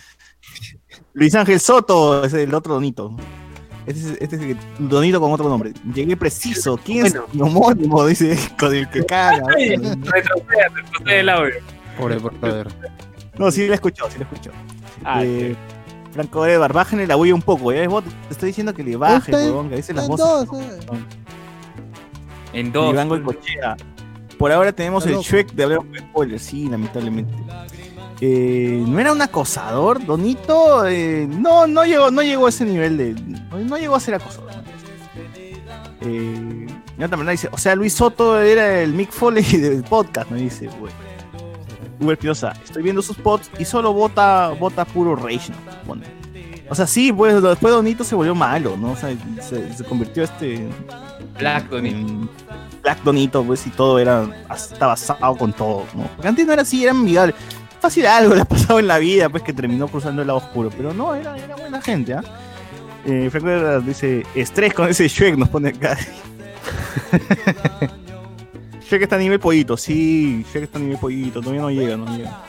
Luis 1.15 1.35
Ángel 1.35 1.61
Soto 1.61 2.25
es 2.25 2.33
el 2.33 2.55
otro 2.55 2.75
Donito. 2.75 3.15
Este 3.87 4.01
es, 4.01 4.07
este 4.21 4.37
es 4.37 4.43
el 4.43 4.89
Donito 4.89 5.21
con 5.21 5.33
otro 5.33 5.49
nombre. 5.49 5.73
Llegué 5.95 6.17
preciso. 6.17 6.79
¿Quién 6.83 7.07
es 7.07 7.17
mi 7.33 7.41
homónimo? 7.43 8.07
Dice, 8.07 8.39
con 8.59 8.75
el 8.75 8.89
que 8.89 9.05
caga. 9.05 9.43
retrocede, 9.57 10.69
retrocede 10.75 11.21
el 11.21 11.29
audio. 11.29 11.55
Pobre 11.99 12.17
brother. 12.19 12.69
No, 13.39 13.51
sí 13.51 13.67
lo 13.67 13.75
escuchó, 13.75 14.09
sí 14.11 14.19
lo 14.19 14.25
escuchó. 14.25 14.51
Ah, 15.05 15.23
Eh, 15.25 15.57
Franco 16.13 16.47
Evar, 16.47 16.73
bájenle 16.73 17.07
la 17.07 17.17
bulla 17.17 17.35
un 17.35 17.43
poco. 17.43 17.73
¿eh? 17.73 17.87
Vos 17.89 18.05
te 18.05 18.11
estoy 18.33 18.49
diciendo 18.49 18.75
que 18.75 18.85
le 18.85 18.97
baje, 18.97 19.33
huevón, 19.33 19.71
que 19.71 19.77
las 19.77 20.09
voces. 20.09 20.27
dos, 20.27 20.61
eh. 20.61 20.79
En 22.53 22.71
dos. 22.73 22.93
Iván. 22.93 23.09
Por 24.39 24.53
ahora 24.53 24.73
tenemos 24.73 25.07
el. 25.07 25.17
Shrek 25.17 25.53
de 25.53 25.63
hablar 25.65 25.79
con 25.79 25.97
spoilers, 25.99 26.43
sí, 26.43 26.69
lamentablemente. 26.69 27.33
Eh, 28.25 28.85
¿No 28.87 29.01
era 29.01 29.11
un 29.11 29.21
acosador, 29.21 30.07
Donito? 30.07 30.87
Eh, 30.87 31.27
no, 31.29 31.67
no 31.67 31.85
llegó, 31.85 32.13
no 32.13 32.23
llegó 32.23 32.47
a 32.47 32.51
ese 32.51 32.65
nivel 32.65 32.97
de. 32.97 33.15
No, 33.65 33.77
llegó 33.77 33.97
a 33.97 34.01
ser 34.01 34.15
acosador. 34.15 34.53
Eh, 36.03 36.67
dice, 37.33 37.49
o 37.51 37.59
sea, 37.59 37.75
Luis 37.75 37.95
Soto 37.95 38.41
era 38.41 38.81
el 38.81 38.93
Mick 38.93 39.11
Foley 39.11 39.43
del 39.59 39.83
podcast, 39.83 40.31
me 40.31 40.39
dice, 40.39 40.69
güey. 40.79 40.93
Uber 41.99 42.13
Espinosa, 42.13 42.53
estoy 42.65 42.85
viendo 42.85 43.03
sus 43.03 43.17
pods 43.17 43.51
y 43.59 43.65
solo 43.65 43.93
vota, 43.93 44.51
vota 44.51 44.85
puro 44.85 45.17
rage, 45.17 45.51
¿no? 45.51 45.83
Pone. 45.85 46.07
O 46.71 46.77
sea, 46.77 46.87
sí, 46.87 47.13
pues 47.13 47.43
después 47.43 47.75
Donito 47.75 48.05
se 48.05 48.15
volvió 48.15 48.37
malo, 48.37 48.77
¿no? 48.77 48.93
O 48.93 48.97
sea, 48.97 49.13
se, 49.41 49.75
se 49.75 49.83
convirtió 49.83 50.23
este. 50.23 50.69
Black 51.41 51.69
Donito. 51.69 52.31
Black 52.83 53.03
Donito, 53.03 53.43
pues, 53.43 53.67
y 53.67 53.71
todo 53.71 53.99
era. 53.99 54.29
Estaba 54.55 54.93
basado 54.93 55.37
con 55.37 55.53
todo, 55.53 55.87
¿no? 55.97 56.07
Porque 56.15 56.29
antes 56.29 56.47
no 56.47 56.53
era 56.53 56.63
así, 56.63 56.85
era 56.85 56.93
amigable. 56.93 57.35
Fácil 57.83 58.07
algo 58.07 58.37
le 58.37 58.43
ha 58.43 58.45
pasado 58.45 58.79
en 58.79 58.87
la 58.87 58.99
vida, 58.99 59.29
pues, 59.29 59.43
que 59.43 59.53
terminó 59.53 59.89
cruzando 59.89 60.23
el 60.23 60.29
lado 60.29 60.39
oscuro, 60.39 60.71
pero 60.71 60.95
no, 60.95 61.17
era, 61.17 61.37
era 61.37 61.57
buena 61.57 61.83
gente, 61.83 62.15
¿ah? 62.15 62.23
Eh, 63.05 63.29
Franco 63.29 63.49
Herrera 63.49 63.81
dice: 63.81 64.25
estrés 64.37 64.73
con 64.73 64.89
ese 64.89 65.09
Shrek, 65.09 65.37
nos 65.37 65.49
pone 65.49 65.71
acá. 65.71 65.99
Shrek 68.89 69.03
está 69.03 69.17
a 69.17 69.19
nivel 69.19 69.41
pollito, 69.41 69.77
sí, 69.77 70.47
Shrek 70.49 70.63
está 70.63 70.79
a 70.79 70.81
nivel 70.81 70.97
pollito, 70.99 71.41
todavía 71.41 71.63
no 71.63 71.71
llega, 71.73 71.97
no 71.97 72.17
llega. 72.17 72.45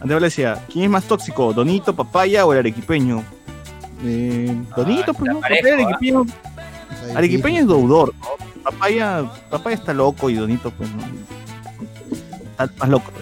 Andrea 0.00 0.18
decía, 0.18 0.64
¿quién 0.72 0.86
es 0.86 0.90
más 0.90 1.04
tóxico, 1.04 1.52
Donito, 1.52 1.94
Papaya 1.94 2.46
o 2.46 2.54
el 2.54 2.60
arequipeño? 2.60 3.22
Eh, 4.02 4.56
Donito, 4.74 5.12
pues 5.12 5.30
no, 5.30 5.36
el 5.36 5.42
parejo, 5.42 5.68
¿ah? 5.68 5.74
arequipeño, 5.74 6.26
arequipeño 7.14 7.60
es 7.60 7.66
deudor, 7.66 8.14
¿no? 8.18 8.28
Papaya, 8.62 9.30
Papaya 9.50 9.76
está 9.76 9.92
loco 9.92 10.30
y 10.30 10.36
Donito, 10.36 10.70
pues 10.70 10.88
no. 10.90 11.02
Está 12.52 12.72
más 12.78 12.88
loco. 12.88 13.12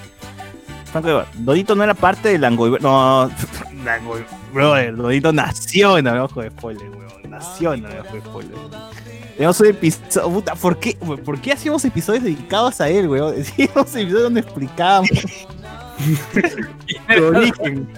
Franco 0.90 1.08
Evar, 1.08 1.26
Donito 1.34 1.74
no 1.74 1.84
era 1.84 1.94
parte 1.94 2.30
de 2.30 2.38
Langoy, 2.38 2.78
no, 2.80 3.30
Langoy, 3.84 4.24
brother, 4.52 4.96
Donito 4.96 5.32
nació 5.32 5.98
en 5.98 6.08
Abajo 6.08 6.42
de 6.42 6.50
Spoiler, 6.50 6.90
weón, 6.90 7.30
nació 7.30 7.74
en 7.74 7.86
Abajo 7.86 8.14
de 8.14 8.20
Spoiler. 8.20 8.58
Tenemos 9.36 9.60
un 9.60 9.66
episodio, 9.66 10.30
puta, 10.30 10.54
¿por 10.54 10.78
qué, 10.78 10.96
¿por 11.24 11.40
qué 11.40 11.52
hacíamos 11.52 11.84
episodios 11.84 12.24
dedicados 12.24 12.80
a 12.80 12.88
él, 12.88 13.08
weón? 13.08 13.34
Hacíamos 13.40 13.94
episodios 13.94 14.22
donde 14.22 14.40
explicábamos 14.40 15.10
su 17.16 17.24
origen. 17.24 17.88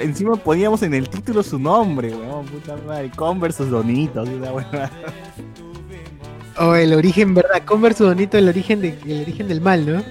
Encima 0.00 0.36
poníamos 0.36 0.82
en 0.82 0.94
el 0.94 1.08
título 1.08 1.42
su 1.42 1.58
nombre, 1.58 2.14
weón, 2.14 2.46
puta 2.46 2.76
madre, 2.86 3.10
Converse 3.14 3.64
Donito, 3.66 4.22
así 4.22 4.34
una 4.34 4.50
buena. 4.50 4.90
O 6.58 6.74
el 6.74 6.92
origen, 6.94 7.34
¿verdad? 7.34 7.62
Converse 7.64 8.04
bonito, 8.04 8.38
el 8.38 8.48
origen, 8.48 8.80
de, 8.80 8.96
el 9.06 9.22
origen 9.22 9.48
del 9.48 9.60
mal, 9.60 9.84
¿no? 9.84 10.04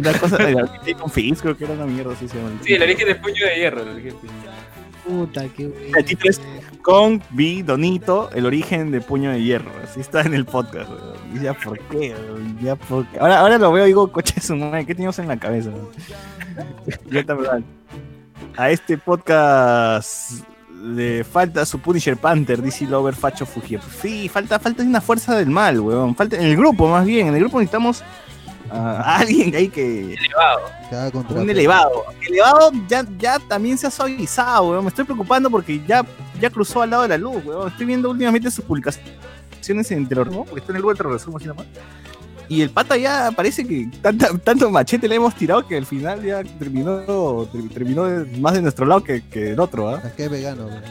Una 0.00 0.18
cosa 0.18 0.36
de 0.38 0.94
con 0.94 1.10
Fizz, 1.10 1.42
creo 1.42 1.56
que 1.56 1.64
era 1.64 1.74
una 1.74 1.86
mierda 1.86 2.12
así 2.12 2.26
se 2.28 2.36
llama. 2.36 2.50
Sí, 2.62 2.74
el 2.74 2.82
origen 2.82 3.06
de 3.06 3.14
puño 3.14 3.44
de 3.44 3.56
hierro. 3.56 3.82
el 3.82 3.88
origen. 3.88 4.14
Puta, 5.06 5.44
qué 5.56 5.72
El 5.96 6.04
título 6.04 6.30
es 6.30 6.40
Con 6.82 7.22
B 7.30 7.62
Donito, 7.64 8.30
el 8.32 8.46
origen 8.46 8.90
de 8.90 9.00
Puño 9.00 9.30
de 9.30 9.42
Hierro. 9.42 9.70
Así 9.82 10.00
está 10.00 10.20
en 10.22 10.34
el 10.34 10.44
podcast, 10.44 10.90
weón. 10.90 11.16
Y 11.34 11.40
ya 11.42 11.54
por 11.54 11.78
qué, 11.88 12.14
weón, 12.14 12.58
ya 12.60 12.76
por 12.76 13.06
qué. 13.06 13.18
Ahora, 13.18 13.40
ahora 13.40 13.58
lo 13.58 13.72
veo 13.72 13.84
y 13.84 13.88
digo, 13.88 14.12
coche 14.12 14.34
de 14.36 14.42
su 14.42 14.56
madre, 14.56 14.84
¿qué 14.84 14.94
teníamos 14.94 15.18
en 15.18 15.28
la 15.28 15.38
cabeza? 15.38 15.70
está 17.10 17.34
verdad. 17.34 17.60
A 18.56 18.70
este 18.70 18.98
podcast 18.98 20.44
le 20.82 21.24
falta 21.24 21.64
su 21.66 21.78
Punisher 21.78 22.16
Panther, 22.16 22.62
DC 22.62 22.86
Lover, 22.86 23.14
Facho 23.14 23.46
Fugir. 23.46 23.80
Sí, 24.00 24.28
falta, 24.28 24.58
falta 24.58 24.82
una 24.82 25.00
fuerza 25.00 25.36
del 25.36 25.50
mal, 25.50 25.80
weón. 25.80 26.14
Falta, 26.14 26.36
en 26.36 26.44
el 26.44 26.56
grupo, 26.56 26.88
más 26.88 27.06
bien. 27.06 27.28
En 27.28 27.34
el 27.34 27.40
grupo 27.40 27.58
necesitamos 27.58 28.02
a 28.70 29.16
alguien 29.18 29.54
ahí 29.54 29.68
que. 29.68 30.16
Contra- 31.12 31.40
Un 31.40 31.48
elevado. 31.50 32.04
Elevado 32.26 32.70
ya, 32.88 33.04
ya 33.18 33.38
también 33.38 33.76
se 33.78 33.86
ha 33.86 33.90
suavizado, 33.90 34.70
weón. 34.70 34.84
Me 34.84 34.88
estoy 34.88 35.04
preocupando 35.04 35.50
porque 35.50 35.82
ya, 35.86 36.04
ya 36.40 36.50
cruzó 36.50 36.82
al 36.82 36.90
lado 36.90 37.02
de 37.02 37.08
la 37.10 37.18
luz, 37.18 37.44
weón. 37.44 37.68
Estoy 37.68 37.86
viendo 37.86 38.10
últimamente 38.10 38.50
sus 38.50 38.64
publicaciones 38.64 39.90
en 39.90 40.06
terrorismo, 40.08 40.44
porque 40.44 40.60
está 40.60 40.72
en 40.72 40.76
el 40.76 40.82
lugar 40.82 40.96
de 40.96 41.02
terrorismo, 41.02 41.36
así 41.36 41.46
nomás. 41.46 41.66
Y 42.48 42.62
el 42.62 42.70
pata 42.70 42.96
ya 42.96 43.30
parece 43.30 43.64
que 43.64 43.88
tanta- 44.02 44.36
tanto 44.38 44.68
machete 44.70 45.06
le 45.06 45.14
hemos 45.14 45.34
tirado 45.36 45.64
que 45.66 45.76
al 45.76 45.86
final 45.86 46.20
ya 46.24 46.42
terminó, 46.58 47.46
ter- 47.52 47.68
terminó 47.72 48.04
más 48.40 48.54
de 48.54 48.62
nuestro 48.62 48.86
lado 48.86 49.04
que, 49.04 49.22
que 49.28 49.40
del 49.40 49.60
otro, 49.60 49.88
¿ah? 49.88 50.02
Es 50.04 50.12
que 50.14 50.24
es 50.24 50.30
vegano, 50.30 50.66
weón. 50.66 50.82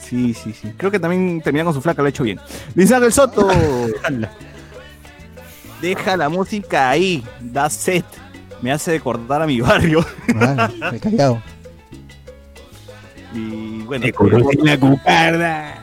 Sí, 0.00 0.34
sí, 0.34 0.52
sí. 0.52 0.72
Creo 0.76 0.90
que 0.90 0.98
también 0.98 1.40
termina 1.42 1.64
con 1.64 1.74
su 1.74 1.80
flaca, 1.82 2.02
lo 2.02 2.06
ha 2.06 2.08
hecho 2.08 2.24
bien. 2.24 2.40
Luis 2.74 2.90
Ángel 2.90 3.12
Soto. 3.12 3.48
Deja 5.80 6.16
la 6.16 6.28
música 6.28 6.90
ahí. 6.90 7.24
Da 7.40 7.70
set. 7.70 8.04
Me 8.62 8.72
hace 8.72 8.92
recordar 8.92 9.42
a 9.42 9.46
mi 9.46 9.60
barrio. 9.60 10.04
Ah, 10.36 10.70
me 10.90 10.96
he 10.96 11.00
callado. 11.00 11.42
Y 13.34 13.82
bueno, 13.82 14.06
la 14.62 14.78
cucarda. 14.78 15.82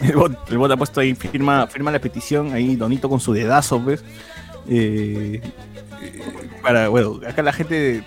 El 0.00 0.16
bot, 0.16 0.50
el 0.50 0.58
bot 0.58 0.70
ha 0.70 0.76
puesto 0.76 1.00
ahí, 1.00 1.14
firma, 1.14 1.66
firma 1.66 1.90
la 1.90 1.98
petición, 1.98 2.52
ahí 2.52 2.76
Donito 2.76 3.08
con 3.08 3.20
su 3.20 3.32
dedazo, 3.32 3.80
pues. 3.80 4.02
Eh, 4.68 5.40
eh, 6.02 6.22
para, 6.62 6.88
bueno, 6.88 7.20
acá 7.26 7.42
la 7.42 7.52
gente 7.52 7.74
de 7.74 8.04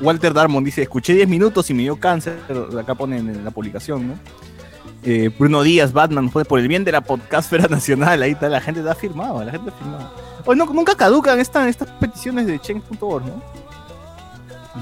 Walter 0.00 0.34
Darmon 0.34 0.64
dice, 0.64 0.82
escuché 0.82 1.14
10 1.14 1.28
minutos 1.28 1.70
y 1.70 1.74
me 1.74 1.82
dio 1.82 1.96
cáncer, 1.96 2.38
acá 2.78 2.94
ponen 2.94 3.28
en 3.28 3.44
la 3.44 3.50
publicación, 3.50 4.08
¿no? 4.08 4.14
Eh, 5.04 5.30
Bruno 5.36 5.62
Díaz, 5.62 5.92
Batman, 5.92 6.30
fue 6.30 6.44
por 6.44 6.60
el 6.60 6.68
bien 6.68 6.84
de 6.84 6.92
la 6.92 7.00
podcastfera 7.00 7.66
nacional, 7.70 8.22
ahí 8.22 8.32
está, 8.32 8.48
la 8.48 8.60
gente 8.60 8.80
está 8.80 8.94
firmado, 8.94 9.42
la 9.44 9.50
gente 9.50 9.70
ha 9.70 9.72
firmado. 9.72 10.10
Oye, 10.44 10.58
no, 10.58 10.66
nunca 10.66 10.94
caducan 10.94 11.40
estas, 11.40 11.68
estas 11.68 11.88
peticiones 11.92 12.46
de 12.46 12.60
change.org, 12.60 13.24
¿no? 13.24 13.42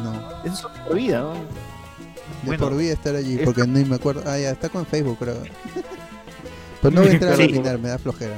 No. 0.02 0.12
Eso 0.44 0.70
es 0.72 0.80
por 0.80 0.96
vida, 0.96 1.20
¿no? 1.20 1.32
De 1.32 1.40
Bueno, 2.44 2.64
por 2.64 2.76
vida 2.76 2.92
estar 2.92 3.14
allí, 3.14 3.38
porque 3.44 3.66
ni 3.66 3.84
me 3.84 3.96
acuerdo. 3.96 4.22
Ah, 4.26 4.38
ya, 4.38 4.50
está 4.50 4.68
con 4.68 4.86
Facebook, 4.86 5.18
creo. 5.18 5.36
Pero 6.82 6.94
no 6.94 7.02
voy 7.02 7.10
a 7.10 7.12
entrar 7.12 7.32
a 7.32 7.44
opinar, 7.44 7.78
me 7.78 7.88
da 7.88 7.98
flojera. 7.98 8.36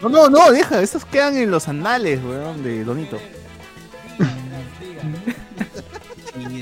¿no? 0.00 0.08
No, 0.08 0.28
no, 0.28 0.30
no, 0.30 0.50
deja, 0.50 0.82
estos 0.82 1.04
quedan 1.04 1.36
en 1.36 1.50
los 1.50 1.68
anales, 1.68 2.20
weón, 2.24 2.62
de 2.62 2.84
Donito. 2.84 3.18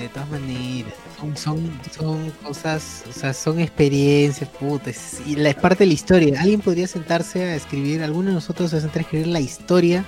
De 0.01 0.09
todas 0.09 0.29
maneras. 0.31 0.93
Son, 1.19 1.37
son, 1.37 1.81
son 1.97 2.31
cosas, 2.43 3.05
o 3.09 3.13
sea, 3.13 3.33
son 3.35 3.61
experiencias, 3.61 4.49
puta. 4.49 4.91
es- 4.91 5.21
Y 5.27 5.37
la, 5.37 5.51
es 5.51 5.57
parte 5.57 5.85
de 5.85 5.89
la 5.89 5.95
historia. 5.95 6.41
Alguien 6.41 6.61
podría 6.61 6.87
sentarse 6.87 7.43
a 7.45 7.55
escribir, 7.57 8.03
alguno 8.03 8.29
de 8.29 8.35
nosotros 8.35 8.71
se 8.71 8.77
va 8.77 8.79
a 8.79 8.83
sentar 8.83 8.99
a 9.01 9.03
escribir 9.03 9.27
la 9.27 9.41
historia 9.41 10.05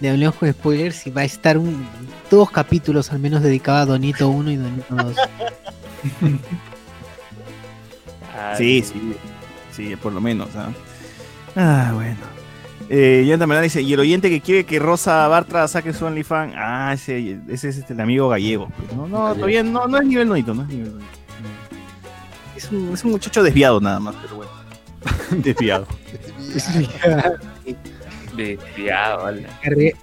de 0.00 0.08
Hablemos 0.10 0.34
con 0.36 0.50
Spoilers 0.52 1.06
y 1.06 1.10
va 1.10 1.22
a 1.22 1.24
estar 1.24 1.56
un, 1.58 1.86
dos 2.30 2.50
capítulos 2.50 3.12
al 3.12 3.18
menos 3.18 3.42
dedicados 3.42 3.82
a 3.82 3.86
Donito 3.86 4.28
1 4.28 4.50
y 4.50 4.56
Donito 4.56 4.94
2. 4.94 5.16
Sí, 8.58 8.82
sí, 8.82 9.16
sí, 9.72 9.96
por 9.96 10.12
lo 10.12 10.20
menos. 10.20 10.48
¿ah? 10.56 10.68
Ah, 11.56 11.92
bueno. 11.94 12.16
Eh, 12.88 13.24
Yanta 13.26 13.60
dice, 13.60 13.82
y 13.82 13.92
el 13.92 14.00
oyente 14.00 14.30
que 14.30 14.40
quiere 14.40 14.64
que 14.64 14.78
Rosa 14.78 15.26
Bartra 15.26 15.66
saque 15.66 15.92
su 15.92 16.04
OnlyFans, 16.04 16.54
ah, 16.56 16.92
ese, 16.94 17.38
ese 17.48 17.70
es 17.70 17.78
este, 17.78 17.94
el 17.94 18.00
amigo 18.00 18.28
gallego. 18.28 18.68
pues, 18.76 18.92
No, 18.94 19.08
no, 19.08 19.34
todavía 19.34 19.62
no, 19.64 19.88
no 19.88 19.98
es 19.98 20.06
nivel 20.06 20.28
nonito, 20.28 20.54
no 20.54 20.62
es 20.62 20.68
nivel 20.68 20.92
nonito. 20.92 21.10
Es 22.54 22.70
un, 22.70 22.92
es 22.94 23.04
un 23.04 23.10
muchacho 23.10 23.42
desviado 23.42 23.80
nada 23.80 23.98
más, 23.98 24.14
pero 24.22 24.36
bueno. 24.36 24.50
desviado. 25.42 25.86
Desviado, 28.36 29.22
vale. 29.24 29.46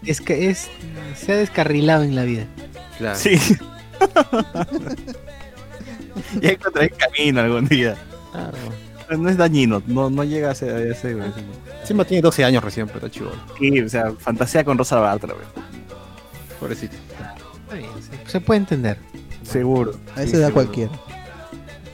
Es 0.06 0.20
que 0.20 0.50
es, 0.50 0.70
se 1.16 1.34
ha 1.34 1.38
descarrilado 1.38 2.04
en 2.04 2.16
la 2.16 2.24
vida. 2.24 2.46
Claro. 2.98 3.16
Sí. 3.18 3.38
ya 6.42 6.50
encontraré 6.50 6.88
el 6.88 6.98
camino 6.98 7.42
algún 7.42 7.68
día. 7.68 7.96
No 9.18 9.30
es 9.30 9.38
dañino, 9.38 9.82
no, 9.88 10.10
no 10.10 10.24
llega 10.24 10.52
a 10.52 10.56
ser... 10.56 10.76
a 10.76 10.82
ese- 10.84 11.18
Encima 11.82 12.06
tiene 12.06 12.22
12 12.22 12.44
años 12.46 12.64
recién, 12.64 12.88
pero 12.88 13.08
chivo. 13.10 13.32
Sí, 13.60 13.80
o 13.82 13.90
sea, 13.90 14.12
fantasea 14.18 14.64
con 14.64 14.78
Rosa 14.78 15.00
Bartra, 15.00 15.34
güey. 15.34 15.46
Pobrecito. 16.60 16.96
Está 17.64 17.76
bien, 17.76 17.90
se, 18.26 18.32
se 18.32 18.40
puede 18.42 18.60
entender. 18.60 18.98
Seguro. 19.44 19.94
A 20.16 20.24
esa 20.24 20.38
edad 20.38 20.52
cualquiera. 20.54 20.92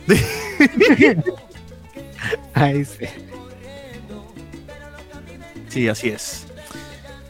Ahí 2.54 2.86
sí. 2.86 3.06
Sí, 5.70 5.88
así 5.88 6.10
es. 6.10 6.46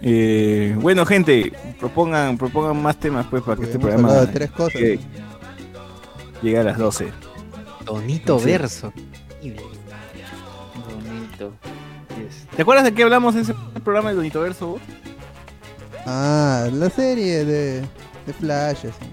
Eh, 0.01 0.75
bueno, 0.79 1.05
gente, 1.05 1.51
propongan, 1.79 2.37
propongan 2.37 2.81
más 2.81 2.97
temas 2.97 3.25
pues 3.29 3.43
para 3.43 3.57
que 3.57 3.65
este 3.65 3.79
programa 3.79 4.13
de 4.13 4.27
tres 4.27 4.51
cosas. 4.51 4.75
llegue, 4.81 4.99
llegue 6.41 6.57
a 6.57 6.63
las 6.63 6.77
12. 6.77 7.09
Donito 7.85 8.39
Sí. 8.39 8.45
verso. 8.45 8.93
Bonito. 11.39 11.53
¿Te 12.55 12.61
acuerdas 12.61 12.83
de 12.85 12.93
qué 12.93 13.03
hablamos 13.03 13.35
en 13.35 13.41
ese 13.41 13.53
programa 13.83 14.09
de 14.09 14.15
Donito 14.15 14.41
Verso? 14.41 14.67
vos? 14.67 14.81
Ah, 16.05 16.67
la 16.71 16.89
serie 16.89 17.45
de, 17.45 17.81
de 18.25 18.33
Flash. 18.39 18.79
así. 18.87 19.09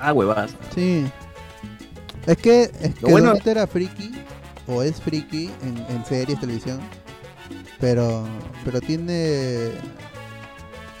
Ah, 0.00 0.12
huevadas. 0.12 0.52
Sí. 0.74 1.06
Es 2.26 2.36
que, 2.36 2.62
es 2.80 2.94
que 2.94 3.06
bueno- 3.10 3.28
Donito 3.30 3.50
era 3.50 3.66
friki, 3.66 4.12
o 4.66 4.82
es 4.82 5.00
friki 5.00 5.50
en, 5.62 5.78
en 5.96 6.04
series, 6.04 6.38
televisión. 6.38 6.80
Pero, 7.80 8.24
pero 8.64 8.80
tiene. 8.80 9.70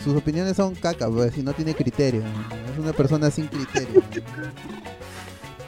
Sus 0.02 0.16
opiniones 0.16 0.56
son 0.56 0.74
caca, 0.74 1.08
pues, 1.08 1.36
y 1.36 1.42
no 1.42 1.52
tiene 1.52 1.74
criterio. 1.74 2.22
Es 2.72 2.78
una 2.78 2.92
persona 2.92 3.30
sin 3.30 3.48
criterio. 3.48 4.02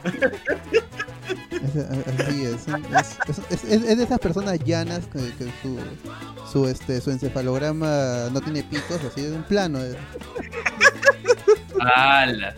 Es- 1.51 2.21
así 2.21 2.45
es, 2.45 2.67
es, 3.29 3.39
es- 3.51 3.65
es- 3.65 3.83
es 3.85 3.99
de 3.99 4.05
esas 4.05 4.19
personas 4.19 4.59
llanas 4.65 5.07
que, 5.07 5.19
que 5.37 5.51
su, 5.63 5.79
su, 6.51 6.69
este, 6.69 7.01
su 7.01 7.11
encefalograma 7.11 8.29
no 8.33 8.41
tiene 8.41 8.63
picos, 8.63 9.01
así 9.11 9.23
de 9.23 9.33
un 9.37 9.43
plano. 9.45 9.79
es- 9.81 9.97
¡Hala! 11.81 12.55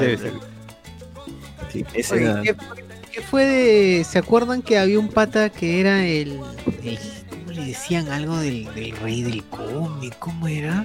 Debe 0.00 0.18
ser. 0.18 0.32
Sí, 1.72 1.84
ese 1.94 2.14
Oye, 2.14 2.24
era- 2.24 2.42
¿qué, 2.42 2.56
qué 3.12 3.22
fue 3.22 3.44
de.? 3.46 4.04
¿Se 4.04 4.18
acuerdan 4.18 4.62
que 4.62 4.78
había 4.78 4.98
un 4.98 5.08
pata 5.08 5.48
que 5.50 5.80
era 5.80 6.04
el. 6.04 6.40
el- 6.82 6.98
¿Cómo 7.30 7.50
le 7.52 7.64
decían 7.66 8.08
algo 8.08 8.36
del, 8.38 8.72
del 8.74 8.92
rey 8.98 9.22
del 9.22 9.44
cómic? 9.44 10.14
¿Cómo 10.18 10.46
era? 10.48 10.84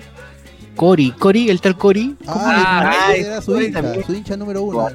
Cory, 0.78 1.12
Cory, 1.12 1.50
el 1.50 1.60
tal 1.60 1.78
Cory. 1.78 2.16
¿Cómo 2.26 2.40
Ah, 2.46 3.10
le- 3.10 3.20
ese 3.20 3.28
era 3.28 3.42
su 3.42 3.60
hincha, 3.62 3.82
también. 3.82 4.06
su 4.06 4.14
hincha 4.14 4.38
número 4.38 4.62
uno. 4.62 4.88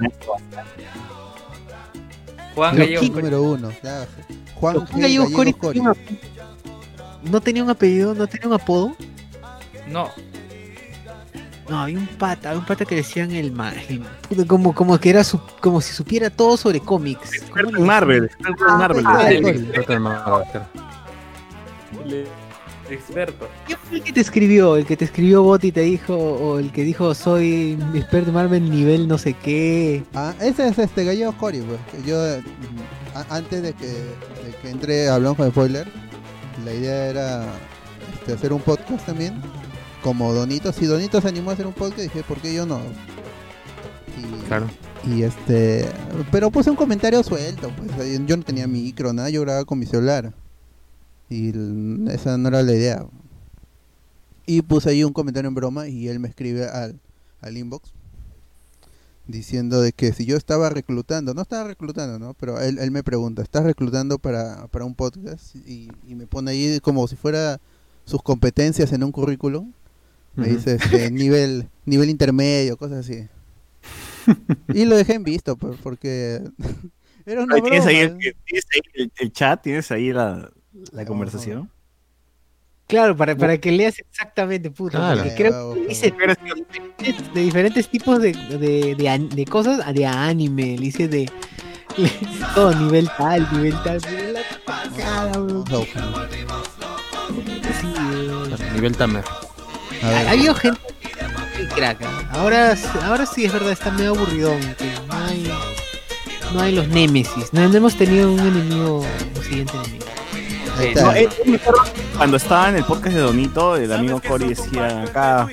Juan 2.55 2.73
Su 2.75 2.79
Gallego. 2.81 3.03
hincha 3.05 3.17
número 3.21 3.43
uno, 3.43 3.71
claro. 3.81 4.07
Juan 4.55 4.75
Juan. 4.87 5.01
Gallego 5.01 5.25
Gallego 5.29 5.59
Cory 5.59 5.83
no 7.25 7.41
tenía 7.41 7.63
un 7.65 7.71
apellido, 7.71 8.15
no 8.15 8.27
tenía 8.27 8.49
un 8.49 8.55
apodo. 8.55 8.97
No, 9.89 10.09
No, 11.69 11.79
había 11.81 11.97
un 11.99 12.07
pata, 12.07 12.51
había 12.51 12.61
un 12.61 12.67
pata 12.67 12.85
que 12.85 12.97
decían 12.97 13.31
el, 13.33 13.55
el 14.31 14.47
como, 14.47 14.75
como 14.75 14.99
que 14.99 15.09
era 15.11 15.25
su, 15.25 15.41
como 15.61 15.81
si 15.81 15.93
supiera 15.95 16.29
todo 16.29 16.57
sobre 16.57 16.81
cómics. 16.81 17.31
Marvel, 17.79 18.31
Marvel. 18.59 19.05
Ah, 19.07 19.27
Sí. 19.29 19.35
el- 19.37 19.47
Experto 19.47 19.93
en 19.95 20.03
Marvel, 20.03 20.45
claro. 20.51 20.67
Experto. 22.95 23.49
¿Quién 23.67 23.79
fue 23.89 23.99
el 23.99 24.05
que 24.05 24.13
te 24.13 24.21
escribió? 24.21 24.77
¿El 24.77 24.87
que 24.87 24.97
te 24.97 25.05
escribió 25.05 25.43
Bot 25.43 25.65
y 25.65 25.73
te 25.73 25.81
dijo, 25.83 26.15
o 26.17 26.59
el 26.59 26.71
que 26.73 26.83
dijo 26.85 27.15
soy 27.15 27.79
experto 27.95 28.29
en 28.31 28.35
Marvel 28.35 28.71
nivel 28.71 29.09
no 29.09 29.19
sé 29.19 29.35
qué? 29.35 30.03
Ah, 30.15 30.35
ese 30.41 30.69
es 30.69 30.79
este 30.79 31.05
Gallego 31.05 31.33
Cory, 31.37 31.61
pues. 31.61 31.79
que 31.91 32.09
Yo, 32.09 32.17
mm, 32.19 33.17
a- 33.17 33.37
antes 33.37 33.63
de 33.63 33.73
que, 33.75 33.87
de 33.87 34.55
que 34.63 34.71
entre 34.71 35.09
Hablamos 35.09 35.37
con 35.37 35.51
Spoiler, 35.51 35.87
la 36.65 36.73
idea 36.75 37.07
era 37.09 37.45
este, 38.15 38.33
hacer 38.35 38.53
un 38.53 38.61
podcast 38.61 39.05
también. 39.07 39.41
Como 40.03 40.33
Donito, 40.33 40.73
si 40.73 40.87
Donito 40.87 41.21
se 41.21 41.29
animó 41.29 41.51
a 41.51 41.53
hacer 41.55 41.67
un 41.67 41.73
podcast, 41.75 42.01
dije, 42.03 42.23
¿por 42.25 42.39
qué 42.39 42.53
yo 42.53 42.67
no? 42.67 42.81
Y, 44.19 44.47
Claro. 44.49 44.67
y 45.07 45.23
este, 45.23 45.87
pero 46.31 46.51
puse 46.51 46.71
un 46.71 46.77
comentario 46.77 47.23
suelto, 47.23 47.71
pues 47.77 48.27
yo 48.27 48.37
no 48.37 48.43
tenía 48.43 48.67
micro, 48.67 49.13
nada, 49.13 49.31
yo 49.31 49.43
grababa 49.43 49.65
con 49.65 49.79
mi 49.79 49.87
celular. 49.87 50.33
Y 51.33 51.53
esa 52.11 52.37
no 52.37 52.49
era 52.49 52.63
la 52.63 52.73
idea. 52.73 53.07
Y 54.47 54.63
puse 54.63 54.91
ahí 54.91 55.05
un 55.05 55.13
comentario 55.13 55.49
en 55.49 55.55
broma 55.55 55.89
y 55.89 56.09
él 56.09 56.19
me 56.21 56.29
escribe 56.29 56.67
al, 56.67 56.99
al 57.41 57.57
inbox 57.57 57.93
diciendo 59.27 59.81
de 59.81 59.93
que 59.93 60.13
si 60.13 60.27
yo 60.27 60.37
estaba 60.37 60.69
reclutando, 60.69 61.33
no 61.33 61.43
estaba 61.43 61.69
reclutando, 61.69 62.19
¿no? 62.19 62.35
Pero 62.35 62.61
él, 62.61 62.79
él 62.79 62.91
me 62.91 63.03
pregunta, 63.05 63.41
¿estás 63.43 63.65
reclutando 63.65 64.19
para, 64.19 64.67
para 64.67 64.85
un 64.85 64.95
podcast? 64.95 65.55
Y, 65.67 65.89
y 66.09 66.15
me 66.17 66.27
pone 66.27 66.51
ahí 66.51 66.81
como 66.81 67.07
si 67.07 67.17
fuera 67.17 67.61
sus 68.05 68.23
competencias 68.23 68.93
en 68.93 69.05
un 69.05 69.13
currículum. 69.13 69.73
Me 70.35 70.49
dice 70.49 70.75
este, 70.75 71.11
nivel, 71.13 71.69
nivel 71.87 72.11
intermedio, 72.11 72.77
cosas 72.77 73.07
así. 73.09 73.29
y 74.75 74.85
lo 74.85 74.97
dejé 74.97 75.15
en 75.15 75.23
visto, 75.25 75.57
pues, 75.57 75.79
porque 75.83 76.43
era 77.27 77.45
una 77.45 77.55
Ahí 77.57 77.63
¿Tienes 77.63 77.87
ahí, 77.87 78.07
broma. 78.07 78.19
el, 78.25 78.37
tienes 78.45 78.65
ahí 78.75 78.81
el- 78.95 79.13
el 79.19 79.33
chat? 79.33 79.63
¿Tienes 79.63 79.91
ahí 79.93 80.13
la, 80.13 80.51
la 80.93 81.05
conversación? 81.05 81.71
Claro, 82.89 83.17
para, 83.17 83.35
para 83.37 83.57
que 83.59 83.73
leas 83.73 83.99
exactamente. 83.99 84.71
Claro. 84.71 85.23
porque 85.23 85.35
creo 85.35 85.75
que 85.75 85.87
dice 85.87 86.13
de 87.35 87.41
diferentes 87.41 87.89
tipos 87.89 88.21
de, 88.21 88.33
de, 88.33 88.95
de, 88.95 89.09
an- 89.09 89.29
de 89.31 89.45
cosas 89.47 89.81
a- 89.87 89.93
de 89.93 90.05
anime, 90.07 90.77
le 90.77 90.87
dice 90.87 91.09
de 91.09 91.31
todo 92.55 92.75
nivel 92.75 93.09
tal, 93.17 93.49
nivel 93.53 93.75
tal, 93.83 94.01
pero 94.03 94.33
la. 94.33 95.93
Nivel 98.75 98.97
Tamer. 98.97 99.25
Ha, 100.03 100.09
ha 100.09 100.31
habido 100.31 100.55
gente. 100.55 100.81
¿ah? 101.83 102.29
Ahora, 102.33 102.77
ahora 103.05 103.27
sí 103.27 103.45
es 103.45 103.53
verdad, 103.53 103.73
está 103.73 103.91
medio 103.91 104.11
aburridón. 104.15 104.59
que 104.75 104.85
no 105.07 105.15
hay, 105.15 105.51
no 106.55 106.61
hay 106.61 106.75
los 106.75 106.89
némesis. 106.89 107.53
No, 107.53 107.69
no 107.69 107.77
hemos 107.77 107.97
tenido 107.97 108.33
un 108.33 108.41
enemigo, 108.41 108.99
un 109.37 109.43
siguiente 109.45 109.73
enemigo. 109.77 110.05
No, 110.95 111.13
eh, 111.13 111.29
acuerdo 111.55 111.83
cuando 112.17 112.37
estaba 112.37 112.69
en 112.71 112.77
el 112.77 112.85
podcast 112.85 113.15
de 113.15 113.21
Donito, 113.23 113.77
el 113.77 113.93
amigo 113.93 114.21
Cory 114.27 114.49
decía 114.49 115.03
acá, 115.03 115.49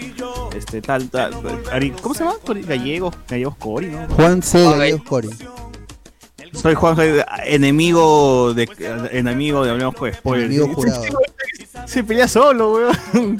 este 0.55 0.81
tal, 0.81 1.09
tal, 1.09 1.33
Ari- 1.71 1.93
¿cómo 2.01 2.15
se 2.15 2.23
llama? 2.23 2.35
Cory? 2.45 2.61
Gallegos, 2.63 3.15
Gallegos 3.27 3.55
Cory, 3.57 3.87
¿no? 3.87 4.07
Juan 4.15 4.41
C. 4.41 4.63
Gallegos 4.63 5.03
Cori. 5.03 5.29
Soy 6.53 6.73
Juan, 6.73 6.97
enemigo 7.45 8.53
de 8.55 8.67
enemigo 9.11 9.63
de 9.63 9.71
hablemos 9.71 9.93
con 9.95 10.11
spoilers. 10.11 10.51
Enemigo 10.51 10.73
jurado. 10.73 11.03
Se 11.85 12.03
pelea 12.03 12.27
solo, 12.27 12.73
weón. 12.73 13.39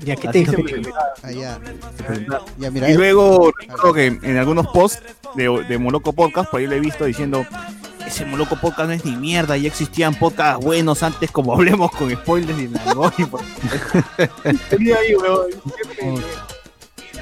Ya, 0.00 0.16
¿qué 0.16 0.28
Así 0.28 0.44
te. 0.44 0.92
Ah, 1.22 1.30
ya. 1.30 1.58
Ya, 2.58 2.70
mira, 2.70 2.88
y 2.88 2.92
él- 2.92 2.98
luego 2.98 3.52
recuerdo 3.58 3.92
que 3.94 4.06
en 4.06 4.36
algunos 4.36 4.66
posts 4.68 5.02
de, 5.36 5.64
de 5.68 5.78
Moloco 5.78 6.12
Podcast, 6.12 6.50
por 6.50 6.60
ahí 6.60 6.66
lo 6.66 6.74
he 6.74 6.80
visto 6.80 7.04
diciendo, 7.04 7.44
ese 8.10 8.24
Moloco 8.24 8.56
Podcast 8.56 8.88
no 8.88 8.92
es 8.94 9.04
ni 9.04 9.16
mierda, 9.16 9.56
ya 9.56 9.68
existían 9.68 10.14
podcasts 10.14 10.64
buenos 10.64 11.02
antes 11.02 11.30
como 11.30 11.52
hablemos 11.56 11.90
con 11.92 12.10
spoilers 12.10 12.58
y 12.60 12.68
nada. 12.68 12.94
Tenía 14.70 14.96
ahí, 14.96 15.14
weón. 15.14 15.46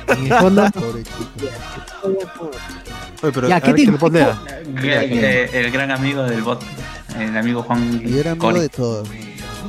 Oye, 3.23 3.33
pero 3.33 3.49
Ya, 3.49 3.61
¿qué 3.61 3.73
te 3.73 3.85
que 3.85 3.91
le. 3.93 4.37
El, 4.85 5.55
el 5.67 5.71
gran 5.73 5.91
amigo 5.91 6.23
del 6.23 6.43
bot, 6.43 6.63
el 7.19 7.37
amigo 7.37 7.63
Juan 7.63 8.01
Yo 8.01 8.19
era 8.21 8.31
amigo 8.33 8.47
Cori. 8.47 8.61
de 8.61 8.69
todos. 8.69 9.09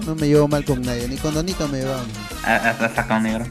No 0.05 0.15
me 0.15 0.27
llevo 0.27 0.47
mal 0.47 0.63
con 0.63 0.81
nadie, 0.81 1.07
ni 1.07 1.17
con 1.17 1.33
Donito 1.33 1.67
me 1.67 1.79
llevaba 1.79 1.97
mal. 1.97 2.11
Ah, 2.43 2.55
Hasta 2.69 2.85
hasta 2.85 3.07
con 3.07 3.23
negro. 3.23 3.45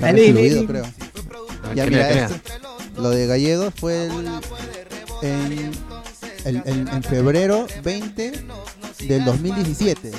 Vale, 0.00 0.32
dale. 0.32 0.66
creo. 0.66 0.84
Ah, 0.84 1.74
Ya 1.74 1.86
mira. 1.86 2.28
Lo 2.98 3.10
de 3.10 3.26
Gallegos 3.26 3.72
fue 3.78 4.06
el, 4.06 4.26
en, 5.22 5.72
el- 6.44 6.62
el- 6.66 6.88
en 6.88 7.02
febrero 7.02 7.66
20 7.82 8.44
del 9.00 9.24
2017. 9.24 10.10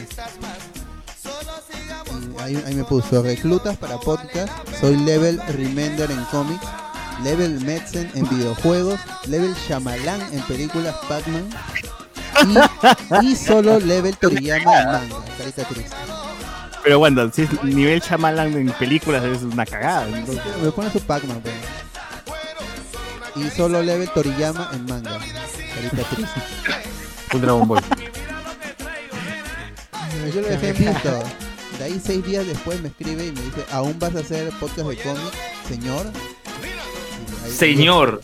Y 2.37 2.41
ahí, 2.41 2.63
ahí 2.65 2.75
me 2.75 2.83
puso 2.83 3.21
reclutas 3.21 3.77
para 3.77 3.97
podcast. 3.97 4.51
Soy 4.79 4.95
level 4.97 5.39
Remender 5.49 6.09
en 6.11 6.23
cómics, 6.25 6.65
level 7.23 7.59
Metzen 7.65 8.09
en 8.15 8.27
videojuegos, 8.29 8.99
level 9.27 9.53
Shyamalan 9.67 10.21
en 10.31 10.41
películas 10.43 10.95
Batman 11.09 11.49
y, 13.21 13.25
y 13.27 13.35
solo 13.35 13.79
level 13.79 14.15
Toriyama 14.17 14.79
en 14.79 14.85
manga. 14.87 15.15
Carita 15.37 15.63
triste. 15.65 15.95
Pero 16.83 16.97
bueno, 16.99 17.29
si 17.33 17.41
es 17.43 17.63
nivel 17.63 17.99
Shyamalan 17.99 18.53
en 18.53 18.69
películas 18.73 19.23
es 19.25 19.41
una 19.43 19.65
cagada. 19.65 20.07
entonces. 20.07 20.43
Me 20.63 20.71
pone 20.71 20.89
su 20.91 20.99
Pac-Man, 21.01 21.41
pero. 21.43 21.55
Y 23.35 23.49
solo 23.49 23.81
level 23.81 24.09
Toriyama 24.09 24.69
en 24.73 24.85
manga. 24.85 25.19
Carita 25.75 26.03
triste. 26.09 26.41
Un 27.33 27.41
Dragon 27.41 27.67
Ball. 27.67 27.83
Yo 30.33 30.41
lo 30.41 30.47
dejé 30.47 30.69
en 30.69 30.77
visto. 30.77 31.23
De 31.77 31.85
ahí 31.85 32.01
seis 32.03 32.25
días 32.25 32.45
después 32.45 32.81
me 32.81 32.89
escribe 32.89 33.27
y 33.27 33.31
me 33.31 33.41
dice, 33.41 33.65
¿aún 33.71 33.97
vas 33.99 34.15
a 34.15 34.19
hacer 34.19 34.49
podcast 34.59 34.89
de 34.89 34.97
cómic, 34.97 35.33
señor? 35.67 36.11
Señor, 37.49 38.21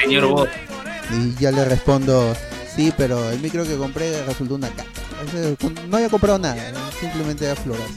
señor 0.00 0.26
bot. 0.26 0.48
Y 1.12 1.34
ya 1.34 1.50
le 1.50 1.64
respondo, 1.66 2.34
sí, 2.74 2.92
pero 2.96 3.30
el 3.30 3.38
micro 3.40 3.64
que 3.64 3.76
compré 3.76 4.24
resultó 4.24 4.54
una 4.54 4.70
caca. 4.70 4.84
No 5.88 5.96
había 5.98 6.08
comprado 6.08 6.38
nada, 6.38 6.56
simplemente 6.98 7.44
era 7.44 7.54
floras. 7.54 7.90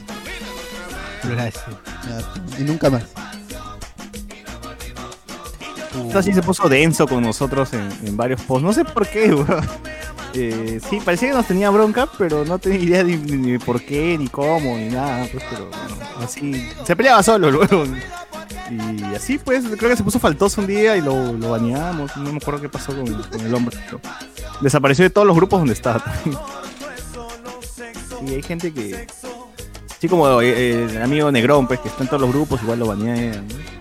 Gracias. 1.24 1.64
Y 2.58 2.62
nunca 2.62 2.90
más. 2.90 3.04
Esto 5.94 6.22
sí 6.22 6.32
se 6.32 6.42
puso 6.42 6.68
denso 6.68 7.06
con 7.06 7.22
nosotros 7.22 7.70
en, 7.72 8.16
varios 8.16 8.40
posts. 8.42 8.62
No 8.62 8.72
sé 8.72 8.84
por 8.84 9.06
qué, 9.08 9.26
weón. 9.34 9.66
Eh, 10.34 10.80
sí, 10.88 11.00
parecía 11.04 11.30
que 11.30 11.34
nos 11.34 11.46
tenía 11.46 11.70
bronca, 11.70 12.08
pero 12.16 12.44
no 12.44 12.58
tenía 12.58 12.78
idea 13.02 13.04
ni, 13.04 13.58
por 13.58 13.82
qué, 13.82 14.16
ni 14.18 14.28
cómo, 14.28 14.76
ni 14.76 14.88
nada. 14.88 15.26
Pues, 15.30 15.42
pero 15.50 15.70
así. 16.22 16.68
Se 16.84 16.94
peleaba 16.94 17.22
solo 17.22 17.50
luego. 17.50 17.84
Y 18.70 19.02
así, 19.16 19.38
pues, 19.38 19.64
creo 19.76 19.90
que 19.90 19.96
se 19.96 20.04
puso 20.04 20.20
faltoso 20.20 20.60
un 20.60 20.68
día 20.68 20.96
y 20.96 21.00
lo, 21.00 21.32
lo 21.32 21.50
baneamos. 21.50 22.16
No 22.16 22.30
me 22.30 22.38
acuerdo 22.38 22.60
qué 22.60 22.68
pasó 22.68 22.94
con, 22.94 23.40
el 23.40 23.54
hombre. 23.54 23.76
desapareció 24.60 25.02
de 25.02 25.10
todos 25.10 25.26
los 25.26 25.34
grupos 25.34 25.60
donde 25.60 25.74
estaba. 25.74 26.04
Sí, 26.24 28.34
hay 28.34 28.42
gente 28.42 28.72
que. 28.72 29.08
Así 29.90 30.08
como 30.08 30.40
eh, 30.40 30.84
el 30.84 31.02
amigo 31.02 31.30
Negrón, 31.32 31.66
pues, 31.66 31.80
que 31.80 31.88
está 31.88 32.04
en 32.04 32.08
todos 32.08 32.22
los 32.22 32.30
grupos, 32.30 32.62
igual 32.62 32.78
lo 32.78 32.86
banean. 32.86 33.48
¿no? 33.48 33.80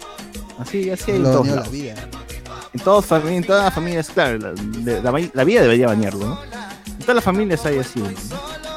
Así, 0.59 0.89
así 0.89 1.11
hay 1.11 1.17
en 1.17 1.23
Lo 1.23 1.29
todos 1.31 1.41
baneó 1.41 1.55
la 1.55 1.61
lados. 1.61 1.73
vida. 1.73 1.95
En, 2.73 2.79
todos, 2.81 3.11
en 3.25 3.43
todas 3.43 3.63
las 3.65 3.73
familias, 3.73 4.09
claro, 4.09 4.37
la, 4.37 4.51
de- 4.51 5.01
la, 5.01 5.29
la 5.33 5.43
vida 5.43 5.61
debería 5.61 5.87
bañarlo, 5.87 6.25
¿no? 6.25 6.39
En 6.87 6.99
todas 6.99 7.15
las 7.15 7.23
familias 7.23 7.65
hay 7.65 7.79
así. 7.79 7.99
¿no? 7.99 8.09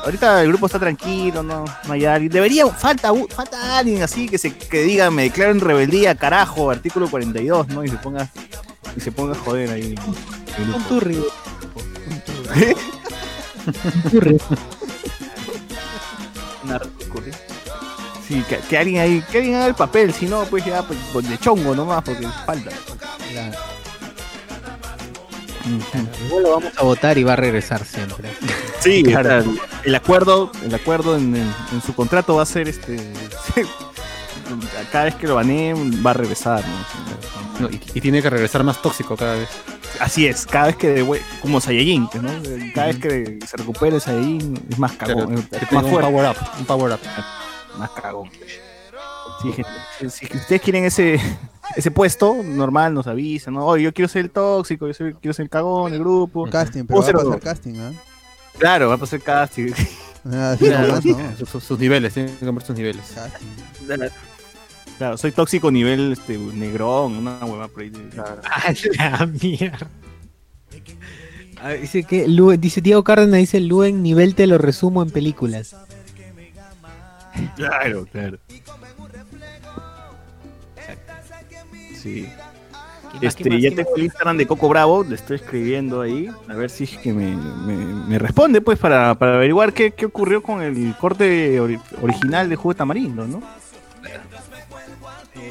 Ahorita 0.04 0.42
el 0.42 0.48
grupo 0.48 0.66
está 0.66 0.78
tranquilo, 0.78 1.42
no, 1.42 1.64
no 1.86 1.92
hay 1.92 2.04
alguien. 2.06 2.32
Debería, 2.32 2.66
falta, 2.68 3.12
falta 3.28 3.78
alguien 3.78 4.02
así 4.02 4.28
que 4.28 4.38
se 4.38 4.56
que 4.56 4.82
diga, 4.82 5.10
me 5.10 5.24
declaro 5.24 5.50
en 5.52 5.60
rebeldía, 5.60 6.14
carajo, 6.14 6.70
artículo 6.70 7.10
42, 7.10 7.68
¿no? 7.68 7.84
Y 7.84 7.88
se 7.88 7.96
ponga, 7.98 8.28
y 8.96 9.00
se 9.00 9.12
ponga 9.12 9.32
a 9.32 9.38
joder 9.38 9.70
ahí. 9.70 9.94
el 10.59 10.64
grupo. 10.64 10.78
Un 10.78 10.84
turri. 10.84 11.16
Un 11.16 11.24
turri. 14.10 14.38
Sí, 18.32 18.42
que, 18.48 18.56
que 18.59 18.78
alguien 18.78 19.00
ahí, 19.02 19.24
que 19.30 19.38
alguien 19.38 19.56
haga 19.56 19.66
el 19.66 19.74
papel, 19.74 20.12
si 20.14 20.26
no, 20.26 20.44
pues 20.44 20.64
ya, 20.64 20.82
pues, 20.82 20.98
pues, 21.12 21.28
de 21.28 21.36
chongo 21.38 21.74
nomás, 21.74 22.02
porque 22.02 22.26
falta. 22.46 22.70
Igual 26.26 26.42
lo 26.42 26.50
vamos 26.56 26.72
a 26.76 26.82
votar 26.82 27.18
y 27.18 27.24
va 27.24 27.34
a 27.34 27.36
regresar 27.36 27.84
siempre. 27.84 28.30
Sí, 28.80 29.02
Claro. 29.02 29.38
o 29.38 29.42
sea, 29.54 29.62
el 29.84 29.94
acuerdo, 29.94 30.50
el 30.64 30.74
acuerdo 30.74 31.16
en, 31.16 31.36
en- 31.36 31.54
en 31.72 31.82
su 31.84 31.94
contrato 31.94 32.34
va 32.36 32.42
a 32.42 32.46
ser 32.46 32.68
este. 32.68 32.96
cada 34.92 35.04
vez 35.04 35.14
que 35.14 35.26
lo 35.28 35.36
baneen 35.36 36.02
va 36.04 36.10
a 36.10 36.14
regresar, 36.14 36.64
¿no? 36.66 37.68
No, 37.68 37.70
y, 37.72 37.80
y 37.94 38.00
tiene 38.00 38.20
que 38.22 38.30
regresar 38.30 38.64
más 38.64 38.80
tóxico 38.82 39.16
cada 39.16 39.34
vez. 39.34 39.48
Así 40.00 40.26
es, 40.26 40.46
cada 40.46 40.66
vez 40.66 40.76
que 40.76 40.88
de 40.88 41.20
como 41.40 41.60
Saiyajin, 41.60 42.09
¿no? 42.20 42.30
Cada 42.74 42.88
vez 42.88 42.96
que 42.98 43.38
se 43.46 43.56
recupere 43.56 44.00
Saiyajin 44.00 44.59
es 44.70 44.78
más 44.78 44.92
cagón, 44.92 45.26
Claro, 45.26 45.42
es 45.62 45.68
que 45.68 45.74
más 45.74 45.84
un 45.84 45.90
fuerte. 45.90 46.10
power 46.10 46.30
up, 46.30 46.36
un 46.59 46.64
power 46.64 46.92
up. 46.92 47.00
Más 47.78 47.90
cagón. 47.90 48.31
Gente, 49.43 49.65
si, 50.09 50.27
si 50.28 50.36
ustedes 50.36 50.61
quieren 50.62 50.85
ese, 50.85 51.19
ese 51.77 51.90
puesto, 51.90 52.36
normal, 52.44 52.94
nos 52.94 53.07
avisan, 53.07 53.55
¿no? 53.55 53.66
Oye, 53.66 53.85
yo 53.85 53.93
quiero 53.93 54.09
ser 54.09 54.27
el 54.27 54.31
tóxico, 54.31 54.86
yo 54.86 54.94
soy- 54.94 55.15
quiero 55.15 55.32
ser 55.35 55.44
el 55.44 55.51
cagón 55.51 55.90
del 55.93 56.01
grupo. 56.01 56.49
Casting, 56.49 56.85
pero 56.85 56.99
va 57.01 57.05
a 57.05 57.07
ser- 57.07 57.16
pasar 57.16 57.40
casting, 57.40 57.74
¿ah? 57.81 57.93
Claro, 58.59 58.89
va 58.89 58.94
a 58.94 58.99
pasar 58.99 59.20
casting. 59.20 59.73
Ah, 60.24 60.55
sí, 60.57 60.66
Claro, 60.66 61.01
no. 61.05 61.36
sus, 61.36 61.49
sus- 61.49 61.65
sus 61.65 61.78
niveles, 61.81 62.15
tienen 62.15 62.36
que 62.36 62.47
comprar 62.47 62.65
sus 62.65 62.77
niveles. 62.77 63.03
Claro, 64.97 65.16
soy 65.19 65.32
tóxico 65.32 65.69
nivel 65.73 66.12
este, 66.12 66.39
negrón, 66.39 67.16
una 67.16 67.44
hueva 67.44 67.66
por 67.66 67.82
ahí. 67.82 67.90
A 68.19 68.73
la 69.19 69.27
mierda. 69.27 69.89
Ah, 71.61 71.70
dice 71.70 72.05
que 72.05 72.28
Lu- 72.28 72.57
dice 72.57 72.81
Diego 72.81 73.03
Cárdenas 73.03 73.39
dice 73.40 73.59
Luen 73.59 74.01
nivel 74.03 74.36
te 74.36 74.47
lo 74.47 74.59
resumo 74.59 75.03
en 75.03 75.11
películas. 75.11 75.74
Claro, 77.56 78.06
claro. 78.10 78.38
Sí. 81.96 82.28
Este, 83.20 83.60
ya 83.60 83.70
tengo 83.74 83.94
el 83.96 84.04
Instagram 84.04 84.36
de 84.38 84.46
Coco 84.46 84.68
Bravo, 84.68 85.04
le 85.04 85.14
estoy 85.14 85.36
escribiendo 85.36 86.00
ahí, 86.00 86.28
a 86.48 86.54
ver 86.54 86.70
si 86.70 86.84
es 86.84 86.96
que 86.98 87.12
me, 87.12 87.36
me- 87.36 87.76
me 88.09 88.18
responde, 88.18 88.62
pues, 88.62 88.78
para, 88.78 89.14
para 89.16 89.34
averiguar 89.34 89.72
qué, 89.74 89.92
qué 89.92 90.06
ocurrió 90.06 90.42
con 90.42 90.62
el 90.62 90.96
corte 90.98 91.60
ori- 91.60 91.80
original 92.00 92.48
de 92.48 92.56
Jugo 92.56 92.74
Tamarindo, 92.74 93.26
¿no? 93.26 93.42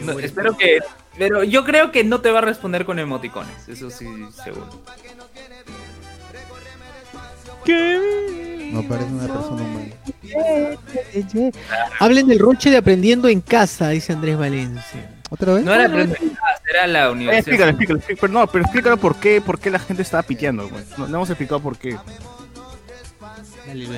No, 0.03 0.19
espero 0.19 0.57
que. 0.57 0.79
Pero 1.17 1.43
yo 1.43 1.63
creo 1.63 1.91
que 1.91 2.03
no 2.03 2.19
te 2.21 2.31
va 2.31 2.39
a 2.39 2.41
responder 2.41 2.83
con 2.85 2.97
emoticones, 2.97 3.67
eso 3.69 3.91
sí, 3.91 4.07
seguro. 4.43 4.67
No 8.73 8.81
parece 8.87 9.11
una 9.11 9.27
persona 9.27 9.61
humana. 9.63 9.93
Hablen 11.99 12.27
del 12.27 12.39
roche 12.39 12.69
de 12.69 12.77
aprendiendo 12.77 13.27
en 13.27 13.41
casa, 13.41 13.89
dice 13.89 14.13
Andrés 14.13 14.37
Valencia. 14.37 15.09
¿Otra 15.29 15.53
vez? 15.53 15.63
No 15.63 15.73
era 15.73 15.85
aprender, 15.85 16.19
era 16.69 16.87
la 16.87 17.05
Eh, 17.05 17.11
universidad. 17.11 17.39
explícalo, 17.39 17.69
explícalo, 17.69 17.97
explícalo, 17.99 18.19
pero 18.21 18.33
no, 18.33 18.47
pero 18.47 18.63
explícalo 18.65 18.97
por 18.97 19.15
qué, 19.15 19.39
por 19.41 19.59
qué 19.59 19.69
la 19.71 19.79
gente 19.79 20.01
estaba 20.01 20.23
piteando. 20.23 20.69
No, 20.97 21.07
no 21.07 21.15
hemos 21.17 21.29
explicado 21.29 21.61
por 21.61 21.77
qué. 21.77 21.97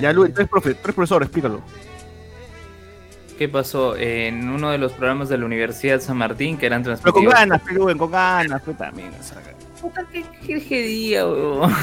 Ya, 0.02 0.14
Luis, 0.14 0.34
tú 0.34 0.42
eres, 0.42 0.52
profe- 0.52 0.76
tú 0.76 0.80
eres 0.84 0.96
profesor, 0.96 1.24
explícalo. 1.24 1.62
¿Qué 3.38 3.50
pasó? 3.50 3.96
En 3.98 4.48
uno 4.50 4.70
de 4.70 4.78
los 4.78 4.92
programas 4.92 5.28
de 5.28 5.40
la 5.40 5.46
Universidad 5.46 6.00
San 6.00 6.18
Martín 6.18 6.56
que 6.58 6.68
eran 6.68 6.84
Pero 6.84 6.98
con 6.98 7.24
transmitidos. 7.26 7.34
ganas, 7.34 7.62
güey, 7.78 7.98
con 7.98 8.12
ganas, 8.12 8.62
también. 8.78 9.12
o 9.20 9.24
sea, 9.24 9.38
Puta, 9.84 10.06
¿Qué, 10.46 10.82
día, 10.82 11.28
huevón? 11.28 11.74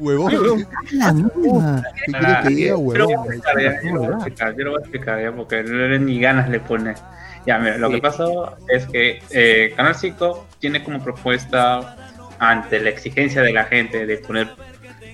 Huevón. 0.00 0.66
La 0.92 1.12
misma. 1.12 1.82
¿Qué 2.06 2.12
quieres 2.12 2.36
que 2.42 2.48
diga, 2.48 2.76
huevón? 2.76 3.06
voy 3.06 3.12
a 3.12 3.36
explicar, 3.36 3.60
ya, 3.62 3.82
yo 3.82 3.92
lo 3.92 4.00
voy 4.00 4.08
a 4.08 4.14
explicar, 4.14 4.56
yo 4.56 4.64
lo 4.64 4.70
voy 4.70 4.78
a 4.78 4.80
explicar 4.80 5.22
ya, 5.22 5.32
porque 5.32 5.62
no- 5.62 5.98
ni 5.98 6.20
ganas 6.20 6.48
le 6.48 6.60
pone. 6.60 6.94
Ya, 7.46 7.58
mira, 7.58 7.76
lo 7.76 7.90
que 7.90 7.98
pasó 7.98 8.56
es 8.68 8.86
que 8.86 9.22
eh, 9.30 9.74
Canal 9.76 9.94
5 9.94 10.46
tiene 10.58 10.82
como 10.82 11.04
propuesta, 11.04 11.96
ante 12.38 12.80
la 12.80 12.88
exigencia 12.88 13.42
de 13.42 13.52
la 13.52 13.64
gente 13.64 14.06
de 14.06 14.16
poner 14.16 14.48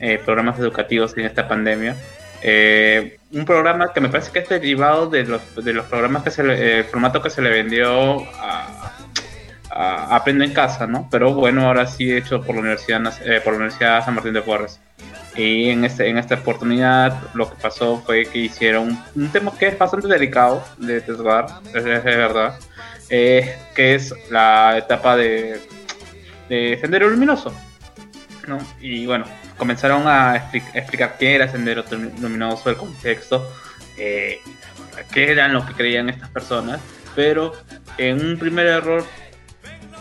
eh, 0.00 0.20
programas 0.24 0.56
educativos 0.60 1.18
en 1.18 1.26
esta 1.26 1.48
pandemia, 1.48 1.96
eh, 2.42 3.18
un 3.32 3.44
programa 3.44 3.92
que 3.92 4.00
me 4.00 4.08
parece 4.08 4.30
que 4.30 4.38
es 4.38 4.48
derivado 4.48 5.10
de 5.10 5.24
los, 5.24 5.42
de 5.64 5.72
los 5.72 5.84
programas 5.86 6.22
que 6.22 6.30
se 6.30 6.44
le, 6.44 6.54
eh, 6.54 6.78
el 6.78 6.84
formato 6.84 7.20
que 7.20 7.28
se 7.30 7.42
le 7.42 7.50
vendió 7.50 8.20
a, 8.38 8.92
Aprendo 9.80 10.44
en 10.44 10.52
Casa, 10.52 10.86
¿no? 10.86 11.08
Pero 11.10 11.32
bueno, 11.32 11.66
ahora 11.66 11.86
sí 11.86 12.12
hecho 12.12 12.42
por 12.42 12.54
la 12.54 12.60
Universidad, 12.60 13.00
eh, 13.24 13.40
por 13.40 13.54
la 13.54 13.60
Universidad 13.60 14.04
San 14.04 14.14
Martín 14.14 14.34
de 14.34 14.42
Porres. 14.42 14.78
Y 15.36 15.70
en, 15.70 15.84
este, 15.84 16.08
en 16.08 16.18
esta 16.18 16.34
oportunidad 16.34 17.16
lo 17.34 17.48
que 17.48 17.56
pasó 17.62 18.02
fue 18.04 18.26
que 18.26 18.38
hicieron 18.40 19.00
un 19.14 19.28
tema 19.30 19.52
que 19.56 19.68
es 19.68 19.78
bastante 19.78 20.08
delicado 20.08 20.62
de 20.76 21.00
tratar, 21.00 21.60
es, 21.72 21.84
verdad, 22.04 22.58
eh, 23.08 23.56
que 23.74 23.94
es 23.94 24.12
la 24.30 24.76
etapa 24.76 25.16
de, 25.16 25.60
de 26.48 26.76
Sendero 26.80 27.08
Luminoso. 27.08 27.54
¿no? 28.48 28.58
Y 28.80 29.06
bueno, 29.06 29.24
comenzaron 29.56 30.06
a 30.08 30.34
expli- 30.36 30.70
explicar 30.74 31.16
qué 31.18 31.36
era 31.36 31.48
Sendero 31.48 31.84
Luminoso, 32.20 32.68
el 32.68 32.76
contexto, 32.76 33.48
eh, 33.96 34.40
qué 35.12 35.30
eran 35.30 35.52
lo 35.52 35.64
que 35.64 35.74
creían 35.74 36.08
estas 36.10 36.28
personas, 36.30 36.80
pero 37.14 37.52
en 37.98 38.20
un 38.24 38.38
primer 38.38 38.66
error 38.66 39.04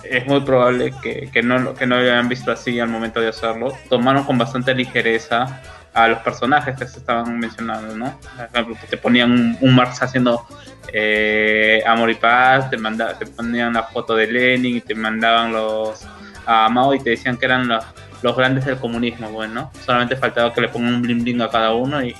es 0.03 0.26
muy 0.27 0.41
probable 0.41 0.93
que, 1.01 1.30
que 1.31 1.41
no, 1.43 1.57
lo- 1.59 1.76
que 1.76 1.85
no 1.85 1.95
lo 1.97 2.01
hayan 2.03 2.30
visto 2.30 2.51
así 2.51 2.80
al 2.80 2.89
momento 2.89 3.19
de 3.21 3.30
hacerlo. 3.30 3.73
Tomaron 3.89 4.23
con 4.23 4.38
bastante 4.38 4.73
ligereza 4.76 5.61
a 5.93 6.07
los 6.07 6.19
personajes 6.19 6.77
que 6.77 6.85
se 6.88 6.99
estaban 6.99 7.39
mencionando, 7.39 7.95
¿no? 7.95 8.19
Por 8.38 8.45
ejemplo, 8.45 8.77
te 8.89 8.97
ponían 8.97 9.31
un, 9.31 9.57
un 9.59 9.76
Marx 9.76 10.01
haciendo 10.03 10.45
eh, 10.93 11.81
amor 11.85 12.09
y 12.11 12.15
paz, 12.15 12.69
te, 12.69 12.77
manda, 12.77 13.17
te 13.17 13.26
ponían 13.26 13.73
la 13.73 13.84
foto 13.84 14.15
de 14.15 14.27
Lenin 14.27 14.77
y 14.77 14.81
te 14.81 14.93
mandaban 14.95 15.51
los 15.51 16.05
a 16.45 16.69
Mao 16.69 16.93
y 16.93 16.99
te 16.99 17.11
decían 17.11 17.38
que 17.38 17.45
eran 17.45 17.67
los, 17.67 17.84
los 18.21 18.35
grandes 18.35 18.65
del 18.65 18.77
comunismo, 18.77 19.30
bueno, 19.30 19.71
solamente 19.85 20.15
faltaba 20.15 20.53
que 20.53 20.61
le 20.61 20.69
pongan 20.69 20.95
un 20.95 21.01
bling 21.01 21.23
bling 21.23 21.41
a 21.41 21.49
cada 21.49 21.73
uno 21.73 22.03
y, 22.03 22.15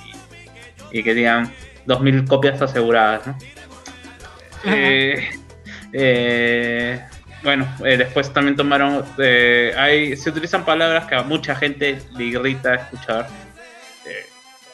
y 0.92 1.02
que 1.02 1.14
digan 1.14 1.52
2.000 1.86 2.26
copias 2.28 2.60
aseguradas, 2.62 3.26
¿no? 3.26 3.36
Eh, 4.64 5.30
eh, 5.92 7.04
bueno, 7.42 7.66
eh, 7.84 7.96
después 7.96 8.32
también 8.32 8.56
tomaron, 8.56 9.04
eh, 9.18 9.72
hay, 9.76 10.16
se 10.16 10.30
utilizan 10.30 10.64
palabras 10.64 11.06
que 11.06 11.14
a 11.14 11.22
mucha 11.22 11.54
gente 11.54 12.00
le 12.16 12.24
irrita 12.24 12.74
escuchar, 12.74 13.28
eh, 14.06 14.26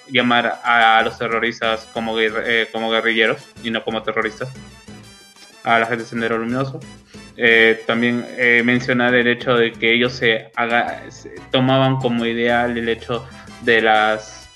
llamar 0.08 0.60
a, 0.64 1.02
los 1.02 1.18
terroristas 1.18 1.88
como, 1.92 2.18
eh, 2.18 2.68
como 2.72 2.90
guerrilleros 2.90 3.42
y 3.62 3.70
no 3.70 3.84
como 3.84 4.02
terroristas, 4.02 4.48
a 5.64 5.78
la 5.78 5.86
gente 5.86 6.04
de 6.04 6.08
Sendero 6.08 6.38
Luminoso. 6.38 6.80
Eh, 7.38 7.82
también 7.86 8.26
mencionar 8.64 9.14
el 9.14 9.26
hecho 9.26 9.54
de 9.56 9.70
que 9.72 9.92
ellos 9.92 10.14
se, 10.14 10.50
se 11.10 11.34
tomaban 11.50 11.96
como 11.96 12.24
ideal 12.24 12.78
el 12.78 12.88
hecho 12.88 13.28
de 13.60 13.82
las 13.82 14.48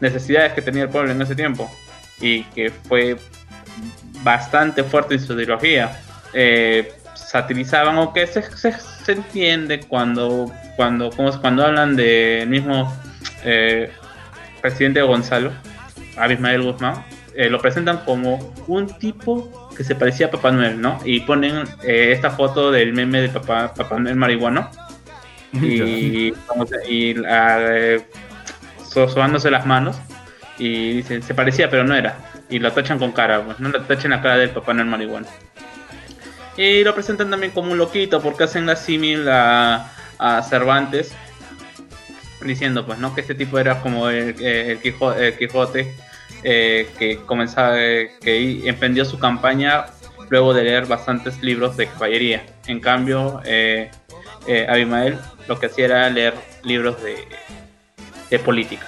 necesidades 0.00 0.52
que 0.52 0.60
tenía 0.60 0.82
el 0.82 0.90
pueblo 0.90 1.12
en 1.12 1.22
ese 1.22 1.34
tiempo 1.34 1.70
y 2.20 2.42
que 2.44 2.70
fue 2.70 3.16
bastante 4.22 4.84
fuerte 4.84 5.14
en 5.14 5.20
su 5.20 5.34
ideología. 5.34 6.00
Eh, 6.32 6.92
satirizaban 7.30 7.98
o 7.98 8.12
que 8.12 8.26
se, 8.26 8.42
se, 8.56 8.72
se 8.72 9.12
entiende 9.12 9.80
cuando 9.80 10.50
cuando 10.76 11.10
como 11.10 11.28
es- 11.30 11.36
cuando 11.36 11.64
hablan 11.66 11.96
del 11.96 12.48
mismo 12.48 12.94
eh, 13.44 13.90
presidente 14.62 15.02
Gonzalo, 15.02 15.50
Abismael 16.16 16.62
Guzmán, 16.62 17.04
eh, 17.34 17.48
lo 17.50 17.58
presentan 17.60 17.98
como 18.04 18.54
un 18.66 18.86
tipo 18.98 19.70
que 19.76 19.84
se 19.84 19.94
parecía 19.94 20.26
a 20.26 20.30
Papá 20.30 20.50
Noel, 20.52 20.80
¿no? 20.80 20.98
Y 21.04 21.20
ponen 21.20 21.64
eh, 21.84 22.12
esta 22.12 22.30
foto 22.30 22.70
del 22.70 22.92
meme 22.94 23.20
de 23.20 23.28
Papá, 23.28 23.72
Papá 23.74 23.98
Noel 23.98 24.16
marihuano 24.16 24.70
y, 25.52 26.32
y 26.88 27.14
la, 27.14 27.58
eh, 27.76 28.00
sobándose 29.08 29.50
las 29.50 29.66
manos 29.66 29.96
y 30.58 30.94
dicen, 30.94 31.22
se 31.22 31.34
parecía 31.34 31.68
pero 31.70 31.84
no 31.84 31.94
era. 31.94 32.16
Y 32.48 32.58
lo 32.60 32.70
tachan 32.72 32.98
con 32.98 33.12
cara, 33.12 33.42
pues 33.42 33.58
no 33.60 33.68
lo 33.68 33.82
tachan 33.82 34.12
la 34.12 34.22
cara 34.22 34.36
del 34.38 34.50
Papá 34.50 34.72
Noel 34.74 34.88
marihuano. 34.88 35.26
Y 36.56 36.82
lo 36.84 36.94
presentan 36.94 37.30
también 37.30 37.52
como 37.52 37.72
un 37.72 37.78
loquito 37.78 38.20
porque 38.22 38.44
hacen 38.44 38.66
la 38.66 38.76
símil 38.76 39.28
a, 39.28 39.92
Cervantes 40.48 41.12
diciendo 42.42 42.86
pues 42.86 42.98
no 42.98 43.14
que 43.14 43.20
este 43.20 43.34
tipo 43.34 43.58
era 43.58 43.80
como 43.82 44.08
el, 44.08 44.40
el 44.42 44.80
Quijo- 44.80 45.12
el 45.12 45.36
Quijote 45.36 45.94
eh, 46.42 46.88
que 46.98 47.18
comenzaba 47.26 47.74
que 47.76 48.62
emprendió 48.66 49.04
su 49.04 49.18
campaña 49.18 49.86
luego 50.30 50.54
de 50.54 50.64
leer 50.64 50.86
bastantes 50.86 51.42
libros 51.42 51.76
de 51.76 51.86
caballería. 51.88 52.46
En 52.66 52.80
cambio 52.80 53.42
eh, 53.44 53.90
eh, 54.46 54.66
Abimael 54.68 55.18
lo 55.48 55.58
que 55.58 55.66
hacía 55.66 55.84
era 55.86 56.08
leer 56.10 56.34
libros 56.62 57.02
de, 57.02 57.26
de 58.30 58.38
política 58.38 58.86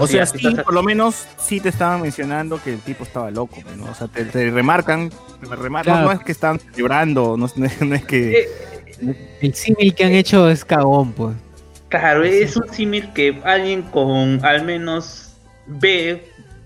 O 0.00 0.06
sea, 0.06 0.26
sí, 0.26 0.54
por 0.64 0.74
lo 0.74 0.82
menos 0.82 1.26
sí 1.38 1.60
te 1.60 1.68
estaban 1.70 2.02
mencionando 2.02 2.62
que 2.62 2.74
el 2.74 2.80
tipo 2.80 3.04
estaba 3.04 3.30
loco, 3.30 3.56
¿no? 3.76 3.84
O 3.90 3.94
sea, 3.94 4.08
te, 4.08 4.24
te 4.24 4.50
remarcan, 4.50 5.10
te 5.10 5.56
remarcan, 5.56 5.94
Claro. 5.94 6.06
no 6.08 6.12
es 6.12 6.20
que 6.20 6.32
están 6.32 6.58
celebrando, 6.58 7.36
no, 7.36 7.46
es- 7.46 7.56
no 7.56 8.06
que... 8.06 8.48
El 9.40 9.54
símil 9.54 9.94
que 9.94 10.04
han 10.04 10.12
hecho 10.12 10.48
es 10.50 10.64
cagón, 10.64 11.12
pues. 11.12 11.34
Claro, 11.88 12.22
es 12.24 12.56
un 12.56 12.68
símil 12.72 13.12
que 13.14 13.40
alguien 13.44 13.82
con 13.82 14.44
al 14.44 14.64
menos 14.64 15.34
B, 15.66 16.22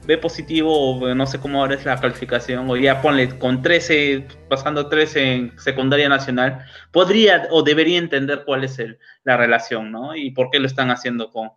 B 0.07 0.19
positivo, 0.19 0.99
o 0.99 1.15
no 1.15 1.27
sé 1.27 1.39
cómo 1.39 1.61
ahora 1.61 1.77
es 1.77 1.85
la 1.85 1.99
calificación, 1.99 2.69
o 2.69 2.77
ya 2.77 3.01
ponle 3.01 3.39
con 3.39 3.62
13, 3.62 4.27
pasando 4.51 4.89
13 4.89 5.32
en 5.35 5.59
secundaria 5.59 6.09
nacional, 6.09 6.65
podría 6.91 7.47
o 7.51 7.62
debería 7.62 7.99
entender 7.99 8.43
cuál 8.45 8.65
es 8.65 8.78
el, 8.78 8.99
la 9.23 9.36
relación, 9.36 9.93
¿no? 9.93 10.15
Y 10.16 10.32
por 10.32 10.51
qué 10.51 10.59
lo 10.59 10.66
están 10.66 10.91
haciendo 10.91 11.31
con, 11.31 11.51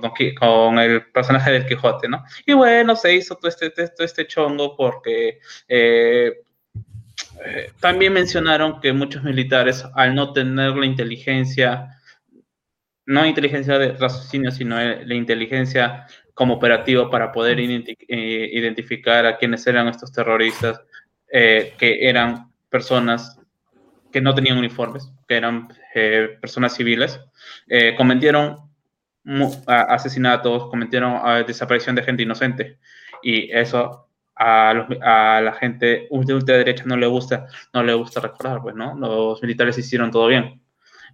con, 0.00 0.78
el 0.78 1.06
personaje 1.06 1.50
del 1.52 1.66
Quijote, 1.66 2.08
¿no? 2.08 2.24
Y 2.46 2.52
bueno, 2.52 2.96
se 2.96 3.14
hizo 3.14 3.36
todo 3.36 3.48
este, 3.48 3.70
todo 3.70 4.04
este 4.04 4.26
chongo 4.26 4.76
porque 4.76 5.38
eh, 5.68 6.42
eh, 7.44 7.72
también 7.80 8.12
mencionaron 8.12 8.80
que 8.80 8.92
muchos 8.92 9.22
militares, 9.22 9.84
al 9.94 10.14
no 10.14 10.32
tener 10.32 10.76
la 10.76 10.86
inteligencia, 10.86 11.98
no 13.06 13.26
inteligencia 13.26 13.78
de 13.78 13.92
raciocinio, 13.92 14.50
sino 14.50 14.80
eh, 14.80 15.04
la 15.04 15.14
inteligencia 15.14 16.06
como 16.34 16.54
operativo 16.54 17.10
para 17.10 17.32
poder 17.32 17.58
identi- 17.58 17.96
eh, 18.08 18.50
identificar 18.52 19.26
a 19.26 19.36
quienes 19.36 19.66
eran 19.66 19.88
estos 19.88 20.12
terroristas, 20.12 20.80
eh, 21.30 21.74
que 21.78 22.08
eran 22.08 22.50
personas 22.70 23.38
que 24.12 24.20
no 24.20 24.34
tenían 24.34 24.58
uniformes, 24.58 25.10
que 25.26 25.36
eran 25.36 25.68
personas 26.40 26.74
civiles, 26.74 27.20
cometieron 27.96 28.71
asesinatos, 29.66 30.68
cometieron 30.68 31.14
ah, 31.22 31.42
desaparición 31.46 31.94
de 31.96 32.02
gente 32.02 32.22
inocente. 32.22 32.78
Y 33.22 33.50
eso 33.52 34.08
a, 34.34 34.74
los- 34.74 34.86
a 35.02 35.40
la 35.42 35.52
gente 35.54 36.08
de 36.10 36.34
ultraderecha 36.34 36.84
no 36.86 36.96
le 36.96 37.06
gusta, 37.06 37.46
no 37.72 37.82
le 37.82 37.94
gusta 37.94 38.20
recordar, 38.20 38.60
pues, 38.62 38.74
¿no? 38.74 38.94
Los 38.98 39.42
militares 39.42 39.78
hicieron 39.78 40.10
todo 40.10 40.26
bien. 40.28 40.60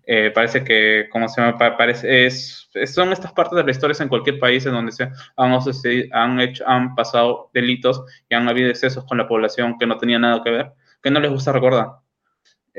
Eh, 0.07 0.31
parece 0.35 0.65
que, 0.65 1.09
como 1.11 1.29
se 1.29 1.43
Pa- 1.55 1.77
parece, 1.77 2.27
es, 2.27 2.69
son 2.95 3.13
estas 3.13 3.33
partes 3.33 3.57
de 3.59 3.65
la 3.65 3.71
historia 3.71 3.97
en 4.01 4.09
cualquier 4.09 4.39
país 4.39 4.65
en 4.67 4.73
donde 4.73 4.93
se 4.93 5.05
han, 5.37 5.53
han, 6.13 6.41
hecho, 6.41 6.65
han 6.67 6.95
pasado 6.95 7.51
delitos 7.53 8.03
y 8.29 8.35
han 8.35 8.49
habido 8.49 8.71
excesos 8.71 9.05
con 9.05 9.19
la 9.19 9.29
población 9.29 9.79
que 9.79 9.87
no 9.87 9.99
tenía 9.99 10.19
nada 10.19 10.43
que 10.43 10.51
ver, 10.51 10.73
que 11.03 11.11
no 11.11 11.21
les 11.21 11.31
gusta 11.31 11.53
recordar. 11.53 11.89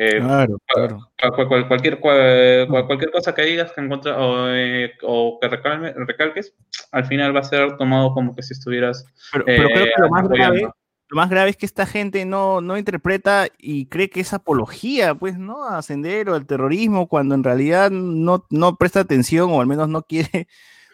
Eh, 0.01 0.17
Claro, 0.21 0.57
cual- 0.73 0.97
cual- 1.35 1.47
cual- 1.49 1.67
cualquier, 1.67 1.99
cual- 1.99 2.67
cual- 2.69 2.85
cualquier 2.87 3.11
cosa 3.11 3.35
que 3.35 3.41
digas 3.41 3.73
que 3.73 3.81
encuentra, 3.81 4.17
o, 4.17 4.47
eh, 4.47 4.93
o 5.03 5.37
que 5.41 5.49
recalme- 5.49 5.93
recalques, 6.07 6.55
al 6.93 7.05
final 7.05 7.35
va 7.35 7.41
a 7.41 7.43
ser 7.43 7.75
tomado 7.75 8.13
como 8.13 8.33
que 8.33 8.41
si 8.41 8.53
estuvieras. 8.53 9.05
Pero, 9.33 9.43
pero 9.43 9.67
creo 9.67 9.85
eh, 9.87 9.91
que 9.93 10.01
lo 10.01 10.09
más 10.09 10.23
apoyando. 10.23 10.53
grave, 10.55 10.73
lo 11.09 11.15
más 11.17 11.29
grave 11.29 11.49
es 11.49 11.57
que 11.57 11.65
esta 11.65 11.85
gente 11.85 12.23
no, 12.23 12.61
no 12.61 12.77
interpreta 12.77 13.47
y 13.57 13.87
cree 13.87 14.09
que 14.09 14.21
es 14.21 14.31
apología, 14.31 15.15
pues, 15.15 15.37
¿no? 15.37 15.65
A 15.65 15.81
Sendero, 15.81 16.33
al 16.33 16.45
terrorismo, 16.45 17.09
cuando 17.09 17.35
en 17.35 17.43
realidad 17.43 17.91
no, 17.91 18.45
no 18.49 18.77
presta 18.77 19.01
atención 19.01 19.51
o 19.51 19.59
al 19.59 19.67
menos 19.67 19.89
no 19.89 20.03
quiere, 20.03 20.47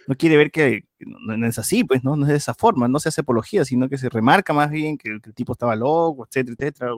no 0.07 0.15
quiere 0.15 0.35
ver 0.37 0.49
que 0.49 0.85
no, 0.99 1.45
es 1.45 1.59
así, 1.59 1.83
pues, 1.83 2.03
¿no? 2.03 2.15
No 2.15 2.23
es 2.25 2.31
de 2.31 2.37
esa 2.37 2.55
forma, 2.55 2.87
no 2.87 2.97
se 2.99 3.09
hace 3.09 3.21
apología, 3.21 3.65
sino 3.65 3.87
que 3.87 3.99
se 3.99 4.09
remarca 4.09 4.51
más 4.51 4.71
bien 4.71 4.97
que, 4.97 5.09
el- 5.09 5.21
que 5.21 5.29
el 5.29 5.35
tipo 5.35 5.51
estaba 5.53 5.75
loco, 5.75 6.25
etcétera, 6.25 6.55
etcétera, 6.57 6.91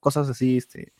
cosas 0.00 0.28
así, 0.28 0.58
este, 0.58 0.92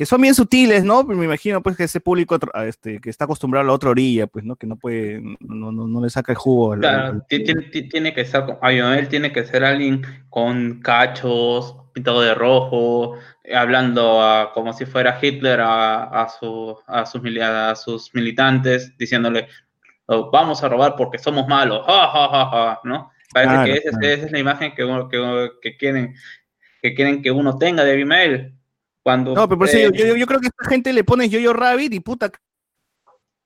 que 0.00 0.06
son 0.06 0.22
bien 0.22 0.34
sutiles, 0.34 0.82
¿no? 0.82 1.04
Me 1.04 1.26
imagino, 1.26 1.62
pues, 1.62 1.76
que 1.76 1.84
ese 1.84 2.00
público 2.00 2.40
tra- 2.40 2.64
este, 2.66 3.02
que 3.02 3.10
está 3.10 3.26
acostumbrado 3.26 3.64
a 3.64 3.66
la 3.66 3.74
otra 3.74 3.90
orilla, 3.90 4.26
pues, 4.26 4.46
¿no? 4.46 4.56
Que 4.56 4.66
no 4.66 4.76
puede, 4.76 5.20
no, 5.40 5.70
no, 5.72 5.86
no 5.86 6.00
le 6.00 6.08
saca 6.08 6.32
el 6.32 6.38
jugo. 6.38 6.72
al- 6.72 6.80
Claro, 6.80 7.06
al- 7.08 7.26
tiene, 7.26 7.54
ti- 7.64 7.86
tiene 7.86 8.14
que 8.14 8.24
con- 8.24 8.56
Abimael 8.62 9.08
tiene 9.08 9.30
que 9.30 9.44
ser 9.44 9.62
alguien 9.62 10.00
con 10.30 10.80
cachos, 10.80 11.76
pintado 11.92 12.22
de 12.22 12.32
rojo, 12.34 13.18
hablando 13.54 14.22
a- 14.22 14.54
como 14.54 14.72
si 14.72 14.86
fuera 14.86 15.18
Hitler 15.20 15.60
a, 15.60 16.04
a, 16.22 16.30
su, 16.30 16.78
a, 16.86 17.04
sus, 17.04 17.20
a 17.42 17.74
sus 17.76 18.14
militantes, 18.14 18.96
diciéndole, 18.96 19.48
"Oh, 20.06 20.30
vamos 20.30 20.64
a 20.64 20.70
robar 20.70 20.96
porque 20.96 21.18
somos 21.18 21.46
malos, 21.46 21.84
ja, 21.84 22.08
ja, 22.08 22.28
ja, 22.30 22.46
ja", 22.50 22.80
¿no? 22.84 23.10
Parece 23.34 23.52
Claro, 23.52 23.64
que 23.66 23.72
esa, 23.72 23.88
es- 23.90 23.98
claro. 23.98 24.14
esa 24.14 24.26
es 24.26 24.32
la 24.32 24.38
imagen 24.38 24.74
que, 24.74 24.82
uno- 24.82 25.10
que, 25.10 25.50
que 25.60 25.76
quieren, 25.76 26.14
que 26.80 26.94
quieren 26.94 27.20
que 27.20 27.30
uno 27.30 27.58
tenga 27.58 27.84
de 27.84 27.92
Abimael. 27.92 28.54
Cuando, 29.02 29.34
No, 29.34 29.48
pero 29.48 29.58
por 29.58 29.68
eso 29.68 29.78
eh, 29.78 29.90
yo, 29.94 30.06
yo, 30.06 30.16
yo 30.16 30.26
creo 30.26 30.40
que 30.40 30.48
esta 30.48 30.68
gente 30.68 30.92
le 30.92 31.04
pone 31.04 31.28
Yo-Yo 31.28 31.52
Rabbit 31.52 31.92
y 31.94 32.00
puta, 32.00 32.30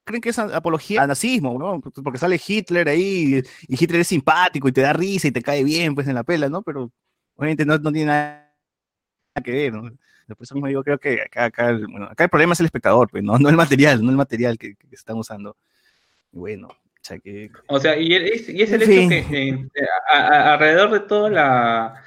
creen 0.05 0.21
que 0.21 0.31
es 0.31 0.39
apología 0.39 1.03
al 1.03 1.09
nazismo, 1.09 1.57
¿no? 1.59 1.81
Porque 2.03 2.19
sale 2.19 2.41
Hitler 2.45 2.89
ahí 2.89 3.43
y, 3.69 3.75
Hitler 3.83 4.01
es 4.01 4.09
simpático 4.09 4.69
y 4.69 4.73
te 4.73 4.81
da 4.83 4.93
risa 4.93 5.29
y 5.29 5.33
te 5.33 5.43
cae 5.43 5.63
bien, 5.65 5.95
pues 5.95 6.09
en 6.09 6.15
la 6.15 6.25
pela, 6.25 6.49
¿no? 6.49 6.63
Pero 6.63 6.91
obviamente 7.37 7.65
no, 7.65 7.79
no 7.79 7.93
tiene 7.93 8.07
nada 8.07 8.53
que 9.43 9.53
ver, 9.53 9.73
¿no? 9.73 9.83
Por 10.27 10.37
eso 10.41 10.55
mismo 10.55 10.69
digo, 10.69 10.83
creo 10.83 10.99
que 10.99 11.21
acá, 11.23 11.45
acá, 11.47 11.69
el- 11.71 11.87
bueno, 11.87 12.07
acá 12.07 12.25
el 12.25 12.31
problema 12.31 12.55
es 12.55 12.61
el 12.61 12.67
espectador, 12.67 13.11
pues, 13.11 13.23
no, 13.23 13.39
no 13.39 13.49
el 13.49 13.57
material, 13.57 14.03
no 14.03 14.11
el 14.11 14.17
material 14.17 14.57
que, 14.59 14.75
que 14.75 14.87
están 14.95 15.17
usando. 15.17 15.57
Y 16.33 16.39
bueno, 16.39 16.69
o 16.69 16.77
sea 17.03 17.19
que... 17.19 17.51
O 17.69 17.79
sea, 17.79 17.97
y 17.99 18.15
es, 18.15 18.49
y 18.49 18.63
es 18.63 18.73
el 18.73 18.83
hecho 18.83 19.09
que 19.09 19.19
eh, 19.49 19.69
a- 20.11 20.17
a- 20.19 20.55
alrededor 20.55 20.91
de 20.93 21.01
toda 21.01 21.29
la 21.31 22.03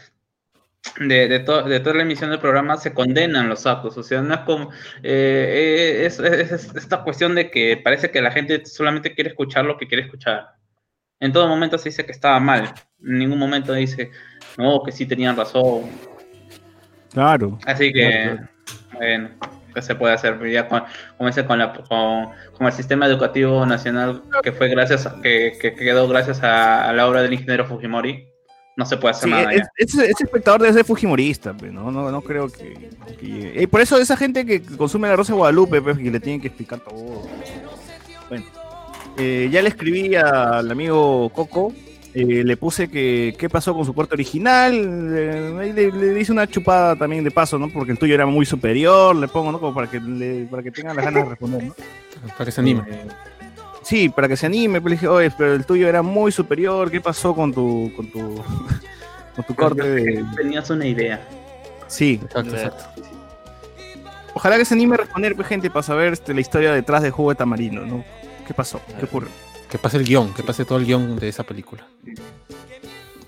de, 0.99 1.27
de, 1.27 1.39
to- 1.39 1.63
de 1.63 1.79
toda 1.79 1.95
la 1.95 2.01
emisión 2.03 2.29
del 2.29 2.39
programa 2.39 2.77
se 2.77 2.93
condenan 2.93 3.49
los 3.49 3.65
actos. 3.65 3.97
O 3.97 4.03
sea, 4.03 4.21
no 4.21 4.33
es 4.33 4.39
como 4.41 4.71
eh, 5.03 6.03
es, 6.05 6.19
es- 6.19 6.51
es 6.51 6.75
esta 6.75 7.03
cuestión 7.03 7.35
de 7.35 7.49
que 7.51 7.77
parece 7.83 8.09
que 8.11 8.21
la 8.21 8.31
gente 8.31 8.65
solamente 8.65 9.13
quiere 9.13 9.29
escuchar 9.31 9.65
lo 9.65 9.77
que 9.77 9.87
quiere 9.87 10.03
escuchar. 10.03 10.55
En 11.19 11.31
todo 11.33 11.47
momento 11.47 11.77
se 11.77 11.89
dice 11.89 12.05
que 12.05 12.11
estaba 12.11 12.39
mal. 12.39 12.73
En 13.03 13.17
ningún 13.19 13.39
momento 13.39 13.73
dice, 13.73 14.11
no, 14.57 14.81
que 14.83 14.91
sí 14.91 15.05
tenían 15.05 15.35
razón. 15.35 15.83
Claro. 17.11 17.57
Así 17.65 17.91
que, 17.91 18.09
Claro, 18.11 18.49
bueno, 18.93 19.29
¿qué 19.73 19.81
se 19.81 19.95
puede 19.95 20.13
hacer? 20.13 20.37
Ya 20.49 20.67
con, 20.67 20.83
como 21.17 21.27
dice, 21.29 21.45
con, 21.45 21.57
la, 21.59 21.73
con, 21.73 22.29
con 22.53 22.67
el 22.67 22.73
sistema 22.73 23.07
educativo 23.07 23.65
nacional 23.65 24.21
que 24.43 24.51
fue 24.51 24.69
gracias 24.69 25.05
a, 25.07 25.19
que, 25.21 25.53
que 25.59 25.73
quedó 25.73 26.07
gracias 26.07 26.43
a, 26.43 26.87
a 26.87 26.93
la 26.93 27.07
obra 27.07 27.21
del 27.23 27.33
ingeniero 27.33 27.65
Fujimori, 27.65 28.27
no 28.77 28.85
se 28.85 28.95
puede 28.95 29.11
hacer 29.15 29.25
Sí, 29.25 29.31
nada 29.31 29.51
es- 29.53 29.61
ya. 29.63 29.69
ese, 29.77 30.05
ese 30.11 30.23
espectador 30.23 30.61
debe 30.61 30.73
ser 30.73 30.85
fujimorista, 30.85 31.53
pues, 31.53 31.73
¿no? 31.73 31.91
No, 31.91 32.09
no 32.11 32.21
creo 32.21 32.47
que, 32.47 32.89
que. 33.19 33.63
Eh, 33.63 33.67
por 33.67 33.81
eso 33.81 33.97
esa 33.97 34.15
gente 34.15 34.45
que 34.45 34.61
consume 34.61 35.09
la 35.09 35.15
Rosa 35.17 35.33
de 35.33 35.37
Guadalupe, 35.39 35.81
pues, 35.81 35.97
que 35.97 36.09
le 36.11 36.19
tienen 36.19 36.39
que 36.39 36.47
explicar 36.47 36.79
todo. 36.79 37.23
Bueno, 38.29 38.45
eh, 39.17 39.49
ya 39.51 39.61
le 39.61 39.69
escribí 39.69 40.15
al 40.15 40.69
amigo 40.69 41.29
Coco, 41.33 41.73
eh, 42.13 42.43
le 42.43 42.57
puse 42.57 42.87
que 42.87 43.35
qué 43.37 43.49
pasó 43.49 43.73
con 43.73 43.83
su 43.85 43.93
corte 43.93 44.13
original, 44.15 44.73
eh, 44.75 45.71
le, 45.75 45.91
le 45.91 46.19
hice 46.21 46.31
una 46.31 46.45
chupada 46.47 46.95
también 46.95 47.23
de 47.23 47.31
paso, 47.31 47.57
¿no? 47.57 47.69
Porque 47.69 47.91
el 47.93 47.97
tuyo 47.99 48.13
era 48.13 48.25
muy 48.25 48.45
superior, 48.45 49.15
le 49.15 49.27
pongo, 49.27 49.51
¿no? 49.51 49.59
Como 49.59 49.73
para 49.73 49.89
que, 49.89 49.99
le- 49.99 50.45
para 50.45 50.61
que 50.61 50.71
tengan 50.71 50.95
las 50.95 51.05
ganas 51.05 51.23
de 51.23 51.29
responder, 51.29 51.63
¿no? 51.63 51.75
Para 52.37 52.45
que 52.45 52.51
se 52.51 52.61
anime. 52.61 52.83
Sí, 53.87 54.09
para 54.09 54.27
que 54.27 54.35
se 54.35 54.45
anime, 54.45 54.81
pero 54.81 54.89
le 54.89 54.95
dije, 54.95 55.07
oye, 55.07 55.31
pero 55.37 55.53
el 55.53 55.65
tuyo 55.65 55.87
era 55.87 56.01
muy 56.01 56.31
superior, 56.31 56.91
¿qué 56.91 56.99
pasó 56.99 57.33
con 57.33 57.53
tu, 57.53 57.89
con 57.95 58.11
tu, 58.11 58.19
con 59.35 59.45
tu 59.45 59.55
corte 59.55 59.87
de... 59.87 60.25
Tenías 60.35 60.69
una 60.69 60.85
idea. 60.85 61.25
Sí, 61.87 62.19
Exacto, 62.21 62.53
exacto. 62.55 62.83
Ojalá 64.33 64.57
que 64.57 64.65
se 64.65 64.73
anime 64.73 64.95
a 64.95 64.97
responder, 64.97 65.35
pues, 65.35 65.47
gente, 65.47 65.69
para 65.69 65.83
saber 65.83 66.13
este, 66.13 66.33
la 66.33 66.41
historia 66.41 66.73
detrás 66.73 67.01
de 67.01 67.11
Jugo 67.11 67.29
de 67.29 67.35
Tamarindo, 67.35 67.85
¿no? 67.85 68.03
¿Qué 68.45 68.53
pasó? 68.53 68.81
¿Qué 68.99 69.05
ocurre? 69.05 69.27
Que 69.69 69.77
pase 69.77 69.97
el 69.97 70.03
guion, 70.03 70.33
que 70.33 70.43
pase 70.43 70.65
todo 70.65 70.77
el 70.77 70.85
guion 70.85 71.17
de 71.17 71.29
esa 71.29 71.43
película. 71.43 71.87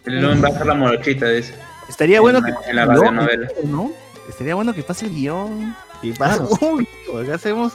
Luego 0.06 0.42
va 0.42 0.48
a 0.50 0.52
ser 0.52 0.66
la 0.66 0.74
morochita, 0.74 1.30
dice. 1.30 1.56
Estaría 1.88 2.18
En 2.18 2.22
bueno 2.24 2.42
la- 2.42 2.46
que 2.48 2.70
en 2.70 2.76
la 2.76 2.86
¿no? 2.86 2.92
radionovela. 2.94 3.48
¿no? 3.64 3.92
Estaría 4.28 4.56
bueno 4.56 4.74
que 4.74 4.84
pase 4.84 5.06
el 5.08 5.16
guion. 5.16 5.76
Y 6.02 6.12
pase, 6.12 6.42
Uy, 6.62 6.88
acá 7.24 7.36
hacemos 7.36 7.74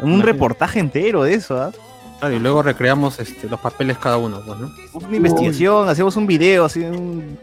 un 0.00 0.22
reportaje 0.22 0.78
entero 0.78 1.24
de 1.24 1.34
eso, 1.34 1.60
¿ah? 1.60 1.72
Claro, 2.18 2.34
y 2.34 2.38
luego 2.40 2.62
recreamos 2.62 3.18
este, 3.20 3.48
los 3.48 3.60
papeles 3.60 3.96
cada 3.98 4.16
uno, 4.16 4.40
pues, 4.44 4.58
¿no? 4.58 4.70
Una 4.92 5.16
investigación, 5.16 5.88
hacemos 5.88 6.16
un 6.16 6.26
video, 6.26 6.64
así 6.64 6.80
un... 6.80 7.38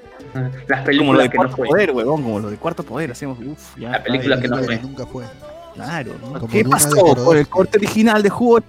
Las 0.68 0.82
como 0.82 1.14
lo 1.14 1.20
películas 1.20 1.24
de 1.24 1.30
que 1.30 1.38
no 1.38 1.44
Cuarto 1.44 1.56
fue. 1.58 1.68
Poder, 1.70 1.92
huevón, 1.92 2.24
como 2.24 2.40
lo 2.42 2.50
de 2.50 2.58
Cuarto 2.58 2.84
Poder, 2.84 3.12
hacemos, 3.12 3.40
uf, 3.40 3.78
ya. 3.78 3.92
La 3.92 4.04
película 4.04 4.40
que 4.42 4.48
no 4.50 4.62
fue. 4.64 4.78
Nunca 4.80 5.06
fue. 5.06 5.24
Claro, 5.76 6.12
¿no? 6.22 6.40
Como 6.40 6.48
¿Qué 6.48 6.66
pasó 6.66 7.16
con 7.16 7.38
el 7.38 7.48
corte 7.48 7.78
original 7.78 8.22
de 8.22 8.30
Jugo? 8.30 8.60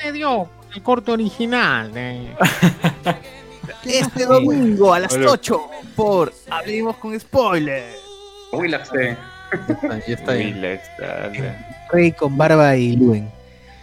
Se 0.00 0.12
dio 0.12 0.48
el 0.74 0.82
corte 0.82 1.12
original. 1.12 1.92
de- 1.92 2.34
Este 3.84 4.26
domingo 4.26 4.94
a 4.94 5.00
las 5.00 5.14
Hola. 5.14 5.32
8 5.32 5.60
por 5.94 6.32
Abrimos 6.50 6.96
con 6.96 7.18
Spoiler. 7.18 7.84
Willax, 8.52 8.90
eh. 8.98 9.16
Ahí 9.90 10.02
está 10.12 10.32
ahí. 10.32 10.78
Rey 11.92 12.12
con 12.12 12.36
barba 12.36 12.74
y 12.76 12.96
Luen. 12.96 13.30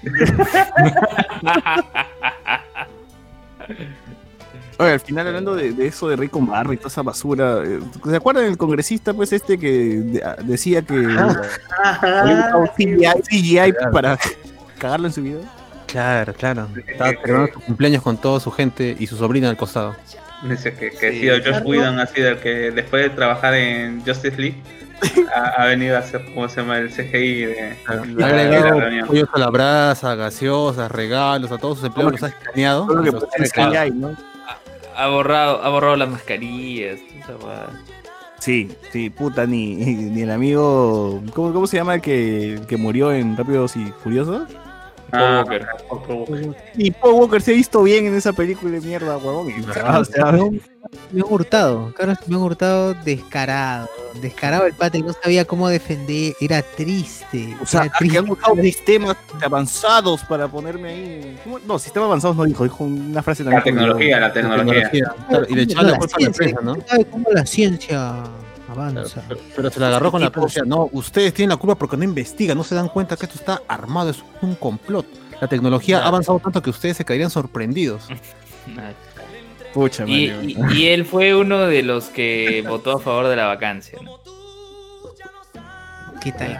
Oye, 4.79 4.91
al 4.91 4.99
final 4.99 5.27
hablando 5.27 5.55
de, 5.55 5.71
de 5.71 5.85
eso 5.87 6.09
de 6.09 6.15
Rey 6.15 6.27
con 6.29 6.47
Barba 6.47 6.73
y 6.73 6.77
toda 6.77 6.89
esa 6.89 7.03
basura, 7.03 7.61
eh, 7.63 7.79
¿se 8.09 8.15
acuerdan 8.15 8.45
del 8.45 8.57
congresista 8.57 9.13
pues 9.13 9.31
este 9.31 9.57
que 9.59 9.69
de- 9.69 10.23
a- 10.23 10.35
decía 10.43 10.81
que 10.81 10.95
había 10.95 11.27
usado 12.47 12.65
CGI, 12.75 13.05
CGI 13.29 13.73
para 13.91 14.17
cagarlo 14.79 15.05
en 15.07 15.13
su 15.13 15.21
video? 15.21 15.41
Claro, 15.85 16.33
claro. 16.33 16.67
Estaba 16.87 17.11
celebrando 17.11 17.53
su 17.53 17.59
cumpleaños 17.61 18.01
con 18.01 18.17
toda 18.17 18.39
su 18.39 18.49
gente 18.51 18.95
y 18.99 19.05
su 19.05 19.15
sobrina 19.15 19.47
al 19.49 19.57
costado. 19.57 19.95
Dice 20.41 20.73
que, 20.73 20.89
que 20.89 21.07
ha 21.07 21.11
Sí, 21.11 21.19
sido 21.19 21.35
Josh 21.35 21.43
claro. 21.43 21.65
Whedon, 21.67 21.99
ha 21.99 22.07
sido 22.07 22.29
el 22.29 22.37
que 22.39 22.71
después 22.71 23.03
de 23.03 23.09
trabajar 23.11 23.53
en 23.53 24.01
Justice 24.03 24.35
League, 24.37 24.59
ha, 25.35 25.63
ha 25.63 25.65
venido 25.65 25.95
a 25.95 25.99
hacer, 25.99 26.23
¿cómo 26.33 26.47
se 26.47 26.61
llama? 26.61 26.77
El 26.77 26.89
CGI 26.89 27.45
de, 27.45 27.75
la 28.15 28.29
reunión. 28.29 29.07
pollos 29.07 29.29
a 29.33 29.39
la 29.39 29.49
brasa, 29.49 30.15
gaseosas, 30.15 30.91
regalos, 30.91 31.51
a 31.51 31.57
todos 31.57 31.79
sus 31.79 31.87
empleados 31.87 32.13
los 32.13 32.23
ha 32.23 32.27
escaneado. 32.27 32.85
Todo 32.87 32.95
lo 32.97 33.03
que 33.03 33.11
los 33.11 33.23
ha 33.23 33.27
puede 33.27 33.45
ser 33.47 33.65
recreado. 33.65 33.89
CGI, 33.89 33.99
¿no? 33.99 34.17
Ha 34.95 35.07
borrado, 35.07 35.63
ha 35.63 35.69
borrado 35.69 35.95
las 35.95 36.09
mascarillas. 36.09 36.99
Sí, 38.39 38.69
sí, 38.91 39.09
puta, 39.09 39.45
ni, 39.45 39.75
ni 39.75 40.21
el 40.21 40.31
amigo. 40.31 41.21
¿Cómo, 41.33 41.53
cómo 41.53 41.67
se 41.67 41.77
llama 41.77 41.95
el 41.95 42.01
que, 42.01 42.53
el 42.53 42.65
que 42.67 42.77
murió 42.77 43.11
en 43.11 43.37
Rápidos 43.37 43.75
y 43.75 43.85
Furiosos? 44.03 44.43
Ah, 45.13 45.43
Walker. 45.45 45.67
Paul 45.87 46.25
Walker. 46.27 46.55
Y 46.75 46.91
Paul 46.91 47.13
Walker 47.13 47.41
se 47.41 47.51
ha 47.51 47.55
visto 47.55 47.83
bien 47.83 48.07
en 48.07 48.15
esa 48.15 48.33
película 48.33 48.71
de 48.71 48.81
mierda, 48.81 49.17
huevón. 49.17 49.49
Y, 49.49 49.61
o 49.61 49.73
sea, 49.73 50.01
Me 51.11 51.21
han 51.21 51.25
hurtado, 51.29 51.93
Carlos, 51.95 52.17
me 52.27 52.35
han 52.35 52.41
hurtado 52.41 52.95
descarado. 53.05 53.87
Descarado 54.21 54.65
el 54.65 54.73
pata 54.73 54.97
y 54.97 55.03
no 55.03 55.13
sabía 55.13 55.45
cómo 55.45 55.69
defender. 55.69 56.33
Era 56.41 56.63
triste. 56.63 57.55
O 57.61 57.65
sea, 57.65 57.83
era 57.83 57.93
que 57.99 58.17
han 58.17 58.29
usado 58.29 58.55
sistemas 58.55 59.15
avanzados 59.43 60.23
para 60.23 60.47
ponerme 60.47 60.89
ahí. 60.89 61.39
¿Cómo? 61.43 61.59
No, 61.59 61.77
sistemas 61.77 62.07
avanzados 62.07 62.35
no 62.35 62.45
dijo, 62.45 62.63
dijo 62.63 62.83
una 62.83 63.21
frase 63.21 63.43
también. 63.43 63.59
La 63.59 63.63
tecnología, 63.63 64.19
la 64.19 64.33
tecnología. 64.33 65.15
Claro, 65.29 65.45
y 65.47 65.55
le 65.55 65.61
echaron 65.61 65.91
la 65.91 65.97
culpa 65.97 66.17
a 66.17 66.21
la 66.23 66.31
prensa, 66.31 66.61
¿no? 66.61 66.75
¿Sabe 66.87 67.05
cómo 67.05 67.29
la 67.31 67.45
ciencia 67.45 68.23
avanza? 68.73 69.23
Pero, 69.27 69.39
pero 69.55 69.69
se 69.71 69.79
la 69.79 69.87
agarró 69.87 70.11
con 70.11 70.21
la 70.21 70.29
decía, 70.29 70.63
No, 70.65 70.89
ustedes 70.91 71.33
tienen 71.33 71.49
la 71.49 71.57
culpa 71.57 71.75
porque 71.75 71.97
no 71.97 72.03
investigan, 72.03 72.57
no 72.57 72.63
se 72.63 72.75
dan 72.75 72.89
cuenta 72.89 73.15
que 73.17 73.25
esto 73.25 73.37
está 73.39 73.61
armado, 73.67 74.09
es 74.09 74.23
un 74.41 74.55
complot. 74.55 75.05
La 75.41 75.47
tecnología 75.47 75.99
ha 76.03 76.07
avanzado 76.07 76.39
tanto 76.39 76.61
que 76.61 76.69
ustedes 76.69 76.97
se 76.97 77.05
caerían 77.05 77.29
sorprendidos. 77.29 78.07
Pucha, 79.73 80.05
Y, 80.07 80.25
y- 80.29 80.57
y 80.75 80.87
él 80.87 81.03
fue 81.05 81.33
uno 81.35 81.61
de 81.61 81.81
los 81.81 82.05
que 82.05 82.63
votó 82.67 82.91
a 82.97 82.99
favor 82.99 83.27
de 83.27 83.35
la 83.35 83.47
vacancia. 83.47 83.97
¿no? 84.03 84.19
¿Qué 86.21 86.31
tal? 86.31 86.59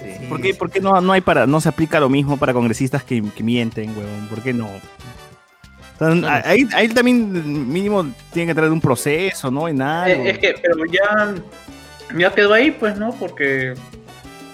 Sí. 0.00 0.26
¿Por 0.26 0.40
qué, 0.40 0.54
por 0.54 0.70
qué 0.70 0.80
no, 0.80 0.98
no 1.00 1.12
hay 1.12 1.20
para, 1.20 1.46
no 1.46 1.60
se 1.60 1.68
aplica 1.68 2.00
lo 2.00 2.08
mismo 2.08 2.36
para 2.38 2.52
congresistas 2.52 3.04
que, 3.04 3.22
que 3.34 3.42
mienten, 3.42 3.90
huevón? 3.96 4.28
¿Por 4.28 4.42
qué 4.42 4.52
no? 4.52 4.68
O 5.98 6.14
sea, 6.20 6.42
ahí, 6.44 6.66
ahí 6.74 6.88
también 6.88 7.72
mínimo 7.72 8.06
tiene 8.32 8.48
que 8.52 8.54
traer 8.54 8.70
un 8.72 8.80
proceso, 8.80 9.50
¿no? 9.50 9.68
En 9.68 9.80
algo. 9.80 10.24
Eh, 10.24 10.30
es 10.30 10.38
que, 10.38 10.54
pero 10.62 10.76
ya, 10.86 11.34
ya 12.16 12.32
quedó 12.32 12.52
ahí, 12.52 12.70
pues, 12.70 12.96
¿no? 12.98 13.12
Porque 13.12 13.74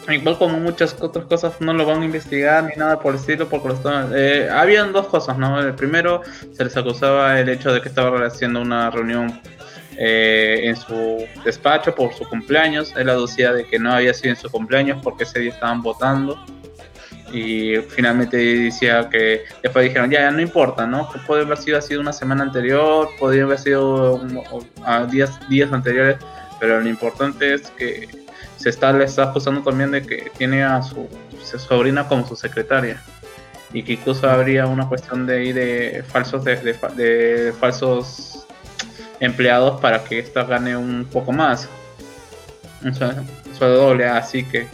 Igual 0.09 0.37
como 0.37 0.59
muchas 0.59 0.97
otras 1.01 1.27
cosas 1.27 1.61
no 1.61 1.73
lo 1.73 1.87
van 1.87 2.03
a 2.03 2.05
investigar 2.05 2.65
ni 2.65 2.75
nada 2.75 2.99
por 2.99 3.15
el 3.15 3.21
estilo, 3.21 3.49
porque 3.49 3.69
lo 3.69 3.75
estaban- 3.75 4.11
eh, 4.13 4.49
habían 4.51 4.93
dos 4.93 5.07
cosas, 5.07 5.39
¿no? 5.39 5.61
El 5.61 5.75
primero 5.75 6.23
se 6.53 6.65
les 6.65 6.77
acusaba 6.77 7.39
el 7.39 7.49
hecho 7.49 7.73
de 7.73 7.81
que 7.81 7.89
estaba 7.89 8.27
haciendo 8.27 8.61
una 8.61 8.91
reunión 8.91 9.41
eh, 9.97 10.63
en 10.65 10.75
su 10.75 11.25
despacho 11.45 11.95
por 11.95 12.13
su 12.15 12.25
cumpleaños. 12.29 12.93
Él 12.97 13.11
aducía 13.11 13.53
de 13.53 13.65
que 13.65 13.79
no 13.79 13.93
había 13.93 14.13
sido 14.13 14.31
en 14.31 14.37
su 14.41 14.51
cumpleaños 14.51 14.99
porque 15.05 15.23
ese 15.23 15.39
día 15.39 15.53
estaban 15.53 15.83
votando. 15.83 16.37
Y 17.33 17.77
finalmente 17.89 18.37
decía 18.37 19.09
que 19.09 19.45
después 19.63 19.85
dijeron, 19.85 20.11
ya, 20.11 20.21
ya 20.21 20.31
no 20.31 20.41
importa, 20.41 20.87
¿no? 20.87 21.11
Que 21.11 21.19
puede 21.21 21.43
haber 21.43 21.57
sido 21.57 21.79
así 21.79 21.97
una 21.97 22.13
semana 22.13 22.43
anterior, 22.43 23.09
podría 23.19 23.45
haber 23.45 23.59
sido 23.59 24.21
a 24.85 25.07
días, 25.07 25.41
días 25.49 25.73
anteriores, 25.73 26.19
pero 26.61 26.81
lo 26.81 26.89
importante 26.89 27.55
es 27.55 27.63
que 27.71 28.09
se 28.63 28.69
está, 28.69 28.93
le 28.93 29.05
está 29.05 29.25
acusando 29.25 29.63
también 29.63 29.91
de 29.91 30.03
que 30.03 30.31
tiene 30.39 30.63
a 30.63 30.83
su, 30.83 31.09
sobrina 31.59 32.07
como 32.07 32.27
su 32.27 32.37
secretaria 32.37 33.03
y 33.73 33.83
que 33.83 33.95
incluso 33.95 34.31
habría 34.31 34.67
una 34.67 34.89
cuestión 34.89 35.27
de 35.27 35.37
ahí 35.37 35.53
de 35.53 36.05
falsos 36.07 36.45
de, 36.45 36.57
de 36.57 36.73
de 36.95 37.53
falsos 37.59 38.47
empleados 39.19 39.81
para 39.81 40.05
que 40.05 40.19
ésta 40.21 40.45
gane 40.45 40.77
un 40.77 41.07
poco 41.11 41.33
más 41.33 41.69
un 42.85 42.95
sueldo 42.95 43.77
doble 43.77 44.07
así 44.07 44.45
que 44.45 44.67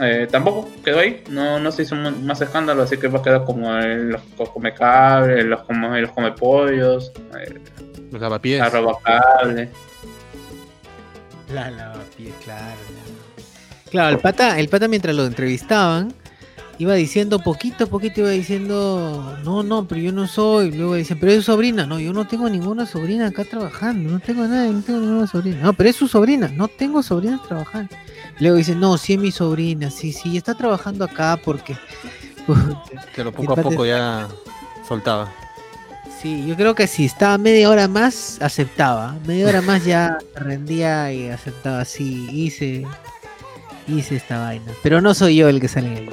eh, 0.00 0.26
tampoco 0.30 0.68
quedó 0.84 1.00
ahí 1.00 1.22
no, 1.30 1.58
no 1.60 1.70
se 1.72 1.82
hizo 1.82 1.94
más 1.96 2.40
escándalo 2.40 2.82
así 2.82 2.96
que 2.96 3.08
va 3.08 3.20
a 3.20 3.22
quedar 3.22 3.44
como 3.44 3.76
el- 3.76 4.08
los 4.10 4.22
co- 4.36 4.52
come 4.52 4.72
cables 4.74 5.44
los 5.44 5.62
come 5.62 6.00
los 6.00 6.10
come 6.12 6.32
pollos 6.32 7.12
Los 8.10 8.20
lavapiés. 8.20 8.60
La 11.52 11.70
lavapiés, 11.70 12.34
claro. 12.44 12.76
Claro, 13.90 14.10
el 14.16 14.18
pata, 14.20 14.58
el 14.58 14.68
pata 14.68 14.88
mientras 14.88 15.14
lo 15.14 15.24
entrevistaban, 15.26 16.12
iba 16.78 16.94
diciendo 16.94 17.38
poquito 17.38 17.84
a 17.84 17.86
poquito, 17.86 18.20
iba 18.20 18.30
diciendo, 18.30 19.36
no, 19.44 19.62
no, 19.62 19.86
pero 19.86 20.00
yo 20.00 20.12
no 20.12 20.26
soy. 20.26 20.72
Luego 20.72 20.94
dicen, 20.94 21.18
pero 21.18 21.32
es 21.32 21.38
su 21.38 21.52
sobrina. 21.52 21.86
No, 21.86 21.98
yo 21.98 22.12
no 22.12 22.26
tengo 22.26 22.48
ninguna 22.48 22.86
sobrina 22.86 23.28
acá 23.28 23.44
trabajando, 23.44 24.10
no 24.10 24.20
tengo 24.20 24.46
nada, 24.46 24.66
no 24.66 24.82
tengo 24.82 25.00
ninguna 25.00 25.26
sobrina. 25.26 25.58
No, 25.62 25.72
pero 25.72 25.90
es 25.90 25.96
su 25.96 26.08
sobrina, 26.08 26.48
no 26.48 26.68
tengo 26.68 27.02
sobrina 27.02 27.40
trabajando. 27.46 27.94
Luego 28.40 28.56
dicen, 28.56 28.80
no, 28.80 28.98
sí 28.98 29.14
es 29.14 29.18
mi 29.20 29.30
sobrina, 29.30 29.90
sí, 29.90 30.12
sí, 30.12 30.36
está 30.36 30.54
trabajando 30.54 31.04
acá 31.04 31.38
porque... 31.44 31.76
Pero 33.16 33.32
poco 33.32 33.52
a 33.54 33.56
poco 33.56 33.86
ya 33.86 34.28
soltaba. 34.86 35.32
Sí, 36.20 36.44
yo 36.46 36.56
creo 36.56 36.74
que 36.74 36.86
si 36.86 37.04
estaba 37.04 37.38
media 37.38 37.70
hora 37.70 37.88
más, 37.88 38.38
aceptaba. 38.40 39.16
Media 39.26 39.46
hora 39.46 39.62
más 39.62 39.84
ya 39.84 40.18
rendía 40.34 41.12
y 41.12 41.28
aceptaba. 41.28 41.84
Sí, 41.84 42.26
hice, 42.30 42.84
hice 43.86 44.16
esta 44.16 44.38
vaina. 44.38 44.72
Pero 44.82 45.00
no 45.00 45.14
soy 45.14 45.36
yo 45.36 45.48
el 45.48 45.60
que 45.60 45.68
sale 45.68 45.86
en 45.88 45.96
el 45.96 46.10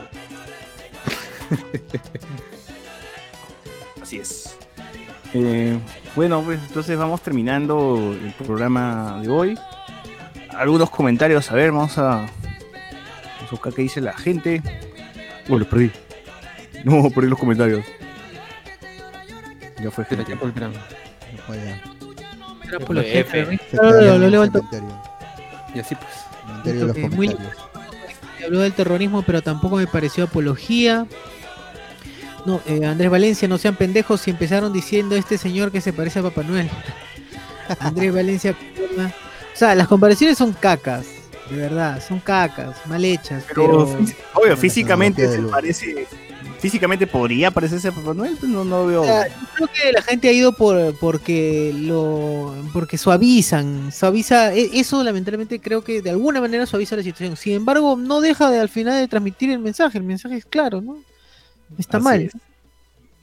Así 4.01 4.17
es. 4.19 4.57
Eh, 5.33 5.77
bueno, 6.15 6.41
pues 6.41 6.59
entonces 6.67 6.97
vamos 6.97 7.21
terminando 7.21 8.15
el 8.21 8.33
programa 8.33 9.19
de 9.21 9.29
hoy. 9.29 9.57
Algunos 10.49 10.89
comentarios, 10.89 11.49
a 11.51 11.55
ver, 11.55 11.71
vamos 11.71 11.97
a, 11.97 12.03
vamos 12.03 12.31
a 13.47 13.51
buscar 13.51 13.73
qué 13.73 13.83
dice 13.83 14.01
la 14.01 14.13
gente. 14.13 14.61
Uy, 15.47 15.59
los 15.59 15.67
perdí. 15.67 15.91
No, 16.83 17.09
perdí 17.09 17.29
los 17.29 17.39
comentarios. 17.39 17.85
Ya 19.81 19.89
fue 19.91 20.03
gente. 20.05 20.25
Era 23.71 23.83
lo- 23.83 23.89
callaron 23.91 24.19
lo 24.19 24.25
el 24.25 24.31
levanto. 24.31 24.59
comentario. 24.61 25.01
Y 25.73 25.79
así 25.79 25.95
pues. 25.95 26.11
Comentario 26.45 26.81
de 26.81 26.87
los 26.87 26.97
Eh, 26.97 27.09
muy-. 27.15 27.37
Habló 28.45 28.59
del 28.59 28.73
terrorismo, 28.73 29.21
pero 29.21 29.41
tampoco 29.41 29.77
me 29.77 29.87
pareció 29.87 30.25
apología. 30.25 31.05
No, 32.45 32.59
eh, 32.65 32.85
Andrés 32.85 33.09
Valencia, 33.11 33.47
no 33.47 33.57
sean 33.57 33.75
pendejos 33.75 34.21
si 34.21 34.31
empezaron 34.31 34.73
diciendo 34.73 35.15
este 35.15 35.37
señor 35.37 35.71
que 35.71 35.81
se 35.81 35.93
parece 35.93 36.19
a 36.19 36.23
Papá 36.23 36.43
Noel. 36.43 36.69
Andrés 37.79 38.13
Valencia. 38.13 38.55
O 39.53 39.57
sea, 39.57 39.75
las 39.75 39.87
comparaciones 39.87 40.37
son 40.37 40.53
cacas, 40.53 41.05
de 41.49 41.57
verdad, 41.57 42.01
son 42.05 42.19
cacas, 42.19 42.77
mal 42.87 43.03
hechas. 43.05 43.43
Pero, 43.47 43.85
Pero, 43.85 43.99
fí- 43.99 44.15
obvio, 44.33 44.57
físicamente 44.57 45.27
tecnología 45.27 45.73
se 45.73 45.83
parece. 45.83 46.07
Físicamente 46.59 47.07
podría 47.07 47.49
parecerse 47.49 47.87
a 47.87 47.91
Papá 47.91 48.13
Noel, 48.13 48.37
pues 48.39 48.51
no, 48.51 48.63
no 48.63 48.85
veo. 48.85 49.01
O 49.01 49.05
sea, 49.05 49.27
yo 49.27 49.33
creo 49.55 49.67
que 49.67 49.91
la 49.91 50.01
gente 50.03 50.29
ha 50.29 50.31
ido 50.31 50.53
por 50.53 50.95
porque 50.99 51.73
lo 51.75 52.53
porque 52.71 52.99
suavizan, 52.99 53.91
suaviza 53.91 54.53
e- 54.53 54.69
eso 54.79 55.03
lamentablemente 55.03 55.59
creo 55.59 55.83
que 55.83 56.03
de 56.03 56.11
alguna 56.11 56.39
manera 56.39 56.67
suaviza 56.67 56.95
la 56.95 57.01
situación. 57.03 57.35
Sin 57.35 57.53
embargo, 57.53 57.95
no 57.97 58.21
deja 58.21 58.51
de 58.51 58.59
al 58.59 58.69
final 58.69 58.99
de 58.99 59.07
transmitir 59.07 59.49
el 59.49 59.57
mensaje, 59.59 59.97
el 59.97 60.03
mensaje 60.03 60.37
es 60.37 60.45
claro, 60.45 60.81
¿no? 60.81 60.97
Está 61.77 61.97
Así 61.97 62.03
mal. 62.03 62.21
es. 62.21 62.31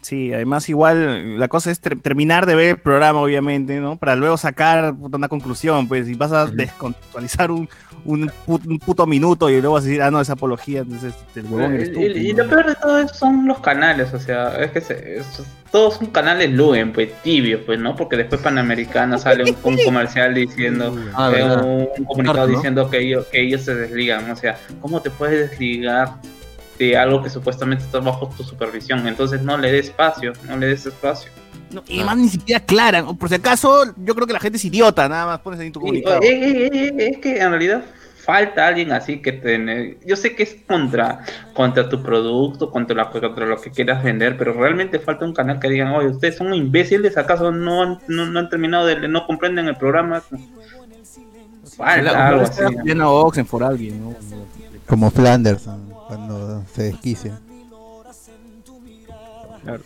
Sí, 0.00 0.32
además 0.32 0.68
igual 0.68 1.38
la 1.40 1.48
cosa 1.48 1.72
es 1.72 1.80
ter- 1.80 1.98
terminar 1.98 2.46
de 2.46 2.54
ver 2.54 2.68
el 2.68 2.76
programa, 2.78 3.20
obviamente, 3.20 3.80
¿no? 3.80 3.96
Para 3.96 4.14
luego 4.14 4.36
sacar 4.36 4.94
una 4.96 5.28
conclusión, 5.28 5.88
pues 5.88 6.06
si 6.06 6.14
vas 6.14 6.30
a 6.30 6.46
descontextualizar 6.46 7.50
un, 7.50 7.68
un, 8.04 8.30
pu- 8.46 8.64
un 8.64 8.78
puto 8.78 9.06
minuto 9.06 9.50
y 9.50 9.54
luego 9.60 9.74
vas 9.74 9.82
a 9.82 9.86
decir, 9.88 10.00
ah, 10.02 10.10
no, 10.12 10.20
es 10.20 10.30
apología, 10.30 10.80
entonces 10.80 11.14
el 11.34 11.46
huevón 11.46 11.74
eres 11.74 11.92
tú. 11.92 11.98
Y, 12.00 12.04
y- 12.06 12.30
y 12.30 12.32
lo 12.32 12.48
peor 12.48 12.66
de 12.68 12.74
todo 12.76 12.96
eso 13.00 13.12
son 13.12 13.44
los 13.48 13.58
canales, 13.58 14.14
o 14.14 14.20
sea, 14.20 14.56
es 14.62 14.70
que 14.70 14.80
se- 14.80 15.18
es- 15.18 15.42
todos 15.72 15.94
son 15.94 16.06
canales 16.06 16.52
Luen, 16.52 16.92
pues 16.92 17.12
tibios, 17.22 17.62
pues, 17.66 17.80
¿no? 17.80 17.96
Porque 17.96 18.16
después 18.16 18.40
Panamericana 18.40 19.18
sale 19.18 19.42
un, 19.50 19.56
un 19.64 19.78
comercial 19.84 20.32
diciendo, 20.32 20.96
Ah, 21.12 21.28
eh, 21.28 21.32
verdad. 21.42 21.64
un, 21.64 21.88
un 21.98 22.04
comunicado 22.04 22.46
diciendo 22.46 22.88
que 22.88 23.00
ellos, 23.00 23.26
que 23.26 23.42
ellos 23.42 23.62
se 23.62 23.74
desligan, 23.74 24.30
o 24.30 24.36
sea, 24.36 24.56
¿cómo 24.80 25.02
te 25.02 25.10
puedes 25.10 25.50
desligar 25.50 26.14
de 26.78 26.96
algo 26.96 27.22
que 27.22 27.30
supuestamente 27.30 27.84
está 27.84 28.00
bajo 28.00 28.28
tu 28.36 28.44
supervisión? 28.44 29.06
Entonces 29.06 29.42
no 29.42 29.58
le 29.58 29.72
des 29.72 29.86
espacio, 29.86 30.32
no 30.46 30.56
le 30.56 30.68
des 30.68 30.86
espacio. 30.86 31.30
No, 31.70 31.82
y 31.86 31.96
además 31.96 32.16
ni 32.16 32.28
siquiera 32.30 32.62
aclaran, 32.62 33.16
por 33.18 33.28
si 33.28 33.34
acaso, 33.34 33.84
yo 34.02 34.14
creo 34.14 34.26
que 34.26 34.32
la 34.32 34.40
gente 34.40 34.56
es 34.56 34.64
idiota, 34.64 35.06
nada 35.06 35.26
más 35.26 35.40
pones 35.40 35.60
ahí 35.60 35.70
tu 35.70 35.80
comunicado. 35.80 36.22
eh, 36.22 36.28
eh, 36.28 36.70
eh, 36.72 36.94
eh, 36.98 37.10
es 37.12 37.18
que 37.18 37.38
en 37.38 37.50
realidad 37.50 37.84
falta 38.24 38.66
alguien 38.66 38.92
así 38.92 39.20
que 39.20 39.32
te... 39.32 39.98
Yo 40.06 40.16
sé 40.16 40.34
que 40.34 40.44
es 40.44 40.56
contra, 40.66 41.24
contra 41.52 41.88
tu 41.88 42.02
producto, 42.02 42.70
contra, 42.70 42.96
la, 42.96 43.10
contra 43.10 43.44
lo 43.44 43.60
que 43.60 43.70
quieras 43.70 44.02
vender, 44.02 44.38
pero 44.38 44.54
realmente 44.54 44.98
falta 44.98 45.26
un 45.26 45.34
canal 45.34 45.60
que 45.60 45.68
digan, 45.68 45.88
oye, 45.88 46.08
ustedes 46.08 46.36
son 46.36 46.54
imbéciles, 46.54 47.18
¿acaso 47.18 47.50
no 47.50 47.82
han, 47.82 47.98
no, 48.08 48.26
no 48.26 48.38
han 48.38 48.48
terminado 48.48 48.86
de... 48.86 49.06
no 49.08 49.26
comprenden 49.26 49.68
el 49.68 49.76
programa? 49.76 50.22
Falta 51.76 52.28
algo 52.28 52.42
así. 52.42 52.62
Oxenford 53.02 53.62
alguien, 53.62 54.02
¿no? 54.02 54.14
Como 54.86 55.10
Flanders 55.10 55.68
cuando 56.08 56.64
se 56.74 56.84
desquicia. 56.84 57.38
Claro. 59.62 59.82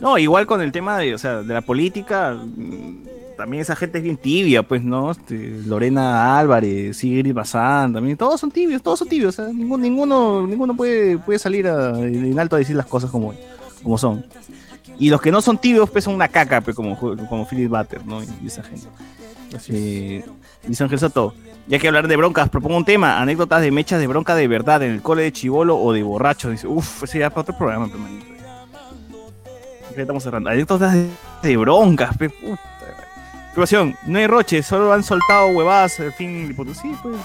No, 0.00 0.18
igual 0.18 0.46
con 0.46 0.60
el 0.60 0.72
tema 0.72 0.98
de, 0.98 1.14
o 1.14 1.18
sea, 1.18 1.42
de 1.42 1.54
la 1.54 1.60
política, 1.60 2.34
mm, 2.34 3.36
también 3.36 3.60
esa 3.60 3.76
gente 3.76 3.98
es 3.98 4.04
bien 4.04 4.16
tibia, 4.16 4.62
pues, 4.62 4.82
¿no? 4.82 5.10
Este, 5.10 5.60
Lorena 5.66 6.38
Álvarez, 6.38 6.96
Sigrid 6.96 7.34
Bazán, 7.34 7.92
también, 7.92 8.16
todos 8.16 8.40
son 8.40 8.50
tibios, 8.50 8.82
todos 8.82 8.98
son 8.98 9.08
tibios, 9.08 9.38
o 9.38 9.44
sea, 9.44 9.52
ninguno, 9.52 9.82
ninguno, 9.82 10.46
ninguno 10.46 10.76
puede, 10.76 11.18
puede 11.18 11.38
salir 11.38 11.66
en 11.66 12.38
alto 12.38 12.56
a 12.56 12.58
decir 12.58 12.76
las 12.76 12.86
cosas 12.86 13.10
como, 13.10 13.34
como 13.82 13.98
son. 13.98 14.24
Y 14.98 15.10
los 15.10 15.20
que 15.20 15.30
no 15.30 15.42
son 15.42 15.58
tibios, 15.58 15.90
pues, 15.90 16.04
son 16.04 16.14
una 16.14 16.28
caca, 16.28 16.60
pues, 16.60 16.74
como, 16.74 16.98
como 16.98 17.46
Philip 17.46 17.70
Butter, 17.70 18.04
¿no? 18.06 18.22
Y 18.22 18.46
esa 18.46 18.62
gente. 18.62 18.86
Eh, 19.68 20.24
dice 20.66 20.84
Ángel 20.84 20.98
Soto, 20.98 21.34
ya 21.66 21.78
que 21.78 21.88
hablar 21.88 22.08
de 22.08 22.16
broncas, 22.16 22.48
propongo 22.48 22.76
un 22.76 22.84
tema, 22.84 23.20
anécdotas 23.20 23.60
de 23.60 23.70
mechas 23.70 24.00
de 24.00 24.06
bronca 24.06 24.34
de 24.34 24.48
verdad, 24.48 24.82
en 24.82 24.92
el 24.92 25.02
cole 25.02 25.22
de 25.22 25.32
chivolo 25.32 25.76
o 25.76 25.92
de 25.92 26.02
borracho. 26.02 26.50
Dice, 26.50 26.66
uff, 26.66 27.02
ese 27.02 27.18
ya 27.18 27.30
para 27.30 27.42
otro 27.42 27.56
programa, 27.56 27.86
manito. 27.86 28.26
Ya 29.94 30.02
estamos 30.02 30.22
cerrando. 30.22 30.50
Anécdotas 30.50 30.94
de, 31.42 31.56
broncas, 31.56 32.16
pe. 32.16 32.30
Situación, 33.48 33.96
no 34.06 34.18
hay 34.18 34.26
roche, 34.26 34.62
solo 34.62 34.92
han 34.92 35.02
soltado 35.02 35.48
huevadas, 35.48 35.98
al 36.00 36.12
fin, 36.12 36.54
sí, 36.74 36.94
pues. 37.02 37.16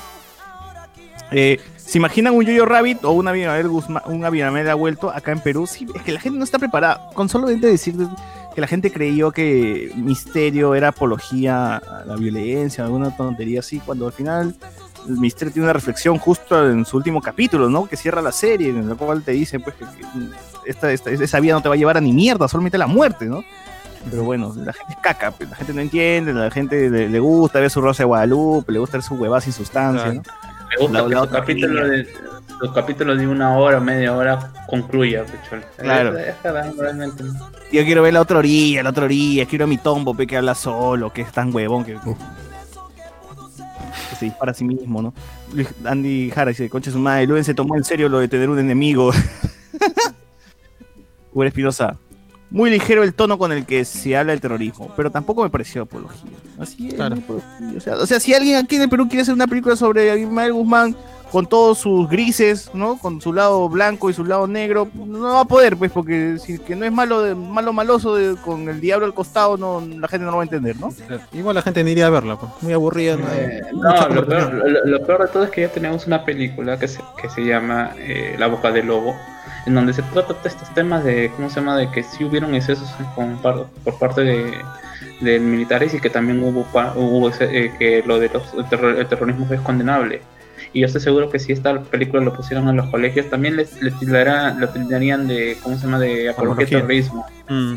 Eh, 1.31 1.59
¿Se 1.91 1.97
imaginan 1.97 2.35
un 2.35 2.45
Yoyo 2.45 2.65
Rabbit 2.65 3.03
o 3.03 3.11
un 3.11 3.27
Abimael 3.27 3.67
Guzmán, 3.67 4.03
un 4.05 4.23
Abimael 4.23 4.69
ha 4.69 4.75
vuelto 4.75 5.09
acá 5.09 5.33
en 5.33 5.41
Perú? 5.41 5.67
Sí, 5.67 5.85
es 5.93 6.01
que 6.03 6.13
la 6.13 6.21
gente 6.21 6.37
no 6.37 6.45
está 6.45 6.57
preparada. 6.57 7.09
Con 7.13 7.27
de 7.27 7.57
decir 7.57 7.95
que 8.53 8.61
la 8.61 8.67
gente 8.67 8.91
creyó 8.91 9.31
que 9.31 9.91
Misterio 9.95 10.75
era 10.75 10.89
apología 10.89 11.77
a 11.77 12.03
la 12.05 12.15
violencia, 12.15 12.83
alguna 12.83 13.15
tontería 13.15 13.59
así, 13.61 13.79
cuando 13.79 14.07
al 14.07 14.13
final 14.13 14.55
el 15.07 15.17
Misterio 15.17 15.51
tiene 15.53 15.65
una 15.65 15.73
reflexión 15.73 16.17
justo 16.17 16.69
en 16.69 16.85
su 16.85 16.97
último 16.97 17.21
capítulo, 17.21 17.69
¿no? 17.69 17.87
Que 17.87 17.95
cierra 17.97 18.21
la 18.21 18.31
serie, 18.31 18.69
en 18.69 18.87
la 18.89 18.95
cual 18.95 19.23
te 19.23 19.31
dice 19.31 19.59
pues 19.59 19.75
que, 19.75 19.85
esta, 20.65 20.91
esta- 20.91 21.09
esa 21.11 21.39
vida 21.39 21.53
no 21.53 21.61
te 21.61 21.69
va 21.69 21.75
a 21.75 21.77
llevar 21.77 21.97
a 21.97 22.01
ni 22.01 22.13
mierda, 22.13 22.47
solamente 22.47 22.77
a 22.77 22.79
la 22.79 22.87
muerte, 22.87 23.25
¿no? 23.25 23.43
Pero 24.09 24.23
bueno, 24.23 24.51
la 24.57 24.73
gente 24.73 24.93
es 24.93 24.99
caca, 24.99 25.31
pues, 25.31 25.49
la 25.49 25.55
gente 25.55 25.73
no 25.73 25.81
entiende, 25.81 26.33
la 26.33 26.49
gente 26.51 26.89
le, 26.89 27.07
le 27.07 27.19
gusta 27.19 27.59
ver 27.59 27.69
su 27.69 27.81
rosa 27.81 28.03
de 28.03 28.07
Guadalupe, 28.07 28.71
le 28.71 28.79
gusta 28.79 28.97
ver 28.97 29.03
su 29.03 29.13
huevada 29.15 29.41
sin 29.41 29.53
sustancia, 29.53 30.07
¿no? 30.13 30.21
Me 30.69 30.77
gusta 30.79 30.93
La- 31.01 31.03
que 31.07 31.09
la 31.13 31.17
su 31.17 31.23
otra 31.23 31.39
capítulo 31.39 31.87
de, 31.87 32.07
su 32.61 32.71
capítulo 32.73 33.15
de 33.15 33.27
una 33.27 33.57
hora, 33.57 33.79
media 33.79 34.15
hora, 34.15 34.51
concluya, 34.67 35.25
pechol. 35.25 35.63
Claro. 35.77 36.17
Es- 36.17 36.29
es 36.29 36.35
que 36.35 36.51
realmente. 36.51 37.23
Yo 37.71 37.83
quiero 37.83 38.01
ver 38.03 38.13
la 38.13 38.21
otra 38.21 38.37
orilla, 38.39 38.83
la 38.83 38.89
otra 38.91 39.05
orilla, 39.05 39.45
quiero 39.45 39.65
a 39.65 39.67
mi 39.67 39.77
tombo, 39.77 40.13
pe, 40.13 40.27
que 40.27 40.37
habla 40.37 40.55
solo, 40.55 41.11
que 41.11 41.21
es 41.21 41.31
tan 41.31 41.53
huevón 41.53 41.83
que... 41.85 41.97
se 44.19 44.25
dispara 44.25 44.51
a 44.51 44.55
sí 44.55 44.63
mismo, 44.63 45.01
¿no? 45.01 45.13
Andy 45.85 46.29
Jara 46.31 46.49
dice, 46.49 46.69
concha 46.69 46.91
su 46.91 46.99
madre, 46.99 47.25
Luen 47.27 47.43
se 47.43 47.53
tomó 47.53 47.75
en 47.75 47.83
serio 47.83 48.07
lo 48.09 48.19
de 48.19 48.27
tener 48.27 48.49
un 48.49 48.59
enemigo. 48.59 49.11
Hugo 51.33 51.43
Espinosa, 51.45 51.97
muy 52.49 52.69
ligero 52.69 53.03
el 53.03 53.13
tono 53.13 53.37
con 53.37 53.51
el 53.53 53.65
que 53.65 53.85
se 53.85 54.17
habla 54.17 54.31
del 54.33 54.41
terrorismo, 54.41 54.91
pero 54.97 55.09
tampoco 55.09 55.43
me 55.43 55.49
pareció 55.49 55.83
apología. 55.83 56.29
Así 56.59 56.89
es, 56.89 56.93
Claro. 56.95 57.15
O 57.75 57.79
sea, 57.79 57.95
o 57.95 58.05
sea, 58.05 58.19
si 58.19 58.33
alguien 58.33 58.57
aquí 58.57 58.75
en 58.75 58.81
el 58.83 58.89
Perú 58.89 59.07
quiere 59.07 59.21
hacer 59.21 59.33
una 59.33 59.47
película 59.47 59.75
sobre 59.77 60.19
Ismael 60.19 60.51
Guzmán 60.53 60.95
con 61.31 61.45
todos 61.45 61.77
sus 61.77 62.09
grises, 62.09 62.69
¿no? 62.73 62.97
Con 62.97 63.21
su 63.21 63.31
lado 63.31 63.69
blanco 63.69 64.09
y 64.09 64.13
su 64.13 64.25
lado 64.25 64.47
negro, 64.47 64.89
no 64.93 65.21
va 65.33 65.39
a 65.41 65.45
poder, 65.45 65.77
pues, 65.77 65.91
porque 65.91 66.37
si 66.39 66.59
que 66.59 66.75
no 66.75 66.83
es 66.85 66.91
malo, 66.91 67.21
de, 67.21 67.35
malo 67.35 67.71
maloso 67.71 68.15
de- 68.15 68.35
con 68.35 68.67
el 68.67 68.81
diablo 68.81 69.05
al 69.05 69.13
costado, 69.13 69.55
no, 69.57 69.79
la 69.81 70.07
gente 70.09 70.25
no 70.25 70.31
lo 70.31 70.37
va 70.37 70.43
a 70.43 70.45
entender, 70.45 70.75
¿no? 70.79 70.93
Igual 71.31 71.55
la 71.55 71.61
gente 71.61 71.83
ni 71.83 71.91
iría 71.91 72.07
a 72.07 72.09
verla, 72.09 72.35
pues. 72.37 72.51
muy 72.61 72.73
aburrida. 72.73 73.15
no 73.15 73.27
Eh, 73.33 73.61
no, 73.73 74.09
lo 74.09 74.25
peor, 74.27 74.53
lo- 74.53 74.85
lo 74.85 75.05
peor 75.05 75.21
de 75.21 75.27
todo 75.29 75.43
es 75.45 75.49
que 75.51 75.61
ya 75.61 75.69
tenemos 75.69 76.05
una 76.05 76.25
película 76.25 76.77
que 76.77 76.87
se, 76.89 76.99
que 77.21 77.29
se 77.29 77.45
llama 77.45 77.91
eh, 77.97 78.35
La 78.37 78.47
Boca 78.47 78.69
del 78.71 78.87
Lobo, 78.87 79.15
en 79.65 79.73
donde 79.75 79.93
se 79.93 80.01
trata 80.01 80.33
de 80.33 80.49
estos 80.49 80.73
temas 80.73 81.03
de, 81.05 81.31
¿cómo 81.35 81.49
se 81.49 81.61
llama?, 81.61 81.77
de 81.77 81.89
que 81.91 82.03
sí 82.03 82.23
hubieron 82.25 82.53
excesos 82.55 82.89
con 83.15 83.37
par- 83.37 83.67
por 83.85 83.97
parte 83.97 84.21
de, 84.21 84.53
de 85.21 85.39
militares 85.39 85.93
y 85.93 85.99
que 86.01 86.09
también 86.09 86.43
hubo, 86.43 86.65
hubo 86.95 87.29
ese- 87.29 87.65
eh, 87.67 87.71
que 87.79 88.03
lo 88.05 88.19
de 88.19 88.27
los, 88.29 88.53
el, 88.53 88.65
terror- 88.65 88.97
el 88.97 89.07
terrorismo 89.07 89.47
es 89.49 89.61
condenable. 89.61 90.21
Y 90.73 90.81
yo 90.81 90.85
estoy 90.87 91.01
seguro 91.01 91.29
que 91.29 91.37
si 91.39 91.51
esta 91.51 91.81
película 91.81 92.23
lo 92.23 92.33
pusieran 92.33 92.67
en 92.69 92.77
los 92.77 92.87
colegios, 92.89 93.29
también 93.29 93.57
les, 93.57 93.81
les 93.81 93.93
tildará- 93.95 94.55
lo 94.57 94.69
tildarían 94.69 95.27
de, 95.27 95.57
¿cómo 95.61 95.75
se 95.77 95.83
llama?, 95.83 95.99
de 95.99 96.29
apología 96.29 96.65
terrorismo. 96.65 97.25
Mm. 97.49 97.75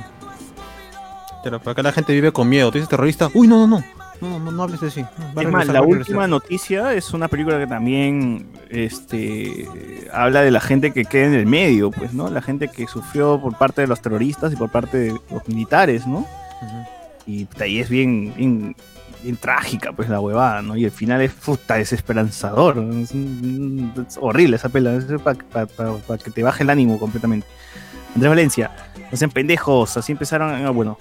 Pero 1.43 1.61
por 1.61 1.73
acá 1.73 1.83
la 1.83 1.93
gente 1.93 2.13
vive 2.13 2.33
con 2.33 2.49
miedo. 2.49 2.71
Tú 2.71 2.79
dices 2.79 2.89
terrorista. 2.89 3.29
Uy, 3.35 3.47
no, 3.47 3.67
no, 3.67 3.79
no. 3.79 3.85
No, 4.21 4.39
no, 4.39 4.51
no 4.53 4.63
hables 4.63 4.83
así. 4.83 5.03
Va 5.37 5.43
a 5.43 5.45
Es 5.45 5.51
más, 5.51 5.67
la 5.67 5.83
última 5.83 6.27
noticia 6.27 6.95
es 6.95 7.13
una 7.13 7.29
película 7.29 7.59
que 7.59 7.67
también 7.67 8.47
este, 8.71 9.69
habla 10.13 10.41
de 10.43 10.51
la 10.51 10.61
gente 10.61 10.93
que 10.93 11.05
queda 11.05 11.27
en 11.27 11.35
el 11.35 11.47
medio, 11.47 11.91
pues, 11.91 12.15
¿no? 12.15 12.31
La 12.31 12.41
gente 12.41 12.69
que 12.69 12.87
sufrió 12.87 13.39
por 13.41 13.59
parte 13.59 13.83
de 13.83 13.89
los 13.89 14.01
terroristas 14.01 14.53
y 14.53 14.57
por 14.57 14.71
parte 14.71 14.97
de 14.97 15.09
los 15.31 15.47
militares, 15.49 16.07
¿no? 16.07 16.27
Y 17.27 17.45
puta, 17.47 17.65
ahí 17.65 17.81
es 17.81 17.89
bien, 17.91 18.33
bien, 18.37 18.77
bien 19.25 19.37
trágica, 19.37 19.93
pues, 19.93 20.09
la 20.09 20.21
huevada, 20.21 20.63
¿no? 20.63 20.77
Y 20.77 20.85
el 20.85 20.91
final 20.91 21.21
es, 21.23 21.33
puta, 21.33 21.75
desesperanzador. 21.75 22.79
Es, 22.79 23.13
horrible 24.21 24.57
esa 24.57 24.69
pela, 24.69 24.99
para 25.23 25.67
que 26.23 26.31
te 26.31 26.43
baje 26.43 26.63
el 26.63 26.71
ánimo 26.71 26.99
completamente. 26.99 27.47
Andrés 28.15 28.31
Valencia, 28.31 28.71
no 29.11 29.17
sean 29.17 29.31
pendejos, 29.31 29.97
así 29.97 30.13
empezaron, 30.13 30.65
ah, 30.65 30.71
bueno, 30.71 30.97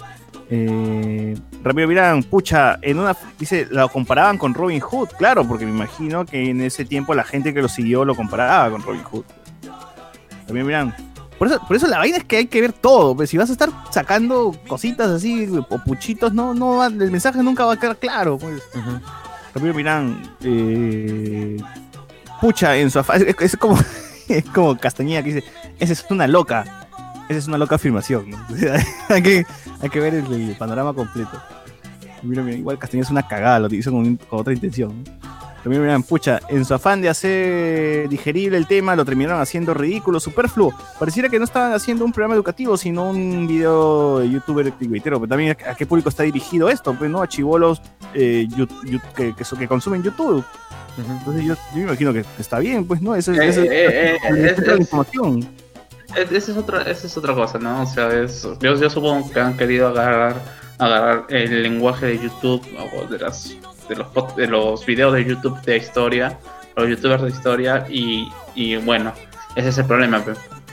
eh, 0.49 1.37
Ramiro 1.63 1.87
Mirán, 1.87 2.23
pucha, 2.23 2.79
en 2.81 2.99
una 2.99 3.15
dice, 3.39 3.67
lo 3.69 3.87
comparaban 3.89 4.37
con 4.37 4.53
Robin 4.53 4.79
Hood, 4.79 5.09
claro, 5.17 5.47
porque 5.47 5.65
me 5.65 5.71
imagino 5.71 6.25
que 6.25 6.49
en 6.49 6.61
ese 6.61 6.85
tiempo 6.85 7.13
la 7.13 7.23
gente 7.23 7.53
que 7.53 7.61
lo 7.61 7.67
siguió 7.67 8.03
lo 8.03 8.15
comparaba 8.15 8.69
con 8.71 8.81
Robin 8.81 9.03
Hood. 9.03 9.25
Ramiro 10.47 10.65
Mirán, 10.65 10.95
por 11.37 11.47
eso, 11.47 11.59
por 11.67 11.75
eso 11.75 11.87
la 11.87 11.97
vaina 11.97 12.17
es 12.17 12.23
que 12.23 12.37
hay 12.37 12.45
que 12.47 12.61
ver 12.61 12.73
todo, 12.73 13.15
pues 13.15 13.29
si 13.29 13.37
vas 13.37 13.49
a 13.49 13.53
estar 13.53 13.69
sacando 13.91 14.55
cositas 14.67 15.09
así 15.09 15.47
o 15.69 15.77
puchitos, 15.79 16.33
no, 16.33 16.53
no 16.53 16.77
va- 16.77 16.87
el 16.87 17.11
mensaje 17.11 17.41
nunca 17.43 17.65
va 17.65 17.73
a 17.73 17.79
quedar 17.79 17.97
claro, 17.97 18.37
pues. 18.37 18.61
Ramiro 19.53 19.73
Mirán, 19.73 20.21
eh, 20.43 21.57
pucha, 22.41 22.75
en 22.77 22.89
su 22.91 22.99
afán, 22.99 23.21
es, 23.27 23.35
es 23.39 23.57
como, 23.57 23.77
es 24.27 24.43
como 24.45 24.77
Castañeda 24.77 25.21
que 25.23 25.33
dice, 25.35 25.47
esa 25.79 25.93
es 25.93 26.05
una 26.09 26.27
loca, 26.27 26.87
esa 27.29 27.39
es 27.39 27.47
una 27.47 27.57
loca 27.57 27.75
afirmación, 27.75 28.31
hay, 29.09 29.21
que, 29.21 29.45
hay 29.81 29.89
que 29.89 29.99
ver 29.99 30.15
el, 30.15 30.31
el 30.31 30.55
panorama 30.57 30.93
completo. 30.93 31.41
Mira, 32.21 32.41
mira, 32.41 32.57
igual 32.57 32.79
Castañeda 32.79 33.05
es 33.05 33.11
una 33.11 33.27
cagada, 33.27 33.59
lo 33.59 33.67
hizo 33.75 33.91
con, 33.91 34.15
con 34.15 34.39
otra 34.39 34.53
intención. 34.53 35.03
¿no? 35.03 35.22
Mira, 35.65 35.81
mira, 35.81 35.99
pucha, 35.99 36.41
en 36.49 36.65
su 36.65 36.73
afán 36.73 37.01
de 37.01 37.07
hacer 37.09 38.09
digerible 38.09 38.57
el 38.57 38.67
tema, 38.67 38.95
lo 38.97 39.05
terminaron 39.05 39.41
haciendo 39.41 39.73
ridículo, 39.73 40.19
superfluo. 40.19 40.73
Pareciera 40.99 41.29
que 41.29 41.39
no 41.39 41.45
estaban 41.45 41.71
haciendo 41.73 42.03
un 42.03 42.11
programa 42.11 42.35
educativo, 42.35 42.75
sino 42.75 43.09
un 43.09 43.47
video 43.47 44.19
de 44.19 44.29
youtuber 44.29 44.69
twittero. 44.73 45.19
Pero 45.21 45.27
también 45.29 45.51
a 45.65 45.73
qué 45.75 45.85
público 45.85 46.09
está 46.09 46.23
dirigido 46.23 46.69
esto, 46.69 46.93
pues, 46.93 47.09
¿no? 47.09 47.21
A 47.21 47.27
chivolos 47.29 47.81
eh, 48.13 48.45
que, 49.15 49.33
que, 49.33 49.43
so- 49.45 49.55
que 49.57 49.67
consumen 49.67 50.03
YouTube. 50.03 50.43
Entonces 50.97 51.45
yo, 51.45 51.53
yo 51.55 51.75
me 51.77 51.81
imagino 51.83 52.11
que 52.13 52.25
está 52.37 52.59
bien, 52.59 52.85
pues, 52.85 53.01
¿no? 53.01 53.15
Eso 53.15 53.31
es, 53.31 53.39
Eh, 53.39 53.47
eso 53.47 53.61
es- 53.63 53.69
eh, 53.71 54.15
eh, 54.15 54.17
es- 54.29 54.59
es- 54.59 54.67
la 54.67 54.73
es- 54.73 54.79
información. 54.81 55.39
Es- 56.15 56.31
Esa 56.31 56.51
es 56.51 56.57
otra, 56.57 56.81
esa 56.83 57.07
es 57.07 57.17
otra 57.17 57.33
cosa, 57.33 57.57
¿no? 57.57 57.81
O 57.81 57.85
sea, 57.87 58.09
es, 58.21 58.43
yo, 58.59 58.75
yo 58.75 58.89
supongo 58.89 59.31
que 59.31 59.39
han 59.39 59.57
querido 59.57 59.87
agarrar, 59.87 60.35
agarrar 60.77 61.25
el 61.29 61.63
lenguaje 61.63 62.05
de 62.07 62.19
YouTube 62.19 62.61
o 62.95 63.07
de 63.07 63.17
las 63.17 63.55
de 63.95 64.03
los 64.03 64.35
de 64.35 64.47
los 64.47 64.85
videos 64.85 65.13
de 65.13 65.25
YouTube 65.25 65.59
de 65.61 65.77
historia, 65.77 66.37
los 66.75 66.89
youtubers 66.89 67.23
de 67.23 67.29
historia 67.29 67.85
y, 67.89 68.29
y 68.55 68.75
bueno, 68.77 69.13
ese 69.55 69.69
es 69.69 69.77
el 69.77 69.85
problema. 69.85 70.23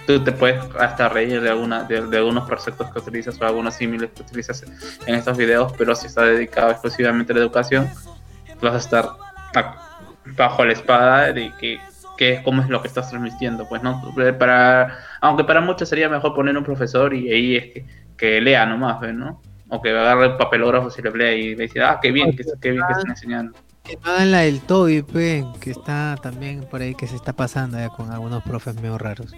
Tú 0.07 0.25
te 0.25 0.33
puedes 0.33 0.63
hasta 0.79 1.09
reír 1.09 1.41
de 1.41 1.51
alguna 1.51 1.85
de, 1.85 2.07
de 2.07 2.17
algunos 2.17 2.49
conceptos 2.49 2.91
que 2.91 2.99
utilizas 2.99 3.41
o 3.41 3.45
algunos 3.45 3.75
símiles 3.75 4.11
que 4.15 4.23
utilizas 4.23 4.65
en 5.07 5.15
estos 5.15 5.37
videos, 5.37 5.73
pero 5.77 5.95
si 5.95 6.07
está 6.07 6.25
dedicado 6.25 6.71
exclusivamente 6.71 7.33
a 7.33 7.37
la 7.37 7.43
educación, 7.43 7.89
vas 8.61 8.75
a 8.75 8.79
estar 8.79 9.09
bajo 10.37 10.65
la 10.65 10.73
espada 10.73 11.33
de 11.33 11.53
que, 11.59 11.79
que 12.17 12.35
es 12.35 12.43
cómo 12.43 12.63
es 12.63 12.69
lo 12.69 12.81
que 12.83 12.89
estás 12.89 13.11
transmitiendo, 13.11 13.69
pues 13.69 13.83
no 13.83 14.03
para 14.39 14.99
aunque 15.21 15.45
para 15.45 15.61
muchos 15.61 15.89
sería 15.89 16.09
mejor 16.09 16.35
poner 16.35 16.57
un 16.57 16.65
profesor 16.65 17.15
y 17.15 17.31
ahí 17.31 17.57
es 17.57 17.65
que, 17.73 17.87
que 18.17 18.41
lea 18.41 18.67
nomás, 18.67 19.01
¿ves, 19.01 19.15
¿no? 19.15 19.41
O 19.71 19.81
que 19.81 19.91
agarre 19.91 20.27
el 20.27 20.37
papelógrafo 20.37 20.91
si 20.91 21.01
le 21.03 21.11
lea 21.11 21.33
y 21.35 21.55
le 21.55 21.65
dice, 21.65 21.81
ah, 21.81 21.99
qué 22.01 22.11
bien, 22.11 22.37
que, 22.37 22.45
qué 22.61 22.71
bien 22.73 22.85
que 22.87 22.93
están 22.93 23.11
enseñando. 23.11 23.59
Que 23.83 23.97
no 23.97 24.11
hagan 24.11 24.31
la 24.31 24.41
del 24.41 24.61
Toby, 24.61 25.03
pe, 25.03 25.45
que 25.61 25.71
está 25.71 26.17
también 26.23 26.67
por 26.71 26.83
ahí 26.83 26.95
que 26.95 27.07
se 27.07 27.17
está 27.17 27.33
pasando 27.33 27.79
ya 27.79 27.89
con 27.89 28.11
algunos 28.11 28.43
profes 28.43 28.75
medio 28.77 28.99
raros. 28.99 29.33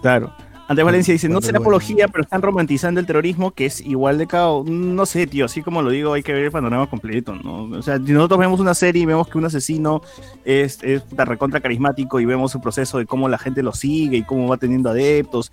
Claro. 0.00 0.32
Andrés 0.66 0.84
Valencia 0.86 1.12
dice, 1.12 1.28
no 1.28 1.42
será 1.42 1.58
apología, 1.58 2.08
pero 2.08 2.24
están 2.24 2.40
romantizando 2.40 2.98
el 2.98 3.06
terrorismo, 3.06 3.50
que 3.50 3.66
es 3.66 3.82
igual 3.82 4.16
de 4.16 4.26
cao. 4.26 4.64
No 4.66 5.04
sé, 5.04 5.26
tío, 5.26 5.44
así 5.44 5.60
como 5.60 5.82
lo 5.82 5.90
digo, 5.90 6.14
hay 6.14 6.22
que 6.22 6.32
ver 6.32 6.44
el 6.44 6.50
panorama 6.50 6.88
completo, 6.88 7.34
¿no? 7.34 7.64
O 7.64 7.82
sea, 7.82 7.98
si 7.98 8.12
nosotros 8.12 8.40
vemos 8.40 8.60
una 8.60 8.72
serie 8.72 9.02
y 9.02 9.06
vemos 9.06 9.28
que 9.28 9.36
un 9.36 9.44
asesino 9.44 10.00
es, 10.44 10.82
es 10.82 11.02
recontra 11.10 11.60
carismático 11.60 12.18
y 12.18 12.24
vemos 12.24 12.50
su 12.52 12.62
proceso 12.62 12.96
de 12.96 13.04
cómo 13.04 13.28
la 13.28 13.36
gente 13.36 13.62
lo 13.62 13.72
sigue 13.72 14.16
y 14.16 14.22
cómo 14.22 14.48
va 14.48 14.56
teniendo 14.56 14.88
adeptos, 14.88 15.52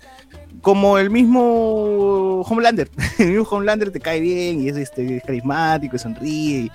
como 0.62 0.96
el 0.96 1.10
mismo 1.10 2.40
Homelander. 2.42 2.88
El 3.18 3.28
mismo 3.28 3.44
Homelander 3.50 3.90
te 3.90 4.00
cae 4.00 4.20
bien 4.20 4.62
y 4.62 4.68
es 4.68 4.76
este, 4.76 5.18
es 5.18 5.22
carismático 5.24 5.96
y 5.96 5.98
sonríe 5.98 6.70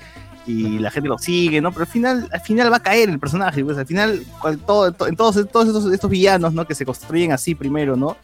y, 0.45 0.79
la 0.79 0.91
gente 0.91 1.09
lo 1.09 1.17
sigue, 1.17 1.59
¿no? 1.59 1.71
Pero 1.71 1.83
al 1.83 1.91
final, 1.91 2.29
al 2.31 2.39
final 2.39 2.71
va 2.71 2.77
a 2.77 2.81
caer 2.81 3.09
el 3.09 3.19
personaje, 3.19 3.63
pues 3.65 3.77
al 3.77 3.85
final, 3.85 4.23
en 4.45 4.59
todos, 4.59 4.95
todos 4.95 5.35
estos, 5.35 6.09
villanos, 6.09 6.53
¿no? 6.53 6.65
Que 6.65 6.73
se 6.73 6.85
construyen 6.85 7.33
así 7.33 7.53
primero, 7.53 7.97
¿no? 7.97 8.15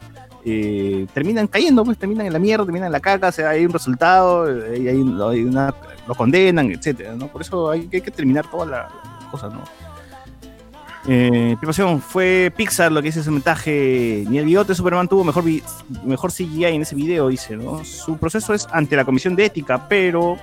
Eh, 0.45 1.05
terminan 1.13 1.47
cayendo, 1.47 1.83
pues 1.83 1.97
terminan 1.97 2.25
en 2.25 2.33
la 2.33 2.39
mierda, 2.39 2.63
terminan 2.65 2.87
en 2.87 2.93
la 2.93 2.99
caca, 2.99 3.27
o 3.27 3.31
sea, 3.31 3.49
hay 3.49 3.65
un 3.65 3.73
resultado, 3.73 4.49
eh, 4.49 4.75
hay, 4.75 4.87
hay 4.87 5.43
una, 5.43 5.73
lo 6.07 6.15
condenan, 6.15 6.71
etcétera, 6.71 7.13
¿no? 7.15 7.27
Por 7.27 7.41
eso 7.41 7.69
hay, 7.69 7.87
que 7.87 8.01
terminar 8.01 8.49
toda 8.49 8.65
la, 8.65 8.77
la 9.21 9.31
cosa, 9.31 9.49
¿no? 9.49 9.63
Eh, 11.05 11.57
fue 12.07 12.53
Pixar 12.55 12.91
lo 12.91 13.01
que 13.01 13.09
hizo 13.09 13.19
ese 13.19 13.31
montaje. 13.31 14.23
Ni 14.29 14.37
el 14.37 14.45
bigote 14.45 14.73
Superman 14.73 15.07
tuvo 15.07 15.23
mejor, 15.23 15.43
mejor 16.05 16.31
CGI 16.31 16.65
en 16.65 16.81
ese 16.81 16.95
video, 16.95 17.27
dice, 17.27 17.57
¿no? 17.57 17.83
Su 17.83 18.17
proceso 18.17 18.53
es 18.53 18.67
ante 18.71 18.95
la 18.95 19.05
comisión 19.05 19.35
de 19.35 19.45
ética, 19.45 19.87
pero. 19.87 20.37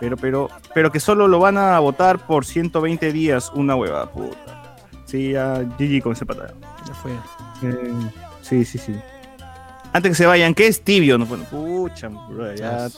Pero, 0.00 0.16
pero, 0.16 0.48
pero 0.74 0.92
que 0.92 1.00
solo 1.00 1.26
lo 1.26 1.40
van 1.40 1.58
a 1.58 1.78
votar 1.80 2.24
por 2.24 2.44
120 2.44 3.12
días, 3.12 3.50
una 3.54 3.74
hueva, 3.74 4.08
puta. 4.10 4.86
Sí, 5.06 5.32
ya 5.32 5.62
GG 5.78 6.02
con 6.02 6.12
ese 6.12 6.24
patada. 6.24 6.54
Ya 6.86 6.94
fue. 6.94 7.10
Eh, 7.62 7.92
sí, 8.40 8.64
sí, 8.64 8.78
sí. 8.78 8.94
Antes 9.92 10.12
que 10.12 10.16
se 10.16 10.26
vayan, 10.26 10.54
¿qué 10.54 10.68
es 10.68 10.82
tibio? 10.82 11.18
No, 11.18 11.26
bueno, 11.26 11.44
pucha, 11.44 12.08
bro, 12.08 12.54
ya. 12.54 12.88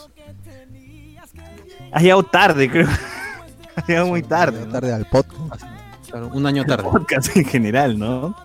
Has 1.91 2.01
llegado 2.03 2.23
tarde, 2.23 2.69
creo. 2.69 2.87
Has 3.75 3.87
llegado 3.87 4.07
muy 4.07 4.21
tarde. 4.21 4.65
¿no? 4.65 4.71
Tarde 4.71 4.93
al 4.93 5.05
podcast. 5.05 5.70
Claro, 6.11 6.29
un 6.33 6.45
año 6.45 6.63
tarde. 6.65 6.83
Podcast 6.91 7.35
en 7.35 7.45
general, 7.45 7.97
¿no? 7.97 8.35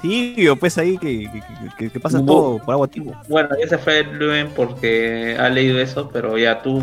Tibio, 0.00 0.56
pues 0.56 0.76
ahí 0.78 0.98
que, 0.98 1.30
que, 1.30 1.42
que- 1.78 1.90
que 1.90 2.00
pasa 2.00 2.24
todo 2.24 2.58
por 2.58 2.74
agua 2.74 2.86
tibio. 2.86 3.12
Bueno, 3.28 3.48
ese 3.60 3.78
fue 3.78 4.04
Luen 4.04 4.50
porque 4.54 5.36
ha 5.38 5.48
leído 5.48 5.78
eso, 5.80 6.08
pero 6.12 6.36
ya 6.38 6.62
tú 6.62 6.80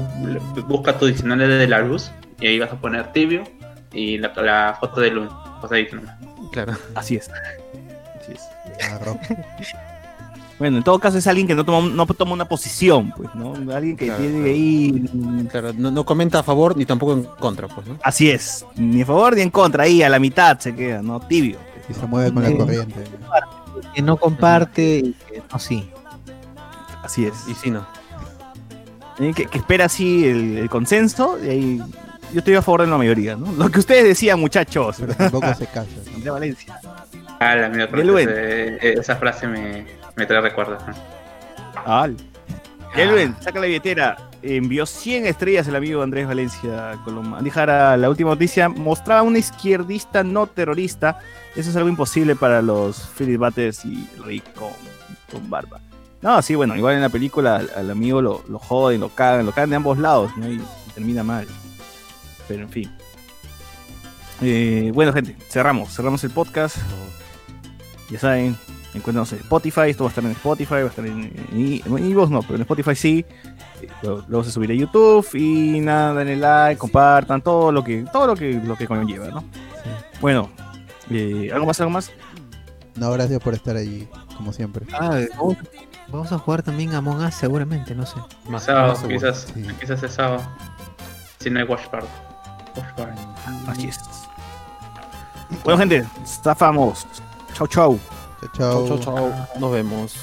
busca 0.68 0.98
tu 0.98 1.06
diccionario 1.06 1.48
de 1.48 1.68
la 1.68 1.80
luz 1.80 2.12
y 2.40 2.48
ahí 2.48 2.60
vas 2.60 2.72
a 2.72 2.76
poner 2.76 3.12
tibio 3.14 3.44
y 3.94 4.18
la, 4.18 4.34
la 4.36 4.76
foto 4.80 5.00
de 5.00 5.12
Luen. 5.12 5.30
Pues 5.62 5.72
ahí 5.72 5.88
nomás. 5.94 6.16
Claro. 6.52 6.74
Así 6.96 7.16
es. 7.18 7.30
Así 8.20 8.34
es. 8.34 8.42
Bueno, 10.60 10.78
en 10.78 10.84
todo 10.84 11.00
caso 11.00 11.18
es 11.18 11.26
alguien 11.28 11.48
que 11.48 11.56
no 11.56 11.66
toma, 11.66 11.88
no 11.90 12.06
toma 12.06 12.34
una 12.34 12.46
posición, 12.46 13.12
pues, 13.18 13.30
¿no? 13.36 13.54
Alguien 13.74 13.98
que 13.98 14.06
Claro, 14.06 14.22
tiene 14.22 14.38
claro. 14.40 14.52
ahí. 14.54 15.48
Claro, 15.50 15.74
no, 15.76 15.92
no 15.92 16.06
comenta 16.06 16.40
a 16.40 16.44
favor 16.44 16.78
ni 16.78 16.86
tampoco 16.86 17.14
en 17.14 17.24
contra, 17.24 17.68
pues, 17.68 17.88
¿no? 17.88 17.98
Así 18.04 18.30
es. 18.30 18.66
Ni 18.76 19.02
a 19.02 19.06
favor 19.06 19.36
ni 19.36 19.42
en 19.42 19.50
contra, 19.50 19.84
ahí 19.84 20.04
a 20.04 20.10
la 20.10 20.20
mitad 20.20 20.60
se 20.60 20.76
queda, 20.76 21.02
¿no? 21.02 21.20
Tibio. 21.22 21.58
Y 21.90 21.94
se 21.94 22.06
mueve 22.06 22.32
con 22.34 22.44
la 22.44 22.50
Sí. 22.50 22.58
corriente. 22.58 22.96
Que 23.96 24.02
no 24.02 24.18
comparte 24.18 24.98
y 25.00 25.14
que 25.30 25.42
no 25.52 25.60
sí. 25.60 25.90
Así 27.04 27.26
es. 27.26 27.34
Y 27.48 27.56
si 27.56 27.70
no. 27.72 27.86
Eh, 29.20 29.34
Que, 29.36 29.46
que 29.48 29.58
espera 29.58 29.86
así 29.86 30.26
el, 30.26 30.58
el 30.60 30.70
consenso 30.70 31.38
y 31.44 31.50
ahí 31.50 31.78
yo 32.32 32.40
estoy 32.40 32.56
a 32.56 32.62
favor 32.62 32.82
de 32.82 32.88
la 32.88 32.98
mayoría, 32.98 33.36
¿no? 33.36 33.52
Lo 33.52 33.70
que 33.70 33.80
ustedes 33.80 34.06
decían, 34.06 34.40
muchachos. 34.40 34.96
Pero 35.00 35.14
tampoco 35.16 35.54
se 35.54 35.68
casa. 35.68 35.88
Andrea 36.16 36.32
Valencia. 36.34 36.80
Ah, 37.40 37.56
la 37.56 37.70
mía, 37.70 37.90
esa 38.82 39.16
frase 39.18 39.48
me, 39.48 39.86
me 40.16 40.26
trae 40.26 40.42
recuerdos. 40.42 40.82
Al. 41.86 42.18
Elven, 42.96 43.36
saca 43.42 43.60
la 43.60 43.66
billetera. 43.66 44.18
Envió 44.42 44.86
100 44.86 45.26
estrellas 45.26 45.68
el 45.68 45.76
amigo 45.76 46.02
Andrés 46.02 46.28
Valencia 46.28 47.00
Coloma. 47.06 47.38
Andy 47.38 47.50
Jara, 47.50 47.96
la 47.98 48.10
última 48.10 48.32
noticia 48.32 48.70
mostraba 48.70 49.22
a 49.22 49.24
un 49.24 49.38
izquierdista 49.38 50.24
no 50.24 50.48
terrorista. 50.48 51.20
Eso 51.56 51.70
es 51.70 51.76
algo 51.76 51.90
imposible 51.90 52.36
para 52.36 52.62
los 52.62 53.10
Philip 53.18 53.40
Bates 53.40 53.86
y 53.86 54.08
Rick 54.24 54.54
con, 54.54 54.72
con 55.32 55.50
barba. 55.50 55.80
No, 56.22 56.42
sí, 56.42 56.56
bueno, 56.56 56.76
igual 56.76 56.96
en 56.96 57.02
la 57.02 57.10
película 57.10 57.58
al, 57.58 57.70
al 57.76 57.92
amigo 57.92 58.22
lo, 58.22 58.44
lo 58.48 58.60
joden, 58.60 59.02
lo 59.02 59.10
cagan, 59.10 59.46
lo 59.46 59.52
cagan 59.52 59.72
de 59.72 59.76
ambos 59.78 59.98
lados, 59.98 60.32
¿no? 60.38 60.50
Y, 60.50 60.56
y 60.56 60.92
termina 60.94 61.24
mal. 61.24 61.48
Pero 62.48 62.64
en 62.64 62.70
fin. 62.70 62.92
Eh, 64.42 64.92
bueno, 64.94 65.14
gente, 65.14 65.36
cerramos, 65.50 65.96
cerramos 65.96 66.24
el 66.24 66.32
podcast. 66.32 66.78
Ya 68.10 68.20
saben, 68.20 68.58
encuéntranos 68.94 69.32
en 69.34 69.40
Spotify, 69.40 69.90
esto 69.90 70.04
va 70.04 70.10
a 70.10 70.12
estar 70.12 70.24
en 70.24 70.32
Spotify, 70.32 70.74
va 70.76 70.82
a 70.82 70.88
estar 70.88 71.06
en, 71.06 71.32
iVoox 71.54 72.30
no, 72.30 72.42
pero 72.42 72.56
en 72.56 72.62
Spotify 72.62 72.96
sí. 72.96 73.26
Luego, 74.02 74.44
se 74.44 74.52
subirá 74.52 74.74
a 74.74 74.78
YouTube 74.78 75.28
y 75.34 75.80
nada, 75.80 76.14
denle 76.14 76.38
like, 76.38 76.80
compartan, 76.80 77.42
todo 77.42 77.72
lo 77.72 77.84
que, 77.84 78.06
todo 78.12 78.28
lo 78.28 78.36
que, 78.36 78.54
lo 78.54 78.76
que 78.76 78.88
conlleva, 78.88 79.28
¿no? 79.28 79.44
Bueno, 80.22 80.50
eh, 81.10 81.50
¿algo 81.54 81.66
más, 81.66 81.80
algo 81.82 81.92
más? 81.92 82.12
No, 82.96 83.12
gracias 83.12 83.42
por 83.42 83.54
estar 83.54 83.76
ahí, 83.76 84.08
como 84.38 84.54
siempre. 84.54 84.86
Ah, 84.94 85.20
vamos, 85.38 85.58
vamos 86.08 86.32
a 86.32 86.38
jugar 86.38 86.64
también 86.64 86.94
a 86.94 86.98
Among 86.98 87.26
Us 87.26 87.36
seguramente, 87.36 87.96
no 87.96 88.06
sé. 88.06 88.16
Sábado, 88.60 88.96
quizás, 89.08 89.48
quizás 89.80 90.04
es 90.04 90.14
sábado. 90.14 90.44
Si 91.40 91.50
no 91.50 91.60
hay 91.60 91.66
Watch 91.66 91.88
Party. 91.88 92.08
Así 93.68 93.88
es. 93.88 94.00
Bueno, 95.64 95.80
gente, 95.80 96.06
zafamos. 96.26 97.06
Chau, 97.54 97.68
chau. 97.68 98.00
Chau, 98.52 98.88
chau, 98.88 99.00
chau. 99.00 99.34
Nos 99.60 99.72
vemos. 99.72 100.14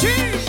Sí. 0.00 0.47